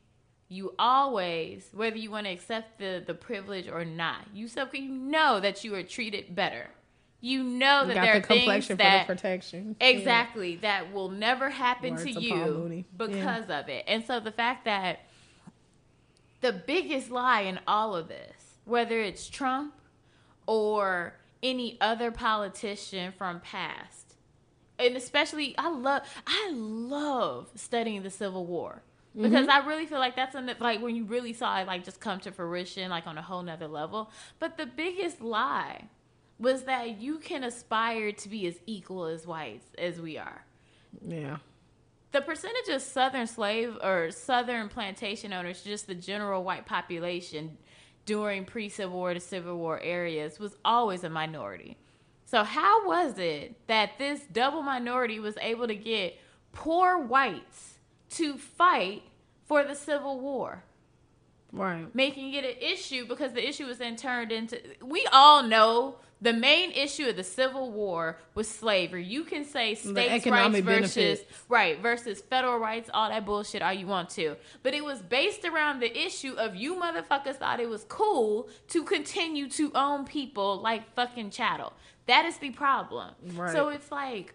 you 0.53 0.75
always, 0.79 1.69
whether 1.73 1.97
you 1.97 2.11
want 2.11 2.27
to 2.27 2.33
accept 2.33 2.79
the 2.79 3.03
the 3.05 3.15
privilege 3.15 3.69
or 3.69 3.85
not, 3.85 4.27
you 4.35 4.49
so 4.49 4.69
you 4.73 4.89
know 4.89 5.41
that 5.41 5.65
you 5.65 5.75
are 5.75 5.83
treated 5.83 6.35
better 6.35 6.69
you 7.23 7.45
know 7.45 7.87
that 7.87 7.95
there 7.95 8.17
are 8.17 8.21
things 8.21 8.67
that 8.67 9.07
protection 9.07 9.77
exactly 9.81 10.55
yeah. 10.55 10.61
that 10.63 10.93
will 10.93 11.09
never 11.09 11.49
happen 11.49 11.95
Words 11.95 12.03
to 12.03 12.21
you 12.21 12.85
because 12.97 13.45
yeah. 13.49 13.61
of 13.61 13.69
it. 13.69 13.85
And 13.87 14.05
so 14.05 14.19
the 14.19 14.33
fact 14.33 14.65
that 14.65 15.07
the 16.41 16.53
biggest 16.53 17.11
lie 17.11 17.43
in 17.43 17.61
all 17.69 17.95
of 17.95 18.09
this, 18.09 18.59
whether 18.65 19.01
it's 19.01 19.29
Trump 19.29 19.73
or 20.47 21.15
any 21.45 21.79
other 21.81 22.11
politician 22.11 23.13
from 23.17 23.39
past, 23.39 24.17
and 24.81 24.97
especially 24.97 25.57
I 25.57 25.71
love 25.71 26.03
I 26.27 26.51
love 26.53 27.51
studying 27.55 28.03
the 28.03 28.11
Civil 28.11 28.47
War 28.47 28.83
because 29.15 29.47
mm-hmm. 29.47 29.51
I 29.51 29.67
really 29.67 29.87
feel 29.87 29.99
like 29.99 30.17
that's 30.17 30.35
an, 30.35 30.51
like 30.59 30.81
when 30.81 30.97
you 30.97 31.05
really 31.05 31.33
saw 31.33 31.61
it 31.61 31.67
like 31.67 31.85
just 31.85 32.01
come 32.01 32.21
to 32.21 32.33
fruition 32.33 32.91
like 32.91 33.07
on 33.07 33.19
a 33.19 33.23
whole 33.23 33.43
nother 33.43 33.69
level. 33.69 34.11
But 34.39 34.57
the 34.57 34.67
biggest 34.67 35.21
lie 35.21 35.85
was 36.39 36.65
that 36.65 37.01
you 37.01 37.19
can 37.19 37.45
aspire 37.45 38.13
to 38.13 38.29
be 38.29 38.47
as 38.47 38.59
equal 38.67 39.07
as 39.07 39.27
whites 39.27 39.67
as 39.79 40.01
we 40.01 40.17
are. 40.19 40.45
Yeah. 41.07 41.39
The 42.13 42.21
percentage 42.21 42.75
of 42.75 42.83
Southern 42.83 43.27
slave 43.27 43.77
or 43.83 44.11
Southern 44.11 44.69
plantation 44.69 45.33
owners, 45.33 45.63
just 45.63 45.87
the 45.87 45.95
general 45.95 46.45
white 46.45 46.67
population 46.67 47.57
during 48.05 48.45
pre 48.45 48.69
Civil 48.69 48.97
War 48.97 49.15
to 49.15 49.21
Civil 49.21 49.57
War 49.57 49.81
areas, 49.81 50.39
was 50.39 50.57
always 50.65 51.05
a 51.05 51.11
minority. 51.11 51.79
So, 52.27 52.45
how 52.45 52.87
was 52.87 53.19
it 53.19 53.67
that 53.67 53.99
this 53.99 54.23
double 54.33 54.63
minority 54.63 55.21
was 55.21 55.37
able 55.41 55.69
to 55.69 55.75
get 55.75 56.19
poor 56.53 56.99
whites 56.99 57.72
to 58.13 58.37
fight 58.37 59.03
for 59.45 59.65
the 59.65 59.75
Civil 59.75 60.21
War? 60.21 60.65
Right. 61.53 61.95
Making 61.95 62.33
it 62.33 62.45
an 62.45 62.57
issue 62.61 63.07
because 63.07 63.33
the 63.33 63.47
issue 63.47 63.67
was 63.67 63.79
then 63.79 63.97
turned 63.97 64.33
into. 64.33 64.59
We 64.83 65.07
all 65.13 65.43
know 65.43 65.97
the 66.23 66.33
main 66.33 66.71
issue 66.71 67.07
of 67.07 67.17
the 67.17 67.25
Civil 67.25 67.73
War 67.73 68.19
was 68.35 68.49
slavery. 68.49 69.05
You 69.05 69.25
can 69.25 69.45
say 69.45 69.75
states' 69.75 70.27
rights 70.27 70.59
versus 70.61 70.95
benefits. 70.95 71.23
right 71.49 71.79
versus 71.81 72.23
federal 72.23 72.59
rights, 72.59 72.89
all 72.95 73.11
that 73.11 73.27
bullshit, 73.27 73.61
all 73.61 73.73
you 73.73 73.87
want 73.87 74.09
to. 74.11 74.37
But 74.63 74.73
it 74.73 74.85
was 74.85 75.01
based 75.03 75.45
around 75.45 75.81
the 75.81 75.95
issue 75.95 76.35
of 76.39 76.55
you 76.55 76.77
motherfuckers 76.77 77.37
thought 77.37 77.61
it 77.61 77.69
was 77.69 77.85
cool 77.89 78.49
to 78.69 78.85
continue 78.85 79.49
to 79.51 79.73
own 79.75 80.07
people 80.07 80.61
like 80.63 80.95
fucking 80.95 81.31
chattel. 81.31 81.73
That 82.07 82.25
is 82.25 82.39
the 82.39 82.51
problem. 82.51 83.15
Right. 83.35 83.53
So 83.53 83.69
it's 83.69 83.91
like 83.91 84.35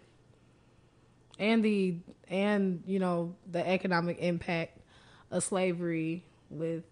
and 1.38 1.64
the 1.64 1.96
and 2.28 2.82
you 2.86 2.98
know 2.98 3.34
the 3.50 3.66
economic 3.66 4.18
impact 4.18 4.78
of 5.30 5.42
slavery 5.44 6.24
with 6.50 6.84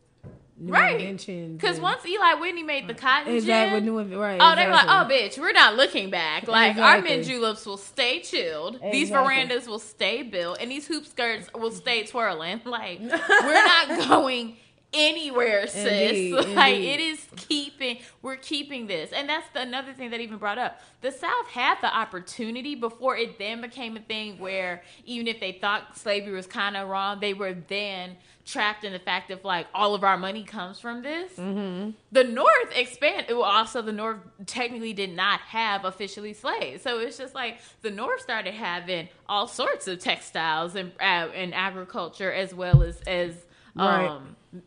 new 0.59 0.73
right. 0.73 1.01
inventions. 1.01 1.61
Because 1.61 1.81
once 1.81 2.05
Eli 2.07 2.35
Whitney 2.35 2.63
made 2.63 2.89
the 2.89 2.95
cotton 2.95 3.35
exactly, 3.35 3.81
gin, 3.81 3.87
new, 3.87 4.19
right, 4.19 4.39
oh, 4.41 4.57
they 4.57 4.67
were 4.67 4.73
like, 4.73 4.87
oh, 4.87 5.09
bitch, 5.11 5.39
we're 5.39 5.53
not 5.53 5.77
looking 5.77 6.11
back. 6.11 6.49
Like, 6.49 6.73
exactly. 6.73 6.83
our 6.83 7.03
mint 7.03 7.27
juleps 7.27 7.67
will 7.67 7.77
stay 7.77 8.21
chilled. 8.21 8.77
Exactly. 8.77 8.93
These 8.93 9.11
verandas 9.11 9.67
will 9.67 9.79
stay 9.79 10.23
built. 10.23 10.59
And 10.61 10.71
these 10.71 10.87
hoop 10.87 11.07
skirts 11.07 11.49
will 11.55 11.73
stay 11.73 12.05
twirling. 12.05 12.61
Like, 12.67 13.01
we're 13.01 13.09
not 13.09 14.09
going 14.09 14.57
anywhere, 14.93 15.67
sis. 15.67 15.77
Indeed, 15.77 16.33
like 16.55 16.75
indeed. 16.75 16.95
it 16.95 17.01
is 17.01 17.27
keeping 17.37 17.99
we're 18.23 18.37
keeping 18.37 18.87
this. 18.87 19.13
And 19.13 19.29
that's 19.29 19.49
the, 19.51 19.61
another 19.61 19.93
thing 19.93 20.11
that 20.11 20.21
even 20.21 20.39
brought 20.39 20.59
up. 20.59 20.81
The 21.01 21.13
South 21.13 21.47
had 21.49 21.79
the 21.81 21.95
opportunity 21.95 22.75
before 22.75 23.17
it 23.17 23.39
then 23.39 23.61
became 23.61 23.97
a 23.97 24.01
thing 24.01 24.39
where 24.39 24.83
even 25.05 25.27
if 25.27 25.41
they 25.41 25.53
thought 25.53 25.97
slavery 25.97 26.33
was 26.33 26.47
kind 26.47 26.77
of 26.77 26.89
wrong, 26.89 27.21
they 27.21 27.35
were 27.35 27.55
then 27.55 28.17
trapped 28.45 28.85
in 28.85 28.93
the 28.93 28.99
fact 28.99 29.31
of 29.33 29.45
like 29.45 29.67
all 29.75 29.95
of 29.95 30.05
our 30.05 30.17
money 30.17 30.45
comes 30.45 30.79
from 30.79 31.03
this. 31.03 31.33
Mm-hmm. 31.33 31.91
The 32.13 32.25
North 32.25 32.73
expanded. 32.75 33.37
Also 33.37 33.83
the 33.83 33.93
North 33.93 34.21
technically 34.47 34.93
did 34.93 35.15
not 35.15 35.41
have 35.41 35.85
officially 35.85 36.33
slaves, 36.33 36.83
so 36.83 37.01
it's 37.01 37.19
just 37.19 37.35
like 37.35 37.59
the 37.83 37.91
North 37.91 38.21
started 38.21 38.55
having 38.55 39.09
all 39.29 39.49
sorts 39.49 39.89
of 39.89 39.99
textiles 39.99 40.77
and 40.77 40.93
uh, 41.01 41.29
and 41.35 41.55
agriculture 41.55 42.33
as 42.33 42.55
well 42.55 42.83
as 42.83 43.01
as 43.03 43.35
um, 43.77 43.89
right. 43.89 44.21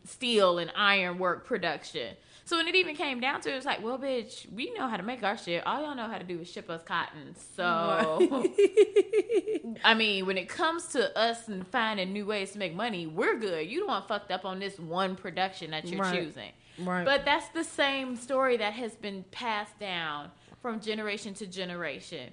Steel 0.04 0.58
and 0.58 0.70
iron 0.76 1.18
work 1.18 1.46
production. 1.46 2.16
So 2.44 2.56
when 2.56 2.66
it 2.66 2.74
even 2.74 2.96
came 2.96 3.20
down 3.20 3.40
to 3.42 3.50
it, 3.50 3.56
it's 3.56 3.64
like, 3.64 3.80
well, 3.80 3.96
bitch, 3.96 4.50
we 4.52 4.74
know 4.74 4.88
how 4.88 4.96
to 4.96 5.04
make 5.04 5.22
our 5.22 5.38
shit. 5.38 5.64
All 5.66 5.80
y'all 5.80 5.94
know 5.94 6.08
how 6.08 6.18
to 6.18 6.24
do 6.24 6.40
is 6.40 6.50
ship 6.50 6.68
us 6.68 6.82
cotton. 6.82 7.36
So, 7.54 7.64
I 9.84 9.94
mean, 9.94 10.26
when 10.26 10.36
it 10.36 10.48
comes 10.48 10.88
to 10.88 11.16
us 11.16 11.46
and 11.46 11.64
finding 11.68 12.12
new 12.12 12.26
ways 12.26 12.50
to 12.52 12.58
make 12.58 12.74
money, 12.74 13.06
we're 13.06 13.38
good. 13.38 13.70
You 13.70 13.78
don't 13.78 13.88
want 13.88 14.08
fucked 14.08 14.32
up 14.32 14.44
on 14.44 14.58
this 14.58 14.80
one 14.80 15.14
production 15.14 15.70
that 15.70 15.86
you're 15.86 16.00
right. 16.00 16.12
choosing. 16.12 16.50
Right. 16.80 17.04
But 17.04 17.24
that's 17.24 17.48
the 17.50 17.62
same 17.62 18.16
story 18.16 18.56
that 18.56 18.72
has 18.72 18.96
been 18.96 19.24
passed 19.30 19.78
down 19.78 20.32
from 20.60 20.80
generation 20.80 21.34
to 21.34 21.46
generation. 21.46 22.32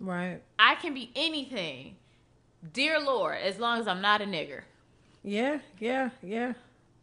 Right. 0.00 0.40
I 0.58 0.74
can 0.74 0.94
be 0.94 1.12
anything, 1.14 1.96
dear 2.72 3.00
Lord, 3.00 3.38
as 3.38 3.58
long 3.58 3.78
as 3.78 3.86
I'm 3.86 4.00
not 4.00 4.20
a 4.20 4.24
nigger. 4.24 4.62
Yeah, 5.22 5.60
yeah, 5.78 6.10
yeah. 6.22 6.54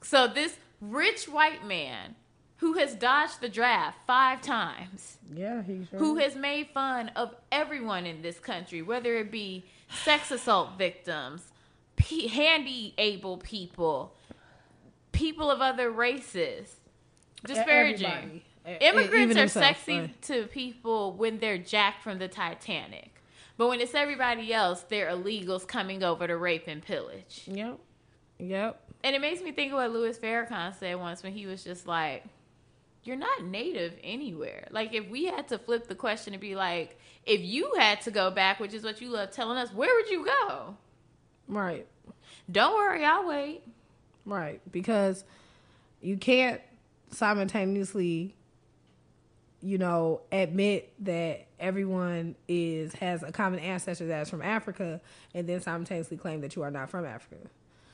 So 0.02 0.28
this 0.28 0.58
rich 0.80 1.26
white 1.26 1.66
man 1.66 2.16
who 2.58 2.74
has 2.74 2.94
dodged 2.96 3.42
the 3.42 3.50
draft 3.50 3.98
five 4.06 4.42
times. 4.42 5.18
Yeah, 5.34 5.64
he 5.64 5.86
sure 5.90 5.98
Who 6.00 6.18
has 6.18 6.36
made 6.36 6.70
fun 6.74 7.10
of 7.16 7.36
everyone 7.52 8.06
in 8.06 8.22
this 8.22 8.40
country, 8.40 8.82
whether 8.82 9.16
it 9.18 9.32
be 9.32 9.66
sex 10.04 10.30
assault 10.30 10.78
victims, 10.78 11.42
p- 11.96 12.28
handy 12.28 12.94
able 12.98 13.38
people, 13.38 14.14
people 15.12 15.50
of 15.50 15.62
other 15.62 15.90
races, 15.90 16.76
disparaging. 17.46 18.42
Immigrants 18.80 19.36
are 19.38 19.48
sexy 19.48 20.14
to 20.24 20.46
people 20.46 21.14
when 21.14 21.40
they're 21.40 21.58
jacked 21.58 22.04
from 22.04 22.20
the 22.20 22.28
Titanic. 22.28 23.16
But 23.58 23.70
when 23.70 23.82
it's 23.82 23.96
everybody 23.96 24.54
else, 24.54 24.82
they're 24.82 25.10
illegals 25.10 25.68
coming 25.68 26.04
over 26.04 26.28
to 26.28 26.38
rape 26.38 26.68
and 26.68 26.82
pillage. 26.82 27.44
Yep. 27.48 27.80
Yep. 28.38 28.91
And 29.04 29.16
it 29.16 29.22
makes 29.22 29.42
me 29.42 29.52
think 29.52 29.72
of 29.72 29.78
what 29.78 29.92
Louis 29.92 30.18
Farrakhan 30.18 30.78
said 30.78 31.00
once 31.00 31.24
when 31.24 31.34
he 31.34 31.48
was 31.48 31.64
just 31.64 31.88
like, 31.88 32.24
you're 33.04 33.16
not 33.16 33.44
native 33.44 33.94
anywhere. 34.04 34.68
Like 34.72 34.94
if 34.94 35.10
we 35.10 35.26
had 35.26 35.48
to 35.48 35.58
flip 35.58 35.88
the 35.88 35.96
question 35.96 36.34
and 36.34 36.42
be 36.42 36.56
like, 36.56 37.00
if 37.26 37.42
you 37.42 37.74
had 37.78 38.02
to 38.02 38.12
go 38.12 38.30
back, 38.30 38.60
which 38.60 38.74
is 38.74 38.84
what 38.84 39.02
you 39.02 39.10
love 39.10 39.32
telling 39.32 39.58
us, 39.58 39.74
where 39.74 39.94
would 39.96 40.10
you 40.10 40.26
go? 40.26 40.76
Right. 41.48 41.88
Don't 42.52 42.76
worry, 42.76 43.04
I'll 43.04 43.28
wait. 43.28 43.64
Right, 44.26 44.62
because 44.72 45.24
you 46.00 46.18
can't 46.18 46.62
simultaneously 47.10 48.36
you 49.62 49.78
know, 49.78 50.22
admit 50.32 50.92
that 51.06 51.46
everyone 51.60 52.36
is 52.48 52.94
has 52.96 53.22
a 53.24 53.32
common 53.32 53.60
ancestor 53.60 54.08
that 54.08 54.24
is 54.24 54.30
from 54.30 54.42
Africa, 54.42 55.00
and 55.34 55.48
then 55.48 55.62
simultaneously 55.62 56.18
claim 56.18 56.42
that 56.42 56.56
you 56.56 56.64
are 56.64 56.72
not 56.72 56.90
from 56.90 57.06
Africa. 57.06 57.38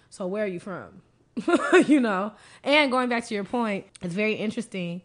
So 0.10 0.28
where 0.28 0.44
are 0.44 0.48
you 0.48 0.60
from? 0.60 1.02
you 1.88 2.00
know, 2.00 2.34
and 2.64 2.92
going 2.92 3.10
back 3.10 3.26
to 3.28 3.34
your 3.36 3.44
point, 3.44 3.86
it's 4.02 4.14
very 4.14 4.34
interesting. 4.34 5.02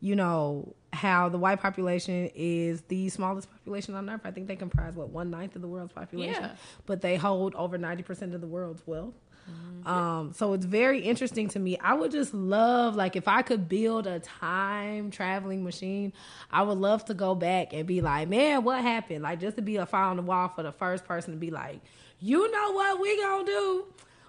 You 0.00 0.16
know 0.16 0.74
how 0.92 1.28
the 1.28 1.36
white 1.38 1.60
population 1.60 2.30
is 2.34 2.80
the 2.88 3.08
smallest 3.10 3.50
population 3.50 3.94
on 3.94 4.08
earth. 4.08 4.22
I 4.24 4.30
think 4.30 4.46
they 4.46 4.56
comprise 4.56 4.94
what 4.94 5.10
one 5.10 5.30
ninth 5.30 5.54
of 5.56 5.62
the 5.62 5.68
world's 5.68 5.92
population, 5.92 6.42
Yeah. 6.42 6.54
but 6.86 7.02
they 7.02 7.16
hold 7.16 7.54
over 7.54 7.76
ninety 7.76 8.02
percent 8.02 8.34
of 8.34 8.40
the 8.40 8.46
world's 8.46 8.86
wealth. 8.86 9.14
Um, 9.84 10.32
so 10.32 10.54
it's 10.54 10.64
very 10.66 10.98
interesting 11.00 11.48
to 11.50 11.60
me. 11.60 11.78
I 11.78 11.94
would 11.94 12.10
just 12.10 12.34
love, 12.34 12.96
like, 12.96 13.14
if 13.14 13.28
I 13.28 13.42
could 13.42 13.68
build 13.68 14.08
a 14.08 14.18
time 14.18 15.12
traveling 15.12 15.62
machine, 15.62 16.12
I 16.50 16.62
would 16.62 16.78
love 16.78 17.04
to 17.04 17.14
go 17.14 17.36
back 17.36 17.72
and 17.72 17.86
be 17.86 18.00
like, 18.00 18.28
man, 18.28 18.64
what 18.64 18.82
happened? 18.82 19.22
Like, 19.22 19.38
just 19.38 19.54
to 19.56 19.62
be 19.62 19.76
a 19.76 19.86
fly 19.86 20.02
on 20.02 20.16
the 20.16 20.22
wall 20.22 20.48
for 20.48 20.64
the 20.64 20.72
first 20.72 21.04
person 21.04 21.34
to 21.34 21.38
be 21.38 21.52
like, 21.52 21.80
you 22.18 22.50
know 22.50 22.72
what 22.72 23.00
we 23.00 23.16
gonna 23.22 23.44
do? 23.44 23.84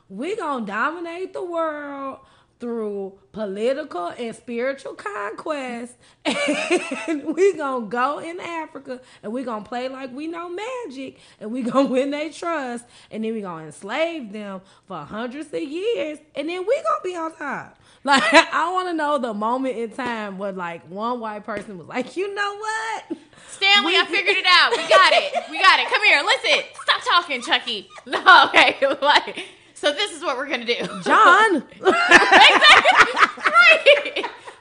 We 0.10 0.36
gonna 0.36 0.66
dominate 0.66 1.34
the 1.34 1.43
world 1.43 2.20
through 2.60 3.14
political 3.34 4.08
and 4.08 4.36
spiritual 4.36 4.95
conquest 4.95 5.93
and 6.26 7.24
we 7.36 7.53
gonna 7.53 7.86
go 7.86 8.18
in 8.18 8.39
africa 8.39 8.99
and 9.22 9.32
we 9.32 9.43
gonna 9.43 9.64
play 9.64 9.88
like 9.89 10.12
we 10.12 10.26
know 10.26 10.49
magic 10.49 11.20
and 11.39 11.51
we 11.51 11.62
gonna 11.62 11.88
win 11.88 12.10
their 12.10 12.32
trust 12.32 12.84
and 13.12 13.24
then 13.24 13.34
we 13.36 13.41
gonna 13.41 13.66
enslave 13.66 14.32
them 14.34 14.60
for 14.88 14.97
hundreds 14.97 15.53
of 15.53 15.62
years 15.62 16.18
and 16.36 16.49
then 16.49 16.66
we 16.68 16.76
gonna 16.82 17.01
be 17.03 17.16
on 17.16 17.32
top 17.36 17.78
like 18.03 18.24
i 18.34 18.72
want 18.74 18.88
to 18.88 18.93
know 18.95 19.20
the 19.20 19.36
moment 19.36 19.78
in 19.78 19.91
time 19.91 20.39
where 20.39 20.51
like 20.51 20.82
one 20.89 21.20
white 21.20 21.45
person 21.45 21.78
was 21.78 21.88
like 21.88 22.18
you 22.18 22.34
know 22.34 22.55
what 22.58 23.18
Stanley, 23.49 23.91
We- 23.93 23.99
I 23.99 24.05
figured 24.10 24.36
it 24.38 24.45
out. 24.47 24.72
We 24.72 24.78
got 24.89 25.14
it. 25.14 25.51
We 25.51 25.60
got 25.60 25.80
it. 25.80 25.88
Come 25.89 26.03
here. 26.03 26.22
Listen. 26.24 26.64
Stop 26.84 27.01
talking, 27.08 27.41
Chucky. 27.41 27.88
No, 28.05 28.45
okay. 28.47 28.76
Like, 29.01 29.45
so 29.80 29.91
this 29.93 30.11
is 30.11 30.23
what 30.23 30.38
we're 30.38 30.49
gonna 30.49 30.65
do. 30.65 30.75
john 31.03 31.63
right. 31.82 33.23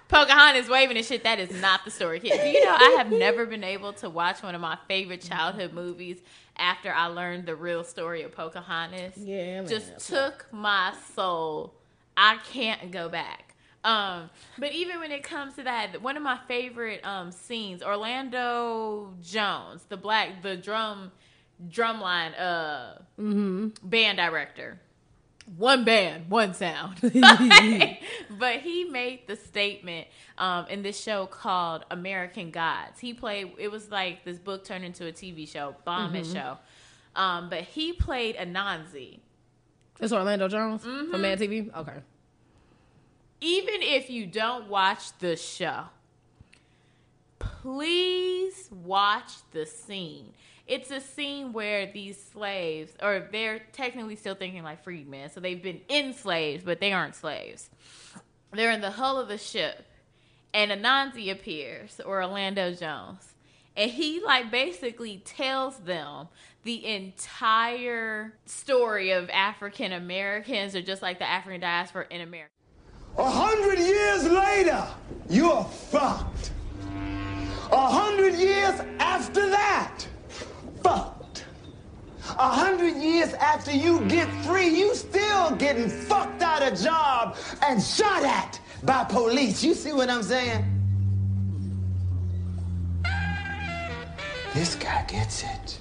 Pocahontas 0.08 0.68
waving 0.68 0.96
and 0.96 1.04
shit. 1.04 1.24
That 1.24 1.40
is 1.40 1.50
not 1.60 1.84
the 1.84 1.90
story, 1.90 2.20
kid. 2.20 2.40
Do 2.40 2.48
you 2.48 2.64
know 2.64 2.76
I 2.78 2.94
have 2.96 3.10
never 3.10 3.44
been 3.44 3.64
able 3.64 3.92
to 3.94 4.08
watch 4.08 4.40
one 4.42 4.54
of 4.54 4.60
my 4.60 4.78
favorite 4.86 5.20
childhood 5.20 5.72
movies 5.72 6.18
after 6.56 6.92
I 6.92 7.06
learned 7.06 7.46
the 7.46 7.56
real 7.56 7.82
story 7.82 8.22
of 8.22 8.32
Pocahontas? 8.32 9.16
Yeah, 9.16 9.62
man. 9.62 9.68
just 9.68 10.08
took 10.08 10.46
my 10.52 10.94
soul. 11.14 11.74
I 12.16 12.38
can't 12.52 12.92
go 12.92 13.08
back. 13.08 13.56
Um, 13.84 14.30
but 14.58 14.72
even 14.72 15.00
when 15.00 15.10
it 15.10 15.24
comes 15.24 15.54
to 15.56 15.64
that, 15.64 16.00
one 16.00 16.16
of 16.16 16.22
my 16.22 16.38
favorite 16.46 17.04
um 17.04 17.32
scenes, 17.32 17.82
Orlando 17.82 19.12
Jones, 19.22 19.82
the 19.88 19.96
black, 19.96 20.40
the 20.42 20.56
drum, 20.56 21.10
drumline, 21.68 22.32
uh, 22.38 22.98
band 23.18 24.18
director. 24.18 24.80
One 25.56 25.84
band, 25.84 26.28
one 26.28 26.54
sound. 26.54 26.98
but 27.02 28.56
he 28.56 28.84
made 28.84 29.28
the 29.28 29.36
statement 29.36 30.08
um, 30.38 30.66
in 30.68 30.82
this 30.82 31.00
show 31.00 31.26
called 31.26 31.84
American 31.90 32.50
Gods. 32.50 32.98
He 32.98 33.14
played. 33.14 33.52
It 33.58 33.70
was 33.70 33.90
like 33.90 34.24
this 34.24 34.38
book 34.38 34.64
turned 34.64 34.84
into 34.84 35.06
a 35.06 35.12
TV 35.12 35.48
show, 35.48 35.76
bomb 35.84 36.12
hit 36.14 36.26
show. 36.26 36.58
Um, 37.14 37.48
but 37.48 37.62
he 37.62 37.92
played 37.92 38.36
Anansi. 38.36 39.20
it's 40.00 40.12
orlando 40.12 40.48
jones 40.48 40.82
from 40.82 41.22
mad 41.22 41.38
tv 41.38 41.74
okay 41.74 42.02
even 43.40 43.82
if 43.82 44.08
you 44.08 44.26
don't 44.26 44.68
watch 44.68 45.16
the 45.18 45.36
show, 45.36 45.84
please 47.38 48.68
watch 48.72 49.32
the 49.52 49.66
scene. 49.66 50.32
It's 50.66 50.90
a 50.90 51.00
scene 51.00 51.52
where 51.52 51.86
these 51.92 52.20
slaves, 52.32 52.92
or 53.00 53.28
they're 53.30 53.60
technically 53.72 54.16
still 54.16 54.34
thinking 54.34 54.64
like 54.64 54.82
freedmen, 54.82 55.30
so 55.30 55.38
they've 55.38 55.62
been 55.62 55.80
enslaved, 55.88 56.64
but 56.64 56.80
they 56.80 56.92
aren't 56.92 57.14
slaves. 57.14 57.70
They're 58.52 58.72
in 58.72 58.80
the 58.80 58.90
hull 58.90 59.20
of 59.20 59.28
the 59.28 59.38
ship, 59.38 59.86
and 60.52 60.72
Anansi 60.72 61.30
appears, 61.30 62.00
or 62.04 62.22
Orlando 62.22 62.72
Jones, 62.72 63.34
and 63.76 63.90
he 63.90 64.20
like 64.20 64.50
basically 64.50 65.18
tells 65.18 65.76
them 65.78 66.28
the 66.64 66.84
entire 66.84 68.34
story 68.44 69.12
of 69.12 69.30
African 69.30 69.92
Americans, 69.92 70.74
or 70.74 70.82
just 70.82 71.00
like 71.00 71.20
the 71.20 71.28
African 71.28 71.60
diaspora 71.60 72.06
in 72.10 72.22
America. 72.22 72.50
A 73.18 73.30
hundred 73.30 73.78
years 73.78 74.28
later, 74.28 74.84
you're 75.30 75.64
fucked. 75.64 76.50
A 77.70 77.88
hundred 77.88 78.34
years 78.34 78.80
after 78.98 79.48
that, 79.50 80.06
fucked. 80.82 81.44
A 82.30 82.48
hundred 82.48 82.96
years 82.96 83.32
after 83.34 83.70
you 83.70 83.98
hmm. 83.98 84.08
get 84.08 84.28
free, 84.44 84.68
you 84.68 84.94
still 84.94 85.52
getting 85.56 85.88
fucked 85.88 86.42
out 86.42 86.62
of 86.62 86.78
job 86.78 87.36
and 87.64 87.82
shot 87.82 88.24
at 88.24 88.60
by 88.82 89.04
police. 89.04 89.62
You 89.62 89.74
see 89.74 89.92
what 89.92 90.10
I'm 90.10 90.22
saying? 90.22 90.64
This 94.54 94.74
guy 94.74 95.04
gets 95.06 95.42
it. 95.42 95.80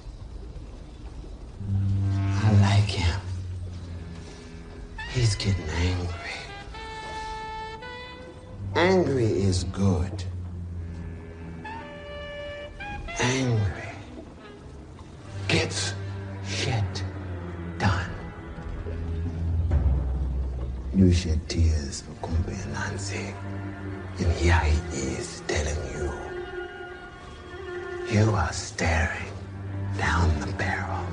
I 2.44 2.52
like 2.62 2.90
him. 2.90 3.22
He's 5.12 5.36
getting 5.36 5.70
angry. 5.70 6.10
Angry 8.76 9.32
is 9.32 9.64
good. 9.64 10.24
Angry 13.18 13.85
gets 15.48 15.94
shit 16.48 17.04
done. 17.78 18.10
You 20.96 21.12
shed 21.12 21.48
tears 21.50 22.02
for 22.02 22.12
Kumpe 22.28 22.64
and 22.64 22.74
Nancy, 22.74 23.34
and 24.20 24.32
here 24.34 24.60
he 24.60 24.76
is 25.18 25.42
telling 25.48 25.76
you 25.94 26.12
you 28.12 28.30
are 28.32 28.54
staring 28.54 29.32
down 29.98 30.40
the 30.40 30.48
barrel 30.54 31.06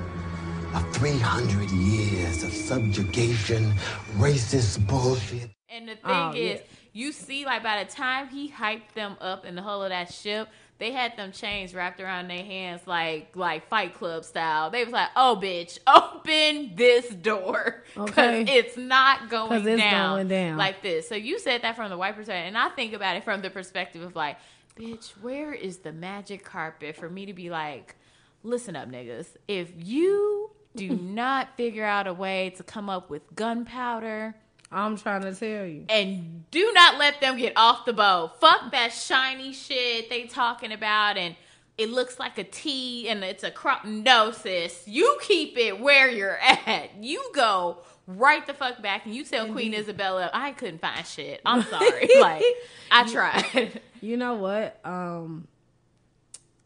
of 0.74 0.94
300 0.96 1.70
years 1.70 2.42
of 2.44 2.52
subjugation, 2.52 3.72
racist 4.16 4.86
bullshit. 4.86 5.50
And 5.68 5.88
the 5.88 5.94
thing 5.96 6.00
Oh, 6.04 6.32
is, 6.34 6.60
yeah. 6.60 6.66
you 6.92 7.12
see, 7.12 7.44
like 7.46 7.62
by 7.62 7.82
the 7.82 7.90
time 7.90 8.28
he 8.28 8.50
hyped 8.50 8.92
them 8.94 9.16
up 9.20 9.44
in 9.46 9.54
the 9.56 9.62
hull 9.62 9.82
of 9.82 9.88
that 9.88 10.12
ship, 10.12 10.48
they 10.82 10.90
had 10.90 11.16
them 11.16 11.30
chains 11.30 11.76
wrapped 11.76 12.00
around 12.00 12.26
their 12.26 12.42
hands, 12.42 12.80
like 12.86 13.36
like 13.36 13.68
Fight 13.68 13.94
Club 13.94 14.24
style. 14.24 14.68
They 14.68 14.82
was 14.84 14.92
like, 14.92 15.10
"Oh, 15.14 15.38
bitch, 15.40 15.78
open 15.86 16.72
this 16.74 17.08
door, 17.08 17.84
because 17.94 18.10
Okay. 18.10 18.58
it's 18.58 18.76
not 18.76 19.30
going 19.30 19.64
it's 19.68 19.80
down, 19.80 20.16
going 20.16 20.28
down. 20.28 20.56
like 20.58 20.82
this." 20.82 21.08
So 21.08 21.14
you 21.14 21.38
said 21.38 21.62
that 21.62 21.76
from 21.76 21.88
the 21.88 21.96
white 21.96 22.16
perspective, 22.16 22.48
and 22.48 22.58
I 22.58 22.68
think 22.70 22.94
about 22.94 23.14
it 23.16 23.22
from 23.22 23.42
the 23.42 23.50
perspective 23.50 24.02
of 24.02 24.16
like, 24.16 24.38
"Bitch, 24.76 25.10
where 25.22 25.52
is 25.54 25.78
the 25.78 25.92
magic 25.92 26.44
carpet 26.44 26.96
for 26.96 27.08
me 27.08 27.26
to 27.26 27.32
be 27.32 27.48
like, 27.48 27.94
listen 28.42 28.74
up, 28.74 28.90
niggas, 28.90 29.28
if 29.46 29.70
you 29.76 30.50
do 30.74 30.88
not 31.00 31.56
figure 31.56 31.84
out 31.84 32.08
a 32.08 32.12
way 32.12 32.50
to 32.56 32.64
come 32.64 32.90
up 32.90 33.08
with 33.08 33.22
gunpowder." 33.36 34.34
I'm 34.72 34.96
trying 34.96 35.22
to 35.22 35.34
tell 35.34 35.66
you 35.66 35.84
and 35.88 36.42
do 36.52 36.70
not 36.74 36.98
let 36.98 37.20
them 37.20 37.38
get 37.38 37.54
off 37.56 37.86
the 37.86 37.94
boat. 37.94 38.38
Fuck 38.38 38.70
that 38.72 38.92
shiny 38.92 39.52
shit 39.54 40.10
they 40.10 40.24
talking 40.24 40.70
about 40.70 41.16
and 41.16 41.34
it 41.78 41.88
looks 41.88 42.18
like 42.18 42.36
a 42.36 42.44
T 42.44 43.08
and 43.08 43.24
it's 43.24 43.42
a 43.42 43.50
crop. 43.50 43.86
No, 43.86 44.30
sis, 44.30 44.84
you 44.86 45.18
keep 45.22 45.56
it 45.56 45.80
where 45.80 46.10
you're 46.10 46.36
at. 46.38 46.90
You 47.00 47.30
go 47.34 47.78
right 48.06 48.46
the 48.46 48.52
fuck 48.52 48.82
back 48.82 49.06
and 49.06 49.14
you 49.14 49.24
tell 49.24 49.50
Queen 49.50 49.72
Isabella, 49.72 50.30
I 50.34 50.52
couldn't 50.52 50.82
find 50.82 51.06
shit. 51.06 51.40
I'm 51.46 51.62
sorry. 51.70 52.08
like, 52.20 52.44
I 52.90 53.10
tried. 53.10 53.80
You 54.02 54.16
know 54.16 54.34
what? 54.34 54.80
Um, 54.84 55.46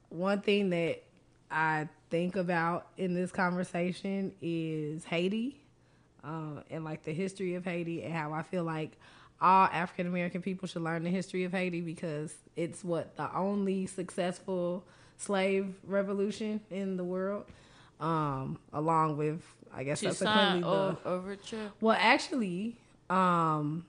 one 0.09 0.40
thing 0.40 0.70
that 0.70 1.02
I 1.50 1.86
think 2.09 2.34
about 2.34 2.86
in 2.96 3.12
this 3.12 3.30
conversation 3.30 4.32
is 4.40 5.04
Haiti, 5.04 5.61
uh, 6.27 6.62
and 6.70 6.85
like 6.85 7.05
the 7.05 7.12
history 7.12 7.55
of 7.55 7.64
Haiti, 7.64 8.03
and 8.03 8.12
how 8.12 8.33
I 8.33 8.43
feel 8.43 8.64
like 8.64 8.93
all 9.41 9.66
African 9.66 10.07
American 10.07 10.43
people 10.43 10.66
should 10.66 10.83
learn 10.83 11.05
the 11.05 11.11
history 11.11 11.45
of 11.45 11.53
Haiti 11.53 11.81
because 11.81 12.35
it's 12.57 12.83
what 12.83 13.16
the 13.16 13.35
only 13.35 13.87
successful 13.87 14.85
slave 15.18 15.74
revolution 15.87 16.61
in 16.70 16.97
the 16.97 17.05
world, 17.05 17.45
um, 18.01 18.59
along 18.72 19.16
with 19.16 19.43
I 19.74 19.85
guess 19.85 20.01
subsequently 20.01 20.62
Toussaint 20.62 21.07
L'Ouverture. 21.07 21.72
well, 21.81 21.97
actually, 21.99 22.77
um, 23.11 23.85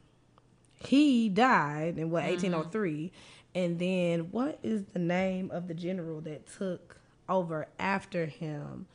he 0.80 1.30
died 1.30 1.98
in 1.98 2.10
what 2.12 2.24
1803, 2.24 3.12
and 3.56 3.80
then 3.80 4.20
what 4.32 4.60
is 4.64 4.84
the 4.94 5.00
name 5.00 5.50
of 5.52 5.68
the 5.68 5.74
general 5.74 6.22
that 6.22 6.46
took 6.58 6.98
over 7.30 7.68
after 7.80 8.26
him? 8.26 8.86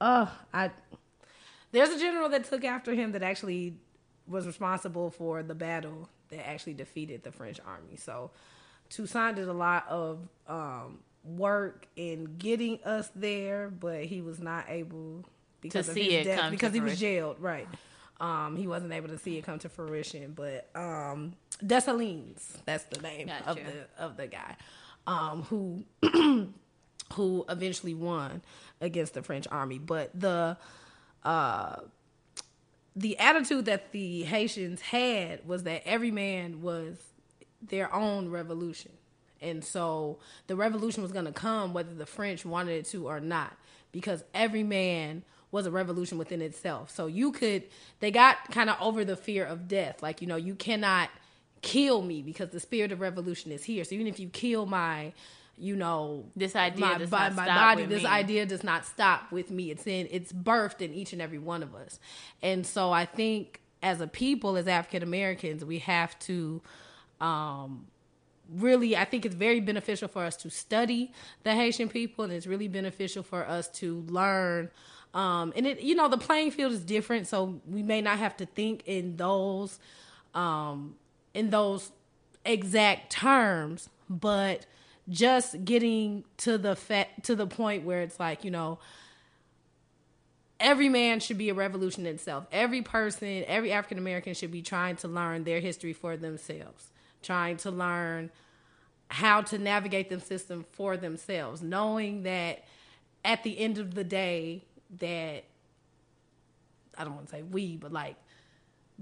Oh, 0.00 0.30
I 0.52 0.70
there's 1.72 1.90
a 1.90 1.98
general 1.98 2.28
that 2.30 2.44
took 2.44 2.64
after 2.64 2.94
him 2.94 3.12
that 3.12 3.22
actually 3.22 3.74
was 4.26 4.46
responsible 4.46 5.10
for 5.10 5.42
the 5.42 5.54
battle 5.54 6.08
that 6.28 6.48
actually 6.48 6.74
defeated 6.74 7.22
the 7.22 7.32
French 7.32 7.60
army. 7.66 7.96
So 7.96 8.30
Toussaint 8.88 9.36
did 9.36 9.48
a 9.48 9.52
lot 9.52 9.86
of 9.88 10.28
um, 10.46 10.98
work 11.24 11.86
in 11.96 12.36
getting 12.38 12.82
us 12.84 13.10
there, 13.14 13.68
but 13.68 14.04
he 14.04 14.20
was 14.20 14.40
not 14.40 14.66
able 14.68 15.24
because 15.60 15.88
of 15.88 15.94
see 15.94 16.10
his 16.10 16.14
it 16.14 16.24
death 16.24 16.40
come 16.40 16.46
to 16.46 16.50
because 16.50 16.74
he 16.74 16.80
was 16.80 16.98
jailed. 16.98 17.36
Right. 17.40 17.68
Um, 18.20 18.56
he 18.56 18.66
wasn't 18.66 18.92
able 18.92 19.08
to 19.08 19.18
see 19.18 19.38
it 19.38 19.44
come 19.44 19.58
to 19.60 19.68
fruition, 19.68 20.32
but 20.36 20.68
um, 20.74 21.32
Dessalines, 21.64 22.58
that's 22.66 22.84
the 22.84 23.00
name 23.00 23.30
of 23.46 23.56
the 23.56 23.86
of 23.98 24.16
the 24.16 24.26
guy, 24.26 24.56
um, 25.06 25.42
who 25.44 25.84
who 27.14 27.44
eventually 27.48 27.94
won 27.94 28.42
against 28.80 29.14
the 29.14 29.22
French 29.22 29.46
army. 29.50 29.78
But 29.78 30.10
the 30.18 30.58
uh, 31.24 31.76
the 32.96 33.18
attitude 33.18 33.66
that 33.66 33.92
the 33.92 34.24
Haitians 34.24 34.80
had 34.80 35.46
was 35.46 35.62
that 35.64 35.82
every 35.86 36.10
man 36.10 36.62
was 36.62 36.98
their 37.62 37.92
own 37.94 38.30
revolution. 38.30 38.92
And 39.40 39.64
so 39.64 40.18
the 40.48 40.56
revolution 40.56 41.02
was 41.02 41.12
going 41.12 41.24
to 41.24 41.32
come 41.32 41.72
whether 41.72 41.94
the 41.94 42.06
French 42.06 42.44
wanted 42.44 42.72
it 42.72 42.86
to 42.86 43.08
or 43.08 43.20
not 43.20 43.56
because 43.92 44.22
every 44.34 44.62
man 44.62 45.22
was 45.50 45.66
a 45.66 45.70
revolution 45.70 46.18
within 46.18 46.42
itself. 46.42 46.90
So 46.90 47.06
you 47.06 47.32
could 47.32 47.64
they 48.00 48.10
got 48.10 48.50
kind 48.50 48.70
of 48.70 48.76
over 48.80 49.04
the 49.04 49.16
fear 49.16 49.44
of 49.44 49.66
death. 49.66 50.02
Like, 50.02 50.20
you 50.20 50.26
know, 50.26 50.36
you 50.36 50.54
cannot 50.54 51.10
kill 51.62 52.02
me 52.02 52.22
because 52.22 52.50
the 52.50 52.60
spirit 52.60 52.92
of 52.92 53.00
revolution 53.00 53.52
is 53.52 53.64
here. 53.64 53.84
So 53.84 53.94
even 53.94 54.06
if 54.06 54.20
you 54.20 54.28
kill 54.28 54.66
my 54.66 55.12
you 55.60 55.76
know 55.76 56.24
This 56.34 56.56
idea 56.56 56.86
my, 56.86 56.98
does 56.98 57.10
not 57.10 57.34
my 57.34 57.44
stop 57.44 57.76
body 57.76 57.86
this 57.86 58.02
me. 58.02 58.08
idea 58.08 58.46
does 58.46 58.64
not 58.64 58.84
stop 58.86 59.30
with 59.30 59.50
me 59.50 59.70
it's 59.70 59.86
in 59.86 60.08
it's 60.10 60.32
birthed 60.32 60.80
in 60.80 60.92
each 60.94 61.12
and 61.12 61.20
every 61.22 61.38
one 61.38 61.62
of 61.62 61.74
us 61.74 61.98
and 62.42 62.66
so 62.66 62.90
i 62.92 63.04
think 63.04 63.60
as 63.82 64.00
a 64.00 64.06
people 64.06 64.56
as 64.56 64.66
african 64.66 65.02
americans 65.02 65.64
we 65.64 65.78
have 65.78 66.18
to 66.18 66.60
um 67.20 67.86
really 68.52 68.96
i 68.96 69.04
think 69.04 69.24
it's 69.26 69.34
very 69.34 69.60
beneficial 69.60 70.08
for 70.08 70.24
us 70.24 70.36
to 70.36 70.50
study 70.50 71.12
the 71.44 71.54
haitian 71.54 71.88
people 71.88 72.24
and 72.24 72.32
it's 72.32 72.46
really 72.46 72.68
beneficial 72.68 73.22
for 73.22 73.46
us 73.46 73.68
to 73.68 74.00
learn 74.08 74.70
um 75.14 75.52
and 75.56 75.66
it 75.66 75.80
you 75.80 75.94
know 75.94 76.08
the 76.08 76.18
playing 76.18 76.50
field 76.50 76.72
is 76.72 76.80
different 76.80 77.26
so 77.26 77.60
we 77.68 77.82
may 77.82 78.00
not 78.00 78.18
have 78.18 78.36
to 78.36 78.46
think 78.46 78.82
in 78.86 79.16
those 79.16 79.78
um 80.34 80.94
in 81.34 81.50
those 81.50 81.92
exact 82.44 83.12
terms 83.12 83.88
but 84.08 84.66
just 85.10 85.64
getting 85.64 86.24
to 86.38 86.56
the 86.56 86.76
fa- 86.76 87.08
to 87.24 87.34
the 87.34 87.46
point 87.46 87.84
where 87.84 88.00
it's 88.00 88.18
like 88.18 88.44
you 88.44 88.50
know 88.50 88.78
every 90.60 90.88
man 90.88 91.18
should 91.20 91.38
be 91.38 91.48
a 91.48 91.54
revolution 91.54 92.06
in 92.06 92.14
itself. 92.14 92.46
Every 92.52 92.82
person, 92.82 93.44
every 93.46 93.72
African 93.72 93.98
American 93.98 94.34
should 94.34 94.52
be 94.52 94.62
trying 94.62 94.96
to 94.96 95.08
learn 95.08 95.44
their 95.44 95.60
history 95.60 95.92
for 95.92 96.16
themselves, 96.16 96.90
trying 97.22 97.56
to 97.58 97.70
learn 97.70 98.30
how 99.08 99.42
to 99.42 99.58
navigate 99.58 100.08
the 100.08 100.20
system 100.20 100.64
for 100.70 100.96
themselves, 100.96 101.62
knowing 101.62 102.22
that 102.22 102.64
at 103.24 103.42
the 103.42 103.58
end 103.58 103.78
of 103.78 103.94
the 103.94 104.04
day 104.04 104.64
that 104.98 105.44
I 106.96 107.04
don't 107.04 107.14
want 107.14 107.26
to 107.26 107.32
say 107.32 107.42
we, 107.42 107.76
but 107.76 107.92
like 107.92 108.16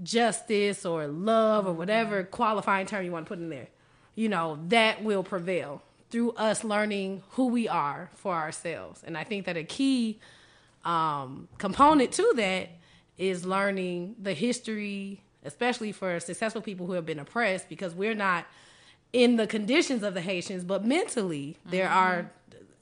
justice 0.01 0.85
or 0.85 1.07
love 1.07 1.67
or 1.67 1.73
whatever 1.73 2.23
mm-hmm. 2.23 2.31
qualifying 2.31 2.87
term 2.87 3.05
you 3.05 3.11
want 3.11 3.25
to 3.25 3.29
put 3.29 3.39
in 3.39 3.49
there, 3.49 3.67
you 4.15 4.29
know, 4.29 4.59
that 4.69 5.03
will 5.03 5.23
prevail 5.23 5.83
through 6.09 6.31
us 6.31 6.63
learning 6.63 7.23
who 7.31 7.47
we 7.47 7.67
are 7.67 8.09
for 8.15 8.33
ourselves. 8.33 9.03
And 9.05 9.17
I 9.17 9.23
think 9.23 9.45
that 9.45 9.57
a 9.57 9.63
key 9.63 10.19
um, 10.83 11.47
component 11.57 12.11
to 12.13 12.33
that 12.35 12.69
is 13.17 13.45
learning 13.45 14.15
the 14.21 14.33
history, 14.33 15.21
especially 15.43 15.91
for 15.91 16.19
successful 16.19 16.61
people 16.61 16.87
who 16.87 16.93
have 16.93 17.05
been 17.05 17.19
oppressed, 17.19 17.69
because 17.69 17.93
we're 17.93 18.15
not 18.15 18.45
in 19.11 19.35
the 19.35 19.47
conditions 19.47 20.03
of 20.03 20.13
the 20.13 20.21
Haitians, 20.21 20.63
but 20.63 20.85
mentally 20.85 21.57
there 21.65 21.89
are, 21.89 22.31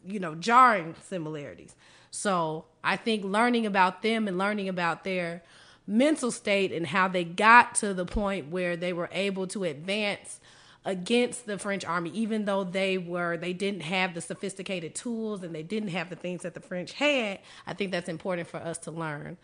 you 0.06 0.20
know, 0.20 0.36
jarring 0.36 0.96
similarities. 1.04 1.76
So 2.12 2.66
I 2.84 2.96
think 2.96 3.24
learning 3.24 3.66
about 3.66 4.02
them 4.02 4.28
and 4.28 4.38
learning 4.38 4.70
about 4.70 5.04
their 5.04 5.44
mental 5.86 6.32
state 6.32 6.72
and 6.72 6.88
how 6.88 7.08
they 7.08 7.24
got 7.24 7.76
to 7.76 7.94
the 7.94 8.06
point 8.06 8.50
where 8.50 8.76
they 8.76 8.92
were 8.92 9.10
able 9.12 9.48
to 9.48 9.64
advance 9.64 10.40
against 10.88 11.46
the 11.46 11.60
French 11.60 11.84
army, 11.84 12.10
even 12.12 12.46
though 12.46 12.64
they 12.64 12.98
were 12.98 13.36
they 13.38 13.52
didn't 13.54 13.82
have 13.82 14.14
the 14.14 14.22
sophisticated 14.22 14.96
tools 14.96 15.44
and 15.44 15.54
they 15.54 15.62
didn't 15.62 15.90
have 15.90 16.10
the 16.10 16.16
things 16.16 16.44
that 16.44 16.54
the 16.54 16.62
French 16.62 16.94
had. 16.94 17.40
I 17.68 17.74
think 17.74 17.92
that's 17.92 18.08
important 18.08 18.48
for 18.48 18.58
us 18.58 18.78
to 18.80 18.92
learn 18.92 19.38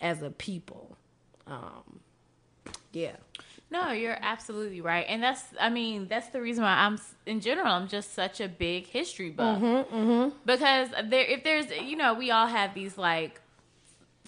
as 0.00 0.20
a 0.22 0.30
people. 0.30 0.96
Um, 1.46 2.00
yeah. 2.92 3.12
No, 3.70 3.92
you're 3.92 4.18
absolutely 4.20 4.80
right, 4.80 5.04
and 5.08 5.22
that's 5.22 5.44
I 5.60 5.70
mean 5.70 6.08
that's 6.08 6.28
the 6.28 6.40
reason 6.40 6.64
why 6.64 6.72
I'm 6.72 6.98
in 7.26 7.40
general 7.40 7.68
I'm 7.68 7.86
just 7.86 8.14
such 8.14 8.40
a 8.40 8.48
big 8.48 8.86
history 8.86 9.30
buff 9.30 9.60
Mm-hmm, 9.60 10.36
because 10.44 10.88
there 11.04 11.24
if 11.24 11.44
there's 11.44 11.70
you 11.70 11.96
know 11.96 12.14
we 12.14 12.30
all 12.30 12.46
have 12.48 12.74
these 12.74 12.98
like 12.98 13.40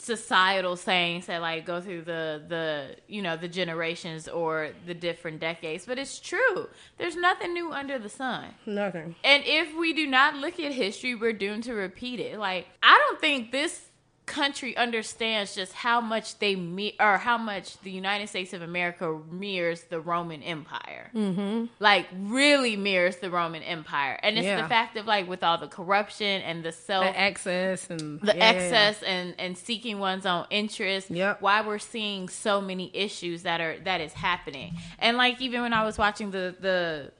societal 0.01 0.77
sayings 0.77 1.27
that 1.27 1.41
like 1.43 1.67
go 1.67 1.81
through 1.81 2.03
the 2.03 2.43
the 2.49 2.97
you 3.07 3.21
know 3.21 3.37
the 3.37 3.49
generations 3.49 4.29
or 4.29 4.71
the 4.87 4.95
different 4.95 5.41
decades, 5.41 5.87
but 5.87 5.99
it's 5.99 6.19
true. 6.19 6.69
There's 6.99 7.17
nothing 7.17 7.53
new 7.53 7.73
under 7.73 7.99
the 7.99 8.09
sun. 8.09 8.55
Nothing. 8.67 9.15
And 9.23 9.43
if 9.47 9.77
we 9.77 9.93
do 9.93 10.07
not 10.07 10.37
look 10.37 10.59
at 10.59 10.73
history, 10.73 11.15
we're 11.15 11.33
doomed 11.33 11.65
to 11.65 11.75
repeat 11.75 12.21
it. 12.21 12.39
Like, 12.39 12.67
I 12.83 12.97
don't 12.99 13.21
think 13.21 13.53
this 13.53 13.90
country 14.31 14.77
understands 14.77 15.55
just 15.55 15.73
how 15.73 16.01
much 16.01 16.39
they 16.39 16.55
me- 16.55 16.97
or 17.01 17.19
how 17.19 17.37
much 17.37 17.79
the 17.81 17.91
United 17.91 18.29
States 18.29 18.53
of 18.53 18.63
America 18.63 19.19
mirrors 19.31 19.83
the 19.85 20.01
Roman 20.01 20.43
Empire. 20.43 21.11
Mm-hmm. 21.15 21.67
Like, 21.81 22.07
really 22.17 22.77
mirrors 22.77 23.17
the 23.17 23.31
Roman 23.31 23.63
Empire. 23.63 24.19
And 24.23 24.39
it's 24.39 24.45
Yeah. 24.47 24.63
the 24.63 24.69
fact 24.69 24.97
of 24.97 25.07
like 25.07 25.27
with 25.29 25.43
all 25.43 25.59
the 25.59 25.67
corruption 25.69 26.43
and 26.43 26.63
the 26.65 26.73
self 26.73 27.05
The 27.07 27.21
excess 27.21 27.91
and 27.91 28.21
the 28.21 28.35
yeah, 28.37 28.51
excess 28.51 29.03
and 29.03 29.35
and 29.39 29.59
seeking 29.59 29.99
one's 29.99 30.27
own 30.27 30.47
interest 30.51 31.11
Yep. 31.11 31.43
why 31.43 31.61
we're 31.67 31.79
seeing 31.79 32.29
so 32.29 32.61
many 32.61 32.91
issues 32.95 33.43
that 33.43 33.61
are 33.61 33.77
that 33.85 34.01
is 34.01 34.13
happening 34.13 34.77
and 34.99 35.17
like 35.17 35.41
even 35.41 35.63
when 35.63 35.73
i 35.73 35.85
was 35.85 35.97
watching 35.99 36.31
the 36.31 36.55
the 36.61 37.11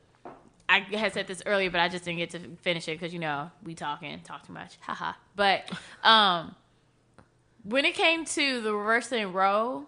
i 0.69 0.79
had 1.03 1.13
said 1.13 1.27
this 1.27 1.43
earlier 1.47 1.71
but 1.71 1.81
i 1.81 1.89
just 1.89 2.05
didn't 2.05 2.19
get 2.19 2.31
to 2.31 2.39
finish 2.63 2.87
it 2.89 2.93
because 2.99 3.13
you 3.13 3.19
know 3.19 3.51
we 3.65 3.75
talking 3.75 4.19
talk 4.25 4.47
too 4.47 4.53
much 4.53 4.77
haha 4.87 5.13
but 5.37 5.71
um 6.05 6.55
when 7.65 7.85
it 7.85 7.95
came 7.95 8.25
to 8.25 8.61
the 8.61 8.75
reversing 8.75 9.33
roe 9.33 9.87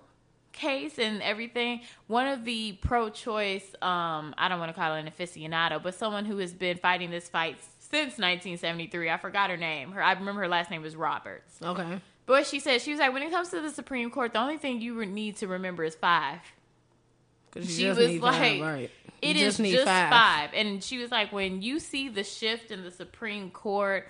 case 0.52 0.98
and 0.98 1.22
everything 1.22 1.80
one 2.08 2.26
of 2.26 2.44
the 2.44 2.72
pro-choice 2.82 3.74
um 3.80 4.34
i 4.36 4.48
don't 4.50 4.58
want 4.58 4.68
to 4.68 4.78
call 4.78 4.94
it 4.94 5.00
an 5.00 5.10
aficionado 5.10 5.82
but 5.82 5.94
someone 5.94 6.26
who 6.26 6.36
has 6.36 6.52
been 6.52 6.76
fighting 6.76 7.10
this 7.10 7.26
fight 7.28 7.56
since 7.78 8.18
1973 8.18 9.08
i 9.08 9.16
forgot 9.16 9.48
her 9.48 9.56
name 9.56 9.92
her 9.92 10.02
i 10.02 10.12
remember 10.12 10.42
her 10.42 10.48
last 10.48 10.70
name 10.70 10.82
was 10.82 10.94
roberts 10.94 11.54
Okay. 11.62 11.98
but 12.26 12.46
she 12.46 12.60
said 12.60 12.82
she 12.82 12.90
was 12.90 13.00
like 13.00 13.14
when 13.14 13.22
it 13.22 13.30
comes 13.30 13.48
to 13.48 13.62
the 13.62 13.70
supreme 13.70 14.10
court 14.10 14.34
the 14.34 14.38
only 14.40 14.58
thing 14.58 14.82
you 14.82 15.06
need 15.06 15.36
to 15.38 15.46
remember 15.48 15.84
is 15.84 15.94
five. 15.94 16.40
she 17.62 17.86
was 17.88 17.96
like, 17.98 18.20
five, 18.20 18.60
right. 18.60 18.90
"It 19.22 19.36
is 19.36 19.58
need 19.58 19.72
just 19.72 19.86
five. 19.86 20.50
And 20.54 20.82
she 20.82 20.98
was 20.98 21.10
like, 21.10 21.32
when 21.32 21.62
you 21.62 21.78
see 21.80 22.08
the 22.08 22.24
shift 22.24 22.70
in 22.70 22.82
the 22.82 22.90
Supreme 22.90 23.50
Court 23.50 24.08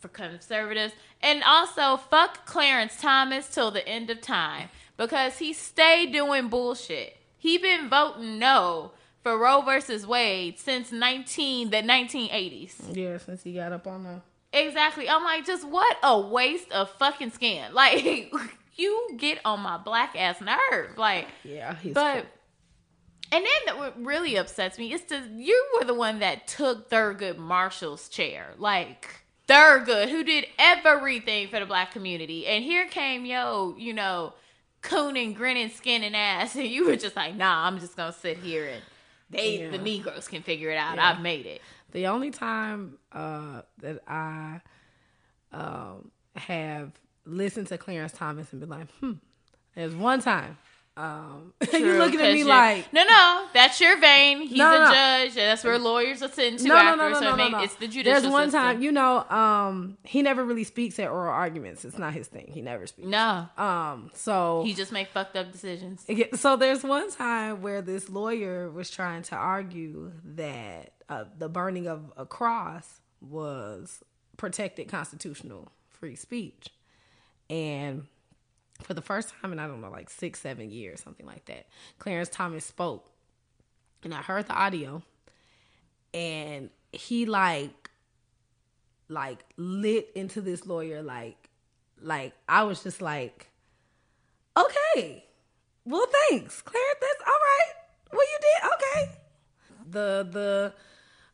for 0.00 0.08
conservatives, 0.08 0.94
and 1.22 1.42
also 1.44 1.96
fuck 1.96 2.46
Clarence 2.46 3.00
Thomas 3.00 3.48
till 3.48 3.70
the 3.70 3.86
end 3.86 4.10
of 4.10 4.20
time 4.20 4.68
because 4.96 5.38
he 5.38 5.52
stayed 5.52 6.12
doing 6.12 6.48
bullshit. 6.48 7.16
He 7.38 7.58
been 7.58 7.88
voting 7.88 8.38
no 8.38 8.92
for 9.22 9.38
Roe 9.38 9.62
versus 9.62 10.06
Wade 10.06 10.58
since 10.58 10.90
nineteen 10.90 11.70
the 11.70 11.82
nineteen 11.82 12.30
eighties. 12.32 12.80
Yeah, 12.92 13.18
since 13.18 13.42
he 13.42 13.54
got 13.54 13.72
up 13.72 13.86
on 13.86 14.04
the 14.04 14.20
Exactly. 14.52 15.08
I'm 15.08 15.22
like, 15.22 15.46
just 15.46 15.66
what 15.66 15.96
a 16.02 16.18
waste 16.18 16.72
of 16.72 16.90
fucking 16.92 17.30
skin. 17.30 17.66
Like, 17.72 18.32
you 18.74 19.10
get 19.16 19.38
on 19.44 19.60
my 19.60 19.76
black 19.76 20.16
ass 20.16 20.40
nerve. 20.40 20.96
Like, 20.96 21.28
yeah, 21.44 21.76
he's 21.76 21.94
but 21.94 22.26
and 23.32 23.44
then 23.44 23.78
what 23.78 24.04
really 24.04 24.36
upsets 24.36 24.78
me 24.78 24.92
is 24.92 25.02
to 25.04 25.22
you 25.36 25.66
were 25.78 25.86
the 25.86 25.94
one 25.94 26.18
that 26.18 26.46
took 26.46 26.90
Thurgood 26.90 27.38
Marshall's 27.38 28.08
chair, 28.08 28.54
like 28.58 29.19
Thurgood, 29.50 30.08
who 30.08 30.22
did 30.22 30.46
everything 30.58 31.48
for 31.48 31.58
the 31.58 31.66
black 31.66 31.90
community, 31.90 32.46
and 32.46 32.62
here 32.62 32.86
came 32.86 33.24
yo, 33.24 33.74
you 33.76 33.92
know, 33.92 34.34
cooning, 34.82 35.34
grinning, 35.34 35.70
skin 35.70 36.04
and 36.04 36.14
ass, 36.14 36.54
and 36.56 36.66
you 36.66 36.86
were 36.86 36.96
just 36.96 37.16
like, 37.16 37.34
nah, 37.34 37.66
I'm 37.66 37.78
just 37.80 37.96
gonna 37.96 38.12
sit 38.12 38.38
here 38.38 38.66
and 38.66 38.82
they 39.30 39.58
the 39.58 39.76
Yeah. 39.76 39.82
Negroes 39.82 40.28
can 40.28 40.42
figure 40.42 40.70
it 40.70 40.76
out. 40.76 40.96
Yeah. 40.96 41.10
I've 41.10 41.20
made 41.20 41.46
it. 41.46 41.60
The 41.92 42.06
only 42.06 42.30
time 42.30 42.98
uh, 43.12 43.62
that 43.78 44.00
I 44.06 44.60
um, 45.52 46.10
have 46.36 46.92
listened 47.24 47.66
to 47.68 47.78
Clarence 47.78 48.12
Thomas 48.12 48.52
and 48.52 48.60
been 48.60 48.70
like, 48.70 48.90
hmm, 49.00 49.14
there's 49.74 49.94
one 49.94 50.20
time, 50.20 50.56
Um, 50.96 51.54
True, 51.62 51.78
you 51.78 51.98
looking 51.98 52.20
at 52.20 52.32
me 52.34 52.44
like 52.44 52.92
no, 52.92 53.04
no, 53.04 53.46
that's 53.54 53.80
your 53.80 53.98
vein. 54.00 54.40
He's 54.42 54.58
No, 54.58 54.68
a 54.68 54.78
no, 54.78 54.84
no. 54.86 54.92
judge. 54.92 55.28
and 55.28 55.36
That's 55.36 55.64
where 55.64 55.78
lawyers 55.78 56.22
are 56.22 56.28
sitting 56.28 56.58
to 56.58 56.64
no, 56.68 56.74
no, 56.74 56.80
after. 56.80 56.96
no, 56.96 57.08
no, 57.08 57.20
so 57.20 57.36
no, 57.36 57.48
no, 57.48 57.62
it's 57.62 57.74
the 57.76 57.86
judicial 57.88 58.20
There's 58.20 58.32
one 58.32 58.46
system. 58.50 58.60
time, 58.60 58.82
you 58.82 58.92
know, 58.92 59.24
um, 59.30 59.96
he 60.04 60.20
never 60.20 60.44
really 60.44 60.64
speaks 60.64 60.98
at 60.98 61.08
oral 61.08 61.32
arguments. 61.32 61.84
It's 61.84 61.96
not 61.96 62.12
his 62.12 62.26
thing. 62.26 62.50
He 62.52 62.60
never 62.60 62.86
speaks. 62.86 63.08
no, 63.08 63.48
Um, 63.56 64.10
so 64.14 64.62
he 64.66 64.74
just 64.74 64.92
make 64.92 65.08
fucked 65.08 65.36
up 65.36 65.52
decisions. 65.52 66.04
So 66.34 66.56
there's 66.56 66.82
one 66.82 67.10
time 67.10 67.62
where 67.62 67.80
this 67.82 68.10
lawyer 68.10 68.68
was 68.70 68.90
trying 68.90 69.22
to 69.24 69.36
argue 69.36 70.12
that 70.24 70.92
uh, 71.08 71.24
the 71.38 71.48
burning 71.48 71.86
of 71.86 72.12
a 72.16 72.26
cross 72.26 73.00
was 73.22 74.02
protected 74.36 74.88
constitutional 74.88 75.70
free 75.88 76.16
speech, 76.16 76.68
and 77.48 78.06
for 78.82 78.94
the 78.94 79.02
first 79.02 79.32
time 79.40 79.52
in 79.52 79.58
I 79.58 79.66
don't 79.66 79.80
know 79.80 79.90
like 79.90 80.10
six 80.10 80.40
seven 80.40 80.70
years 80.70 81.00
something 81.00 81.26
like 81.26 81.44
that, 81.46 81.66
Clarence 81.98 82.28
Thomas 82.28 82.64
spoke, 82.64 83.10
and 84.02 84.14
I 84.14 84.22
heard 84.22 84.46
the 84.46 84.54
audio, 84.54 85.02
and 86.14 86.70
he 86.92 87.26
like 87.26 87.90
like 89.08 89.44
lit 89.56 90.10
into 90.14 90.40
this 90.40 90.66
lawyer 90.66 91.02
like 91.02 91.50
like 92.00 92.32
I 92.48 92.62
was 92.62 92.82
just 92.82 93.02
like 93.02 93.48
okay 94.56 95.24
well, 95.84 96.06
thanks, 96.28 96.62
Clarence 96.62 96.98
That's 97.00 97.22
all 97.26 97.32
right. 97.32 97.72
Well, 98.12 98.20
you 98.20 98.38
did 98.40 98.70
okay. 98.72 99.12
The 99.90 100.72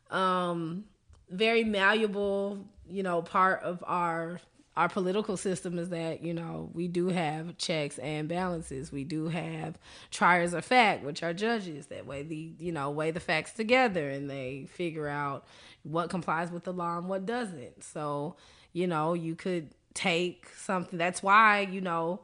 the 0.09 0.15
um 0.15 0.85
very 1.29 1.63
malleable, 1.63 2.65
you 2.89 3.03
know, 3.03 3.21
part 3.21 3.61
of 3.63 3.83
our 3.85 4.39
our 4.77 4.87
political 4.87 5.35
system 5.37 5.79
is 5.79 5.89
that 5.89 6.23
you 6.23 6.33
know 6.33 6.69
we 6.73 6.87
do 6.87 7.07
have 7.09 7.57
checks 7.57 7.97
and 7.97 8.29
balances. 8.29 8.91
We 8.91 9.03
do 9.03 9.27
have 9.27 9.77
triers 10.11 10.53
of 10.53 10.63
fact, 10.63 11.03
which 11.03 11.23
are 11.23 11.33
judges 11.33 11.87
that 11.87 12.05
weigh 12.05 12.21
the 12.21 12.51
you 12.59 12.71
know 12.71 12.91
weigh 12.91 13.11
the 13.11 13.19
facts 13.19 13.53
together 13.53 14.09
and 14.09 14.29
they 14.29 14.67
figure 14.69 15.07
out 15.07 15.45
what 15.81 16.09
complies 16.09 16.51
with 16.51 16.63
the 16.63 16.71
law 16.71 16.99
and 16.99 17.09
what 17.09 17.25
doesn't. 17.25 17.83
So 17.83 18.35
you 18.71 18.85
know 18.85 19.15
you 19.15 19.35
could 19.35 19.71
take 19.95 20.47
something. 20.55 20.99
That's 20.99 21.23
why 21.23 21.61
you 21.61 21.81
know 21.81 22.21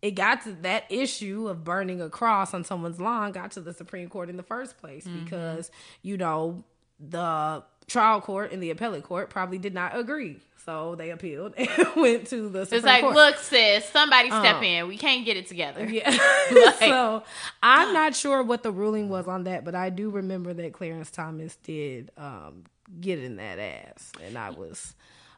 it 0.00 0.12
got 0.12 0.44
to 0.44 0.52
that 0.52 0.84
issue 0.90 1.48
of 1.48 1.64
burning 1.64 2.00
a 2.00 2.08
cross 2.08 2.54
on 2.54 2.62
someone's 2.62 3.00
lawn 3.00 3.32
got 3.32 3.50
to 3.52 3.60
the 3.60 3.74
Supreme 3.74 4.08
Court 4.08 4.30
in 4.30 4.36
the 4.36 4.44
first 4.44 4.78
place 4.78 5.04
mm-hmm. 5.04 5.24
because 5.24 5.72
you 6.02 6.16
know 6.16 6.62
the 7.00 7.64
trial 7.88 8.20
court 8.20 8.52
and 8.52 8.62
the 8.62 8.70
appellate 8.70 9.02
court 9.02 9.30
probably 9.30 9.58
did 9.58 9.74
not 9.74 9.98
agree, 9.98 10.38
so 10.68 10.96
they 10.96 11.08
appealed 11.10 11.54
and 11.56 11.68
went 11.96 12.26
to 12.26 12.50
the 12.50 12.66
Supreme 12.66 12.76
It's 12.78 12.84
like, 12.86 13.00
Court. 13.02 13.14
look, 13.14 13.36
sis, 13.38 13.86
somebody 13.86 14.28
step 14.28 14.56
Uh. 14.56 14.64
in. 14.64 14.88
We 14.88 14.98
can't 14.98 15.24
get 15.24 15.38
it 15.38 15.46
together. 15.46 15.86
Yeah. 15.88 16.10
Like- 16.52 16.74
so 16.78 17.22
I'm 17.62 17.94
not 17.94 18.14
sure 18.14 18.42
what 18.42 18.62
the 18.62 18.70
ruling 18.70 19.08
was 19.08 19.26
on 19.26 19.44
that, 19.44 19.64
but 19.64 19.74
I 19.74 19.88
do 19.88 20.10
remember 20.10 20.52
that 20.52 20.74
Clarence 20.74 21.10
Thomas 21.10 21.56
did 21.62 22.10
um, 22.18 22.64
get 23.00 23.18
in 23.18 23.36
that 23.36 23.58
ass, 23.58 24.12
and 24.22 24.36
I 24.36 24.50
was. 24.50 24.94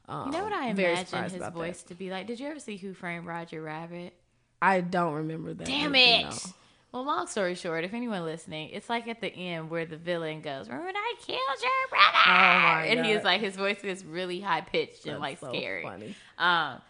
Um, 0.09 0.27
You 0.27 0.33
know 0.39 0.43
what 0.45 0.53
I 0.53 0.73
very 0.73 0.95
imagine 0.95 1.23
his 1.23 1.35
about 1.35 1.41
that. 1.41 1.53
voice 1.55 1.83
to 1.85 1.95
be 1.95 2.11
like? 2.11 2.27
Did 2.27 2.41
you 2.41 2.49
ever 2.49 2.59
see 2.59 2.77
Who 2.77 2.93
Framed 2.95 3.25
Roger 3.27 3.63
Rabbit? 3.63 4.13
I 4.61 4.81
don't 4.81 5.15
remember 5.15 5.55
that. 5.55 5.65
Damn 5.67 5.95
you 5.95 6.03
it. 6.03 6.23
know. 6.25 6.31
Well, 6.93 7.05
long 7.05 7.29
story 7.29 7.55
short, 7.55 7.85
if 7.85 7.95
anyone 7.95 8.25
listening, 8.25 8.71
it's 8.71 8.89
like 8.89 9.07
at 9.07 9.21
the 9.21 9.29
end 9.29 9.71
where 9.71 9.87
the 9.87 9.97
villain 9.97 10.41
goes, 10.41 10.69
"Remember 10.69 10.91
I 10.93 11.15
killed 11.21 11.39
your 11.63 11.89
brother?" 11.89 12.19
Oh 12.27 12.91
and 12.91 13.07
he 13.07 13.13
is 13.13 13.23
like 13.23 13.41
his 13.41 13.55
voice 13.57 13.85
is 13.85 14.05
really 14.05 14.41
high 14.41 14.61
pitched 14.63 15.07
and 15.07 15.21
like 15.21 15.39
so 15.39 15.49
scary. 15.53 15.85
funny. 15.85 16.15
Um, 16.37 16.81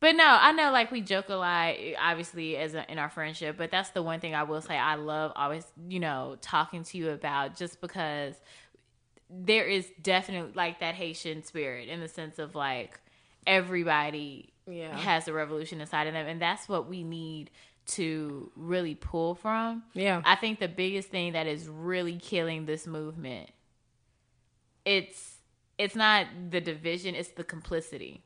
but 0.00 0.14
no, 0.16 0.24
I 0.26 0.52
know 0.52 0.72
like 0.72 0.90
we 0.90 1.00
joke 1.00 1.28
a 1.30 1.34
lot, 1.34 1.74
obviously 1.98 2.56
as 2.56 2.74
a, 2.74 2.90
in 2.90 2.98
our 2.98 3.08
friendship. 3.08 3.56
But 3.56 3.70
that's 3.70 3.90
the 3.90 4.02
one 4.02 4.20
thing 4.20 4.34
I 4.34 4.42
will 4.42 4.60
say 4.60 4.76
I 4.76 4.96
love 4.96 5.32
always, 5.36 5.64
you 5.88 6.00
know, 6.00 6.36
talking 6.42 6.84
to 6.84 6.98
you 6.98 7.10
about, 7.10 7.56
just 7.56 7.80
because 7.80 8.34
there 9.30 9.66
is 9.66 9.90
definitely 10.02 10.52
like 10.54 10.80
that 10.80 10.94
Haitian 10.96 11.44
spirit 11.44 11.88
in 11.88 12.00
the 12.00 12.08
sense 12.08 12.38
of 12.38 12.54
like 12.54 12.98
everybody 13.46 14.52
Yeah. 14.66 14.96
has 14.96 15.28
a 15.28 15.32
revolution 15.32 15.80
inside 15.80 16.06
of 16.08 16.12
them, 16.14 16.26
and 16.26 16.40
that's 16.42 16.68
what 16.68 16.88
we 16.88 17.02
need 17.04 17.50
to 17.90 18.50
really 18.56 18.94
pull 18.94 19.34
from. 19.34 19.82
Yeah. 19.94 20.22
I 20.24 20.36
think 20.36 20.58
the 20.60 20.68
biggest 20.68 21.08
thing 21.08 21.32
that 21.34 21.46
is 21.46 21.68
really 21.68 22.16
killing 22.16 22.66
this 22.66 22.86
movement 22.86 23.50
it's 24.84 25.36
it's 25.78 25.94
not 25.94 26.26
the 26.50 26.60
division, 26.60 27.14
it's 27.14 27.30
the 27.30 27.44
complicity. 27.44 28.22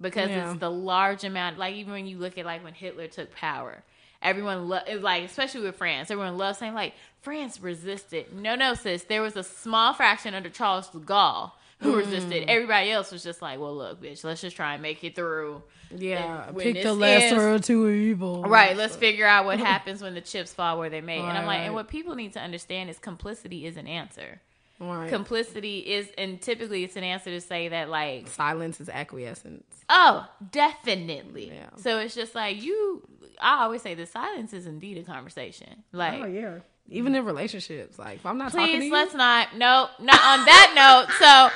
Because 0.00 0.28
Yeah. 0.30 0.50
it's 0.50 0.60
the 0.60 0.70
large 0.70 1.24
amount 1.24 1.58
like 1.58 1.74
even 1.74 1.92
when 1.92 2.06
you 2.06 2.18
look 2.18 2.36
at 2.36 2.44
like 2.44 2.64
when 2.64 2.74
Hitler 2.74 3.06
took 3.06 3.32
power, 3.34 3.82
everyone 4.20 4.68
lo- 4.68 4.80
like 5.00 5.24
especially 5.24 5.62
with 5.62 5.76
France, 5.76 6.10
everyone 6.10 6.36
loves 6.36 6.58
saying 6.58 6.74
like 6.74 6.94
France 7.20 7.60
resisted. 7.60 8.32
No, 8.34 8.54
no, 8.54 8.74
sis, 8.74 9.04
there 9.04 9.22
was 9.22 9.36
a 9.36 9.42
small 9.44 9.92
fraction 9.94 10.34
under 10.34 10.50
Charles 10.50 10.88
de 10.88 10.98
Gaulle 10.98 11.52
who 11.80 11.92
Mm. 11.92 11.96
resisted. 11.96 12.44
Everybody 12.48 12.90
else 12.90 13.10
was 13.12 13.22
just 13.22 13.42
like, 13.42 13.58
well, 13.58 13.74
look, 13.76 14.02
bitch, 14.02 14.24
let's 14.24 14.40
just 14.40 14.56
try 14.56 14.74
and 14.74 14.82
make 14.82 15.02
it 15.04 15.14
through. 15.14 15.62
Yeah, 15.94 16.50
pick 16.58 16.82
the 16.82 16.92
lesser 16.94 17.50
of 17.50 17.62
two 17.62 17.88
evils. 17.88 18.46
Right, 18.48 18.76
let's 18.76 18.96
figure 18.96 19.26
out 19.26 19.44
what 19.44 19.58
happens 19.72 20.02
when 20.02 20.14
the 20.14 20.20
chips 20.20 20.52
fall 20.52 20.78
where 20.78 20.90
they 20.90 21.00
may. 21.00 21.18
and 21.18 21.26
I'm 21.38 21.46
like, 21.46 21.58
right. 21.58 21.64
and 21.66 21.74
what 21.74 21.88
people 21.88 22.14
need 22.14 22.32
to 22.32 22.40
understand 22.40 22.90
is 22.90 22.98
complicity 22.98 23.66
is 23.66 23.76
an 23.76 23.86
answer. 23.86 24.40
Right. 24.80 25.08
Complicity 25.08 25.78
is, 25.78 26.08
and 26.18 26.40
typically 26.40 26.82
it's 26.82 26.96
an 26.96 27.04
answer 27.04 27.30
to 27.30 27.40
say 27.40 27.68
that, 27.68 27.88
like, 27.90 28.26
Silence 28.28 28.80
is 28.80 28.88
acquiescence. 28.88 29.64
oh, 29.88 30.26
definitely. 30.50 31.52
Yeah. 31.54 31.68
So 31.76 31.98
it's 31.98 32.14
just 32.14 32.34
like 32.34 32.60
you. 32.62 33.02
I 33.40 33.62
always 33.64 33.82
say 33.82 33.94
the 33.94 34.06
silence 34.06 34.52
is 34.52 34.66
indeed 34.66 34.98
a 34.98 35.02
conversation. 35.02 35.84
Like, 35.92 36.22
Oh 36.22 36.26
yeah. 36.26 36.58
Even 36.88 37.14
in 37.14 37.24
relationships, 37.24 37.98
like 37.98 38.16
if 38.16 38.26
I'm 38.26 38.38
not 38.38 38.52
talking 38.52 38.66
to 38.66 38.78
please 38.78 38.86
you, 38.86 38.92
let's 38.92 39.14
not. 39.14 39.56
No, 39.56 39.88
not 40.00 40.20
on 40.22 40.44
that 40.44 40.72
note. 41.06 41.14
So. 41.18 41.50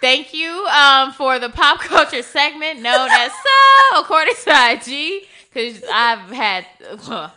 Thank 0.00 0.32
you 0.32 0.66
um, 0.68 1.12
for 1.12 1.38
the 1.38 1.50
pop 1.50 1.80
culture 1.80 2.22
segment 2.22 2.80
known 2.80 3.10
as 3.10 3.30
So, 3.30 4.00
according 4.00 4.32
to 4.44 4.70
IG, 4.72 5.24
because 5.52 5.84
I've 5.92 6.30
had 6.30 6.66
uh, 7.08 7.28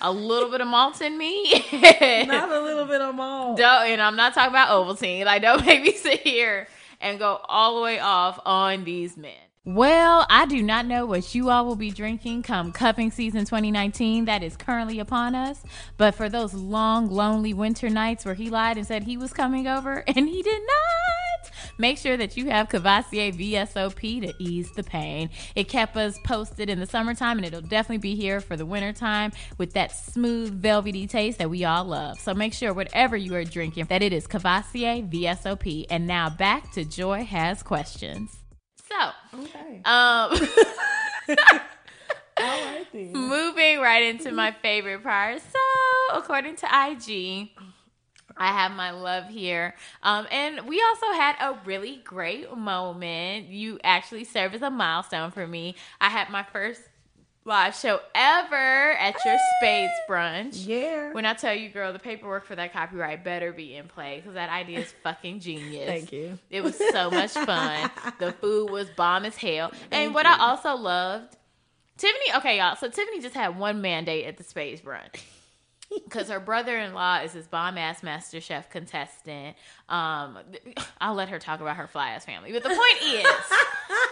a 0.00 0.12
little 0.12 0.50
bit 0.50 0.60
of 0.60 0.68
malt 0.68 1.00
in 1.00 1.16
me. 1.16 1.52
not 1.72 2.50
a 2.50 2.60
little 2.60 2.84
bit 2.84 3.00
of 3.00 3.18
all. 3.18 3.56
Don't, 3.56 3.86
and 3.86 4.02
I'm 4.02 4.16
not 4.16 4.34
talking 4.34 4.50
about 4.50 4.68
Ovaltine. 4.68 5.24
Like, 5.24 5.42
don't 5.42 5.64
make 5.66 5.82
me 5.82 5.92
sit 5.92 6.20
here 6.20 6.68
and 7.00 7.18
go 7.18 7.40
all 7.48 7.76
the 7.76 7.82
way 7.82 7.98
off 7.98 8.38
on 8.44 8.84
these 8.84 9.16
men. 9.16 9.32
Well, 9.64 10.26
I 10.28 10.46
do 10.46 10.60
not 10.60 10.86
know 10.86 11.06
what 11.06 11.36
you 11.36 11.48
all 11.48 11.64
will 11.64 11.76
be 11.76 11.92
drinking 11.92 12.42
come 12.42 12.72
cupping 12.72 13.12
season 13.12 13.44
2019 13.44 14.24
that 14.24 14.42
is 14.42 14.56
currently 14.56 14.98
upon 14.98 15.36
us. 15.36 15.62
But 15.96 16.16
for 16.16 16.28
those 16.28 16.52
long, 16.52 17.08
lonely 17.08 17.54
winter 17.54 17.88
nights 17.88 18.24
where 18.24 18.34
he 18.34 18.50
lied 18.50 18.76
and 18.76 18.84
said 18.84 19.04
he 19.04 19.16
was 19.16 19.32
coming 19.32 19.68
over 19.68 20.02
and 20.08 20.28
he 20.28 20.42
did 20.42 20.60
not, 20.60 21.52
make 21.78 21.96
sure 21.96 22.16
that 22.16 22.36
you 22.36 22.50
have 22.50 22.70
Courvoisier 22.70 23.30
VSOP 23.30 24.22
to 24.22 24.34
ease 24.40 24.72
the 24.72 24.82
pain. 24.82 25.30
It 25.54 25.68
kept 25.68 25.96
us 25.96 26.18
posted 26.24 26.68
in 26.68 26.80
the 26.80 26.86
summertime 26.86 27.38
and 27.38 27.46
it'll 27.46 27.60
definitely 27.60 27.98
be 27.98 28.16
here 28.16 28.40
for 28.40 28.56
the 28.56 28.66
wintertime 28.66 29.30
with 29.58 29.74
that 29.74 29.92
smooth, 29.92 30.60
velvety 30.60 31.06
taste 31.06 31.38
that 31.38 31.50
we 31.50 31.64
all 31.64 31.84
love. 31.84 32.18
So 32.18 32.34
make 32.34 32.52
sure 32.52 32.74
whatever 32.74 33.16
you 33.16 33.32
are 33.36 33.44
drinking 33.44 33.84
that 33.84 34.02
it 34.02 34.12
is 34.12 34.26
Courvoisier 34.26 35.02
VSOP. 35.02 35.86
And 35.88 36.08
now 36.08 36.30
back 36.30 36.72
to 36.72 36.84
Joy 36.84 37.22
Has 37.22 37.62
Questions. 37.62 38.41
So, 38.92 39.38
Okay. 39.40 39.82
um, 39.84 40.32
right 42.38 43.14
moving 43.14 43.80
right 43.80 44.02
into 44.02 44.32
my 44.32 44.52
favorite 44.52 45.02
part. 45.02 45.40
So, 45.40 46.18
according 46.18 46.56
to 46.56 46.66
IG, 46.66 47.50
I 48.36 48.48
have 48.48 48.72
my 48.72 48.90
love 48.90 49.28
here. 49.28 49.74
Um, 50.02 50.26
and 50.30 50.66
we 50.66 50.82
also 50.82 51.06
had 51.12 51.36
a 51.40 51.58
really 51.64 52.00
great 52.04 52.54
moment. 52.56 53.46
You 53.48 53.78
actually 53.84 54.24
serve 54.24 54.54
as 54.54 54.62
a 54.62 54.70
milestone 54.70 55.30
for 55.30 55.46
me. 55.46 55.76
I 56.00 56.08
had 56.08 56.30
my 56.30 56.42
first 56.42 56.82
live 57.44 57.74
show 57.74 58.00
ever 58.14 58.92
at 58.92 59.16
your 59.24 59.36
Spades 59.58 59.92
brunch. 60.08 60.66
Yeah. 60.66 61.12
When 61.12 61.26
I 61.26 61.34
tell 61.34 61.54
you, 61.54 61.68
girl, 61.68 61.92
the 61.92 61.98
paperwork 61.98 62.46
for 62.46 62.54
that 62.54 62.72
copyright 62.72 63.24
better 63.24 63.52
be 63.52 63.74
in 63.74 63.88
play 63.88 64.16
because 64.16 64.34
that 64.34 64.50
idea 64.50 64.80
is 64.80 64.92
fucking 65.02 65.40
genius. 65.40 65.86
Thank 65.86 66.12
you. 66.12 66.38
It 66.50 66.62
was 66.62 66.76
so 66.92 67.10
much 67.10 67.32
fun. 67.32 67.90
the 68.18 68.32
food 68.32 68.70
was 68.70 68.88
bomb 68.90 69.24
as 69.24 69.36
hell. 69.36 69.72
and 69.90 70.14
what 70.14 70.26
I 70.26 70.38
also 70.38 70.74
loved, 70.76 71.36
Tiffany, 71.96 72.36
okay, 72.36 72.58
y'all. 72.58 72.76
So 72.76 72.88
Tiffany 72.88 73.20
just 73.20 73.34
had 73.34 73.58
one 73.58 73.80
mandate 73.80 74.26
at 74.26 74.36
the 74.36 74.44
Spades 74.44 74.80
Brunch. 74.80 75.20
Because 76.04 76.30
her 76.30 76.40
brother 76.40 76.78
in 76.78 76.94
law 76.94 77.18
is 77.18 77.34
this 77.34 77.46
bomb 77.46 77.76
ass 77.76 78.02
Master 78.02 78.40
Chef 78.40 78.70
contestant. 78.70 79.58
Um, 79.90 80.38
I'll 81.02 81.12
let 81.12 81.28
her 81.28 81.38
talk 81.38 81.60
about 81.60 81.76
her 81.76 81.86
fly 81.86 82.12
ass 82.12 82.24
family. 82.24 82.50
But 82.50 82.62
the 82.62 82.70
point 82.70 83.02
is, 83.02 83.26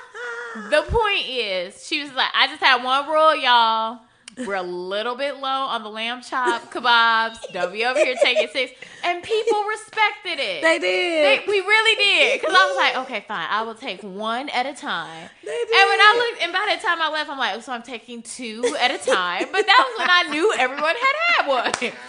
the 0.71 0.83
point 0.89 1.27
is, 1.29 1.87
she 1.87 2.03
was 2.03 2.13
like, 2.13 2.29
I 2.35 2.47
just 2.49 2.63
had 2.63 2.83
one 2.83 3.09
rule, 3.09 3.37
y'all. 3.37 4.01
We're 4.47 4.55
a 4.55 4.63
little 4.63 5.17
bit 5.17 5.37
low 5.39 5.49
on 5.49 5.83
the 5.83 5.89
lamb 5.91 6.23
chop 6.23 6.73
kebabs. 6.73 7.39
Don't 7.53 7.73
be 7.73 7.85
over 7.85 7.99
here 7.99 8.15
taking 8.23 8.49
six. 8.49 8.73
And 9.05 9.23
people 9.23 9.65
respected 9.65 10.39
it. 10.39 10.63
They 10.63 10.79
did. 10.79 11.43
They- 11.43 11.45
we 11.47 11.61
really 11.61 11.97
did. 12.03 12.41
Because 12.41 12.55
I 12.57 12.67
was 12.67 12.77
like, 12.77 12.97
okay, 13.05 13.25
fine. 13.27 13.47
I 13.51 13.63
will 13.63 13.75
take 13.75 14.03
one 14.03 14.49
at 14.51 14.67
a 14.67 14.73
time. 14.75 15.29
They 15.45 15.51
And 15.51 15.69
when 15.71 16.01
I 16.01 16.29
looked, 16.31 16.43
and 16.45 16.53
by 16.53 16.75
the 16.75 16.81
time 16.83 17.03
I 17.03 17.11
left, 17.11 17.29
I'm 17.29 17.39
like, 17.39 17.57
oh, 17.57 17.61
so 17.61 17.73
I'm 17.73 17.83
taking 17.83 18.23
two 18.23 18.65
at 18.81 18.91
a 18.91 18.99
time. 18.99 19.47
But 19.53 19.67
that 19.67 19.85
was 19.89 19.99
when 19.99 20.11
I 20.11 20.23
knew 20.31 20.53
everyone 20.59 20.95
had 20.95 21.15
had 21.37 21.47
one. 21.49 21.93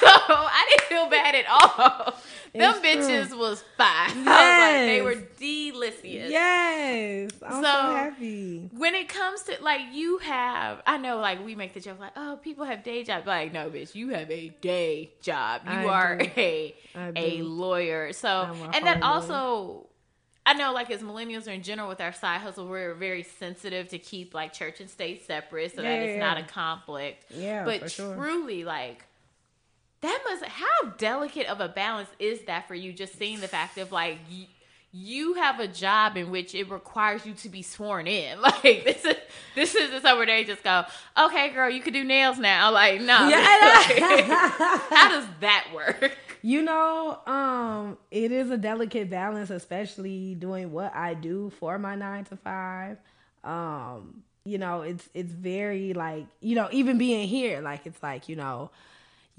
So 0.00 0.06
I 0.06 0.66
didn't 0.70 0.88
feel 0.88 1.08
bad 1.10 1.34
at 1.34 1.44
all. 1.48 2.14
Them 2.52 2.74
It's 2.82 3.06
bitches 3.06 3.28
true. 3.28 3.38
was 3.38 3.62
fine. 3.76 3.86
I 3.88 4.06
was 4.16 4.26
like, 4.26 4.86
they 4.88 5.02
were 5.02 5.14
delicious. 5.38 6.30
Yes. 6.30 7.30
I'm 7.42 7.52
so, 7.52 7.62
So- 7.62 7.68
happy. 7.94 8.68
When 8.76 8.94
it 8.94 9.08
comes 9.08 9.42
to 9.44 9.56
like 9.62 9.82
you 9.92 10.18
have, 10.18 10.82
I 10.86 10.96
know 10.98 11.18
like 11.18 11.44
we 11.44 11.54
make 11.54 11.74
the 11.74 11.80
joke 11.80 12.00
like, 12.00 12.12
oh, 12.16 12.38
people 12.42 12.64
have 12.64 12.82
day 12.82 13.04
jobs. 13.04 13.26
Like, 13.26 13.52
no, 13.52 13.70
bitch, 13.70 13.94
you 13.94 14.08
have 14.10 14.30
a 14.30 14.48
day 14.60 15.10
job. 15.22 15.62
You 15.64 15.70
I 15.72 15.84
are 15.86 16.18
do. 16.18 16.30
a 16.36 16.74
a 17.16 17.42
lawyer. 17.42 18.12
So 18.12 18.54
and 18.74 18.86
that 18.86 19.02
also. 19.02 19.86
I 20.46 20.54
know, 20.54 20.72
like 20.72 20.90
as 20.90 21.00
millennials 21.02 21.46
or 21.46 21.50
in 21.50 21.62
general, 21.62 21.86
with 21.88 22.00
our 22.00 22.14
side 22.14 22.40
hustle, 22.40 22.66
we're 22.66 22.94
very 22.94 23.22
sensitive 23.22 23.88
to 23.90 23.98
keep 23.98 24.34
like 24.34 24.52
church 24.54 24.80
and 24.80 24.88
state 24.90 25.24
separate, 25.26 25.76
so 25.76 25.82
that 25.82 26.02
it's 26.02 26.14
yeah, 26.16 26.18
not 26.18 26.38
a 26.38 26.42
conflict. 26.42 27.26
Yeah, 27.30 27.64
but 27.64 27.80
for 27.82 27.88
sure. 27.90 28.14
truly, 28.16 28.64
like 28.64 29.04
that 30.02 30.20
must 30.28 30.44
how 30.44 30.90
delicate 30.96 31.46
of 31.46 31.60
a 31.60 31.68
balance 31.68 32.08
is 32.18 32.42
that 32.42 32.66
for 32.68 32.74
you? 32.74 32.92
Just 32.92 33.18
seeing 33.18 33.40
the 33.40 33.48
fact 33.48 33.78
of 33.78 33.92
like 33.92 34.18
you, 34.28 34.46
you 34.92 35.34
have 35.34 35.60
a 35.60 35.68
job 35.68 36.16
in 36.16 36.30
which 36.30 36.54
it 36.54 36.70
requires 36.70 37.24
you 37.26 37.34
to 37.34 37.48
be 37.48 37.62
sworn 37.62 38.06
in. 38.06 38.38
Like 38.42 38.84
this 38.84 39.04
is 39.04 39.16
this 39.54 39.74
is 39.74 40.02
the 40.02 40.14
where 40.16 40.26
day. 40.26 40.44
just 40.44 40.62
go, 40.64 40.84
okay, 41.18 41.50
girl, 41.50 41.70
you 41.70 41.80
can 41.82 41.92
do 41.92 42.04
nails 42.04 42.38
now. 42.38 42.70
Like 42.72 43.00
no, 43.00 43.28
Yeah. 43.28 44.48
how 44.90 45.08
does 45.08 45.26
that 45.40 45.68
work? 45.74 46.16
You 46.42 46.62
know, 46.62 47.18
um, 47.26 47.98
it 48.10 48.32
is 48.32 48.50
a 48.50 48.56
delicate 48.56 49.10
balance, 49.10 49.50
especially 49.50 50.34
doing 50.34 50.72
what 50.72 50.94
I 50.94 51.12
do 51.12 51.50
for 51.60 51.78
my 51.78 51.94
nine 51.94 52.24
to 52.26 52.36
five. 52.36 52.96
Um, 53.44 54.22
you 54.44 54.56
know, 54.56 54.80
it's 54.82 55.06
it's 55.12 55.32
very 55.32 55.92
like, 55.92 56.26
you 56.40 56.54
know, 56.54 56.68
even 56.72 56.96
being 56.96 57.28
here, 57.28 57.60
like 57.60 57.84
it's 57.86 58.02
like, 58.02 58.28
you 58.30 58.36
know, 58.36 58.70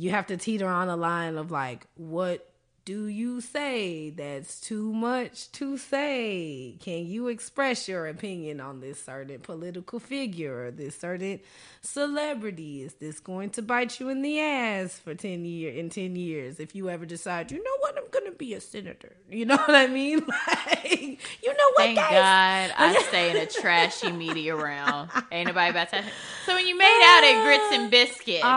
you 0.01 0.09
have 0.09 0.27
to 0.27 0.37
teeter 0.37 0.67
on 0.67 0.89
a 0.89 0.95
line 0.95 1.37
of 1.37 1.51
like, 1.51 1.85
what 1.95 2.50
do 2.83 3.05
you 3.05 3.41
say 3.41 4.09
that's 4.09 4.59
too 4.59 4.91
much 4.91 5.51
to 5.53 5.77
say? 5.77 6.75
Can 6.79 7.05
you 7.05 7.27
express 7.27 7.87
your 7.87 8.07
opinion 8.07 8.59
on 8.59 8.79
this 8.79 9.03
certain 9.03 9.39
political 9.39 9.99
figure 9.99 10.65
or 10.65 10.71
this 10.71 10.95
certain 10.97 11.41
celebrity? 11.81 12.81
Is 12.81 12.95
this 12.95 13.19
going 13.19 13.51
to 13.51 13.61
bite 13.61 13.99
you 13.99 14.09
in 14.09 14.23
the 14.23 14.39
ass 14.39 14.97
for 14.97 15.13
10 15.13 15.45
year 15.45 15.71
in 15.73 15.89
10 15.89 16.15
years 16.15 16.59
if 16.59 16.73
you 16.73 16.89
ever 16.89 17.05
decide, 17.05 17.51
you 17.51 17.63
know 17.63 17.77
what, 17.81 17.97
I'm 17.97 18.09
going 18.09 18.25
to 18.25 18.31
be 18.37 18.53
a 18.55 18.61
senator. 18.61 19.15
You 19.31 19.45
know 19.45 19.55
what 19.55 19.75
I 19.75 19.87
mean? 19.87 20.25
Like, 20.57 21.19
you 21.41 21.49
know 21.53 21.69
what, 21.75 21.77
Thank 21.77 21.97
guys? 21.97 22.71
God 22.71 22.75
I 22.77 23.01
stay 23.07 23.31
in 23.31 23.37
a 23.37 23.45
trashy 23.45 24.11
media 24.11 24.55
realm. 24.55 25.07
Ain't 25.31 25.47
nobody 25.47 25.69
about 25.69 25.89
to. 25.91 26.03
So 26.45 26.55
when 26.55 26.67
you 26.67 26.77
made 26.77 27.01
out 27.05 27.23
at 27.23 27.43
Grits 27.45 27.79
and 27.81 27.91
Biscuits, 27.91 28.41
Oh, 28.43 28.49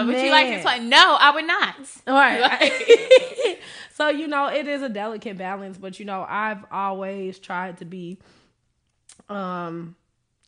um, 0.00 0.06
would 0.06 0.16
you 0.16 0.30
like 0.30 0.46
to 0.46 0.54
explain? 0.54 0.88
No, 0.88 1.16
I 1.20 1.30
would 1.34 1.46
not. 1.46 1.74
All 2.06 2.14
right. 2.14 2.40
Like- 2.40 3.60
so 3.92 4.08
you 4.08 4.26
know, 4.28 4.46
it 4.48 4.66
is 4.68 4.82
a 4.82 4.88
delicate 4.88 5.38
balance, 5.38 5.78
but 5.78 5.98
you 5.98 6.04
know, 6.04 6.24
I've 6.28 6.64
always 6.70 7.38
tried 7.38 7.78
to 7.78 7.84
be, 7.84 8.18
um, 9.28 9.96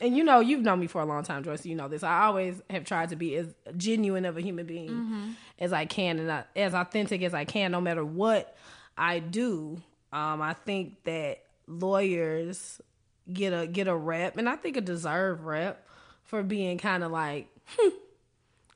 and 0.01 0.17
you 0.17 0.25
know, 0.25 0.41
you've 0.41 0.61
known 0.63 0.81
me 0.81 0.87
for 0.87 1.01
a 1.01 1.07
long 1.07 1.23
time, 1.23 1.43
Joyce. 1.43 1.63
so 1.63 1.69
You 1.69 1.75
know 1.77 1.89
this. 1.89 2.03
I 2.03 2.25
always 2.25 2.61
have 2.69 2.85
tried 2.85 3.09
to 3.11 3.17
be 3.17 3.37
as 3.37 3.47
genuine 3.77 4.25
of 4.25 4.37
a 4.37 4.43
human 4.43 4.67
being 4.67 5.35
as 5.59 5.73
I 5.73 5.87
can, 5.87 6.19
and 6.19 6.31
I, 6.31 6.45
as 6.55 6.75
authentic 6.75 7.23
as 7.23 7.33
I 7.35 7.45
can, 7.45 7.73
no 7.73 7.81
matter 7.81 8.05
what 8.05 8.57
I 8.99 9.19
do. 9.21 9.81
Um, 10.13 10.41
I 10.43 10.53
think 10.55 11.03
that 11.05 11.43
lawyers 11.67 12.81
get 13.33 13.53
a 13.53 13.67
get 13.67 13.89
a 13.89 13.97
rep, 13.97 14.37
and 14.37 14.49
I 14.49 14.57
think 14.57 14.77
a 14.77 14.81
deserved 14.81 15.43
rep 15.43 15.87
for 16.25 16.43
being 16.43 16.77
kind 16.79 17.03
of 17.03 17.11
like, 17.11 17.49
hmm, 17.67 17.89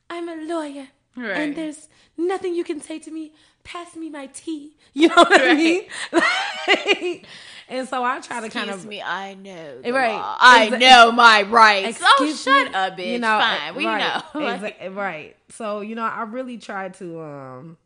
I'm 0.09 0.27
a 0.27 0.35
lawyer, 0.35 0.87
Right. 1.15 1.37
and 1.37 1.55
there's 1.55 1.87
nothing 2.17 2.55
you 2.55 2.63
can 2.63 2.81
say 2.81 2.97
to 2.99 3.11
me. 3.11 3.33
Pass 3.63 3.95
me 3.95 4.09
my 4.09 4.27
tea. 4.27 4.71
You 4.93 5.07
know 5.07 5.15
what 5.15 5.41
I 5.41 5.53
mean? 5.53 5.83
Like, 6.67 7.25
and 7.69 7.87
so 7.87 8.03
I 8.03 8.19
try 8.19 8.41
to 8.41 8.49
kind 8.49 8.67
Excuse 8.69 8.83
of 8.83 8.89
me, 8.89 9.01
I 9.01 9.33
know. 9.35 9.79
Right. 9.85 10.11
law. 10.17 10.35
I 10.39 10.69
Exa- 10.69 10.79
know 10.81 11.11
my 11.13 11.43
rights. 11.43 11.99
Oh, 12.03 12.33
shut 12.35 12.67
me, 12.67 12.73
up, 12.73 12.97
bitch. 12.97 13.05
You 13.13 13.19
know, 13.19 13.39
Fine, 13.39 13.75
we 13.75 13.85
right, 13.85 14.21
know. 14.33 14.41
Like, 14.41 14.79
exa- 14.81 14.95
right. 14.95 15.35
So 15.49 15.79
you 15.79 15.95
know, 15.95 16.03
I 16.03 16.23
really 16.23 16.57
try 16.57 16.89
to 16.89 17.21
um 17.21 17.77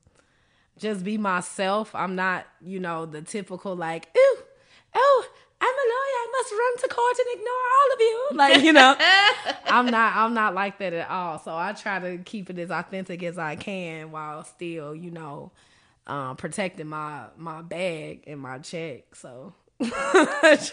just 0.80 1.04
be 1.04 1.18
myself. 1.20 1.94
I'm 1.94 2.16
not, 2.16 2.46
you 2.62 2.80
know, 2.80 3.06
the 3.06 3.22
typical 3.22 3.76
like, 3.76 4.08
ooh, 4.18 4.38
oh, 4.96 5.26
I'm 5.62 5.68
a 5.68 5.86
lawyer. 5.94 6.15
Must 6.38 6.52
run 6.52 6.78
to 6.80 6.88
court 6.90 7.16
and 7.20 7.40
ignore 7.40 7.54
all 7.54 7.94
of 7.94 8.00
you. 8.00 8.28
Like, 8.34 8.64
you 8.64 8.74
know, 8.74 8.96
I'm 9.66 9.86
not. 9.86 10.16
I'm 10.16 10.34
not 10.34 10.54
like 10.54 10.80
that 10.80 10.94
at 10.94 11.10
all. 11.10 11.40
So 11.40 11.56
I 11.56 11.72
try 11.74 12.00
to 12.00 12.18
keep 12.24 12.50
it 12.50 12.60
as 12.60 12.72
authentic 12.72 13.24
as 13.24 13.38
I 13.38 13.56
can 13.56 14.12
while 14.12 14.44
still, 14.44 14.94
you 14.94 15.12
know, 15.12 15.52
um, 16.08 16.36
protecting 16.36 16.88
my 16.88 17.28
my 17.38 17.62
bag 17.62 18.24
and 18.28 18.40
my 18.40 18.60
check. 18.60 19.16
So. 19.16 19.54
as 19.82 20.72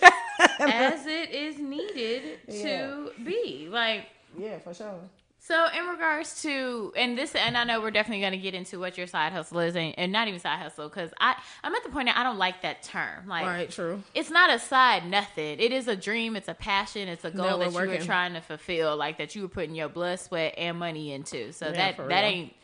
it 1.07 1.31
is 1.31 1.59
needed 1.59 2.39
to 2.49 3.11
be. 3.25 3.69
Like, 3.71 4.07
yeah, 4.39 4.59
for 4.59 4.73
sure. 4.75 5.01
So 5.45 5.67
in 5.77 5.87
regards 5.87 6.41
to, 6.43 6.93
and 6.97 7.19
this, 7.19 7.35
and 7.35 7.59
I 7.59 7.65
know 7.65 7.81
we're 7.81 7.91
definitely 7.91 8.21
going 8.21 8.33
to 8.33 8.39
get 8.39 8.55
into 8.55 8.79
what 8.79 8.97
your 8.97 9.09
side 9.09 9.33
hustle 9.33 9.59
is, 9.59 9.75
and, 9.75 9.93
and 9.99 10.13
not 10.13 10.29
even 10.29 10.39
side 10.39 10.61
hustle, 10.61 10.89
because 10.89 11.11
I, 11.21 11.35
I'm 11.65 11.75
at 11.75 11.83
the 11.83 11.91
point 11.91 12.07
that 12.07 12.17
I 12.17 12.23
don't 12.23 12.39
like 12.39 12.63
that 12.63 12.83
term. 12.85 13.27
Like, 13.27 13.45
Right. 13.45 13.69
True. 13.71 14.03
it's 14.15 14.31
not 14.31 14.51
a 14.51 14.59
side 14.61 15.05
nothing. 15.11 15.59
It 15.59 15.73
is 15.73 15.89
a 15.89 15.97
dream. 15.97 16.37
It's 16.37 16.47
a 16.47 16.55
passion. 16.55 17.09
It's 17.09 17.25
a 17.25 17.31
goal 17.33 17.59
That 17.59 17.73
that, 17.73 17.83
you 17.83 17.89
were 17.89 17.99
trying 17.99 18.35
to 18.35 18.41
fulfill, 18.41 18.97
like 18.97 19.19
that 19.19 19.35
you 19.35 19.43
were 19.43 19.49
putting 19.49 19.75
your 19.75 19.89
blood, 19.89 20.21
sweat, 20.21 20.55
and 20.57 20.79
money 20.79 21.13
into. 21.13 21.53
So 21.53 21.67
Yeah, 21.67 21.73
that 21.73 21.97
that 21.97 22.07
real. 22.07 22.13
ain't 22.31 22.55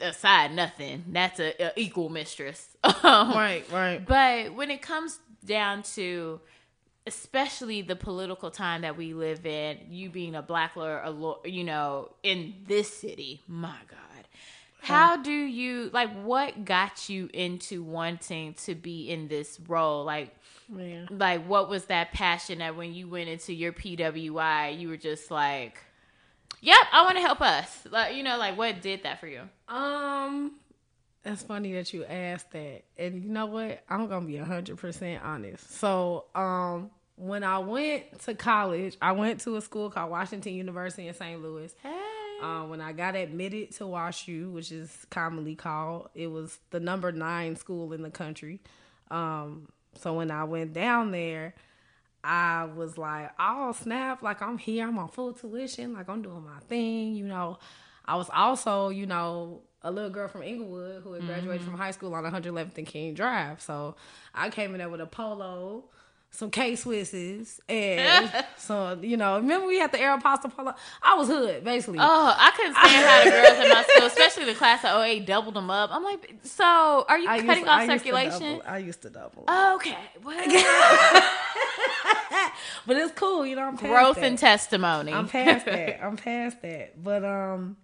a 0.00 0.12
side 0.12 0.54
nothing. 0.54 1.04
That's 1.08 1.40
a, 1.40 1.54
a 1.66 1.72
equal 1.76 2.08
mistress. 2.10 2.68
Um, 3.02 3.30
Right. 3.32 3.64
Right. 3.72 4.04
But 4.06 4.54
when 4.54 4.70
it 4.70 4.82
comes 4.82 5.18
down 5.44 5.82
to 5.94 6.40
especially 7.06 7.82
the 7.82 7.96
political 7.96 8.50
time 8.50 8.82
that 8.82 8.96
we 8.96 9.12
live 9.12 9.44
in, 9.44 9.78
you 9.90 10.08
being 10.08 10.34
a 10.34 10.42
black 10.42 10.76
lawyer, 10.76 11.02
a 11.04 11.10
law, 11.10 11.38
you 11.44 11.64
know, 11.64 12.10
in 12.22 12.54
this 12.66 12.92
city, 12.92 13.42
my 13.46 13.76
God. 13.88 13.98
How 14.80 15.16
do 15.16 15.32
you 15.32 15.88
like 15.94 16.12
what 16.22 16.66
got 16.66 17.08
you 17.08 17.30
into 17.32 17.82
wanting 17.82 18.52
to 18.64 18.74
be 18.74 19.10
in 19.10 19.28
this 19.28 19.58
role? 19.66 20.04
Like 20.04 20.34
Man. 20.68 21.08
like 21.10 21.46
what 21.46 21.70
was 21.70 21.86
that 21.86 22.12
passion 22.12 22.58
that 22.58 22.76
when 22.76 22.92
you 22.92 23.08
went 23.08 23.30
into 23.30 23.54
your 23.54 23.72
PWI, 23.72 24.78
you 24.78 24.88
were 24.88 24.98
just 24.98 25.30
like, 25.30 25.78
"Yep, 26.60 26.86
I 26.92 27.02
want 27.02 27.16
to 27.16 27.22
help 27.22 27.40
us." 27.40 27.86
Like, 27.90 28.14
you 28.14 28.22
know, 28.22 28.36
like 28.36 28.58
what 28.58 28.82
did 28.82 29.04
that 29.04 29.20
for 29.20 29.26
you? 29.26 29.48
Um, 29.68 30.52
it's 31.24 31.42
funny 31.42 31.72
that 31.74 31.92
you 31.92 32.04
asked 32.04 32.50
that, 32.52 32.82
and 32.98 33.22
you 33.22 33.30
know 33.30 33.46
what? 33.46 33.82
I'm 33.88 34.06
gonna 34.08 34.26
be 34.26 34.36
hundred 34.36 34.76
percent 34.78 35.22
honest. 35.24 35.78
So, 35.78 36.26
um, 36.34 36.90
when 37.16 37.44
I 37.44 37.58
went 37.58 38.20
to 38.22 38.34
college, 38.34 38.96
I 39.00 39.12
went 39.12 39.40
to 39.42 39.56
a 39.56 39.60
school 39.60 39.90
called 39.90 40.10
Washington 40.10 40.54
University 40.54 41.08
in 41.08 41.14
St. 41.14 41.40
Louis. 41.40 41.74
Hey. 41.82 41.92
Um, 42.42 42.68
when 42.68 42.80
I 42.80 42.92
got 42.92 43.14
admitted 43.14 43.70
to 43.76 43.84
WashU, 43.84 44.52
which 44.52 44.72
is 44.72 45.06
commonly 45.10 45.54
called, 45.54 46.10
it 46.14 46.26
was 46.26 46.58
the 46.70 46.80
number 46.80 47.12
nine 47.12 47.56
school 47.56 47.92
in 47.92 48.02
the 48.02 48.10
country. 48.10 48.60
Um, 49.10 49.68
so 49.94 50.14
when 50.14 50.30
I 50.30 50.44
went 50.44 50.72
down 50.72 51.12
there, 51.12 51.54
I 52.22 52.64
was 52.64 52.98
like, 52.98 53.30
oh 53.38 53.72
snap, 53.72 54.22
like 54.22 54.42
I'm 54.42 54.58
here, 54.58 54.88
I'm 54.88 54.98
on 54.98 55.08
full 55.08 55.32
tuition, 55.32 55.94
like 55.94 56.08
I'm 56.08 56.22
doing 56.22 56.44
my 56.44 56.58
thing, 56.68 57.14
you 57.14 57.26
know. 57.26 57.58
I 58.04 58.16
was 58.16 58.28
also, 58.34 58.88
you 58.90 59.06
know, 59.06 59.62
a 59.84 59.90
little 59.90 60.10
girl 60.10 60.26
from 60.28 60.42
Englewood 60.42 61.02
who 61.02 61.12
had 61.12 61.26
graduated 61.26 61.62
from 61.62 61.76
high 61.76 61.90
school 61.92 62.12
on 62.14 62.24
111th 62.24 62.76
and 62.78 62.86
King 62.86 63.14
Drive. 63.14 63.60
So 63.60 63.94
I 64.34 64.48
came 64.50 64.72
in 64.72 64.78
there 64.78 64.88
with 64.88 65.00
a 65.02 65.06
polo, 65.06 65.84
some 66.30 66.50
K 66.50 66.72
Swisses, 66.72 67.60
and 67.68 68.32
so 68.56 68.98
you 69.02 69.16
know, 69.18 69.36
remember 69.36 69.66
we 69.66 69.78
had 69.78 69.92
the 69.92 69.98
Aeropostale 69.98 70.56
polo. 70.56 70.74
I 71.02 71.14
was 71.14 71.28
hood 71.28 71.62
basically. 71.64 71.98
Oh, 72.00 72.34
I 72.36 72.50
couldn't 72.56 72.74
stand 72.74 73.06
how 73.06 73.24
the 73.24 73.30
girls 73.30 73.64
in 73.64 73.68
my 73.72 73.84
school, 73.84 74.06
especially 74.06 74.44
the 74.46 74.54
class 74.54 74.84
of 74.84 75.00
08, 75.04 75.26
doubled 75.26 75.54
them 75.54 75.70
up. 75.70 75.90
I'm 75.92 76.02
like, 76.02 76.34
so 76.44 77.04
are 77.06 77.18
you 77.18 77.28
I 77.28 77.42
cutting 77.42 77.68
I 77.68 77.84
off 77.84 77.90
used 77.90 78.02
circulation? 78.04 78.62
I 78.66 78.78
used 78.78 79.02
to 79.02 79.10
double, 79.10 79.44
Okay, 79.74 79.98
well, 80.24 80.36
but 82.86 82.96
it's 82.96 83.12
cool, 83.12 83.44
you 83.46 83.54
know. 83.56 83.66
I'm 83.66 83.76
past 83.76 83.90
growth 83.92 84.16
that. 84.16 84.24
and 84.24 84.38
testimony. 84.38 85.12
I'm 85.12 85.28
past 85.28 85.66
that. 85.66 86.02
I'm 86.02 86.16
past 86.16 86.62
that. 86.62 87.02
But 87.02 87.24
um, 87.24 87.76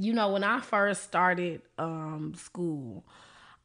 you 0.00 0.12
know, 0.14 0.32
when 0.32 0.44
I 0.44 0.60
first 0.60 1.04
started 1.04 1.62
um 1.78 2.34
school, 2.36 3.04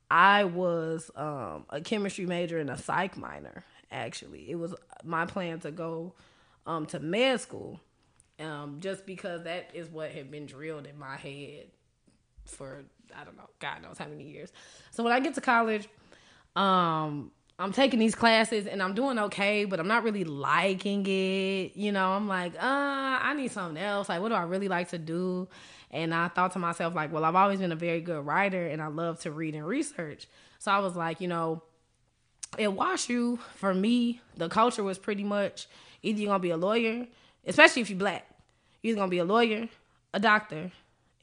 I 0.10 0.46
was 0.46 1.12
um 1.16 1.66
a 1.70 1.82
chemistry 1.82 2.26
major 2.26 2.60
and 2.60 2.70
a 2.70 2.78
psych 2.78 3.18
minor. 3.18 3.64
Actually, 3.92 4.50
it 4.50 4.56
was 4.56 4.76
my 5.04 5.26
plan 5.26 5.60
to 5.62 5.72
go 5.72 6.16
um 6.66 6.86
to 6.88 7.00
med 7.00 7.42
school. 7.42 7.80
um, 8.40 8.80
just 8.82 9.06
because 9.06 9.44
that 9.44 9.72
is 9.74 9.90
what 9.90 10.12
had 10.12 10.32
been 10.32 10.46
drilled 10.46 10.88
in 10.88 10.98
my 11.00 11.18
head 11.18 11.68
for 12.46 12.84
I 13.16 13.24
don't 13.24 13.38
know, 13.38 13.50
God 13.60 13.82
knows 13.84 13.98
how 13.98 14.08
many 14.08 14.26
years. 14.26 14.52
So 14.92 15.04
when 15.04 15.14
I 15.14 15.20
get 15.20 15.36
to 15.36 15.42
college, 15.42 15.88
um, 16.56 17.32
I'm 17.58 17.72
taking 17.72 18.00
these 18.00 18.16
classes 18.16 18.68
and 18.68 18.84
I'm 18.84 18.94
doing 18.94 19.18
okay, 19.18 19.64
but 19.64 19.80
I'm 19.80 19.88
not 19.88 20.04
really 20.04 20.26
liking 20.26 21.06
it. 21.08 21.76
You 21.76 21.92
know, 21.94 22.12
I'm 22.12 22.28
like, 22.28 22.54
uh, 22.56 22.60
I 22.62 23.34
need 23.36 23.52
something 23.52 23.82
else. 23.82 24.10
Like, 24.10 24.22
what 24.22 24.30
do 24.30 24.36
I 24.36 24.44
really 24.44 24.68
like 24.68 24.90
to 24.90 24.98
do? 24.98 25.48
And 25.90 26.14
I 26.14 26.28
thought 26.28 26.52
to 26.54 26.60
myself, 26.60 26.94
like, 26.94 27.14
well, 27.14 27.24
I've 27.24 27.36
always 27.36 27.60
been 27.60 27.72
a 27.72 27.78
very 27.78 28.02
good 28.02 28.26
writer 28.26 28.68
and 28.68 28.82
I 28.82 28.88
love 28.88 29.22
to 29.22 29.32
read 29.32 29.56
and 29.56 29.66
research. 29.66 30.28
So 30.60 30.72
I 30.72 30.80
was 30.80 30.98
like, 30.98 31.22
you 31.22 31.30
know, 31.30 31.64
at 32.60 32.70
WashU, 32.70 33.40
for 33.56 33.74
me, 33.74 34.20
the 34.36 34.50
culture 34.50 34.84
was 34.84 34.98
pretty 34.98 35.24
much 35.24 35.68
either 36.04 36.20
you're 36.20 36.30
gonna 36.30 36.40
be 36.40 36.50
a 36.50 36.58
lawyer, 36.58 37.08
especially 37.46 37.82
if 37.82 37.90
you're 37.90 38.00
black, 38.00 38.26
you're 38.82 38.92
either 38.92 39.00
gonna 39.00 39.10
be 39.10 39.20
a 39.20 39.26
lawyer, 39.26 39.70
a 40.14 40.20
doctor, 40.20 40.72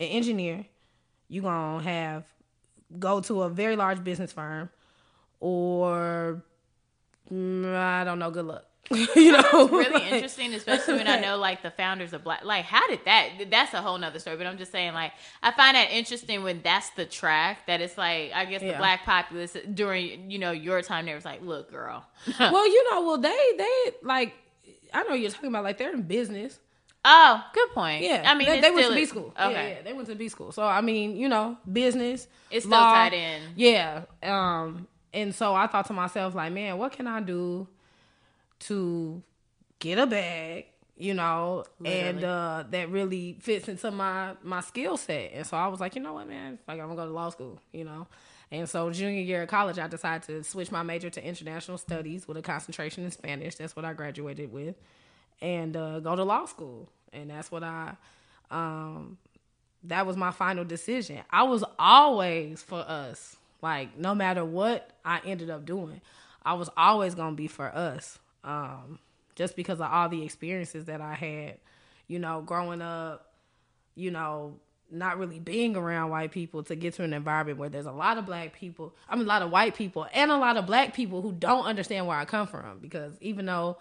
an 0.01 0.07
engineer, 0.07 0.65
you're 1.29 1.43
gonna 1.43 1.83
have 1.83 2.25
go 2.99 3.21
to 3.21 3.43
a 3.43 3.49
very 3.49 3.77
large 3.77 4.05
business 4.05 4.33
firm, 4.33 4.69
or 5.43 6.43
mm, 7.31 7.75
I 7.75 8.05
don't 8.05 8.19
know, 8.21 8.31
good 8.31 8.47
luck. 8.47 8.65
you 9.17 9.33
know, 9.33 9.69
really 9.69 9.91
like- 9.93 10.13
interesting, 10.13 10.53
especially 10.55 10.95
when 10.95 11.09
I 11.09 11.19
know 11.19 11.37
like 11.39 11.63
the 11.63 11.71
founders 11.71 12.13
of 12.13 12.25
Black. 12.25 12.45
Like, 12.45 12.65
how 12.65 12.87
did 12.89 13.01
that? 13.07 13.29
That's 13.51 13.73
a 13.75 13.81
whole 13.81 13.97
nother 13.97 14.19
story. 14.19 14.37
But 14.37 14.47
I'm 14.47 14.59
just 14.59 14.71
saying, 14.71 14.93
like, 14.93 15.13
I 15.43 15.51
find 15.53 15.77
that 15.77 15.91
interesting 15.91 16.43
when 16.43 16.61
that's 16.63 16.91
the 16.91 17.05
track 17.07 17.67
that 17.67 17.81
it's 17.81 17.97
like. 17.97 18.33
I 18.35 18.45
guess 18.45 18.61
the 18.61 18.67
Yeah. 18.69 18.79
black 18.79 19.05
populace 19.05 19.57
during 19.73 20.31
you 20.31 20.39
know 20.39 20.51
your 20.53 20.83
time 20.83 21.07
there 21.07 21.15
was 21.15 21.25
like, 21.25 21.43
look, 21.43 21.71
girl. 21.71 22.05
well, 22.39 22.67
you 22.67 22.91
know, 22.91 23.03
well 23.07 23.19
they 23.19 23.53
they 23.57 23.93
like 24.03 24.35
I 24.93 25.05
know 25.05 25.15
you're 25.15 25.31
talking 25.31 25.49
about 25.49 25.65
like 25.65 25.79
they're 25.79 25.93
in 25.95 26.03
business. 26.03 26.59
oh, 27.05 27.43
good 27.55 27.71
point. 27.71 28.03
Yeah, 28.05 28.25
I 28.27 28.35
mean, 28.35 28.49
they, 28.49 28.61
they 28.61 28.71
went 28.71 28.89
to 28.89 28.95
B 28.95 29.07
school. 29.07 29.33
Okay, 29.41 29.53
Yeah, 29.53 29.69
yeah, 29.77 29.83
they 29.83 29.93
went 29.93 30.07
to 30.09 30.15
B 30.15 30.29
school. 30.29 30.53
So 30.53 30.65
I 30.65 30.83
mean, 30.83 31.17
you 31.17 31.29
know, 31.29 31.57
business. 31.73 32.27
It's 32.51 32.67
still 32.67 32.79
law. 32.79 32.93
tied 32.93 33.15
in. 33.15 33.41
Yeah. 33.57 34.03
Um, 34.23 34.87
and 35.13 35.35
so 35.35 35.55
I 35.55 35.67
thought 35.67 35.87
to 35.87 35.93
myself, 35.93 36.35
like, 36.35 36.53
man, 36.53 36.79
what 36.79 36.93
can 36.93 37.07
I 37.07 37.21
do 37.21 37.69
to 38.61 39.23
get 39.79 39.99
a 39.99 40.07
bag? 40.07 40.67
You 40.97 41.15
know, 41.15 41.65
and 41.85 42.23
uh, 42.23 42.65
that 42.71 42.91
really 42.91 43.37
fits 43.41 43.69
into 43.69 43.91
my 43.91 44.35
my 44.43 44.61
skill 44.61 44.97
set. 44.97 45.33
And 45.33 45.47
so 45.47 45.57
I 45.57 45.67
was 45.67 45.81
like, 45.81 45.97
you 45.97 46.03
know 46.03 46.13
what, 46.15 46.29
man, 46.29 46.59
like 46.69 46.79
I'm 46.79 46.87
gonna 46.87 46.97
go 46.97 47.07
to 47.07 47.13
law 47.13 47.31
school. 47.31 47.61
You 47.73 47.85
know. 47.85 48.07
And 48.53 48.69
so 48.69 48.91
junior 48.91 49.23
year 49.23 49.43
of 49.43 49.49
college, 49.49 49.79
I 49.79 49.89
decided 49.89 50.23
to 50.25 50.45
switch 50.45 50.71
my 50.71 50.83
major 50.83 51.09
to 51.09 51.25
international 51.25 51.79
studies 51.79 52.29
with 52.29 52.37
a 52.37 52.43
concentration 52.43 53.03
in 53.03 53.11
Spanish. 53.11 53.55
That's 53.55 53.75
what 53.75 53.87
I 53.87 53.95
graduated 53.95 54.53
with, 54.53 54.77
and 55.41 55.75
uh, 55.75 56.01
go 56.01 56.15
to 56.15 56.23
law 56.23 56.45
school. 56.45 56.89
And 57.15 57.31
that's 57.31 57.51
what 57.51 57.65
I 57.65 57.97
um, 58.51 59.17
that 59.85 60.07
was 60.07 60.17
my 60.17 60.31
final 60.31 60.65
decision. 60.65 61.21
I 61.31 61.43
was 61.45 61.65
always 61.79 62.63
for 62.63 62.81
us. 62.81 63.37
Like 63.63 63.97
no 63.97 64.15
matter 64.15 64.45
what 64.45 64.91
I 65.05 65.21
ended 65.25 65.49
up 65.49 65.65
doing, 65.65 66.01
I 66.45 66.55
was 66.55 66.69
always 66.77 67.15
gonna 67.15 67.37
be 67.37 67.47
for 67.47 67.67
us. 67.75 68.19
Um, 68.45 68.99
just 69.37 69.57
because 69.57 69.81
of 69.81 69.91
all 69.91 70.09
the 70.09 70.25
experiences 70.25 70.87
that 70.87 71.01
I 71.01 71.15
had, 71.15 71.59
you 72.09 72.19
know, 72.19 72.43
growing 72.43 72.83
up, 72.83 73.33
you 73.95 74.11
know, 74.11 74.57
not 74.91 75.19
really 75.19 75.39
being 75.39 75.75
around 75.75 76.11
white 76.11 76.33
people 76.33 76.63
to 76.65 76.77
get 76.77 76.95
to 76.95 77.03
an 77.03 77.15
environment 77.15 77.59
where 77.59 77.71
there's 77.71 77.87
a 77.87 77.93
lot 77.93 78.19
of 78.19 78.27
black 78.27 78.53
people, 78.53 78.95
I 79.09 79.17
mean 79.17 79.25
a 79.25 79.29
lot 79.29 79.43
of 79.43 79.51
white 79.51 79.75
people 79.75 80.07
and 80.13 80.31
a 80.31 80.37
lot 80.37 80.57
of 80.57 80.67
black 80.67 80.93
people 80.93 81.23
who 81.23 81.33
don't 81.33 81.65
understand 81.65 82.07
where 82.07 82.19
I 82.19 82.25
come 82.25 82.47
from. 82.47 82.79
Because 82.81 83.17
even 83.21 83.47
though 83.47 83.79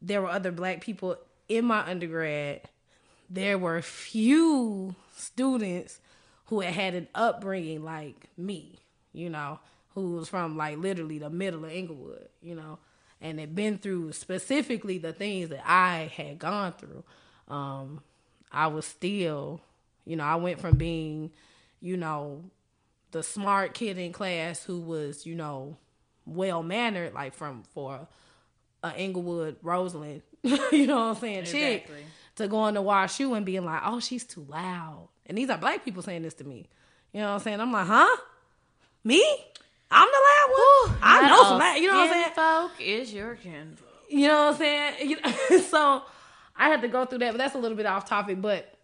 there 0.00 0.22
were 0.22 0.28
other 0.28 0.52
black 0.52 0.80
people 0.80 1.16
in 1.48 1.64
my 1.64 1.80
undergrad, 1.88 2.60
there 3.28 3.58
were 3.58 3.82
few 3.82 4.94
students 5.16 6.00
who 6.46 6.60
had 6.60 6.74
had 6.74 6.94
an 6.94 7.08
upbringing 7.14 7.84
like 7.84 8.28
me, 8.36 8.76
you 9.18 9.28
know, 9.28 9.58
who 9.94 10.12
was 10.16 10.28
from 10.28 10.56
like 10.56 10.78
literally 10.78 11.18
the 11.18 11.30
middle 11.30 11.64
of 11.64 11.72
Englewood, 11.72 12.28
you 12.40 12.54
know, 12.54 12.78
and 13.20 13.40
had 13.40 13.54
been 13.54 13.78
through 13.78 14.12
specifically 14.12 14.98
the 14.98 15.12
things 15.12 15.48
that 15.48 15.62
I 15.68 16.10
had 16.14 16.38
gone 16.38 16.72
through. 16.72 17.02
Um, 17.48 18.00
I 18.52 18.68
was 18.68 18.86
still, 18.86 19.60
you 20.04 20.16
know, 20.16 20.24
I 20.24 20.36
went 20.36 20.60
from 20.60 20.76
being, 20.76 21.32
you 21.80 21.96
know, 21.96 22.44
the 23.10 23.22
smart 23.22 23.74
kid 23.74 23.98
in 23.98 24.12
class 24.12 24.62
who 24.62 24.80
was, 24.80 25.26
you 25.26 25.34
know, 25.34 25.76
well 26.24 26.62
mannered, 26.62 27.14
like 27.14 27.34
from 27.34 27.64
for 27.74 28.06
a 28.84 28.88
Englewood 28.96 29.56
Roseland, 29.62 30.22
you 30.42 30.86
know 30.86 30.96
what 30.96 31.02
I'm 31.02 31.16
saying, 31.16 31.44
chick, 31.44 31.90
to 32.36 32.46
going 32.46 32.74
to 32.74 32.82
WashU 32.82 33.36
and 33.36 33.44
being 33.44 33.64
like, 33.64 33.82
oh, 33.84 33.98
she's 33.98 34.24
too 34.24 34.46
loud. 34.48 35.08
And 35.26 35.36
these 35.36 35.50
are 35.50 35.58
black 35.58 35.84
people 35.84 36.02
saying 36.02 36.22
this 36.22 36.34
to 36.34 36.44
me. 36.44 36.68
You 37.12 37.20
know 37.20 37.28
what 37.28 37.34
I'm 37.34 37.40
saying? 37.40 37.60
I'm 37.60 37.72
like, 37.72 37.86
huh? 37.86 38.16
Me? 39.04 39.24
I'm 39.90 40.08
the 40.08 40.12
loud 40.12 40.90
one. 40.90 40.98
I 41.02 41.28
know 41.28 41.42
some 41.44 41.58
loud. 41.58 41.74
You 41.76 41.88
know 41.88 41.98
what 41.98 42.08
I'm 42.08 42.12
saying? 42.12 42.34
Folk 42.34 42.72
is 42.80 43.12
your 43.12 43.36
kin. 43.36 43.76
You 44.08 44.28
know 44.28 44.46
what 44.46 44.54
I'm 44.54 44.58
saying? 44.58 44.94
You 45.08 45.16
know, 45.20 45.60
so 45.60 46.02
I 46.56 46.68
had 46.68 46.82
to 46.82 46.88
go 46.88 47.04
through 47.04 47.18
that, 47.20 47.32
but 47.32 47.38
that's 47.38 47.54
a 47.54 47.58
little 47.58 47.76
bit 47.76 47.86
off 47.86 48.08
topic. 48.08 48.40
But 48.40 48.74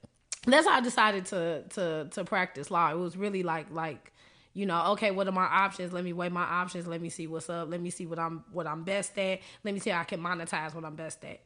that's 0.46 0.66
how 0.66 0.74
I 0.74 0.80
decided 0.80 1.26
to 1.26 1.62
to 1.70 2.08
to 2.12 2.24
practice 2.24 2.70
law. 2.70 2.90
It 2.90 2.98
was 2.98 3.16
really 3.16 3.42
like 3.42 3.66
like 3.70 4.12
you 4.54 4.66
know, 4.66 4.92
okay, 4.92 5.10
what 5.10 5.26
are 5.26 5.32
my 5.32 5.44
options? 5.44 5.92
Let 5.92 6.04
me 6.04 6.12
weigh 6.12 6.28
my 6.28 6.44
options. 6.44 6.86
Let 6.86 7.02
me 7.02 7.10
see 7.10 7.26
what's 7.26 7.50
up. 7.50 7.68
Let 7.68 7.80
me 7.80 7.90
see 7.90 8.06
what 8.06 8.20
I'm 8.20 8.44
what 8.52 8.66
I'm 8.66 8.84
best 8.84 9.18
at. 9.18 9.40
Let 9.64 9.74
me 9.74 9.80
see 9.80 9.90
how 9.90 10.00
I 10.00 10.04
can 10.04 10.20
monetize 10.20 10.74
what 10.74 10.84
I'm 10.84 10.94
best 10.94 11.24
at. 11.24 11.40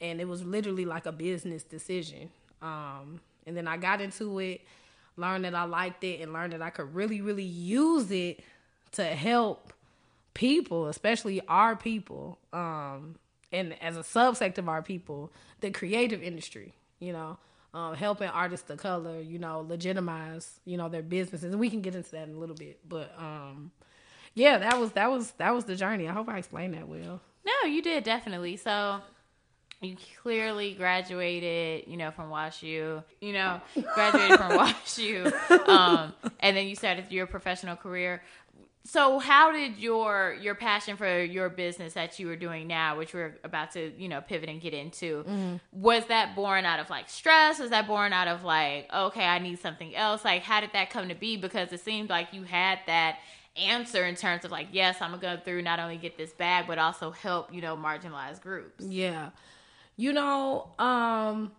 And 0.00 0.20
it 0.20 0.28
was 0.28 0.44
literally 0.44 0.84
like 0.84 1.06
a 1.06 1.12
business 1.12 1.64
decision. 1.64 2.30
Um, 2.60 3.20
and 3.46 3.56
then 3.56 3.66
I 3.66 3.76
got 3.76 4.00
into 4.00 4.38
it, 4.38 4.60
learned 5.16 5.44
that 5.44 5.54
I 5.54 5.64
liked 5.64 6.04
it, 6.04 6.20
and 6.20 6.32
learn 6.32 6.50
that 6.50 6.62
I 6.62 6.70
could 6.70 6.94
really 6.94 7.20
really 7.20 7.42
use 7.42 8.10
it 8.10 8.40
to 8.92 9.04
help 9.04 9.72
people, 10.34 10.88
especially 10.88 11.40
our 11.48 11.76
people, 11.76 12.38
um, 12.52 13.16
and 13.50 13.74
as 13.82 13.96
a 13.96 14.00
subsect 14.00 14.58
of 14.58 14.68
our 14.68 14.82
people, 14.82 15.30
the 15.60 15.70
creative 15.70 16.22
industry, 16.22 16.72
you 17.00 17.12
know, 17.12 17.38
um, 17.74 17.94
helping 17.94 18.28
artists 18.28 18.68
of 18.70 18.78
color, 18.78 19.20
you 19.20 19.38
know, 19.38 19.60
legitimize, 19.60 20.60
you 20.64 20.76
know, 20.76 20.88
their 20.88 21.02
businesses. 21.02 21.52
And 21.52 21.60
we 21.60 21.70
can 21.70 21.80
get 21.80 21.94
into 21.94 22.10
that 22.12 22.28
in 22.28 22.34
a 22.34 22.38
little 22.38 22.56
bit, 22.56 22.80
but 22.88 23.14
um, 23.18 23.70
yeah, 24.34 24.58
that 24.58 24.78
was 24.78 24.92
that 24.92 25.10
was 25.10 25.32
that 25.32 25.54
was 25.54 25.64
the 25.64 25.76
journey. 25.76 26.08
I 26.08 26.12
hope 26.12 26.28
I 26.28 26.38
explained 26.38 26.74
that 26.74 26.88
well. 26.88 27.20
No, 27.44 27.68
you 27.68 27.82
did 27.82 28.04
definitely. 28.04 28.56
So 28.56 29.00
you 29.82 29.96
clearly 30.22 30.74
graduated, 30.74 31.88
you 31.88 31.96
know, 31.96 32.10
from 32.10 32.30
WashU. 32.30 33.02
You 33.20 33.32
know, 33.32 33.60
graduated 33.94 34.38
from 34.38 34.52
WashU, 34.58 35.68
um, 35.68 36.12
and 36.40 36.56
then 36.56 36.66
you 36.66 36.76
started 36.76 37.10
your 37.10 37.26
professional 37.26 37.76
career. 37.76 38.22
So, 38.84 39.20
how 39.20 39.52
did 39.52 39.78
your 39.78 40.36
your 40.40 40.54
passion 40.56 40.96
for 40.96 41.22
your 41.22 41.48
business 41.48 41.94
that 41.94 42.18
you 42.18 42.26
were 42.26 42.36
doing 42.36 42.66
now, 42.66 42.98
which 42.98 43.14
we're 43.14 43.38
about 43.44 43.72
to, 43.72 43.92
you 43.96 44.08
know, 44.08 44.20
pivot 44.20 44.48
and 44.48 44.60
get 44.60 44.74
into, 44.74 45.24
was 45.72 46.06
that 46.06 46.34
born 46.34 46.64
out 46.64 46.80
of 46.80 46.90
like 46.90 47.08
stress? 47.08 47.60
Was 47.60 47.70
that 47.70 47.86
born 47.86 48.12
out 48.12 48.26
of 48.26 48.42
like, 48.42 48.92
okay, 48.92 49.24
I 49.24 49.38
need 49.38 49.60
something 49.60 49.94
else? 49.94 50.24
Like, 50.24 50.42
how 50.42 50.60
did 50.60 50.70
that 50.72 50.90
come 50.90 51.08
to 51.08 51.14
be? 51.14 51.36
Because 51.36 51.72
it 51.72 51.80
seemed 51.80 52.10
like 52.10 52.32
you 52.32 52.42
had 52.42 52.80
that 52.86 53.18
answer 53.56 54.04
in 54.04 54.16
terms 54.16 54.44
of 54.44 54.50
like, 54.50 54.68
yes, 54.72 54.96
I'm 55.00 55.10
gonna 55.10 55.36
go 55.36 55.42
through 55.42 55.62
not 55.62 55.78
only 55.78 55.96
get 55.96 56.16
this 56.16 56.32
bag, 56.32 56.66
but 56.66 56.78
also 56.78 57.10
help, 57.10 57.54
you 57.54 57.60
know, 57.60 57.76
marginalized 57.76 58.40
groups. 58.40 58.84
Yeah. 58.84 59.30
You 59.96 60.12
know, 60.12 60.72
um 60.78 61.52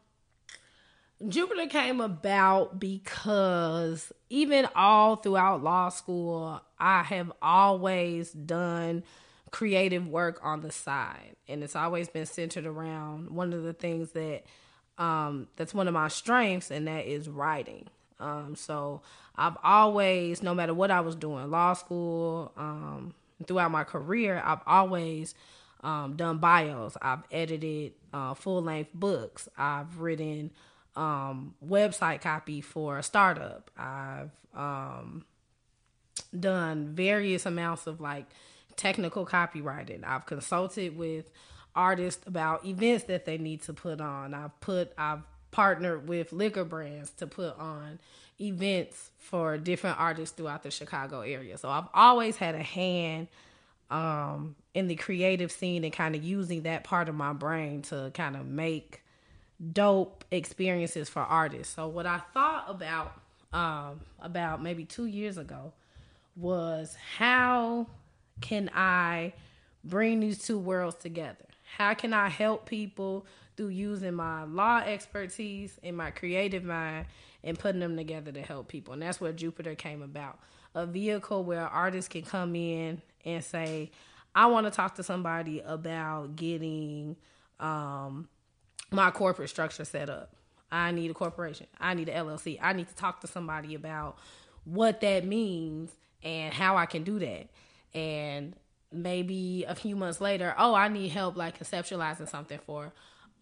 Jupiter 1.27 1.67
came 1.67 2.01
about 2.01 2.79
because 2.79 4.11
even 4.29 4.67
all 4.75 5.15
throughout 5.15 5.63
law 5.63 5.89
school, 5.89 6.61
I 6.79 7.03
have 7.03 7.31
always 7.41 8.31
done 8.31 9.03
creative 9.51 10.07
work 10.07 10.39
on 10.43 10.61
the 10.61 10.71
side. 10.71 11.35
And 11.47 11.63
it's 11.63 11.75
always 11.75 12.09
been 12.09 12.25
centered 12.25 12.65
around 12.65 13.29
one 13.29 13.53
of 13.53 13.63
the 13.63 13.73
things 13.73 14.11
that 14.11 14.43
um 14.97 15.47
that's 15.55 15.73
one 15.73 15.87
of 15.87 15.93
my 15.93 16.07
strengths 16.07 16.69
and 16.71 16.87
that 16.87 17.05
is 17.05 17.29
writing. 17.29 17.87
Um 18.19 18.55
so 18.55 19.01
I've 19.35 19.57
always 19.63 20.43
no 20.43 20.53
matter 20.53 20.73
what 20.73 20.91
I 20.91 20.99
was 21.01 21.15
doing, 21.15 21.49
law 21.49 21.73
school, 21.73 22.51
um 22.57 23.13
throughout 23.47 23.71
my 23.71 23.83
career, 23.83 24.41
I've 24.43 24.61
always 24.67 25.35
um, 25.83 26.15
done 26.15 26.37
bios. 26.37 26.97
I've 27.01 27.23
edited 27.31 27.93
uh, 28.13 28.33
full 28.33 28.61
length 28.61 28.91
books. 28.93 29.49
I've 29.57 29.99
written 29.99 30.51
um, 30.95 31.55
website 31.65 32.21
copy 32.21 32.61
for 32.61 32.97
a 32.97 33.03
startup. 33.03 33.69
I've 33.77 34.31
um, 34.55 35.25
done 36.37 36.95
various 36.95 37.45
amounts 37.45 37.85
of 37.87 37.99
like 37.99 38.25
technical 38.75 39.25
copywriting. 39.25 40.03
I've 40.03 40.25
consulted 40.25 40.97
with 40.97 41.29
artists 41.75 42.25
about 42.27 42.65
events 42.65 43.05
that 43.05 43.25
they 43.25 43.37
need 43.37 43.61
to 43.63 43.73
put 43.73 43.99
on. 43.99 44.33
I've 44.33 44.59
put 44.61 44.93
I've 44.97 45.21
partnered 45.51 46.07
with 46.07 46.31
liquor 46.31 46.63
brands 46.63 47.11
to 47.11 47.27
put 47.27 47.57
on 47.59 47.99
events 48.41 49.11
for 49.19 49.57
different 49.57 49.99
artists 49.99 50.35
throughout 50.35 50.63
the 50.63 50.71
Chicago 50.71 51.21
area. 51.21 51.57
So 51.57 51.69
I've 51.69 51.87
always 51.93 52.37
had 52.37 52.55
a 52.55 52.63
hand 52.63 53.27
um 53.93 54.55
in 54.73 54.87
the 54.87 54.95
creative 54.95 55.51
scene 55.51 55.83
and 55.83 55.93
kind 55.93 56.15
of 56.15 56.23
using 56.23 56.63
that 56.63 56.83
part 56.83 57.07
of 57.07 57.15
my 57.15 57.31
brain 57.31 57.81
to 57.83 58.11
kind 58.13 58.35
of 58.35 58.45
make 58.45 59.03
dope 59.71 60.25
experiences 60.31 61.09
for 61.09 61.21
artists. 61.21 61.75
So 61.75 61.87
what 61.87 62.05
I 62.05 62.19
thought 62.33 62.65
about 62.67 63.19
um, 63.53 64.01
about 64.19 64.63
maybe 64.63 64.83
two 64.83 65.05
years 65.05 65.37
ago 65.37 65.73
was 66.35 66.97
how 67.17 67.85
can 68.41 68.71
I 68.73 69.33
bring 69.83 70.19
these 70.19 70.43
two 70.43 70.57
worlds 70.57 70.95
together? 70.95 71.45
How 71.77 71.93
can 71.93 72.13
I 72.13 72.29
help 72.29 72.65
people 72.65 73.27
through 73.55 73.67
using 73.67 74.15
my 74.15 74.43
law 74.43 74.79
expertise 74.79 75.79
and 75.83 75.95
my 75.95 76.09
creative 76.09 76.63
mind 76.63 77.05
and 77.43 77.59
putting 77.59 77.79
them 77.79 77.95
together 77.95 78.31
to 78.31 78.41
help 78.41 78.69
people? 78.69 78.93
And 78.93 79.03
that's 79.03 79.21
where 79.21 79.31
Jupiter 79.31 79.75
came 79.75 80.01
about. 80.01 80.39
A 80.73 80.87
vehicle 80.87 81.43
where 81.43 81.67
artists 81.67 82.09
can 82.09 82.23
come 82.23 82.55
in 82.55 83.03
and 83.25 83.43
say, 83.43 83.91
I 84.35 84.47
want 84.47 84.65
to 84.65 84.71
talk 84.71 84.95
to 84.95 85.03
somebody 85.03 85.61
about 85.61 86.35
getting 86.35 87.15
um, 87.59 88.27
my 88.91 89.11
corporate 89.11 89.49
structure 89.49 89.85
set 89.85 90.09
up. 90.09 90.35
I 90.71 90.91
need 90.91 91.11
a 91.11 91.13
corporation. 91.13 91.67
I 91.79 91.93
need 91.93 92.09
an 92.09 92.25
LLC. 92.25 92.57
I 92.61 92.73
need 92.73 92.87
to 92.87 92.95
talk 92.95 93.21
to 93.21 93.27
somebody 93.27 93.75
about 93.75 94.17
what 94.65 95.01
that 95.01 95.25
means 95.25 95.91
and 96.23 96.53
how 96.53 96.77
I 96.77 96.87
can 96.87 97.03
do 97.03 97.19
that. 97.19 97.47
And 97.93 98.55
maybe 98.91 99.65
a 99.67 99.75
few 99.75 99.95
months 99.95 100.19
later, 100.19 100.55
oh, 100.57 100.73
I 100.73 100.87
need 100.87 101.09
help 101.09 101.37
like 101.37 101.59
conceptualizing 101.59 102.27
something 102.27 102.59
for 102.65 102.91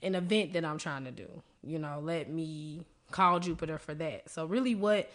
an 0.01 0.15
event 0.15 0.53
that 0.53 0.65
I'm 0.65 0.77
trying 0.77 1.05
to 1.05 1.11
do. 1.11 1.27
You 1.63 1.79
know, 1.79 1.99
let 2.01 2.29
me 2.29 2.86
call 3.11 3.39
Jupiter 3.39 3.77
for 3.77 3.93
that. 3.93 4.29
So 4.29 4.45
really 4.45 4.75
what 4.75 5.09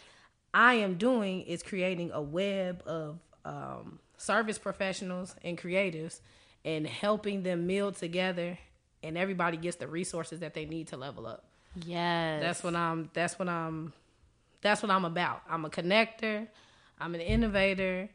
I 0.55 0.75
am 0.75 0.95
doing 0.95 1.43
is 1.43 1.63
creating 1.63 2.13
a 2.13 2.23
web 2.23 2.83
of 2.87 3.19
um, 3.47 3.99
service 4.19 4.59
professionals 4.59 5.35
and 5.43 5.57
creatives 5.57 6.21
and 6.65 6.87
helping 6.87 7.43
them 7.43 7.67
meld 7.67 7.97
together 7.97 8.59
and 9.03 9.17
everybody 9.17 9.57
gets 9.57 9.77
the 9.77 9.87
resources 9.87 10.41
that 10.41 10.55
they 10.55 10.67
need 10.67 10.89
to 10.89 10.97
level 10.97 11.27
up. 11.27 11.45
Yes. 11.85 12.43
That's 12.43 12.65
what 12.65 12.75
I'm 12.75 13.11
that's 13.15 13.39
what 13.39 13.49
I'm 13.49 13.93
that's 14.63 14.83
what 14.83 14.91
I'm 14.91 15.05
about. 15.05 15.43
I'm 15.49 15.65
a 15.65 15.71
connector, 15.71 16.49
I'm 17.01 17.15
an 17.15 17.21
innovator. 17.21 18.09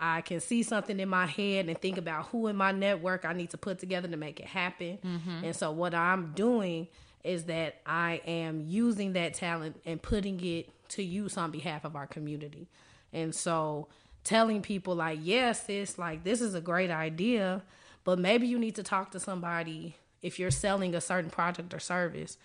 I 0.00 0.20
can 0.20 0.38
see 0.38 0.62
something 0.62 1.00
in 1.00 1.08
my 1.08 1.26
head 1.26 1.66
and 1.68 1.76
think 1.76 1.98
about 1.98 2.26
who 2.26 2.46
in 2.46 2.54
my 2.54 2.70
network 2.70 3.24
I 3.24 3.32
need 3.32 3.50
to 3.50 3.58
put 3.58 3.80
together 3.80 4.06
to 4.06 4.16
make 4.16 4.38
it 4.38 4.46
happen. 4.46 4.98
Mm-hmm. 5.04 5.44
And 5.46 5.56
so 5.56 5.72
what 5.72 5.92
I'm 5.92 6.32
doing 6.34 6.86
is 7.24 7.44
that 7.44 7.80
I 7.84 8.22
am 8.24 8.60
using 8.60 9.14
that 9.14 9.34
talent 9.34 9.80
and 9.84 10.00
putting 10.00 10.42
it 10.44 10.70
to 10.90 11.02
use 11.02 11.36
on 11.36 11.50
behalf 11.50 11.84
of 11.84 11.96
our 11.96 12.06
community. 12.06 12.68
And 13.12 13.34
so 13.34 13.88
telling 14.24 14.62
people 14.62 14.94
like, 14.94 15.18
yes, 15.22 15.64
it's 15.68 15.98
like 15.98 16.24
this 16.24 16.40
is 16.40 16.54
a 16.54 16.60
great 16.60 16.90
idea, 16.90 17.62
but 18.04 18.18
maybe 18.18 18.46
you 18.46 18.58
need 18.58 18.74
to 18.76 18.82
talk 18.82 19.10
to 19.12 19.20
somebody 19.20 19.96
if 20.22 20.38
you're 20.38 20.50
selling 20.50 20.94
a 20.94 21.00
certain 21.00 21.30
product 21.30 21.72
or 21.72 21.78
service 21.78 22.36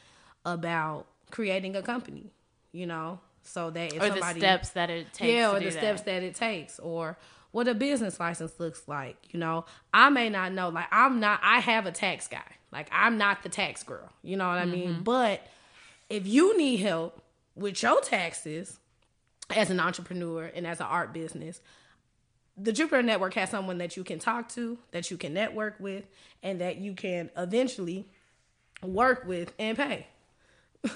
about 0.46 1.06
creating 1.32 1.76
a 1.76 1.82
company, 1.82 2.32
you 2.72 2.86
know, 2.86 3.20
so 3.42 3.70
that 3.72 3.94
if 3.94 4.02
or 4.02 4.08
somebody, 4.08 4.40
the 4.40 4.46
steps 4.46 4.70
that 4.70 4.90
it 4.90 5.14
takes. 5.14 5.34
yeah, 5.34 5.52
or 5.52 5.60
the 5.60 5.66
do 5.66 5.72
steps 5.72 6.02
that. 6.02 6.22
that 6.22 6.24
it 6.24 6.36
takes, 6.36 6.80
or 6.80 7.18
what 7.52 7.68
a 7.68 7.74
business 7.74 8.20
license 8.20 8.60
looks 8.60 8.88
like. 8.88 9.18
You 9.32 9.40
know, 9.40 9.66
I 9.94 10.10
may 10.10 10.30
not 10.30 10.54
know. 10.54 10.70
Like, 10.70 10.88
I'm 10.92 11.20
not. 11.20 11.40
I 11.44 11.60
have 11.60 11.86
a 11.86 11.92
tax 11.92 12.28
guy. 12.28 12.42
Like, 12.72 12.88
I'm 12.92 13.18
not 13.18 13.44
the 13.44 13.50
tax 13.50 13.84
girl. 13.84 14.10
You 14.24 14.38
know 14.38 14.48
what 14.48 14.58
I 14.58 14.66
mean? 14.66 14.90
Mm-hmm. 14.90 15.04
But 15.04 15.46
if 16.10 16.26
you 16.26 16.58
need 16.58 16.78
help 16.78 17.22
with 17.56 17.82
your 17.84 18.02
taxes 18.02 18.80
as 19.58 19.70
an 19.70 19.80
entrepreneur 19.80 20.52
and 20.54 20.66
as 20.68 20.80
an 20.80 20.88
art 20.88 21.14
business, 21.14 21.62
the 22.58 22.72
Jupiter 22.72 23.02
Network 23.02 23.34
has 23.34 23.50
someone 23.50 23.80
that 23.80 23.98
you 23.98 24.04
can 24.04 24.20
talk 24.20 24.50
to, 24.50 24.78
that 24.92 25.10
you 25.10 25.18
can 25.18 25.34
network 25.34 25.80
with, 25.80 26.06
and 26.42 26.62
that 26.62 26.78
you 26.78 26.94
can 26.94 27.30
eventually 27.36 28.08
work 28.84 29.26
with 29.26 29.54
and 29.58 29.78
pay. 29.78 30.08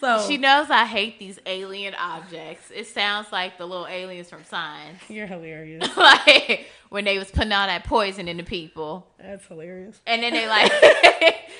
so 0.00 0.24
She 0.28 0.36
knows 0.36 0.68
I 0.68 0.84
hate 0.84 1.18
these 1.18 1.38
alien 1.46 1.94
objects. 1.94 2.70
It 2.70 2.86
sounds 2.86 3.32
like 3.32 3.56
the 3.56 3.66
little 3.66 3.86
aliens 3.86 4.28
from 4.28 4.44
Signs. 4.44 4.98
you're 5.08 5.26
hilarious. 5.26 5.88
like 5.96 6.66
when 6.90 7.04
they 7.04 7.18
was 7.18 7.30
putting 7.30 7.52
all 7.52 7.66
that 7.66 7.84
poison 7.84 8.28
into 8.28 8.44
people. 8.44 9.06
That's 9.18 9.46
hilarious. 9.46 10.00
And 10.06 10.22
then 10.22 10.34
they 10.34 10.46
like 10.46 10.70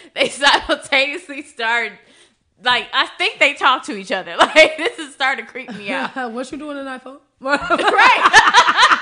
they 0.14 0.28
simultaneously 0.28 1.42
start 1.42 1.92
like 2.64 2.88
I 2.92 3.06
think 3.18 3.38
they 3.38 3.54
talk 3.54 3.84
to 3.84 3.96
each 3.96 4.12
other. 4.12 4.36
Like 4.42 4.76
this 4.76 4.98
is 4.98 5.14
starting 5.14 5.46
to 5.46 5.50
creep 5.50 5.72
me 5.74 5.90
out. 5.90 6.14
what 6.32 6.50
you 6.52 6.58
doing 6.58 6.76
tonight, 6.76 7.02
folks? 7.02 7.22
right. 7.40 8.98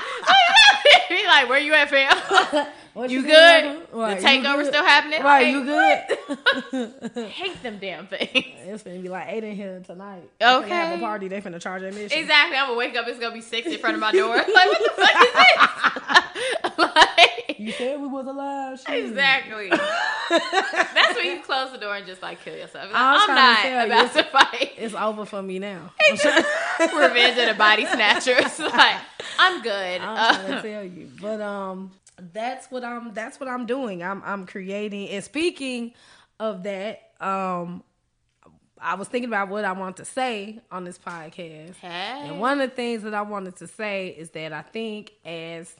Be 1.09 1.25
like, 1.27 1.49
where 1.49 1.59
you 1.59 1.73
at, 1.73 1.89
fam? 1.89 2.67
What 2.93 3.09
You 3.09 3.21
good? 3.21 3.87
Right, 3.93 4.19
the 4.19 4.21
you 4.21 4.27
takeover 4.43 4.65
still 4.65 4.83
happening? 4.83 5.21
Right, 5.23 5.45
Hey, 5.45 5.51
you 5.51 5.63
good? 5.63 7.29
hate 7.29 7.63
them 7.63 7.77
damn 7.79 8.07
things. 8.07 8.29
it's 8.33 8.83
gonna 8.83 8.99
be 8.99 9.07
like 9.09 9.27
eight 9.29 9.43
in 9.43 9.55
here 9.55 9.81
tonight. 9.85 10.23
They 10.39 10.45
finna 10.45 10.67
have 10.67 10.97
a 10.99 11.01
party. 11.01 11.27
They 11.27 11.41
finna 11.41 11.61
charge 11.61 11.83
admission. 11.83 12.17
Exactly. 12.17 12.57
I'm 12.57 12.67
gonna 12.67 12.77
wake 12.77 12.95
up. 12.97 13.07
It's 13.07 13.19
gonna 13.19 13.33
be 13.33 13.41
six 13.41 13.67
in 13.67 13.77
front 13.79 13.95
of 13.95 14.01
my 14.01 14.11
door. 14.11 14.35
Like, 14.35 14.47
what 14.47 14.79
the 14.79 14.91
fuck 15.01 15.15
is 15.21 15.33
this? 15.33 16.77
like, 16.95 17.40
You 17.61 17.71
said 17.73 18.01
we 18.01 18.07
was 18.07 18.25
alive. 18.25 18.79
shit. 18.79 19.05
exactly. 19.05 19.69
That's 20.29 21.15
when 21.15 21.25
you 21.25 21.41
close 21.43 21.71
the 21.71 21.77
door 21.77 21.95
and 21.95 22.07
just 22.07 22.21
like 22.21 22.43
kill 22.43 22.55
yourself. 22.55 22.85
Like, 22.85 22.95
I'm 22.95 23.25
trying 23.27 23.55
to 23.55 23.61
tell 23.61 23.87
not 23.87 23.87
you, 23.87 23.93
about 23.93 24.13
to 24.13 24.23
fight. 24.31 24.71
It's 24.77 24.95
over 24.95 25.25
for 25.25 25.43
me 25.43 25.59
now. 25.59 25.91
Revenge 26.09 27.37
of 27.37 27.47
the 27.49 27.55
Body 27.55 27.85
Snatchers. 27.85 28.57
like, 28.59 28.97
I'm 29.37 29.61
good. 29.61 30.01
I'm 30.01 30.35
trying 30.35 30.51
to 30.51 30.69
tell 30.69 30.83
you. 30.83 31.11
But 31.21 31.39
um 31.41 31.91
that's 32.33 32.71
what 32.71 32.83
I'm 32.83 33.13
that's 33.13 33.39
what 33.39 33.47
I'm 33.47 33.67
doing. 33.67 34.01
I'm 34.01 34.23
I'm 34.25 34.47
creating 34.47 35.09
and 35.09 35.23
speaking 35.23 35.93
of 36.39 36.63
that, 36.63 37.11
um 37.19 37.83
I 38.79 38.95
was 38.95 39.07
thinking 39.07 39.29
about 39.29 39.49
what 39.49 39.65
I 39.65 39.73
want 39.73 39.97
to 39.97 40.05
say 40.05 40.59
on 40.71 40.83
this 40.83 40.97
podcast. 40.97 41.75
hey. 41.75 42.23
And 42.23 42.39
one 42.39 42.59
of 42.59 42.71
the 42.71 42.75
things 42.75 43.03
that 43.03 43.13
I 43.13 43.21
wanted 43.21 43.55
to 43.57 43.67
say 43.67 44.07
is 44.07 44.31
that 44.31 44.51
I 44.51 44.63
think 44.63 45.11
as 45.23 45.75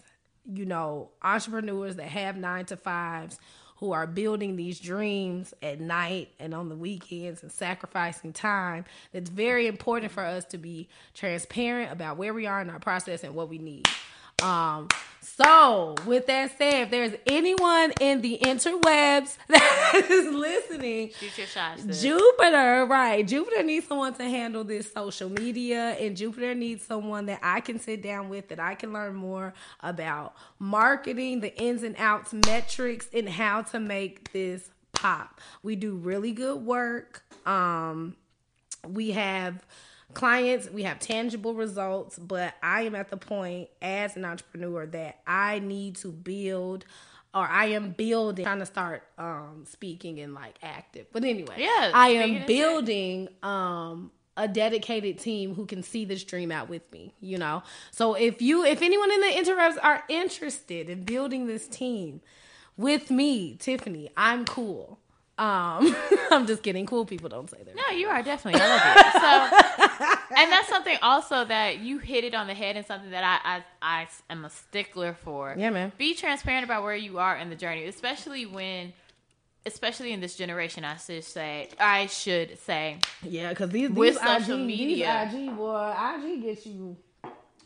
you 0.45 0.65
know, 0.65 1.09
entrepreneurs 1.21 1.95
that 1.97 2.07
have 2.07 2.37
9 2.37 2.65
to 2.65 2.77
5s 2.77 3.37
who 3.77 3.93
are 3.93 4.05
building 4.05 4.55
these 4.55 4.79
dreams 4.79 5.55
at 5.63 5.79
night 5.79 6.29
and 6.39 6.53
on 6.53 6.69
the 6.69 6.75
weekends 6.75 7.41
and 7.41 7.51
sacrificing 7.51 8.31
time, 8.31 8.85
it's 9.11 9.29
very 9.29 9.65
important 9.65 10.11
for 10.11 10.23
us 10.23 10.45
to 10.45 10.57
be 10.59 10.87
transparent 11.15 11.91
about 11.91 12.15
where 12.15 12.33
we 12.33 12.45
are 12.45 12.61
in 12.61 12.69
our 12.69 12.79
process 12.79 13.23
and 13.23 13.33
what 13.33 13.49
we 13.49 13.57
need. 13.57 13.87
Um, 14.41 14.87
so 15.21 15.95
with 16.05 16.27
that 16.27 16.57
said, 16.57 16.83
if 16.83 16.91
there's 16.91 17.13
anyone 17.25 17.93
in 17.99 18.21
the 18.21 18.37
interwebs 18.41 19.37
that 19.47 20.05
is 20.09 20.33
listening, 20.33 21.11
Shoot 21.19 21.37
your 21.37 21.47
shot. 21.47 21.79
sis. 21.79 22.01
Jupiter, 22.01 22.85
right. 22.85 23.25
Jupiter 23.27 23.63
needs 23.63 23.87
someone 23.87 24.13
to 24.15 24.23
handle 24.23 24.63
this 24.63 24.91
social 24.91 25.29
media, 25.29 25.95
and 25.99 26.15
Jupiter 26.17 26.53
needs 26.53 26.83
someone 26.83 27.25
that 27.27 27.39
I 27.41 27.59
can 27.61 27.79
sit 27.79 28.01
down 28.01 28.29
with, 28.29 28.49
that 28.49 28.59
I 28.59 28.75
can 28.75 28.93
learn 28.93 29.15
more 29.15 29.53
about 29.79 30.35
marketing, 30.59 31.39
the 31.39 31.55
ins 31.59 31.83
and 31.83 31.95
outs, 31.97 32.33
metrics, 32.47 33.07
and 33.13 33.27
how 33.29 33.61
to 33.63 33.79
make 33.79 34.31
this 34.33 34.69
pop. 34.91 35.39
We 35.63 35.75
do 35.75 35.95
really 35.95 36.31
good 36.33 36.61
work. 36.63 37.23
Um, 37.47 38.15
we 38.87 39.11
have 39.11 39.65
clients, 40.13 40.69
we 40.69 40.83
have 40.83 40.99
tangible 40.99 41.53
results, 41.53 42.17
but 42.19 42.53
I 42.61 42.83
am 42.83 42.95
at 42.95 43.09
the 43.09 43.17
point 43.17 43.69
as 43.81 44.15
an 44.15 44.25
entrepreneur 44.25 44.85
that 44.87 45.19
I 45.25 45.59
need 45.59 45.95
to 45.97 46.09
build 46.09 46.85
or 47.33 47.47
I 47.47 47.67
am 47.67 47.91
building 47.91 48.43
trying 48.43 48.59
to 48.59 48.65
start 48.65 49.03
um 49.17 49.63
speaking 49.69 50.19
and 50.19 50.33
like 50.33 50.55
active. 50.61 51.07
But 51.11 51.23
anyway, 51.23 51.55
Yeah, 51.57 51.91
I 51.93 52.09
am 52.09 52.45
building 52.45 53.29
um 53.41 54.11
a 54.37 54.47
dedicated 54.47 55.19
team 55.19 55.53
who 55.55 55.65
can 55.65 55.83
see 55.83 56.05
this 56.05 56.23
dream 56.23 56.51
out 56.51 56.69
with 56.69 56.89
me, 56.91 57.13
you 57.19 57.37
know. 57.37 57.63
So 57.91 58.15
if 58.15 58.41
you 58.41 58.63
if 58.65 58.81
anyone 58.81 59.11
in 59.11 59.21
the 59.21 59.27
interwebs 59.27 59.77
are 59.81 60.03
interested 60.09 60.89
in 60.89 61.03
building 61.03 61.47
this 61.47 61.67
team 61.67 62.21
with 62.77 63.11
me, 63.11 63.55
Tiffany, 63.55 64.09
I'm 64.17 64.45
cool. 64.45 64.99
Um 65.41 65.95
I'm 66.31 66.45
just 66.45 66.61
kidding. 66.61 66.85
Cool 66.85 67.05
people 67.05 67.27
don't 67.29 67.49
say 67.49 67.57
that. 67.65 67.75
No, 67.75 67.97
you 67.97 68.07
are 68.07 68.21
definitely. 68.21 68.61
I 68.61 68.67
love 68.67 68.81
it. 68.95 69.13
So, 69.21 70.35
and 70.37 70.51
that's 70.51 70.67
something 70.69 70.97
also 71.01 71.43
that 71.45 71.79
you 71.79 71.97
hit 71.97 72.23
it 72.23 72.35
on 72.35 72.45
the 72.47 72.53
head, 72.53 72.77
and 72.77 72.85
something 72.85 73.09
that 73.09 73.23
I 73.43 73.57
I, 73.57 73.63
I 74.03 74.07
am 74.29 74.45
a 74.45 74.49
stickler 74.51 75.13
for. 75.23 75.55
Yeah, 75.57 75.71
man. 75.71 75.91
Be 75.97 76.13
transparent 76.13 76.63
about 76.63 76.83
where 76.83 76.95
you 76.95 77.17
are 77.17 77.35
in 77.37 77.49
the 77.49 77.55
journey, 77.55 77.85
especially 77.85 78.45
when, 78.45 78.93
especially 79.65 80.11
in 80.13 80.21
this 80.21 80.35
generation. 80.35 80.85
I 80.85 80.97
should 80.97 81.23
say, 81.23 81.69
I 81.79 82.05
should 82.05 82.59
say, 82.59 82.99
Yeah, 83.23 83.49
because 83.49 83.71
these, 83.71 83.89
these 83.89 83.97
With 83.97 84.15
IG, 84.17 84.21
social 84.43 84.57
media. 84.59 85.27
these 85.31 85.41
IG 85.49 85.57
boy, 85.57 85.93
IG 86.15 86.41
gets 86.43 86.65
you, 86.67 86.95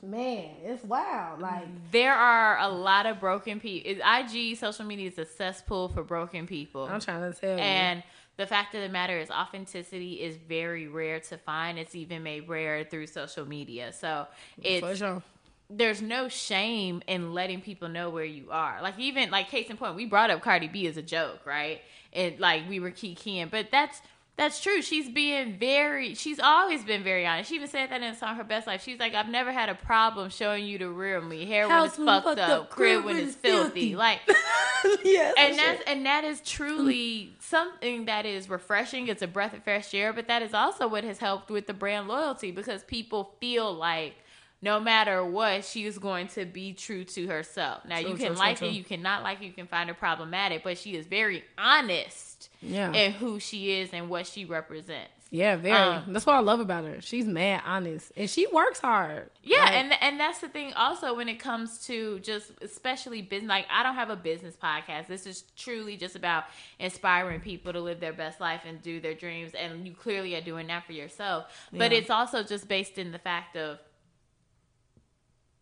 man, 0.05 0.49
it's 0.63 0.83
wild. 0.83 1.41
Like, 1.41 1.67
there 1.91 2.13
are 2.13 2.59
a 2.59 2.69
lot 2.69 3.05
of 3.05 3.19
broken 3.19 3.59
people. 3.59 3.91
IG 4.05 4.57
social 4.57 4.85
media 4.85 5.09
is 5.09 5.17
a 5.17 5.25
cesspool 5.25 5.89
for 5.89 6.03
broken 6.03 6.47
people. 6.47 6.85
I'm 6.85 6.99
trying 6.99 7.31
to 7.31 7.39
tell 7.39 7.57
you. 7.57 7.63
And 7.63 8.03
the 8.37 8.45
fact 8.45 8.75
of 8.75 8.81
the 8.81 8.89
matter 8.89 9.17
is, 9.17 9.29
authenticity 9.31 10.21
is 10.21 10.35
very 10.37 10.87
rare 10.87 11.19
to 11.21 11.37
find. 11.37 11.79
It's 11.79 11.95
even 11.95 12.23
made 12.23 12.47
rare 12.49 12.83
through 12.83 13.07
social 13.07 13.45
media. 13.47 13.93
So 13.93 14.27
it's 14.61 14.85
for 14.85 14.95
sure. 14.95 15.23
there's 15.69 16.01
no 16.01 16.27
shame 16.27 17.01
in 17.07 17.33
letting 17.33 17.61
people 17.61 17.89
know 17.89 18.09
where 18.09 18.25
you 18.25 18.51
are. 18.51 18.81
Like 18.81 18.99
even 18.99 19.31
like 19.31 19.49
case 19.49 19.69
in 19.69 19.77
point, 19.77 19.95
we 19.95 20.05
brought 20.05 20.29
up 20.29 20.41
Cardi 20.41 20.67
B 20.67 20.87
as 20.87 20.97
a 20.97 21.01
joke, 21.01 21.45
right? 21.45 21.81
And 22.13 22.39
like 22.39 22.67
we 22.69 22.79
were 22.79 22.91
kikiing, 22.91 23.49
but 23.49 23.71
that's 23.71 24.01
that's 24.37 24.61
true. 24.61 24.81
She's 24.81 25.09
being 25.09 25.57
very. 25.57 26.13
She's 26.13 26.41
always 26.41 26.83
been 26.83 27.03
very 27.03 27.25
honest. 27.25 27.49
She 27.49 27.55
even 27.55 27.69
said 27.69 27.89
that 27.89 28.01
in 28.01 28.11
the 28.11 28.17
song 28.17 28.35
"Her 28.35 28.43
Best 28.43 28.67
Life." 28.67 28.83
She's 28.83 28.99
like, 28.99 29.13
"I've 29.13 29.29
never 29.29 29.51
had 29.51 29.69
a 29.69 29.75
problem 29.75 30.29
showing 30.29 30.65
you 30.65 30.77
the 30.77 30.89
real 30.89 31.21
me. 31.21 31.45
Hair 31.45 31.69
when 31.69 31.77
it's 31.77 31.95
House 31.95 31.97
when 31.97 32.07
fucked 32.07 32.25
fucked 32.25 32.39
up, 32.39 32.61
up, 32.63 32.69
crib 32.69 33.05
when 33.05 33.15
it's 33.15 33.35
filthy. 33.35 33.95
Like, 33.95 34.19
yeah, 35.05 35.31
and 35.37 35.57
that's 35.57 35.83
and 35.87 36.05
that 36.05 36.25
is 36.25 36.41
truly 36.41 37.31
mm. 37.31 37.41
something 37.41 38.05
that 38.05 38.25
is 38.25 38.49
refreshing. 38.49 39.07
It's 39.07 39.21
a 39.21 39.27
breath 39.27 39.53
of 39.53 39.63
fresh 39.63 39.93
air, 39.93 40.11
but 40.11 40.27
that 40.27 40.41
is 40.41 40.53
also 40.53 40.89
what 40.89 41.05
has 41.05 41.19
helped 41.19 41.49
with 41.49 41.67
the 41.67 41.73
brand 41.73 42.09
loyalty 42.09 42.51
because 42.51 42.83
people 42.83 43.35
feel 43.39 43.73
like 43.73 44.15
no 44.61 44.81
matter 44.81 45.23
what, 45.23 45.63
she 45.63 45.85
is 45.85 45.97
going 45.97 46.27
to 46.29 46.43
be 46.43 46.73
true 46.73 47.03
to 47.05 47.27
herself. 47.27 47.85
Now 47.85 48.01
True, 48.01 48.09
you 48.09 48.15
can 48.15 48.27
true, 48.27 48.35
like 48.35 48.57
true. 48.57 48.67
it, 48.67 48.73
you 48.73 48.83
cannot 48.83 49.23
like 49.23 49.41
it, 49.41 49.45
you 49.45 49.53
can 49.53 49.67
find 49.67 49.87
her 49.89 49.95
problematic, 49.95 50.63
but 50.63 50.77
she 50.77 50.95
is 50.95 51.05
very 51.05 51.43
honest 51.57 52.34
Yeah. 52.67 52.91
in 52.93 53.11
who 53.13 53.39
she 53.39 53.71
is 53.79 53.91
and 53.93 54.09
what 54.09 54.27
she 54.27 54.45
represents. 54.45 55.11
yeah, 55.31 55.55
very. 55.57 55.75
Um, 55.75 56.13
that's 56.13 56.25
what 56.25 56.35
I 56.35 56.39
love 56.39 56.59
about 56.59 56.85
her. 56.85 57.01
She's 57.01 57.25
mad 57.25 57.61
honest, 57.65 58.11
and 58.15 58.29
she 58.29 58.47
works 58.47 58.79
hard. 58.79 59.29
Yeah, 59.43 59.59
Like, 59.65 59.73
and 59.73 59.93
and 60.01 60.19
that's 60.19 60.39
the 60.39 60.47
thing. 60.47 60.71
Also, 60.73 61.13
when 61.15 61.27
it 61.27 61.35
comes 61.39 61.85
to 61.87 62.19
just 62.19 62.51
especially 62.61 63.21
business, 63.21 63.49
like 63.49 63.65
I 63.69 63.83
don't 63.83 63.95
have 63.95 64.09
a 64.09 64.15
business 64.15 64.55
podcast. 64.55 65.07
This 65.07 65.25
is 65.25 65.43
truly 65.57 65.97
just 65.97 66.15
about 66.15 66.45
inspiring 66.79 67.41
people 67.41 67.73
to 67.73 67.81
live 67.81 67.99
their 67.99 68.13
best 68.13 68.39
life 68.39 68.61
and 68.65 68.81
do 68.81 68.99
their 69.01 69.13
dreams. 69.15 69.53
And 69.53 69.85
you 69.87 69.93
clearly 69.93 70.35
are 70.35 70.41
doing 70.41 70.67
that 70.67 70.85
for 70.85 70.93
yourself. 70.93 71.45
But 71.73 71.91
Yeah. 71.91 71.97
it's 71.97 72.09
also 72.09 72.43
just 72.43 72.67
based 72.67 72.97
in 72.97 73.11
the 73.11 73.19
fact 73.19 73.57
of 73.57 73.79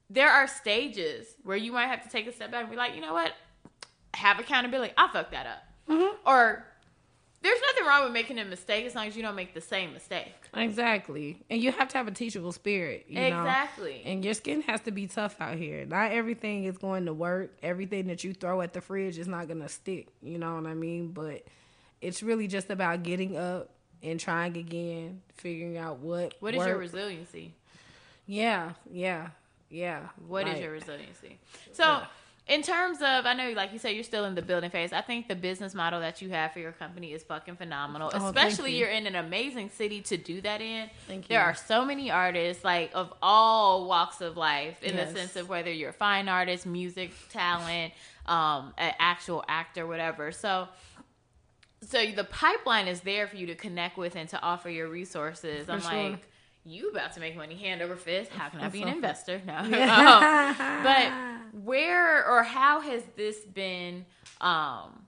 there 0.09 0.29
are 0.29 0.47
stages 0.47 1.27
where 1.43 1.57
you 1.57 1.71
might 1.71 1.87
have 1.87 2.03
to 2.03 2.09
take 2.09 2.27
a 2.27 2.31
step 2.31 2.51
back 2.51 2.61
and 2.63 2.69
be 2.71 2.77
like, 2.77 2.93
you 2.95 3.01
know 3.01 3.13
what, 3.13 3.31
have 4.13 4.39
accountability. 4.39 4.93
I 4.97 5.07
fucked 5.11 5.31
that 5.31 5.47
up, 5.47 5.63
Mm-hmm. 5.89 6.15
or 6.27 6.65
there's 7.43 7.59
nothing 7.69 7.85
wrong 7.85 8.03
with 8.05 8.13
making 8.13 8.39
a 8.39 8.45
mistake 8.45 8.85
as 8.85 8.95
long 8.95 9.07
as 9.07 9.17
you 9.17 9.21
don't 9.21 9.35
make 9.35 9.53
the 9.53 9.61
same 9.61 9.93
mistake. 9.93 10.33
exactly, 10.55 11.43
and 11.49 11.61
you 11.61 11.73
have 11.73 11.89
to 11.89 11.97
have 11.97 12.07
a 12.07 12.11
teachable 12.11 12.53
spirit. 12.53 13.05
You 13.09 13.19
know? 13.19 13.41
exactly. 13.41 14.01
And 14.05 14.23
your 14.23 14.33
skin 14.33 14.61
has 14.61 14.81
to 14.81 14.91
be 14.91 15.07
tough 15.07 15.35
out 15.41 15.57
here. 15.57 15.85
Not 15.85 16.13
everything 16.13 16.63
is 16.63 16.77
going 16.77 17.05
to 17.05 17.13
work. 17.13 17.51
Everything 17.61 18.07
that 18.07 18.23
you 18.23 18.33
throw 18.33 18.61
at 18.61 18.71
the 18.73 18.79
fridge 18.81 19.17
is 19.17 19.27
not 19.27 19.47
going 19.47 19.61
to 19.61 19.69
stick. 19.69 20.07
You 20.21 20.37
know 20.37 20.55
what 20.55 20.65
I 20.65 20.73
mean? 20.73 21.09
But 21.09 21.43
it's 22.01 22.23
really 22.23 22.47
just 22.47 22.69
about 22.69 23.03
getting 23.03 23.35
up 23.35 23.69
and 24.01 24.19
trying 24.19 24.55
again, 24.57 25.21
figuring 25.35 25.77
out 25.77 25.99
what. 25.99 26.35
what 26.39 26.55
is 26.55 26.65
your 26.65 26.77
resiliency? 26.77 27.53
Yeah, 28.25 28.71
yeah, 28.89 29.29
yeah. 29.69 30.07
What 30.27 30.47
is 30.47 30.53
Like, 30.53 30.63
your 30.63 30.71
resiliency? 30.71 31.39
So, 31.73 32.03
in 32.45 32.61
terms 32.61 32.97
of, 32.97 33.25
I 33.25 33.33
know, 33.33 33.51
like 33.55 33.71
you 33.71 33.79
said, 33.79 33.91
you're 33.95 34.03
still 34.03 34.25
in 34.25 34.35
the 34.35 34.41
building 34.41 34.69
phase. 34.69 34.91
I 34.91 34.99
think 35.01 35.29
the 35.29 35.35
business 35.35 35.73
model 35.73 36.01
that 36.01 36.21
you 36.21 36.29
have 36.31 36.51
for 36.51 36.59
your 36.59 36.73
company 36.73 37.13
is 37.13 37.23
fucking 37.23 37.55
phenomenal. 37.55 38.11
Oh, 38.13 38.27
Especially 38.27 38.73
you. 38.73 38.79
you're 38.79 38.89
in 38.89 39.07
an 39.07 39.15
amazing 39.15 39.69
city 39.69 40.01
to 40.01 40.17
do 40.17 40.41
that 40.41 40.61
in. 40.61 40.89
Thank 41.07 41.23
you. 41.23 41.29
There 41.29 41.41
are 41.41 41.55
so 41.55 41.85
many 41.85 42.11
artists, 42.11 42.63
like 42.63 42.91
of 42.93 43.13
all 43.21 43.87
walks 43.87 44.19
of 44.19 44.35
life, 44.35 44.83
in 44.83 44.95
Yes. 44.95 45.13
the 45.13 45.19
sense 45.19 45.35
of 45.37 45.47
whether 45.47 45.71
you're 45.71 45.91
a 45.91 45.93
fine 45.93 46.27
artist, 46.27 46.65
music 46.65 47.11
talent, 47.29 47.93
um, 48.25 48.73
an 48.77 48.93
actual 48.99 49.43
actor, 49.47 49.87
whatever. 49.87 50.31
So. 50.31 50.67
So 51.85 52.11
the 52.15 52.23
pipeline 52.23 52.87
is 52.87 53.01
there 53.01 53.27
for 53.27 53.35
you 53.35 53.47
to 53.47 53.55
connect 53.55 53.97
with 53.97 54.15
and 54.15 54.29
to 54.29 54.41
offer 54.41 54.69
your 54.69 54.87
resources. 54.87 55.69
I'm 55.69 55.81
sure. 55.81 55.91
like, 55.91 56.27
you 56.65 56.89
about 56.89 57.13
to 57.13 57.19
make 57.19 57.35
money 57.35 57.55
hand 57.55 57.81
over 57.81 57.95
fist. 57.95 58.31
How 58.31 58.49
can 58.49 58.61
I 58.61 58.69
be 58.69 58.81
an 58.81 58.87
investor? 58.97 59.41
No. 59.45 59.55
Um, 59.57 59.67
but 60.83 61.11
where 61.63 62.27
or 62.27 62.43
how 62.43 62.81
has 62.81 63.03
this 63.15 63.39
been 63.41 64.05
um 64.41 65.02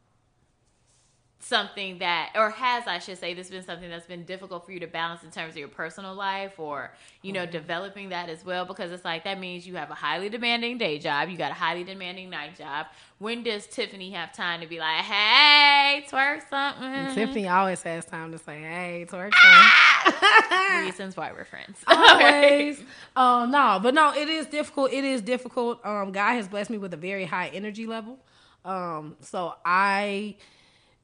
something 1.47 1.99
that 1.99 2.31
or 2.33 2.49
has 2.49 2.87
I 2.87 2.97
should 2.97 3.19
say 3.19 3.35
this 3.35 3.49
been 3.51 3.63
something 3.63 3.89
that's 3.89 4.07
been 4.07 4.23
difficult 4.23 4.65
for 4.65 4.71
you 4.71 4.79
to 4.79 4.87
balance 4.87 5.23
in 5.23 5.29
terms 5.29 5.51
of 5.51 5.57
your 5.57 5.67
personal 5.67 6.15
life 6.15 6.59
or 6.59 6.91
you 7.21 7.33
know 7.33 7.45
developing 7.45 8.09
that 8.09 8.29
as 8.29 8.43
well 8.43 8.65
because 8.65 8.91
it's 8.91 9.05
like 9.05 9.23
that 9.25 9.39
means 9.39 9.67
you 9.67 9.75
have 9.75 9.91
a 9.91 9.95
highly 9.95 10.27
demanding 10.27 10.79
day 10.79 10.97
job 10.97 11.29
you 11.29 11.37
got 11.37 11.51
a 11.51 11.55
highly 11.55 11.83
demanding 11.83 12.31
night 12.31 12.57
job 12.57 12.87
when 13.19 13.43
does 13.43 13.67
Tiffany 13.67 14.09
have 14.11 14.33
time 14.33 14.59
to 14.61 14.67
be 14.67 14.79
like 14.79 15.03
hey 15.03 16.03
twerk 16.09 16.49
something 16.49 17.13
Tiffany 17.13 17.47
always 17.47 17.81
has 17.83 18.05
time 18.05 18.31
to 18.31 18.37
say, 18.37 18.61
"Hey, 18.61 19.05
twerk 19.09 19.31
some." 19.33 20.83
reasons 20.85 21.15
why 21.15 21.31
we're 21.31 21.45
friends 21.45 21.83
always. 21.87 22.79
Um, 23.15 23.51
no, 23.51 23.79
but 23.81 23.93
no, 23.93 24.13
it 24.13 24.29
is 24.29 24.45
difficult. 24.47 24.91
It 24.91 25.03
is 25.03 25.21
difficult. 25.21 25.85
Um, 25.85 26.11
God 26.11 26.33
has 26.33 26.47
blessed 26.47 26.69
me 26.69 26.77
with 26.77 26.93
a 26.93 26.97
very 26.97 27.25
high 27.25 27.47
energy 27.47 27.87
level. 27.87 28.17
Um, 28.63 29.15
so 29.21 29.55
I 29.63 30.35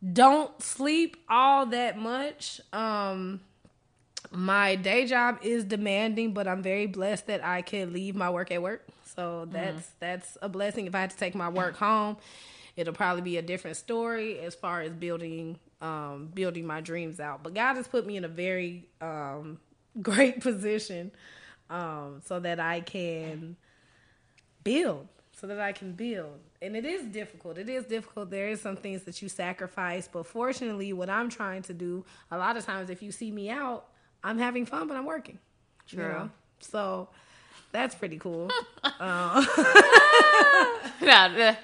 don't 0.01 0.61
sleep 0.61 1.17
all 1.29 1.67
that 1.67 1.97
much. 1.97 2.59
Um, 2.73 3.41
my 4.31 4.75
day 4.75 5.05
job 5.05 5.39
is 5.41 5.63
demanding, 5.63 6.33
but 6.33 6.47
I'm 6.47 6.63
very 6.63 6.87
blessed 6.87 7.27
that 7.27 7.43
I 7.43 7.61
can 7.61 7.93
leave 7.93 8.15
my 8.15 8.29
work 8.29 8.51
at 8.51 8.61
work. 8.61 8.87
So 9.15 9.47
that's 9.51 9.89
that's 9.99 10.37
a 10.41 10.49
blessing. 10.49 10.85
If 10.85 10.95
I 10.95 11.01
had 11.01 11.09
to 11.11 11.17
take 11.17 11.35
my 11.35 11.49
work 11.49 11.75
home, 11.75 12.17
it'll 12.75 12.93
probably 12.93 13.21
be 13.21 13.37
a 13.37 13.41
different 13.41 13.77
story 13.77 14.39
as 14.39 14.55
far 14.55 14.81
as 14.81 14.91
building 14.93 15.59
um, 15.81 16.29
building 16.33 16.65
my 16.65 16.81
dreams 16.81 17.19
out. 17.19 17.43
But 17.43 17.53
God 17.53 17.75
has 17.75 17.87
put 17.87 18.05
me 18.05 18.17
in 18.17 18.23
a 18.23 18.29
very 18.29 18.87
um, 19.01 19.59
great 20.01 20.39
position 20.39 21.11
um, 21.69 22.21
so 22.25 22.39
that 22.39 22.59
I 22.59 22.81
can 22.81 23.57
build, 24.63 25.07
so 25.33 25.47
that 25.47 25.59
I 25.59 25.73
can 25.73 25.93
build. 25.93 26.39
And 26.63 26.75
it 26.75 26.85
is 26.85 27.03
difficult. 27.05 27.57
It 27.57 27.69
is 27.69 27.85
difficult. 27.85 28.29
There 28.29 28.47
is 28.49 28.61
some 28.61 28.75
things 28.75 29.03
that 29.03 29.21
you 29.21 29.29
sacrifice, 29.29 30.07
but 30.11 30.27
fortunately, 30.27 30.93
what 30.93 31.09
I'm 31.09 31.27
trying 31.29 31.63
to 31.63 31.73
do, 31.73 32.05
a 32.29 32.37
lot 32.37 32.55
of 32.55 32.63
times, 32.65 32.89
if 32.91 33.01
you 33.01 33.11
see 33.11 33.31
me 33.31 33.49
out, 33.49 33.85
I'm 34.23 34.37
having 34.37 34.67
fun, 34.67 34.87
but 34.87 34.95
I'm 34.95 35.05
working. 35.05 35.39
you 35.89 35.97
True. 35.97 36.07
know? 36.11 36.29
So 36.59 37.09
that's 37.71 37.95
pretty 37.95 38.17
cool. 38.19 38.49
No, 41.01 41.55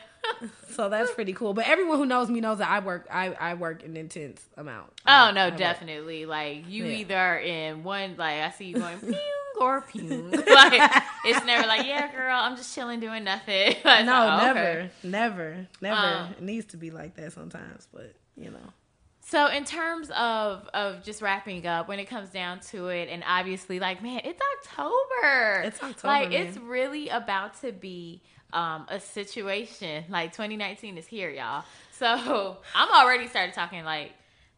so 0.69 0.90
that's 0.90 1.11
pretty 1.14 1.32
cool. 1.34 1.53
But 1.53 1.68
everyone 1.68 1.98
who 1.98 2.06
knows 2.06 2.28
me 2.30 2.41
knows 2.41 2.57
that 2.57 2.69
I 2.69 2.80
work. 2.80 3.07
I, 3.11 3.34
I 3.34 3.53
work 3.53 3.84
an 3.86 3.95
intense 3.95 4.44
amount. 4.57 4.90
Oh 5.06 5.11
I- 5.11 5.32
no, 5.32 5.41
I 5.45 5.49
work. 5.49 5.57
definitely. 5.57 6.26
Like 6.26 6.68
you 6.68 6.86
Yeah. 6.86 6.98
either 6.98 7.38
in 7.38 7.84
one 7.84 8.15
like 8.18 8.41
I 8.41 8.49
see 8.52 8.65
you 8.65 8.80
going 8.80 8.98
pew 9.88 10.29
like 10.47 11.03
it's 11.25 11.45
never 11.45 11.67
like, 11.67 11.85
yeah, 11.85 12.11
girl, 12.11 12.38
I'm 12.39 12.55
just 12.55 12.73
chilling 12.73 12.99
doing 12.99 13.23
nothing. 13.23 13.75
Like, 13.85 14.05
No, 14.05 14.27
oh, 14.34 14.38
never, 14.38 14.59
okay. 14.59 14.89
never, 15.03 15.67
never. 15.81 15.95
Um, 16.07 16.31
it 16.31 16.41
needs 16.43 16.65
to 16.67 16.77
be 16.77 16.91
like 16.91 17.15
that 17.15 17.34
sometimes, 17.34 17.88
but 17.93 18.13
you 18.35 18.51
know. 18.51 18.73
So 19.21 19.47
in 19.47 19.65
terms 19.65 20.09
of 20.11 20.67
of 20.73 21.03
just 21.03 21.21
wrapping 21.21 21.65
up, 21.67 21.88
when 21.89 21.99
it 21.99 22.05
comes 22.05 22.29
down 22.29 22.59
to 22.71 22.88
it, 22.88 23.09
and 23.09 23.23
obviously, 23.27 23.79
like, 23.79 24.01
man, 24.01 24.21
it's 24.23 24.39
October. 24.65 25.61
It's 25.65 25.81
October, 25.84 26.07
Like, 26.07 26.29
man. 26.29 26.47
it's 26.47 26.57
really 26.57 27.09
about 27.09 27.59
to 27.61 27.71
be 27.73 28.21
um, 28.53 28.85
a 28.89 28.99
situation. 28.99 30.05
Like, 30.09 30.31
2019 30.31 30.97
is 30.97 31.05
here, 31.07 31.29
y'all. 31.29 31.65
So 31.91 32.57
I'm 32.75 32.89
already 32.91 33.27
started 33.27 33.53
talking 33.53 33.84
like. 33.84 34.13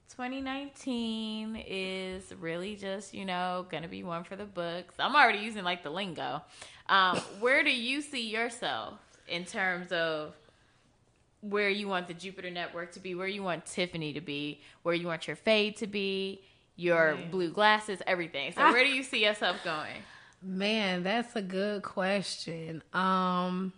2019 0.10 1.64
is 1.68 2.34
really 2.40 2.76
just, 2.76 3.14
you 3.14 3.26
know, 3.26 3.66
gonna 3.70 3.88
be 3.88 4.04
one 4.04 4.24
for 4.24 4.36
the 4.36 4.46
books. 4.46 4.96
I'm 5.00 5.16
already 5.16 5.40
using 5.40 5.64
like 5.64 5.84
the 5.84 5.90
lingo. 5.90 6.42
Um, 6.88 7.18
where 7.40 7.64
do 7.64 7.72
you 7.72 8.02
see 8.02 8.28
yourself 8.30 8.96
in 9.28 9.46
terms 9.46 9.92
of 9.92 10.34
where 11.42 11.70
you 11.70 11.88
want 11.88 12.08
the 12.08 12.14
Jupiter 12.14 12.50
network 12.50 12.92
to 12.94 13.00
be, 13.00 13.16
where 13.16 13.28
you 13.28 13.44
want 13.44 13.66
Tiffany 13.66 14.14
to 14.14 14.22
be, 14.22 14.62
where 14.84 14.96
you 14.96 15.08
want 15.08 15.28
your 15.28 15.36
fade 15.36 15.78
to 15.78 15.88
be, 15.88 16.42
your 16.76 17.16
Man. 17.16 17.32
blue 17.32 17.52
glasses, 17.52 18.02
everything. 18.08 18.52
So 18.54 18.62
where 18.72 18.84
do 18.84 18.90
you 18.90 19.04
see 19.04 19.24
yourself 19.24 19.58
going? 19.64 19.96
Man, 20.42 21.04
that's 21.04 21.36
a 21.36 21.42
good 21.42 21.84
question. 21.84 22.82
Um 22.94 23.74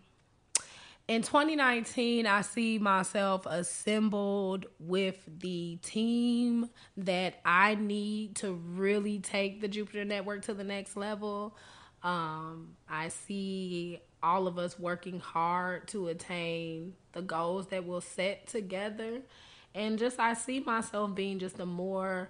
in 1.12 1.24
2019, 1.24 2.26
I 2.26 2.40
see 2.40 2.80
myself 2.80 3.46
assembled 3.46 4.66
with 4.80 5.22
the 5.40 5.76
team 5.82 6.70
that 6.96 7.42
I 7.44 7.76
need 7.76 8.38
to 8.38 8.54
really 8.54 9.20
take 9.20 9.60
the 9.60 9.68
Jupiter 9.68 10.06
Network 10.06 10.44
to 10.44 10.54
the 10.54 10.64
next 10.64 10.96
level. 10.96 11.58
Um, 12.02 12.78
I 12.90 13.10
see 13.10 14.00
all 14.24 14.48
of 14.48 14.58
us 14.58 14.80
working 14.80 15.20
hard 15.20 15.90
to 15.90 16.08
attain 16.08 16.94
the 17.12 17.22
goals 17.22 17.68
that 17.68 17.84
we'll 17.84 18.00
set 18.00 18.48
together. 18.48 19.20
And 19.76 20.00
just, 20.00 20.18
I 20.18 20.34
see 20.34 20.62
myself 20.62 21.14
being 21.14 21.40
just 21.40 21.60
a 21.60 21.66
more 21.66 22.30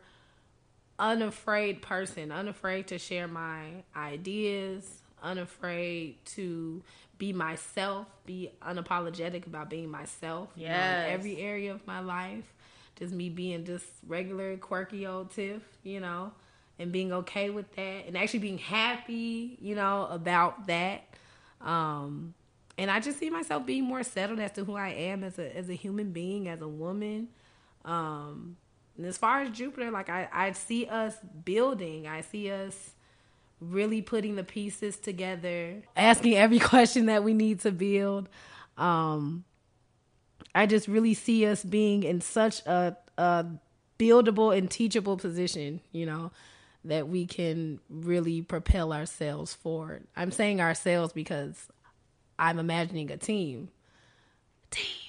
unafraid 0.97 1.83
person, 1.83 2.31
unafraid 2.31 2.87
to 2.87 2.97
share 2.97 3.27
my 3.27 3.83
ideas, 3.95 5.03
unafraid 5.21 6.25
to 6.25 6.81
be 7.21 7.33
myself, 7.33 8.07
be 8.25 8.49
unapologetic 8.63 9.45
about 9.45 9.69
being 9.69 9.91
myself 9.91 10.49
you 10.55 10.67
know, 10.67 10.73
in 10.73 11.13
every 11.13 11.37
area 11.37 11.71
of 11.71 11.85
my 11.85 11.99
life. 11.99 12.51
Just 12.97 13.13
me 13.13 13.29
being 13.29 13.63
just 13.63 13.85
regular, 14.07 14.57
quirky 14.57 15.05
old 15.05 15.29
Tiff, 15.29 15.61
you 15.83 15.99
know, 15.99 16.31
and 16.79 16.91
being 16.91 17.13
okay 17.13 17.51
with 17.51 17.71
that 17.75 18.07
and 18.07 18.17
actually 18.17 18.39
being 18.39 18.57
happy, 18.57 19.55
you 19.61 19.75
know, 19.75 20.07
about 20.09 20.65
that. 20.65 21.03
Um, 21.63 22.33
and 22.75 22.89
I 22.89 22.99
just 22.99 23.19
see 23.19 23.29
myself 23.29 23.67
being 23.67 23.83
more 23.83 24.01
settled 24.01 24.39
as 24.39 24.53
to 24.53 24.65
who 24.65 24.75
I 24.75 24.89
am 24.89 25.23
as 25.23 25.37
a 25.37 25.55
as 25.55 25.69
a 25.69 25.75
human 25.75 26.13
being, 26.13 26.47
as 26.47 26.59
a 26.59 26.67
woman. 26.67 27.27
Um, 27.85 28.57
and 28.97 29.05
as 29.05 29.19
far 29.19 29.41
as 29.41 29.51
Jupiter, 29.51 29.91
like 29.91 30.09
I, 30.09 30.27
I 30.33 30.53
see 30.53 30.87
us 30.87 31.15
building. 31.45 32.07
I 32.07 32.21
see 32.21 32.49
us 32.49 32.95
really 33.61 34.01
putting 34.01 34.35
the 34.35 34.43
pieces 34.43 34.97
together, 34.97 35.83
asking 35.95 36.35
every 36.35 36.59
question 36.73 37.05
that 37.05 37.23
we 37.23 37.33
need 37.33 37.61
to 37.61 37.71
build. 37.71 38.27
Um, 38.77 39.45
I 40.53 40.65
just 40.65 40.87
really 40.87 41.13
see 41.13 41.45
us 41.45 41.63
being 41.63 42.03
in 42.03 42.19
such 42.19 42.65
a, 42.65 42.97
a 43.17 43.45
buildable 43.97 44.57
and 44.57 44.69
teachable 44.69 45.15
position, 45.15 45.79
you 45.91 46.05
know, 46.05 46.31
that 46.83 47.07
we 47.07 47.25
can 47.25 47.79
really 47.89 48.41
propel 48.41 48.91
ourselves 48.91 49.53
forward. 49.53 50.07
I'm 50.15 50.31
saying 50.31 50.59
ourselves 50.59 51.13
because 51.13 51.67
I'm 52.39 52.57
imagining 52.57 53.11
a 53.11 53.17
team. 53.17 53.69
Team. 54.71 55.00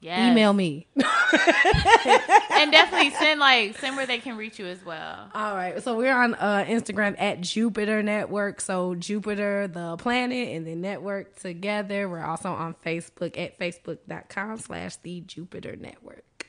Yes. 0.00 0.32
Email 0.32 0.54
me. 0.54 0.86
and 0.96 2.72
definitely 2.72 3.10
send 3.10 3.38
like 3.38 3.76
send 3.78 3.96
where 3.96 4.06
they 4.06 4.18
can 4.18 4.38
reach 4.38 4.58
you 4.58 4.66
as 4.66 4.82
well. 4.84 5.28
All 5.34 5.54
right. 5.54 5.82
So 5.82 5.94
we're 5.94 6.14
on 6.14 6.34
uh, 6.34 6.64
Instagram 6.66 7.16
at 7.20 7.42
Jupiter 7.42 8.02
Network. 8.02 8.62
So 8.62 8.94
Jupiter, 8.94 9.68
the 9.68 9.98
planet, 9.98 10.56
and 10.56 10.66
the 10.66 10.74
network 10.74 11.38
together. 11.38 12.08
We're 12.08 12.24
also 12.24 12.50
on 12.50 12.74
Facebook 12.84 13.38
at 13.38 13.58
facebook.com 13.58 14.58
slash 14.58 14.96
the 14.96 15.20
Jupiter 15.20 15.76
Network. 15.76 16.46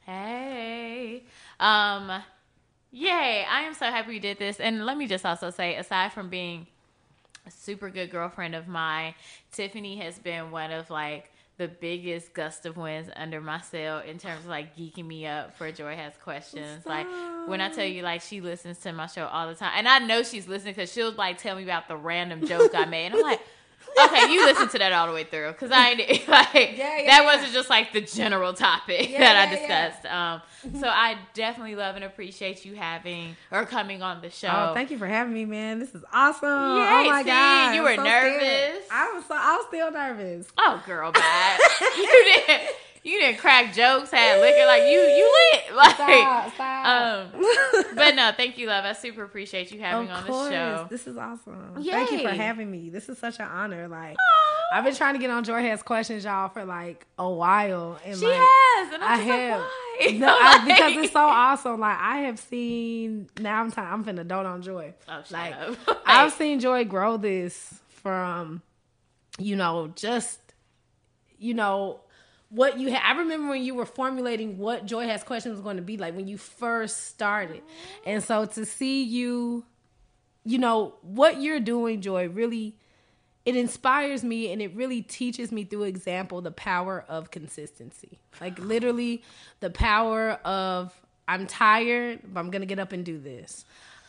Hey. 0.00 1.24
Um 1.58 2.22
yay, 2.90 3.46
I 3.48 3.62
am 3.62 3.74
so 3.74 3.86
happy 3.86 4.14
you 4.14 4.20
did 4.20 4.38
this. 4.38 4.60
And 4.60 4.84
let 4.84 4.98
me 4.98 5.06
just 5.06 5.24
also 5.24 5.50
say, 5.50 5.76
aside 5.76 6.12
from 6.12 6.28
being 6.28 6.66
a 7.46 7.50
super 7.50 7.88
good 7.88 8.10
girlfriend 8.10 8.54
of 8.54 8.68
mine, 8.68 9.14
Tiffany 9.52 9.96
has 9.98 10.18
been 10.18 10.50
one 10.50 10.70
of 10.70 10.90
like 10.90 11.30
the 11.60 11.68
biggest 11.68 12.32
gust 12.32 12.64
of 12.64 12.78
winds 12.78 13.10
under 13.16 13.38
my 13.38 13.60
sail 13.60 13.98
in 13.98 14.18
terms 14.18 14.40
of 14.40 14.46
like 14.46 14.74
geeking 14.74 15.04
me 15.04 15.26
up 15.26 15.54
for 15.58 15.70
Joy 15.70 15.94
Has 15.94 16.14
Questions. 16.24 16.86
Like 16.86 17.06
when 17.46 17.60
I 17.60 17.68
tell 17.68 17.84
you, 17.84 18.00
like 18.02 18.22
she 18.22 18.40
listens 18.40 18.78
to 18.78 18.92
my 18.92 19.06
show 19.06 19.26
all 19.26 19.46
the 19.46 19.54
time, 19.54 19.72
and 19.76 19.86
I 19.86 19.98
know 19.98 20.22
she's 20.22 20.48
listening 20.48 20.72
because 20.72 20.90
she'll 20.90 21.12
like 21.12 21.36
tell 21.36 21.56
me 21.56 21.62
about 21.62 21.86
the 21.86 21.98
random 21.98 22.46
joke 22.46 22.74
I 22.74 22.86
made. 22.86 23.06
And 23.06 23.16
I'm 23.16 23.20
like, 23.20 23.42
okay, 24.04 24.32
you 24.32 24.44
listened 24.46 24.70
to 24.70 24.78
that 24.78 24.92
all 24.92 25.06
the 25.06 25.12
way 25.12 25.24
through 25.24 25.52
because 25.52 25.70
I 25.70 25.90
ain't- 25.90 26.00
like 26.28 26.52
Yeah, 26.54 26.70
yeah, 26.98 27.06
that 27.06 27.06
yeah. 27.06 27.24
wasn't 27.24 27.52
just 27.52 27.70
like 27.70 27.92
the 27.92 28.00
general 28.00 28.52
topic 28.52 29.10
Yeah, 29.10 29.20
that 29.20 29.36
I 29.36 29.52
yeah, 29.54 29.60
yeah. 29.60 29.88
discussed. 29.88 30.06
Um, 30.06 30.80
so 30.80 30.88
I 30.88 31.16
definitely 31.34 31.74
love 31.76 31.96
and 31.96 32.04
appreciate 32.04 32.64
you 32.64 32.74
having 32.74 33.36
or 33.50 33.64
coming 33.66 34.02
on 34.02 34.20
the 34.20 34.30
show. 34.30 34.48
Oh, 34.70 34.74
thank 34.74 34.90
you 34.90 34.98
for 34.98 35.06
having 35.06 35.32
me, 35.32 35.44
man. 35.44 35.78
This 35.78 35.94
is 35.94 36.04
awesome. 36.12 36.48
Yay, 36.48 36.52
oh 36.52 37.04
my 37.08 37.22
see, 37.22 37.28
god, 37.28 37.74
you 37.74 37.82
were 37.82 37.94
so 37.96 38.02
scared. 38.02 38.32
nervous. 38.42 38.84
I 38.90 39.12
was 39.14 39.24
so 39.26 39.34
I 39.36 39.56
was 39.56 39.66
still 39.68 39.90
nervous. 39.90 40.46
Oh, 40.58 40.82
girl, 40.86 41.12
bad. 41.12 41.60
you 41.96 42.32
didn't. 42.46 42.68
You 43.02 43.18
didn't 43.18 43.38
crack 43.38 43.72
jokes, 43.74 44.10
had 44.10 44.40
liquor 44.40 44.66
like 44.66 44.82
you. 44.82 44.98
You 45.00 45.48
lit 45.54 45.74
like. 45.76 45.94
Stop, 45.96 46.54
stop. 46.54 46.86
Um, 46.86 47.42
but 47.94 48.14
no, 48.14 48.30
thank 48.36 48.58
you, 48.58 48.66
love. 48.66 48.84
I 48.84 48.92
super 48.92 49.24
appreciate 49.24 49.72
you 49.72 49.80
having 49.80 50.10
of 50.10 50.16
on 50.18 50.24
course, 50.24 50.48
the 50.48 50.52
show. 50.52 50.86
this 50.90 51.06
is 51.06 51.16
awesome. 51.16 51.82
Thank 51.82 52.10
you 52.12 52.20
for 52.20 52.28
having 52.28 52.70
me. 52.70 52.90
This 52.90 53.08
is 53.08 53.16
such 53.18 53.38
an 53.40 53.46
honor. 53.46 53.88
Like 53.88 54.16
I've 54.72 54.84
been 54.84 54.94
trying 54.94 55.14
to 55.14 55.18
get 55.20 55.30
on 55.30 55.44
Joy 55.44 55.62
Has 55.62 55.82
Questions, 55.82 56.24
y'all, 56.24 56.48
for 56.50 56.64
like 56.64 57.06
a 57.18 57.28
while, 57.28 57.98
and 58.04 58.18
She 58.18 58.26
like 58.26 58.36
has, 58.38 58.92
and 58.94 59.02
I'm 59.02 59.12
I 59.12 59.16
just 59.16 59.28
have. 59.28 59.60
like, 59.60 59.68
why? 59.70 60.18
No, 60.18 60.28
I, 60.38 60.64
because 60.66 61.04
it's 61.04 61.12
so 61.12 61.20
awesome. 61.20 61.80
Like 61.80 61.96
I 61.98 62.18
have 62.20 62.38
seen. 62.38 63.28
Now 63.40 63.60
I'm 63.62 63.70
time. 63.72 63.92
I'm 63.92 64.04
finna 64.04 64.26
dote 64.28 64.46
on 64.46 64.62
Joy. 64.62 64.92
Oh, 65.08 65.20
shut 65.22 65.32
like 65.32 65.54
up. 65.54 66.02
I've 66.06 66.32
seen 66.32 66.60
Joy 66.60 66.84
grow 66.84 67.16
this 67.16 67.80
from, 67.88 68.62
you 69.38 69.56
know, 69.56 69.92
just, 69.94 70.38
you 71.38 71.52
know, 71.54 72.00
what 72.50 72.78
you 72.78 72.90
had. 72.90 73.02
I 73.04 73.18
remember 73.18 73.48
when 73.48 73.62
you 73.62 73.74
were 73.74 73.86
formulating 73.86 74.58
what 74.58 74.84
Joy 74.84 75.06
Has 75.06 75.22
Questions 75.22 75.52
was 75.52 75.62
going 75.62 75.76
to 75.76 75.82
be 75.82 75.96
like 75.96 76.14
when 76.14 76.28
you 76.28 76.36
first 76.36 77.06
started, 77.08 77.62
and 78.04 78.22
so 78.22 78.44
to 78.44 78.66
see 78.66 79.02
you, 79.02 79.64
you 80.44 80.58
know, 80.58 80.94
what 81.02 81.40
you're 81.40 81.60
doing, 81.60 82.00
Joy, 82.00 82.28
really. 82.28 82.76
It 83.46 83.56
inspires 83.56 84.22
me 84.22 84.52
and 84.52 84.60
it 84.60 84.76
really 84.76 85.00
teaches 85.00 85.50
me 85.50 85.64
through 85.64 85.84
example 85.84 86.42
the 86.42 86.50
power 86.50 87.06
of 87.08 87.30
consistency. 87.30 88.20
Like 88.38 88.58
literally 88.58 89.22
the 89.60 89.70
power 89.70 90.32
of 90.44 90.92
I'm 91.26 91.46
tired, 91.46 92.20
but 92.26 92.38
I'm 92.38 92.50
gonna 92.50 92.66
get 92.66 92.78
up 92.78 92.92
and 92.92 93.02
do 93.02 93.18
this. 93.18 93.64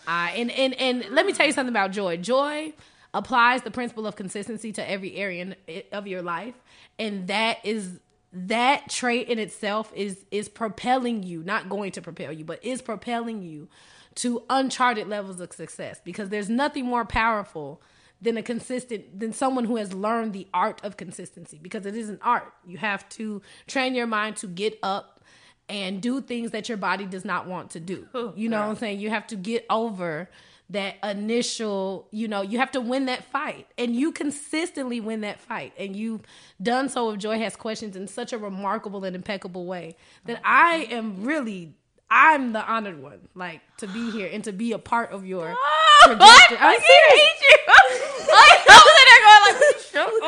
Uh, 0.08 0.30
and 0.36 0.52
and 0.52 0.74
and 0.74 1.06
let 1.12 1.26
me 1.26 1.34
tell 1.34 1.46
you 1.46 1.54
something 1.54 1.72
about 1.72 1.92
joy. 1.92 2.18
Joy 2.18 2.74
applies 3.14 3.62
the 3.62 3.72
principle 3.72 4.08
of 4.08 4.16
consistency 4.16 4.72
to 4.74 4.90
every 4.90 5.16
area 5.16 5.56
in, 5.68 5.84
of 5.92 6.08
your 6.08 6.22
life, 6.22 6.56
and 6.98 7.28
that 7.28 7.60
is 7.64 8.00
that 8.34 8.90
trait 8.90 9.28
in 9.28 9.40
itself 9.40 9.92
is 9.96 10.26
is 10.32 10.48
propelling 10.48 11.24
you, 11.24 11.44
not 11.44 11.70
going 11.70 11.92
to 11.94 12.02
propel 12.02 12.32
you, 12.32 12.46
but 12.46 12.64
is 12.64 12.82
propelling 12.82 13.42
you 13.42 13.68
to 14.16 14.44
uncharted 14.50 15.08
levels 15.08 15.40
of 15.40 15.52
success. 15.54 16.00
Because 16.04 16.30
there's 16.30 16.50
nothing 16.50 16.86
more 16.86 17.06
powerful 17.06 17.82
than 18.22 18.38
a 18.38 18.44
consistent 18.44 19.20
than 19.20 19.34
someone 19.34 19.66
who 19.66 19.78
has 19.78 19.94
learned 19.94 20.34
the 20.34 20.48
art 20.54 20.80
of 20.84 20.96
consistency. 20.96 21.60
Because 21.62 21.86
it 21.86 21.96
is 21.96 22.10
an 22.10 22.20
art. 22.22 22.54
You 22.66 22.78
have 22.78 23.08
to 23.10 23.42
train 23.68 23.96
your 23.96 24.08
mind 24.08 24.38
to 24.38 24.48
get 24.48 24.80
up 24.82 25.22
and 25.68 26.02
do 26.02 26.22
things 26.22 26.52
that 26.52 26.68
your 26.70 26.78
body 26.78 27.06
does 27.06 27.26
not 27.26 27.48
want 27.48 27.72
to 27.72 27.80
do. 27.80 28.08
you 28.36 28.50
know 28.50 28.60
what 28.60 28.70
I'm 28.70 28.76
saying? 28.76 29.00
You 29.00 29.10
have 29.10 29.28
to 29.28 29.36
get 29.36 29.66
over 29.70 30.30
that 30.72 30.96
initial, 31.04 32.08
you 32.12 32.28
know, 32.28 32.42
you 32.42 32.58
have 32.60 32.72
to 32.72 32.82
win 32.82 33.06
that 33.06 33.24
fight. 33.26 33.68
And 33.78 33.96
you 33.96 34.12
consistently 34.12 35.00
win 35.00 35.22
that 35.22 35.40
fight. 35.40 35.74
And 35.78 35.96
you've 35.96 36.22
done 36.62 36.90
so 36.90 37.12
if 37.12 37.20
Joy 37.20 37.38
has 37.40 37.56
questions 37.56 37.96
in 37.96 38.08
such 38.08 38.34
a 38.34 38.38
remarkable 38.38 39.04
and 39.04 39.16
impeccable 39.16 39.66
way 39.66 39.96
that 40.26 40.42
I 40.44 40.88
am 40.92 41.24
really 41.24 41.74
I'm 42.14 42.52
the 42.52 42.62
honored 42.70 43.02
one, 43.02 43.30
like 43.36 43.62
to 43.78 43.88
be 43.88 44.12
here 44.12 44.30
and 44.32 44.44
to 44.44 44.52
be 44.52 44.74
a 44.74 44.78
part 44.80 45.12
of 45.12 45.26
your 45.26 45.56
Oh, 45.58 46.04
trajectory. 46.08 46.58
I 46.60 46.74
I'm 46.74 46.80
serious. 46.82 47.22
hate 47.22 47.42
you. 47.42 47.58
Like, 48.32 48.62
I 48.70 48.76
was 48.78 48.94
sitting 48.96 49.10
there 49.12 49.24
going 49.28 49.44
like, 49.46 50.22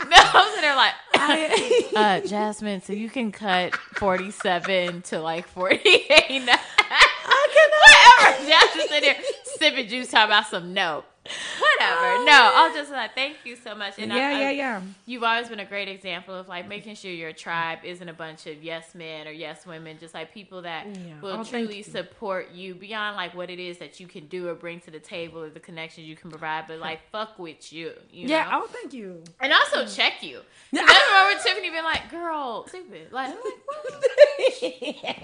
no, 0.10 0.16
I 0.16 0.20
was 0.34 0.48
sitting 0.54 0.62
there 0.62 0.76
like, 0.76 0.94
uh, 1.96 2.20
Jasmine, 2.28 2.82
so 2.82 2.92
you 2.92 3.08
can 3.10 3.30
cut 3.32 3.74
47 3.96 5.02
to 5.02 5.20
like 5.20 5.46
48 5.48 6.44
now. 6.44 6.58
Whatever. 8.38 8.48
Jasmine 8.48 8.88
sitting 8.88 9.14
there 9.14 9.22
sipping 9.44 9.88
juice 9.88 10.10
talking 10.10 10.26
about 10.30 10.46
some 10.46 10.72
no. 10.74 11.04
Whatever. 11.60 12.24
No, 12.24 12.32
I'll 12.54 12.70
oh. 12.70 12.74
just 12.74 12.90
like, 12.90 13.14
thank 13.14 13.36
you 13.44 13.54
so 13.54 13.74
much. 13.74 13.98
And 13.98 14.10
yeah, 14.10 14.28
I- 14.28 14.40
yeah, 14.40 14.50
yeah. 14.50 14.80
You've 15.04 15.22
always 15.22 15.48
been 15.48 15.60
a 15.60 15.64
great 15.66 15.86
example 15.86 16.34
of 16.34 16.48
like 16.48 16.66
making 16.66 16.94
sure 16.96 17.10
your 17.10 17.32
tribe 17.32 17.80
isn't 17.84 18.08
a 18.08 18.12
bunch 18.14 18.46
of 18.46 18.62
yes 18.64 18.94
men 18.94 19.28
or 19.28 19.30
yes 19.30 19.66
women, 19.66 19.98
just 20.00 20.14
like 20.14 20.32
people 20.32 20.62
that 20.62 20.86
Yeah. 20.86 21.20
will 21.20 21.40
Oh, 21.40 21.44
truly 21.44 21.78
you. 21.78 21.82
support 21.84 22.50
you 22.52 22.74
beyond 22.74 23.16
like 23.16 23.34
what 23.34 23.50
it 23.50 23.60
is 23.60 23.78
that 23.78 24.00
you 24.00 24.06
can 24.06 24.26
do 24.28 24.48
or 24.48 24.54
bring 24.54 24.80
to 24.80 24.90
the 24.90 24.98
table 24.98 25.42
or 25.42 25.50
the 25.50 25.60
connections 25.60 26.06
you 26.06 26.16
can 26.16 26.30
provide, 26.30 26.64
but 26.66 26.78
like 26.78 27.00
fuck 27.12 27.38
with 27.38 27.70
you. 27.72 27.92
you 28.10 28.26
Yeah, 28.26 28.44
know? 28.50 28.62
oh 28.64 28.66
thank 28.68 28.94
you. 28.94 29.22
and 29.40 29.52
also 29.52 29.84
mm. 29.84 29.94
check 29.96 30.22
you. 30.22 30.40
Why 30.70 31.32
with 31.34 31.44
Tiffany 31.44 31.70
being 31.70 31.84
like, 31.84 32.10
girl, 32.10 32.66
stupid. 32.66 33.12
Like, 33.12 33.28
I'm 33.28 33.36
like, 34.62 34.96
what? 35.02 35.16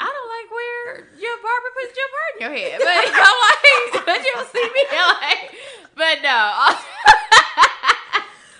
I 0.00 0.06
don't 0.06 0.30
like 0.30 0.50
where 0.50 1.10
your 1.18 1.36
barber 1.42 1.70
puts 1.74 1.96
your 1.96 2.08
part 2.14 2.30
in 2.34 2.40
your 2.46 2.54
head. 2.54 2.78
But 2.78 3.06
I'm 3.14 3.38
like, 3.42 4.06
but 4.06 4.18
you 4.24 4.32
don't 4.34 4.50
see 4.52 4.68
me 4.70 4.84
like, 4.94 5.54
but 5.96 6.22
no. 6.22 6.68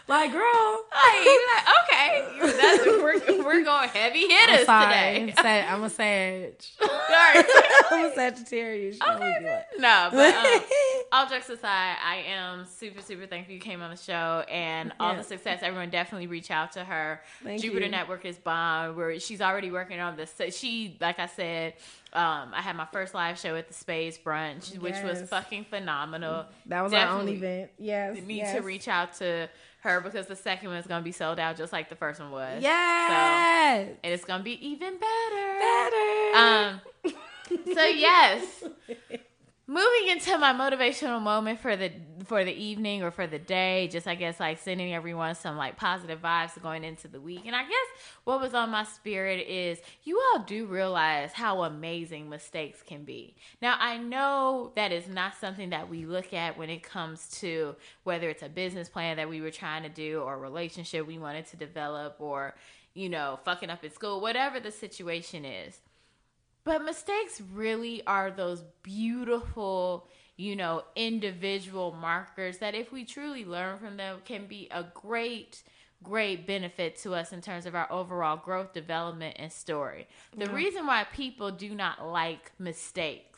like, 0.09 0.32
girl. 0.32 0.85
Like, 0.90 1.24
you're 1.24 1.48
like, 1.55 1.66
okay, 1.85 2.56
that's, 2.56 2.86
we're, 2.86 3.44
we're 3.44 3.64
going 3.64 3.89
heavy 3.90 4.26
hitters 4.26 4.66
Sorry. 4.66 4.86
today. 5.26 5.35
Sa- 5.36 5.74
I'm 5.74 5.82
a 5.85 5.90
sage. 5.90 6.72
Sorry. 6.80 7.44
I'm 7.90 8.06
a 8.06 8.14
Sagittarius. 8.14 8.98
Like. 9.01 9.43
No, 9.78 10.09
but 10.10 10.35
um, 10.35 10.60
all 11.12 11.28
jokes 11.28 11.48
aside, 11.51 11.97
I 12.02 12.24
am 12.28 12.64
super, 12.64 13.02
super 13.02 13.26
thankful 13.26 13.55
you 13.55 13.60
came 13.60 13.82
on 13.82 13.90
the 13.90 13.97
show 13.97 14.44
and 14.48 14.93
all 14.98 15.12
Yeah. 15.12 15.18
the 15.18 15.24
success. 15.24 15.60
Everyone 15.62 15.90
definitely 15.90 16.26
reach 16.26 16.51
out 16.51 16.72
to 16.72 16.85
her. 16.85 17.20
Thank 17.44 17.60
Jupiter 17.62 17.86
you. 17.86 17.90
Network 17.90 18.24
is 18.24 18.36
bomb. 18.36 18.97
Where 18.97 19.18
she's 19.20 19.40
already 19.40 19.70
working 19.70 20.01
on 20.01 20.16
this. 20.16 20.32
So 20.36 20.51
she, 20.51 20.97
like 21.01 21.18
I 21.18 21.26
said, 21.26 21.74
um, 22.12 22.52
I 22.55 22.62
had 22.62 22.76
my 22.76 22.86
first 22.86 23.12
live 23.12 23.39
show 23.39 23.55
at 23.56 23.68
the 23.68 23.74
Space 23.74 24.18
Brunch, 24.18 24.76
which 24.78 24.97
was 25.05 25.22
fucking 25.28 25.64
phenomenal. 25.64 26.47
That 26.66 26.80
was 26.82 26.93
our 26.94 27.09
own 27.09 27.28
event. 27.28 27.70
Yes. 27.78 28.18
Need 28.24 28.36
yes. 28.36 28.56
to 28.56 28.62
reach 28.62 28.89
out 28.89 29.12
to 29.14 29.48
her 29.80 30.00
because 30.00 30.26
the 30.26 30.36
second 30.36 30.68
one 30.68 30.78
is 30.78 30.86
gonna 30.86 31.05
be 31.05 31.12
sold 31.12 31.38
out 31.38 31.56
just 31.56 31.72
like 31.72 31.88
the 31.88 31.96
first 31.96 32.20
one 32.20 32.30
was. 32.30 32.62
Yes. 32.62 33.88
and 34.02 34.12
it's 34.12 34.24
gonna 34.24 34.42
be 34.42 34.66
even 34.66 34.94
better. 34.98 35.59
Better. 35.60 36.36
Um. 36.36 36.80
So 37.74 37.84
yes, 37.84 38.64
moving 39.69 40.09
into 40.09 40.39
my 40.39 40.55
motivational 40.55 41.20
moment 41.20 41.61
for 41.61 41.77
the 41.77 41.93
for 42.24 42.43
the 42.43 42.53
evening 42.53 43.03
or 43.03 43.11
for 43.11 43.27
the 43.27 43.39
day. 43.39 43.86
Just 43.89 44.09
I 44.09 44.15
guess 44.15 44.40
like 44.40 44.59
sending 44.59 44.95
everyone 44.95 45.35
some 45.35 45.59
like 45.59 45.77
positive 45.77 46.23
vibes 46.23 46.61
going 46.61 46.85
into 46.85 47.07
the 47.07 47.20
week. 47.20 47.43
And 47.45 47.55
I 47.55 47.62
guess 47.62 47.86
what 48.24 48.40
was 48.40 48.55
on 48.55 48.70
my 48.70 48.85
spirit 48.85 49.47
is 49.47 49.78
you 50.05 50.20
all 50.20 50.43
do 50.43 50.65
realize 50.65 51.32
how 51.32 51.62
amazing 51.65 52.31
mistakes 52.31 52.82
can 52.82 53.05
be. 53.05 53.36
Now 53.61 53.77
I 53.78 53.99
know 53.99 54.73
that 54.74 54.90
is 54.90 55.07
not 55.07 55.36
something 55.36 55.70
that 55.70 55.90
we 55.90 56.07
look 56.07 56.32
at 56.32 56.57
when 56.57 56.70
it 56.70 56.82
comes 56.82 57.28
to 57.40 57.77
whether 58.05 58.31
it's 58.31 58.43
a 58.43 58.49
business 58.49 58.89
plan 58.89 59.19
that 59.19 59.28
we 59.28 59.43
were 59.43 59.51
trying 59.51 59.82
to 59.82 59.90
do 59.90 60.20
or 60.20 60.35
a 60.35 60.39
relationship 60.39 61.07
we 61.07 61.19
wanted 61.19 61.47
to 61.49 61.57
develop 61.59 62.16
or 62.19 62.55
you 62.95 63.11
know 63.11 63.39
fucking 63.45 63.69
up 63.69 63.85
at 63.85 63.95
school, 63.95 64.23
whatever 64.23 64.61
the 64.61 64.73
situation 64.73 65.45
is. 65.45 65.78
But 66.69 66.85
mistakes 66.85 67.40
really 67.55 68.07
are 68.07 68.31
those 68.31 68.62
beautiful 68.82 70.07
you 70.39 70.55
know, 70.55 70.85
individual 70.95 71.90
markers 71.90 72.59
that 72.59 72.74
if 72.74 72.93
we 72.93 73.05
truly 73.05 73.45
learn 73.45 73.78
from 73.78 73.97
them 73.97 74.19
can 74.24 74.47
be 74.47 74.69
a 74.70 74.85
great 74.95 75.62
great 76.03 76.47
benefit 76.47 76.95
to 76.95 77.12
us 77.12 77.32
in 77.32 77.40
terms 77.40 77.66
of 77.66 77.74
our 77.74 77.90
overall 77.90 78.36
growth, 78.36 78.73
development, 78.73 79.35
and 79.39 79.53
story. 79.53 80.07
The 80.36 80.45
yeah. 80.45 80.53
reason 80.53 80.86
why 80.86 81.05
people 81.12 81.51
do 81.51 81.74
not 81.74 82.07
like 82.07 82.53
mistakes 82.59 83.38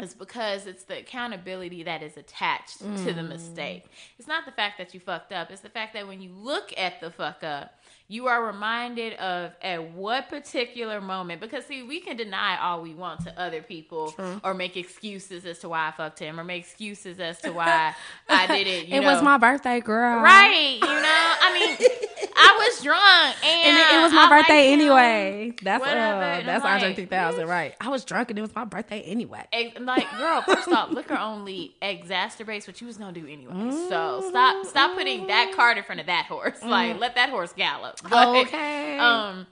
is 0.00 0.14
because 0.14 0.66
it's 0.66 0.84
the 0.84 0.98
accountability 0.98 1.82
that 1.82 2.02
is 2.02 2.16
attached 2.16 2.82
mm. 2.82 2.96
to 3.04 3.12
the 3.12 3.22
mm. 3.22 3.30
mistake. 3.30 3.84
It's 4.18 4.28
not 4.28 4.44
the 4.44 4.52
fact 4.52 4.78
that 4.78 4.94
you 4.94 5.00
fucked 5.00 5.32
up, 5.32 5.50
it's 5.50 5.60
the 5.60 5.68
fact 5.68 5.94
that 5.94 6.06
when 6.06 6.20
you 6.20 6.30
look 6.30 6.72
at 6.76 7.00
the 7.00 7.10
fuck 7.10 7.42
up, 7.42 7.74
you 8.10 8.26
are 8.26 8.42
reminded 8.46 9.12
of 9.14 9.52
at 9.60 9.92
what 9.92 10.30
particular 10.30 10.98
moment 10.98 11.42
because 11.42 11.66
see 11.66 11.82
we 11.82 12.00
can 12.00 12.16
deny 12.16 12.58
all 12.58 12.80
we 12.80 12.94
want 12.94 13.20
to 13.20 13.38
other 13.38 13.60
people 13.60 14.12
True. 14.12 14.40
or 14.42 14.54
make 14.54 14.78
excuses 14.78 15.44
as 15.44 15.58
to 15.58 15.68
why 15.68 15.88
I 15.88 15.90
fucked 15.90 16.18
him 16.18 16.40
or 16.40 16.44
make 16.44 16.62
excuses 16.62 17.20
as 17.20 17.38
to 17.42 17.52
why 17.52 17.94
I 18.28 18.46
did 18.46 18.66
it. 18.66 18.88
it 18.88 19.00
know. 19.00 19.12
was 19.12 19.22
my 19.22 19.36
birthday, 19.36 19.80
girl. 19.80 20.22
Right? 20.22 20.78
You 20.80 20.86
know, 20.86 20.88
I 20.88 21.76
mean, 21.78 21.88
I 22.38 22.68
was 22.68 22.82
drunk 22.82 23.36
and, 23.44 23.68
and 23.68 23.76
it, 23.76 23.98
it, 23.98 24.02
was 24.02 24.12
my 24.12 24.24
I 24.24 24.28
birthday 24.28 24.72
anyway. 24.72 25.52
That's 25.62 25.84
uh, 25.84 26.42
that's 26.46 26.64
Andre 26.64 26.88
like, 26.88 26.96
3000, 26.96 27.48
right? 27.48 27.74
I 27.80 27.88
was 27.88 28.04
drunk 28.04 28.30
and 28.30 28.38
it 28.38 28.42
was 28.42 28.54
my 28.54 28.64
birthday 28.64 29.00
anyway. 29.02 29.44
And 29.52 29.86
like, 29.86 30.06
girl, 30.16 30.42
first 30.42 30.68
off, 30.68 30.90
liquor 30.90 31.18
only 31.18 31.74
exacerbates 31.82 32.66
what 32.66 32.80
you 32.80 32.86
was 32.86 32.96
gonna 32.96 33.12
do 33.12 33.26
anyway. 33.26 33.52
Mm-hmm. 33.52 33.88
So 33.88 34.24
stop 34.28 34.66
stop 34.66 34.96
putting 34.96 35.26
that 35.26 35.52
cart 35.54 35.78
in 35.78 35.84
front 35.84 36.00
of 36.00 36.06
that 36.06 36.26
horse. 36.26 36.58
Mm-hmm. 36.58 36.68
Like, 36.68 36.98
let 36.98 37.14
that 37.16 37.30
horse 37.30 37.52
gallop. 37.52 37.98
But, 38.08 38.46
okay. 38.46 38.98
Um, 38.98 39.46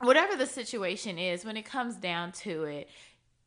whatever 0.00 0.36
the 0.36 0.46
situation 0.46 1.18
is, 1.18 1.44
when 1.44 1.56
it 1.56 1.64
comes 1.64 1.96
down 1.96 2.32
to 2.32 2.64
it, 2.64 2.88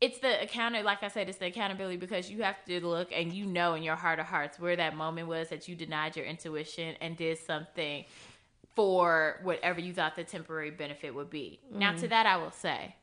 it's 0.02 0.18
the 0.20 0.42
account 0.42 0.84
like 0.84 1.04
I 1.04 1.10
said, 1.10 1.30
it's 1.30 1.38
the 1.38 1.46
accountability 1.46 1.98
because 1.98 2.30
you 2.30 2.42
have 2.42 2.64
to 2.66 2.86
look 2.86 3.12
and 3.14 3.32
you 3.32 3.46
know 3.46 3.76
in 3.76 3.84
your 3.84 3.96
heart 3.96 4.20
of 4.20 4.26
hearts 4.26 4.60
where 4.60 4.76
that 4.76 4.96
moment 4.96 5.28
was 5.28 5.50
that 5.50 5.68
you 5.68 5.76
denied 5.76 6.16
your 6.16 6.26
intuition 6.26 6.96
and 7.02 7.16
did 7.16 7.38
something 7.38 8.06
for 8.76 9.40
whatever 9.44 9.80
you 9.80 9.94
thought 9.94 10.16
the 10.16 10.24
temporary 10.24 10.72
benefit 10.72 11.14
would 11.14 11.30
be. 11.30 11.60
Mm-hmm. 11.68 11.80
Now, 11.80 11.92
to 11.92 11.98
mm-hmm. 11.98 12.08
that, 12.10 12.26
I 12.26 12.38
will 12.38 12.52
say, 12.52 12.96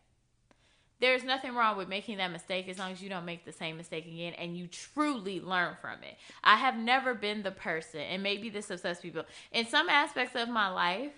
there's 1.00 1.22
nothing 1.22 1.54
wrong 1.54 1.76
with 1.76 1.88
making 1.88 2.18
that 2.18 2.32
mistake 2.32 2.68
as 2.68 2.78
long 2.78 2.90
as 2.90 3.00
you 3.00 3.08
don't 3.08 3.24
make 3.24 3.44
the 3.44 3.52
same 3.52 3.76
mistake 3.76 4.06
again 4.06 4.32
and 4.34 4.56
you 4.56 4.66
truly 4.66 5.40
learn 5.40 5.76
from 5.80 6.02
it. 6.02 6.16
I 6.42 6.56
have 6.56 6.76
never 6.76 7.14
been 7.14 7.42
the 7.42 7.52
person, 7.52 8.00
and 8.00 8.22
maybe 8.22 8.50
this 8.50 8.70
upsets 8.70 9.00
people, 9.00 9.24
in 9.52 9.66
some 9.66 9.88
aspects 9.88 10.34
of 10.34 10.48
my 10.48 10.68
life, 10.68 11.12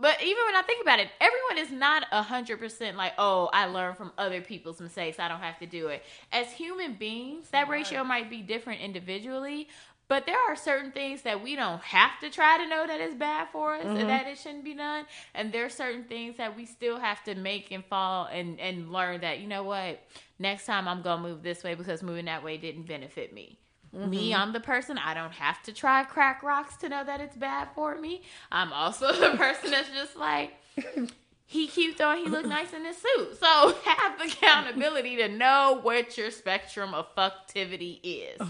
but 0.00 0.22
even 0.22 0.44
when 0.46 0.54
I 0.54 0.62
think 0.62 0.80
about 0.80 1.00
it, 1.00 1.08
everyone 1.20 1.58
is 1.58 1.76
not 1.76 2.04
a 2.12 2.22
hundred 2.22 2.60
percent 2.60 2.96
like, 2.96 3.14
oh, 3.18 3.50
I 3.52 3.66
learn 3.66 3.96
from 3.96 4.12
other 4.16 4.40
people's 4.40 4.80
mistakes. 4.80 5.18
I 5.18 5.26
don't 5.26 5.40
have 5.40 5.58
to 5.58 5.66
do 5.66 5.88
it. 5.88 6.04
As 6.30 6.52
human 6.52 6.94
beings, 6.94 7.50
that 7.50 7.68
ratio 7.68 8.04
might 8.04 8.30
be 8.30 8.40
different 8.40 8.80
individually, 8.80 9.68
but 10.08 10.24
there 10.24 10.38
are 10.48 10.56
certain 10.56 10.90
things 10.90 11.22
that 11.22 11.42
we 11.42 11.54
don't 11.54 11.82
have 11.82 12.18
to 12.20 12.30
try 12.30 12.56
to 12.56 12.66
know 12.66 12.86
that 12.86 13.00
is 13.00 13.14
bad 13.14 13.48
for 13.52 13.74
us 13.74 13.84
mm-hmm. 13.84 13.96
and 13.96 14.08
that 14.08 14.26
it 14.26 14.38
shouldn't 14.38 14.64
be 14.64 14.74
done. 14.74 15.04
And 15.34 15.52
there 15.52 15.66
are 15.66 15.70
certain 15.70 16.04
things 16.04 16.38
that 16.38 16.56
we 16.56 16.64
still 16.64 16.98
have 16.98 17.22
to 17.24 17.34
make 17.34 17.70
and 17.70 17.84
fall 17.84 18.26
and, 18.32 18.58
and 18.58 18.90
learn 18.90 19.20
that, 19.20 19.40
you 19.40 19.46
know 19.46 19.62
what, 19.62 20.00
next 20.38 20.64
time 20.64 20.88
I'm 20.88 21.02
gonna 21.02 21.22
move 21.22 21.42
this 21.42 21.62
way 21.62 21.74
because 21.74 22.02
moving 22.02 22.24
that 22.24 22.42
way 22.42 22.56
didn't 22.56 22.84
benefit 22.84 23.34
me. 23.34 23.58
Mm-hmm. 23.94 24.10
Me, 24.10 24.34
I'm 24.34 24.52
the 24.52 24.60
person 24.60 24.98
I 24.98 25.14
don't 25.14 25.32
have 25.32 25.62
to 25.64 25.72
try 25.72 26.04
crack 26.04 26.42
rocks 26.42 26.76
to 26.78 26.88
know 26.88 27.04
that 27.04 27.20
it's 27.20 27.36
bad 27.36 27.68
for 27.74 27.98
me. 27.98 28.22
I'm 28.50 28.72
also 28.72 29.12
the 29.12 29.36
person 29.36 29.70
that's 29.70 29.90
just 29.90 30.16
like 30.16 30.52
he 31.46 31.66
cute 31.66 31.96
though 31.96 32.14
he 32.14 32.26
look 32.28 32.44
nice 32.44 32.72
in 32.72 32.84
his 32.84 32.96
suit. 32.96 33.38
So 33.40 33.74
have 33.84 34.18
the 34.18 34.24
accountability 34.24 35.16
to 35.16 35.28
know 35.28 35.80
what 35.82 36.18
your 36.18 36.30
spectrum 36.30 36.92
of 36.94 37.14
fucktivity 37.14 38.00
is. 38.02 38.40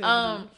Um 0.00 0.50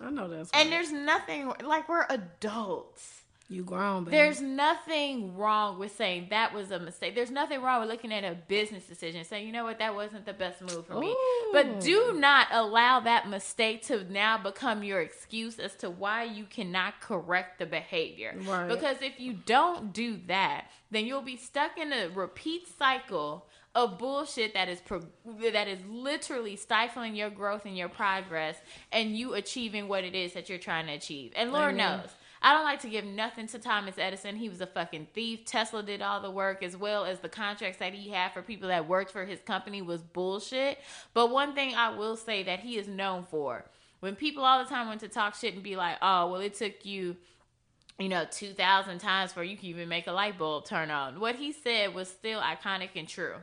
I 0.00 0.10
know 0.10 0.28
that's 0.28 0.50
And 0.52 0.72
there's 0.72 0.92
nothing 0.92 1.52
like 1.64 1.88
we're 1.88 2.06
adults. 2.08 3.22
You 3.50 3.62
grown, 3.62 4.04
baby. 4.04 4.16
There's 4.16 4.40
nothing 4.40 5.36
wrong 5.36 5.78
with 5.78 5.94
saying 5.94 6.28
that 6.30 6.54
was 6.54 6.70
a 6.70 6.78
mistake. 6.78 7.14
There's 7.14 7.30
nothing 7.30 7.60
wrong 7.60 7.80
with 7.80 7.90
looking 7.90 8.10
at 8.12 8.24
a 8.24 8.34
business 8.34 8.84
decision 8.84 9.22
saying, 9.22 9.46
you 9.46 9.52
know 9.52 9.64
what, 9.64 9.78
that 9.80 9.94
wasn't 9.94 10.24
the 10.24 10.32
best 10.32 10.62
move 10.62 10.86
for 10.86 10.98
me. 10.98 11.14
But 11.52 11.80
do 11.80 12.14
not 12.14 12.48
allow 12.50 13.00
that 13.00 13.28
mistake 13.28 13.82
to 13.86 14.10
now 14.10 14.38
become 14.38 14.82
your 14.82 15.02
excuse 15.02 15.58
as 15.58 15.74
to 15.76 15.90
why 15.90 16.24
you 16.24 16.44
cannot 16.44 17.00
correct 17.00 17.58
the 17.58 17.66
behavior. 17.66 18.34
Right. 18.46 18.66
Because 18.66 18.96
if 19.02 19.20
you 19.20 19.34
don't 19.34 19.92
do 19.92 20.18
that, 20.26 20.68
then 20.90 21.04
you'll 21.04 21.20
be 21.20 21.36
stuck 21.36 21.76
in 21.76 21.92
a 21.92 22.08
repeat 22.08 22.66
cycle 22.78 23.46
of 23.74 23.98
bullshit 23.98 24.54
that 24.54 24.68
is 24.68 24.80
pro- 24.80 25.06
that 25.52 25.68
is 25.68 25.78
literally 25.88 26.56
stifling 26.56 27.16
your 27.16 27.30
growth 27.30 27.64
and 27.64 27.76
your 27.76 27.88
progress 27.88 28.56
and 28.92 29.16
you 29.16 29.34
achieving 29.34 29.88
what 29.88 30.04
it 30.04 30.14
is 30.14 30.32
that 30.34 30.48
you're 30.48 30.58
trying 30.58 30.86
to 30.86 30.92
achieve. 30.92 31.32
And 31.34 31.52
Lord 31.52 31.76
knows 31.76 32.10
I 32.44 32.52
don't 32.52 32.64
like 32.64 32.80
to 32.82 32.90
give 32.90 33.06
nothing 33.06 33.46
to 33.48 33.58
Thomas 33.58 33.94
Edison. 33.96 34.36
He 34.36 34.50
was 34.50 34.60
a 34.60 34.66
fucking 34.66 35.08
thief. 35.14 35.46
Tesla 35.46 35.82
did 35.82 36.02
all 36.02 36.20
the 36.20 36.30
work 36.30 36.62
as 36.62 36.76
well 36.76 37.06
as 37.06 37.20
the 37.20 37.28
contracts 37.28 37.78
that 37.78 37.94
he 37.94 38.10
had 38.10 38.34
for 38.34 38.42
people 38.42 38.68
that 38.68 38.86
worked 38.86 39.10
for 39.10 39.24
his 39.24 39.40
company 39.40 39.80
was 39.80 40.02
bullshit. 40.02 40.78
But 41.14 41.30
one 41.30 41.54
thing 41.54 41.74
I 41.74 41.96
will 41.96 42.16
say 42.16 42.42
that 42.42 42.60
he 42.60 42.76
is 42.76 42.86
known 42.86 43.24
for 43.24 43.64
when 44.00 44.14
people 44.14 44.44
all 44.44 44.62
the 44.62 44.68
time 44.68 44.88
went 44.88 45.00
to 45.00 45.08
talk 45.08 45.34
shit 45.34 45.54
and 45.54 45.62
be 45.62 45.74
like, 45.74 45.96
oh, 46.02 46.30
well, 46.30 46.40
it 46.42 46.52
took 46.52 46.84
you 46.84 47.16
you 47.98 48.08
know, 48.08 48.26
2,000 48.30 48.98
times 48.98 49.32
for 49.32 49.44
you 49.44 49.56
can 49.56 49.66
even 49.66 49.88
make 49.88 50.08
a 50.08 50.12
light 50.12 50.36
bulb 50.36 50.64
turn 50.64 50.90
on. 50.90 51.20
What 51.20 51.36
he 51.36 51.52
said 51.52 51.94
was 51.94 52.08
still 52.08 52.40
iconic 52.40 52.90
and 52.96 53.08
true. 53.08 53.36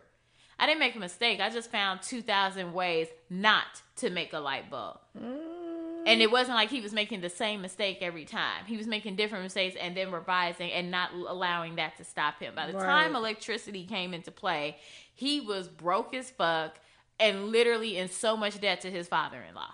I 0.61 0.67
didn't 0.67 0.79
make 0.79 0.95
a 0.95 0.99
mistake. 0.99 1.39
I 1.39 1.49
just 1.49 1.71
found 1.71 2.03
2,000 2.03 2.71
ways 2.71 3.07
not 3.31 3.81
to 3.97 4.11
make 4.11 4.31
a 4.31 4.39
light 4.39 4.69
bulb. 4.69 4.99
Mm. 5.19 6.03
And 6.05 6.21
it 6.21 6.31
wasn't 6.31 6.55
like 6.55 6.69
he 6.69 6.81
was 6.81 6.93
making 6.93 7.21
the 7.21 7.29
same 7.29 7.63
mistake 7.63 7.97
every 8.01 8.25
time. 8.25 8.65
He 8.67 8.77
was 8.77 8.85
making 8.85 9.15
different 9.15 9.43
mistakes 9.43 9.75
and 9.79 9.97
then 9.97 10.11
revising 10.11 10.71
and 10.71 10.91
not 10.91 11.13
allowing 11.13 11.77
that 11.77 11.97
to 11.97 12.03
stop 12.03 12.39
him. 12.39 12.53
By 12.55 12.67
the 12.67 12.73
right. 12.73 12.85
time 12.85 13.15
electricity 13.15 13.85
came 13.85 14.13
into 14.13 14.29
play, 14.29 14.77
he 15.15 15.41
was 15.41 15.67
broke 15.67 16.13
as 16.13 16.29
fuck 16.29 16.79
and 17.19 17.47
literally 17.47 17.97
in 17.97 18.09
so 18.09 18.38
much 18.38 18.61
debt 18.61 18.81
to 18.81 18.91
his 18.91 19.07
father 19.07 19.43
in 19.47 19.55
law 19.55 19.71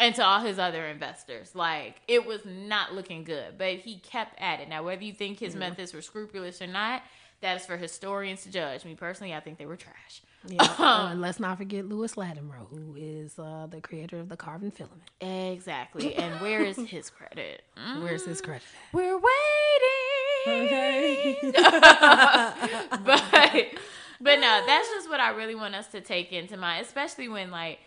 and 0.00 0.14
to 0.16 0.24
all 0.24 0.40
his 0.40 0.58
other 0.58 0.86
investors. 0.86 1.54
Like 1.54 1.96
it 2.08 2.26
was 2.26 2.40
not 2.44 2.92
looking 2.92 3.22
good, 3.22 3.56
but 3.56 3.74
he 3.74 3.98
kept 3.98 4.40
at 4.40 4.58
it. 4.58 4.68
Now, 4.68 4.82
whether 4.82 5.02
you 5.02 5.12
think 5.12 5.38
his 5.38 5.54
methods 5.54 5.94
were 5.94 6.02
scrupulous 6.02 6.60
or 6.60 6.66
not, 6.66 7.02
that 7.40 7.56
is 7.56 7.66
for 7.66 7.76
historians 7.76 8.42
to 8.42 8.50
judge. 8.50 8.84
Me 8.84 8.94
personally, 8.94 9.34
I 9.34 9.40
think 9.40 9.58
they 9.58 9.66
were 9.66 9.76
trash. 9.76 10.22
Yeah. 10.46 10.62
Uh, 10.78 11.14
let's 11.16 11.40
not 11.40 11.58
forget 11.58 11.88
Lewis 11.88 12.16
Latimer, 12.16 12.56
who 12.70 12.94
is 12.96 13.38
uh, 13.38 13.66
the 13.68 13.80
creator 13.80 14.18
of 14.18 14.28
the 14.28 14.36
carbon 14.36 14.70
filament. 14.70 15.02
Exactly. 15.20 16.14
And 16.14 16.40
where 16.40 16.62
is 16.62 16.76
his 16.76 17.10
credit? 17.10 17.62
Mm. 17.78 18.02
Where's 18.02 18.24
his 18.24 18.40
credit? 18.40 18.62
We're 18.92 19.16
waiting. 19.16 19.28
Okay. 20.48 21.38
but 23.04 23.66
but 24.20 24.40
no, 24.40 24.62
that's 24.66 24.88
just 24.88 25.08
what 25.08 25.20
I 25.20 25.30
really 25.30 25.54
want 25.54 25.76
us 25.76 25.86
to 25.88 26.00
take 26.00 26.32
into 26.32 26.56
mind, 26.56 26.84
especially 26.84 27.28
when 27.28 27.52
like 27.52 27.78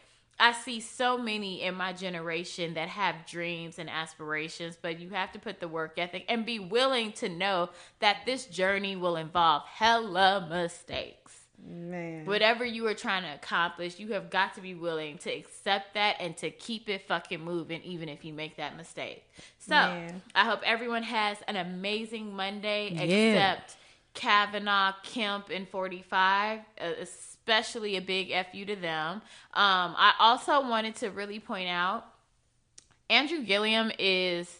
I 0.42 0.54
see 0.54 0.80
so 0.80 1.20
many 1.20 1.62
in 1.62 1.76
my 1.76 1.94
generation 1.94 2.74
that 2.74 2.90
have 2.90 3.28
dreams 3.28 3.78
and 3.78 3.88
aspirations, 3.88 4.76
but 4.82 5.00
you 5.00 5.12
have 5.12 5.32
to 5.34 5.40
put 5.40 5.60
the 5.60 5.68
work 5.68 6.00
ethic 6.00 6.26
and 6.28 6.48
be 6.48 6.58
willing 6.58 7.12
to 7.14 7.30
know 7.30 7.70
that 8.00 8.26
this 8.26 8.48
journey 8.48 8.96
will 8.96 9.18
involve 9.18 9.62
hella 9.68 10.48
mistakes. 10.50 11.38
Man. 11.64 12.26
Whatever 12.26 12.66
you 12.66 12.88
are 12.88 12.96
trying 12.96 13.22
to 13.22 13.36
accomplish, 13.36 14.00
you 14.00 14.14
have 14.14 14.32
got 14.32 14.56
to 14.56 14.62
be 14.62 14.74
willing 14.74 15.20
to 15.20 15.30
accept 15.30 15.94
that 15.94 16.16
and 16.20 16.36
to 16.38 16.50
keep 16.50 16.90
it 16.90 17.08
fucking 17.08 17.40
moving, 17.40 17.84
even 17.84 18.10
if 18.10 18.26
you 18.26 18.34
make 18.34 18.58
that 18.58 18.76
mistake. 18.76 19.24
So 19.60 19.76
Man. 19.76 20.24
I 20.34 20.46
hope 20.46 20.62
everyone 20.66 21.04
has 21.04 21.38
an 21.48 21.56
amazing 21.56 22.36
Monday, 22.36 22.94
yeah. 22.94 23.02
except 23.04 23.78
Kavanaugh, 24.16 24.94
Kemp, 25.04 25.52
and 25.52 25.70
45, 25.70 26.62
uh, 26.80 26.84
especially 27.42 27.98
a 27.98 28.02
big 28.02 28.34
fu 28.52 28.66
to 28.66 28.76
them. 28.76 29.22
Um, 29.54 29.96
I 29.98 30.14
also 30.20 30.62
wanted 30.62 30.96
to 30.98 31.10
really 31.10 31.40
point 31.40 31.70
out 31.70 32.06
Andrew 33.10 33.44
Gillum 33.44 33.92
is 34.00 34.58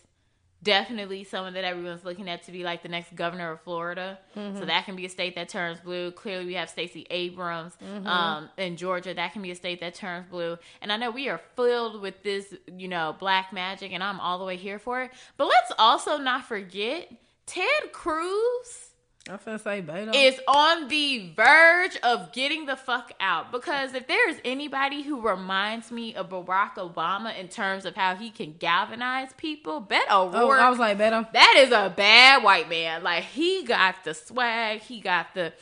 definitely 0.64 1.24
someone 1.24 1.53
that 1.53 1.64
everyone's 1.64 2.06
looking 2.06 2.30
at 2.30 2.44
to 2.44 2.52
be 2.52 2.64
like 2.64 2.84
the 2.84 2.90
next 2.90 3.16
governor 3.16 3.52
of 3.52 3.62
Florida. 3.62 4.20
Mm-hmm. 4.38 4.60
So 4.60 4.66
that 4.66 4.86
can 4.86 4.95
be 4.95 5.06
a 5.06 5.10
state 5.10 5.36
that 5.36 5.49
turns 5.49 5.80
blue. 5.80 6.12
Clearly, 6.12 6.45
we 6.45 6.53
have 6.53 6.70
Stacey 6.70 7.08
Abrams 7.10 7.74
Mm-hmm. 7.84 8.06
um, 8.06 8.49
in 8.58 8.78
Georgia. 8.78 9.14
That 9.14 9.34
can 9.34 9.41
be 9.41 9.52
a 9.52 9.56
state 9.56 9.80
that 9.80 9.95
turns 9.95 10.28
blue. 10.30 10.58
And 10.82 10.91
I 10.91 10.98
know 10.98 11.10
we 11.10 11.30
are 11.30 11.41
filled 11.56 12.02
with 12.02 12.22
this, 12.24 12.53
you 12.78 12.88
know, 12.88 13.16
black 13.20 13.52
magic, 13.53 13.91
and 13.91 14.03
I'm 14.03 14.20
all 14.20 14.38
the 14.38 14.45
way 14.45 14.58
here 14.58 14.78
for 14.78 15.02
it. 15.02 15.12
But 15.38 15.48
let's 15.48 15.72
also 15.80 16.18
not 16.18 16.45
forget 16.45 17.12
Ted 17.48 17.91
Cruz 17.91 18.90
I'm 19.30 19.38
finna 19.38 19.61
say 19.61 19.84
Beto. 19.84 20.11
is 20.15 20.39
on 20.48 20.88
the 20.88 21.31
verge 21.35 21.95
of 22.02 22.31
getting 22.31 22.65
the 22.65 22.76
fuck 22.76 23.11
out 23.19 23.52
because 23.52 23.93
if 23.93 24.07
there 24.07 24.30
is 24.30 24.39
anybody 24.43 25.03
who 25.03 25.22
reminds 25.22 25.91
me 25.91 26.15
of 26.15 26.30
Barack 26.30 26.73
Obama 26.76 27.38
in 27.38 27.48
terms 27.48 27.85
of 27.85 27.95
how 27.95 28.15
he 28.15 28.31
can 28.31 28.53
galvanize 28.57 29.31
people, 29.38 29.80
Beto 29.80 30.02
oh, 30.10 30.49
I 30.52 30.69
was 30.72 30.80
like 30.80 30.98
Beto. 30.98 31.31
that 31.34 31.56
is 31.60 31.72
a 31.72 31.93
bad 31.95 32.43
white 32.43 32.68
man. 32.68 33.03
Like 33.03 33.23
he 33.26 33.64
got 33.64 34.03
the 34.03 34.15
swag, 34.15 34.81
he 34.81 34.99
got 35.02 35.34
the. 35.35 35.53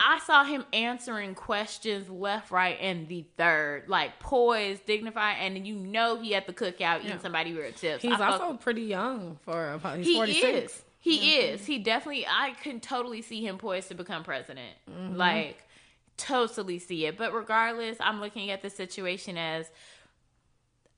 I 0.00 0.18
saw 0.18 0.42
him 0.42 0.64
answering 0.72 1.36
questions 1.36 2.10
left, 2.10 2.50
right, 2.50 2.76
and 2.80 3.06
the 3.06 3.24
third, 3.38 3.84
like 3.88 4.18
poised, 4.18 4.84
dignified, 4.86 5.36
and 5.38 5.54
then 5.54 5.64
you 5.64 5.76
know 5.76 6.20
he 6.20 6.34
at 6.34 6.48
the 6.48 6.52
cookout 6.52 6.98
eating 6.98 7.10
Yeah. 7.12 7.18
somebody 7.20 7.54
with 7.54 7.76
tips. 7.76 8.02
He's 8.02 8.12
I 8.12 8.16
fuck 8.18 8.40
also 8.40 8.56
pretty 8.56 8.82
young 8.82 9.38
for 9.44 9.78
a 9.84 9.96
he's 9.96 10.06
he 10.06 10.14
46. 10.16 10.72
is. 10.74 10.82
He 11.04 11.36
is. 11.36 11.66
He 11.66 11.78
definitely. 11.78 12.26
I 12.26 12.54
can 12.62 12.80
totally 12.80 13.20
see 13.20 13.46
him 13.46 13.58
poised 13.58 13.88
to 13.88 13.94
become 13.94 14.24
president. 14.24 14.74
Mm-hmm. 14.90 15.16
Like, 15.16 15.62
totally 16.16 16.78
see 16.78 17.04
it. 17.04 17.18
But 17.18 17.34
regardless, 17.34 17.98
I'm 18.00 18.20
looking 18.20 18.50
at 18.50 18.62
the 18.62 18.70
situation 18.70 19.36
as 19.36 19.70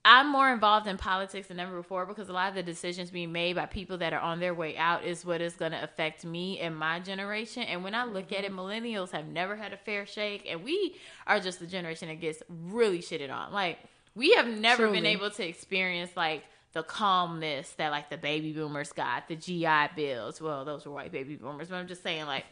I'm 0.05 0.31
more 0.31 0.49
involved 0.49 0.87
in 0.87 0.95
politics 0.95 1.49
than 1.49 1.59
ever 1.59 1.75
before 1.75 2.05
because 2.05 2.29
a 2.29 2.33
lot 2.33 2.47
of 2.47 2.55
the 2.55 2.63
decisions 2.63 3.11
being 3.11 3.33
made 3.33 3.57
by 3.57 3.65
people 3.65 3.97
that 3.97 4.13
are 4.13 4.21
on 4.21 4.39
their 4.39 4.53
way 4.53 4.77
out 4.77 5.03
is 5.03 5.25
what 5.25 5.41
is 5.41 5.55
going 5.55 5.73
to 5.73 5.83
affect 5.83 6.23
me 6.23 6.59
and 6.59 6.73
my 6.73 7.01
generation. 7.01 7.63
And 7.63 7.83
when 7.83 7.93
I 7.93 8.05
look 8.05 8.31
at 8.31 8.45
it, 8.45 8.51
Mm-hmm. 8.51 8.59
millennials 8.59 9.11
have 9.11 9.27
never 9.27 9.57
had 9.57 9.73
a 9.73 9.77
fair 9.77 10.05
shake, 10.05 10.47
and 10.49 10.63
we 10.63 10.95
are 11.25 11.41
just 11.41 11.59
the 11.59 11.67
generation 11.67 12.07
that 12.07 12.21
gets 12.21 12.41
really 12.49 12.99
shitted 12.99 13.29
on. 13.29 13.51
Like, 13.51 13.79
we 14.15 14.35
have 14.35 14.47
never 14.47 14.89
been 14.89 15.05
able 15.05 15.29
to 15.31 15.45
experience 15.45 16.11
like 16.15 16.45
the 16.73 16.83
calmness 16.83 17.71
that 17.77 17.89
like 17.91 18.09
the 18.09 18.17
baby 18.17 18.51
boomers 18.53 18.91
got, 18.91 19.27
the 19.27 19.35
GI 19.35 19.89
bills. 19.95 20.39
Well, 20.41 20.65
those 20.65 20.85
were 20.85 20.91
white 20.91 21.11
baby 21.11 21.35
boomers, 21.35 21.69
but 21.69 21.75
I'm 21.77 21.87
just 21.87 22.03
saying 22.03 22.25
like 22.25 22.45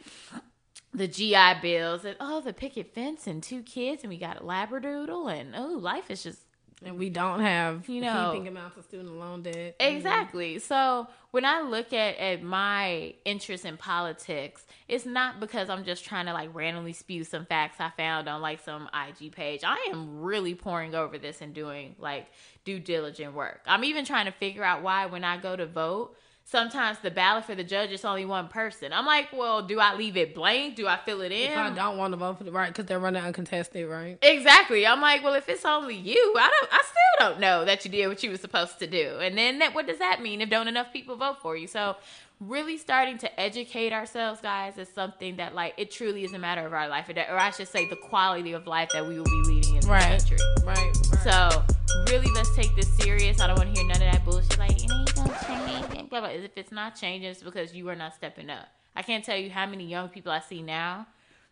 the 0.92 1.06
GI 1.08 1.60
bills 1.62 2.04
and 2.04 2.16
oh 2.20 2.40
the 2.40 2.52
picket 2.52 2.94
fence 2.94 3.26
and 3.26 3.42
two 3.42 3.62
kids 3.62 4.02
and 4.02 4.10
we 4.10 4.18
got 4.18 4.38
a 4.38 4.40
labradoodle 4.40 5.32
and 5.38 5.54
oh 5.54 5.76
life 5.78 6.10
is 6.10 6.22
just 6.22 6.40
And 6.84 6.98
we 6.98 7.10
don't 7.10 7.40
have 7.40 7.88
You 7.88 8.00
know- 8.00 8.32
heaping 8.32 8.48
amounts 8.48 8.76
of 8.78 8.84
student 8.84 9.18
loan 9.18 9.42
debt. 9.42 9.78
Mm-hmm. 9.78 9.96
Exactly. 9.96 10.58
So 10.58 11.06
when 11.30 11.44
I 11.44 11.60
look 11.62 11.92
at, 11.92 12.16
at 12.18 12.42
my 12.42 13.14
interest 13.24 13.64
in 13.64 13.76
politics, 13.76 14.66
it's 14.88 15.04
not 15.06 15.38
because 15.40 15.68
I'm 15.70 15.84
just 15.84 16.04
trying 16.04 16.26
to 16.26 16.32
like 16.32 16.50
randomly 16.54 16.92
spew 16.94 17.24
some 17.24 17.44
facts 17.46 17.76
I 17.80 17.90
found 17.96 18.28
on 18.28 18.40
like 18.40 18.62
some 18.64 18.88
IG 18.94 19.32
page. 19.32 19.62
I 19.64 19.88
am 19.90 20.20
really 20.22 20.54
pouring 20.54 20.94
over 20.94 21.18
this 21.18 21.40
and 21.42 21.52
doing 21.54 21.94
like 21.98 22.26
due 22.66 22.78
diligent 22.78 23.32
work. 23.32 23.60
I'm 23.66 23.84
even 23.84 24.04
trying 24.04 24.26
to 24.26 24.32
figure 24.32 24.62
out 24.62 24.82
why 24.82 25.06
when 25.06 25.24
I 25.24 25.38
go 25.38 25.56
to 25.56 25.64
vote, 25.64 26.14
sometimes 26.44 26.98
the 26.98 27.10
ballot 27.10 27.44
for 27.44 27.54
the 27.54 27.64
judge 27.64 27.90
is 27.90 28.04
only 28.04 28.24
one 28.24 28.48
person. 28.48 28.92
I'm 28.92 29.06
like, 29.06 29.32
well, 29.32 29.62
do 29.62 29.80
I 29.80 29.94
leave 29.94 30.16
it 30.16 30.34
blank? 30.34 30.76
Do 30.76 30.86
I 30.86 30.96
fill 30.96 31.20
it 31.22 31.32
in? 31.32 31.52
If 31.52 31.56
I 31.56 31.70
don't 31.70 31.96
want 31.96 32.12
to 32.12 32.16
vote 32.16 32.38
for 32.38 32.44
the 32.44 32.52
right 32.52 32.68
because 32.68 32.86
they're 32.86 32.98
running 32.98 33.22
uncontested, 33.22 33.88
right? 33.88 34.18
Exactly. 34.20 34.86
I'm 34.86 35.00
like, 35.00 35.22
well, 35.22 35.34
if 35.34 35.48
it's 35.48 35.64
only 35.64 35.96
you, 35.96 36.34
I 36.36 36.50
don't. 36.50 36.72
I 36.72 36.82
still 36.82 37.28
don't 37.30 37.40
know 37.40 37.64
that 37.64 37.84
you 37.84 37.90
did 37.90 38.08
what 38.08 38.22
you 38.22 38.30
were 38.30 38.36
supposed 38.36 38.78
to 38.80 38.86
do. 38.86 39.18
And 39.20 39.38
then 39.38 39.60
that, 39.60 39.74
what 39.74 39.86
does 39.86 39.98
that 39.98 40.20
mean 40.20 40.40
if 40.40 40.50
don't 40.50 40.68
enough 40.68 40.92
people 40.92 41.16
vote 41.16 41.40
for 41.40 41.56
you? 41.56 41.66
So, 41.68 41.96
really 42.40 42.76
starting 42.76 43.16
to 43.18 43.40
educate 43.40 43.92
ourselves, 43.92 44.40
guys, 44.40 44.76
is 44.78 44.88
something 44.88 45.36
that 45.36 45.54
like 45.54 45.74
it 45.76 45.90
truly 45.90 46.24
is 46.24 46.32
a 46.34 46.38
matter 46.38 46.66
of 46.66 46.72
our 46.72 46.88
life, 46.88 47.08
or 47.08 47.14
that- 47.14 47.30
or 47.30 47.38
I 47.38 47.50
should 47.50 47.68
say, 47.68 47.88
the 47.88 47.96
quality 47.96 48.52
of 48.52 48.66
life 48.66 48.90
that 48.92 49.06
we 49.06 49.16
will 49.18 49.24
be 49.24 49.42
leading 49.46 49.74
in 49.76 49.80
this 49.80 49.86
Right. 49.86 50.18
country. 50.18 50.36
Right. 50.64 50.76
right. 50.76 50.94
So, 51.22 51.64
really, 52.12 52.30
let's 52.34 52.54
take 52.54 52.74
this 52.76 52.94
serious. 52.98 53.40
I 53.40 53.46
don't 53.46 53.56
want 53.58 53.74
to 53.74 53.80
hear 53.80 53.88
none 53.88 54.02
of 54.02 54.12
that 54.12 54.24
bullshit. 54.24 54.58
Like, 54.58 54.72
it 54.72 54.90
ain't 54.90 55.14
gonna 55.14 55.38
change. 55.46 56.08
Blah, 56.10 56.20
blah. 56.20 56.28
If 56.28 56.56
it's 56.56 56.72
not 56.72 56.94
changing, 56.94 57.30
it's 57.30 57.42
because 57.42 57.74
you 57.74 57.88
are 57.88 57.96
not 57.96 58.14
stepping 58.14 58.50
up. 58.50 58.68
I 58.94 59.02
can't 59.02 59.24
tell 59.24 59.36
you 59.36 59.50
how 59.50 59.66
many 59.66 59.84
young 59.84 60.08
people 60.08 60.30
I 60.32 60.40
see 60.40 60.62
now 60.62 61.06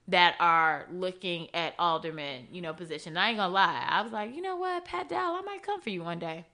that 0.09 0.37
are 0.39 0.87
looking 0.93 1.49
at 1.55 1.75
alderman, 1.79 2.49
you 2.53 2.61
know, 2.61 2.75
positions. 2.75 3.17
I 3.17 3.29
ain't 3.31 3.39
gonna 3.39 3.53
lie. 3.53 3.85
I 3.89 4.03
was 4.03 4.13
like, 4.13 4.35
you 4.35 4.43
know 4.43 4.57
what, 4.57 4.85
Pat 4.85 5.09
Dowell, 5.09 5.37
I 5.37 5.41
might 5.43 5.63
come 5.63 5.81
for 5.81 5.91
you 5.91 6.03
one 6.05 6.19
day. 6.19 6.45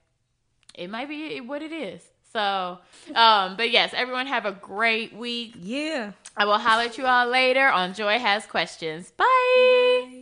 It 0.75 0.89
might 0.89 1.09
be 1.09 1.41
what 1.41 1.63
it 1.63 1.73
is. 1.73 2.09
So, 2.33 2.79
um, 3.15 3.57
but 3.57 3.71
yes, 3.71 3.93
everyone 3.95 4.27
have 4.27 4.47
a 4.47 4.53
great 4.53 5.13
week. 5.15 5.55
yeah. 5.61 6.13
I 6.37 6.45
will 6.45 6.59
holler 6.59 6.85
at 6.85 6.97
you 6.97 7.07
all 7.07 7.27
later 7.27 7.69
on 7.69 7.93
Joy 7.93 8.19
Has 8.19 8.47
Questions. 8.47 9.11
Bye. 9.11 10.19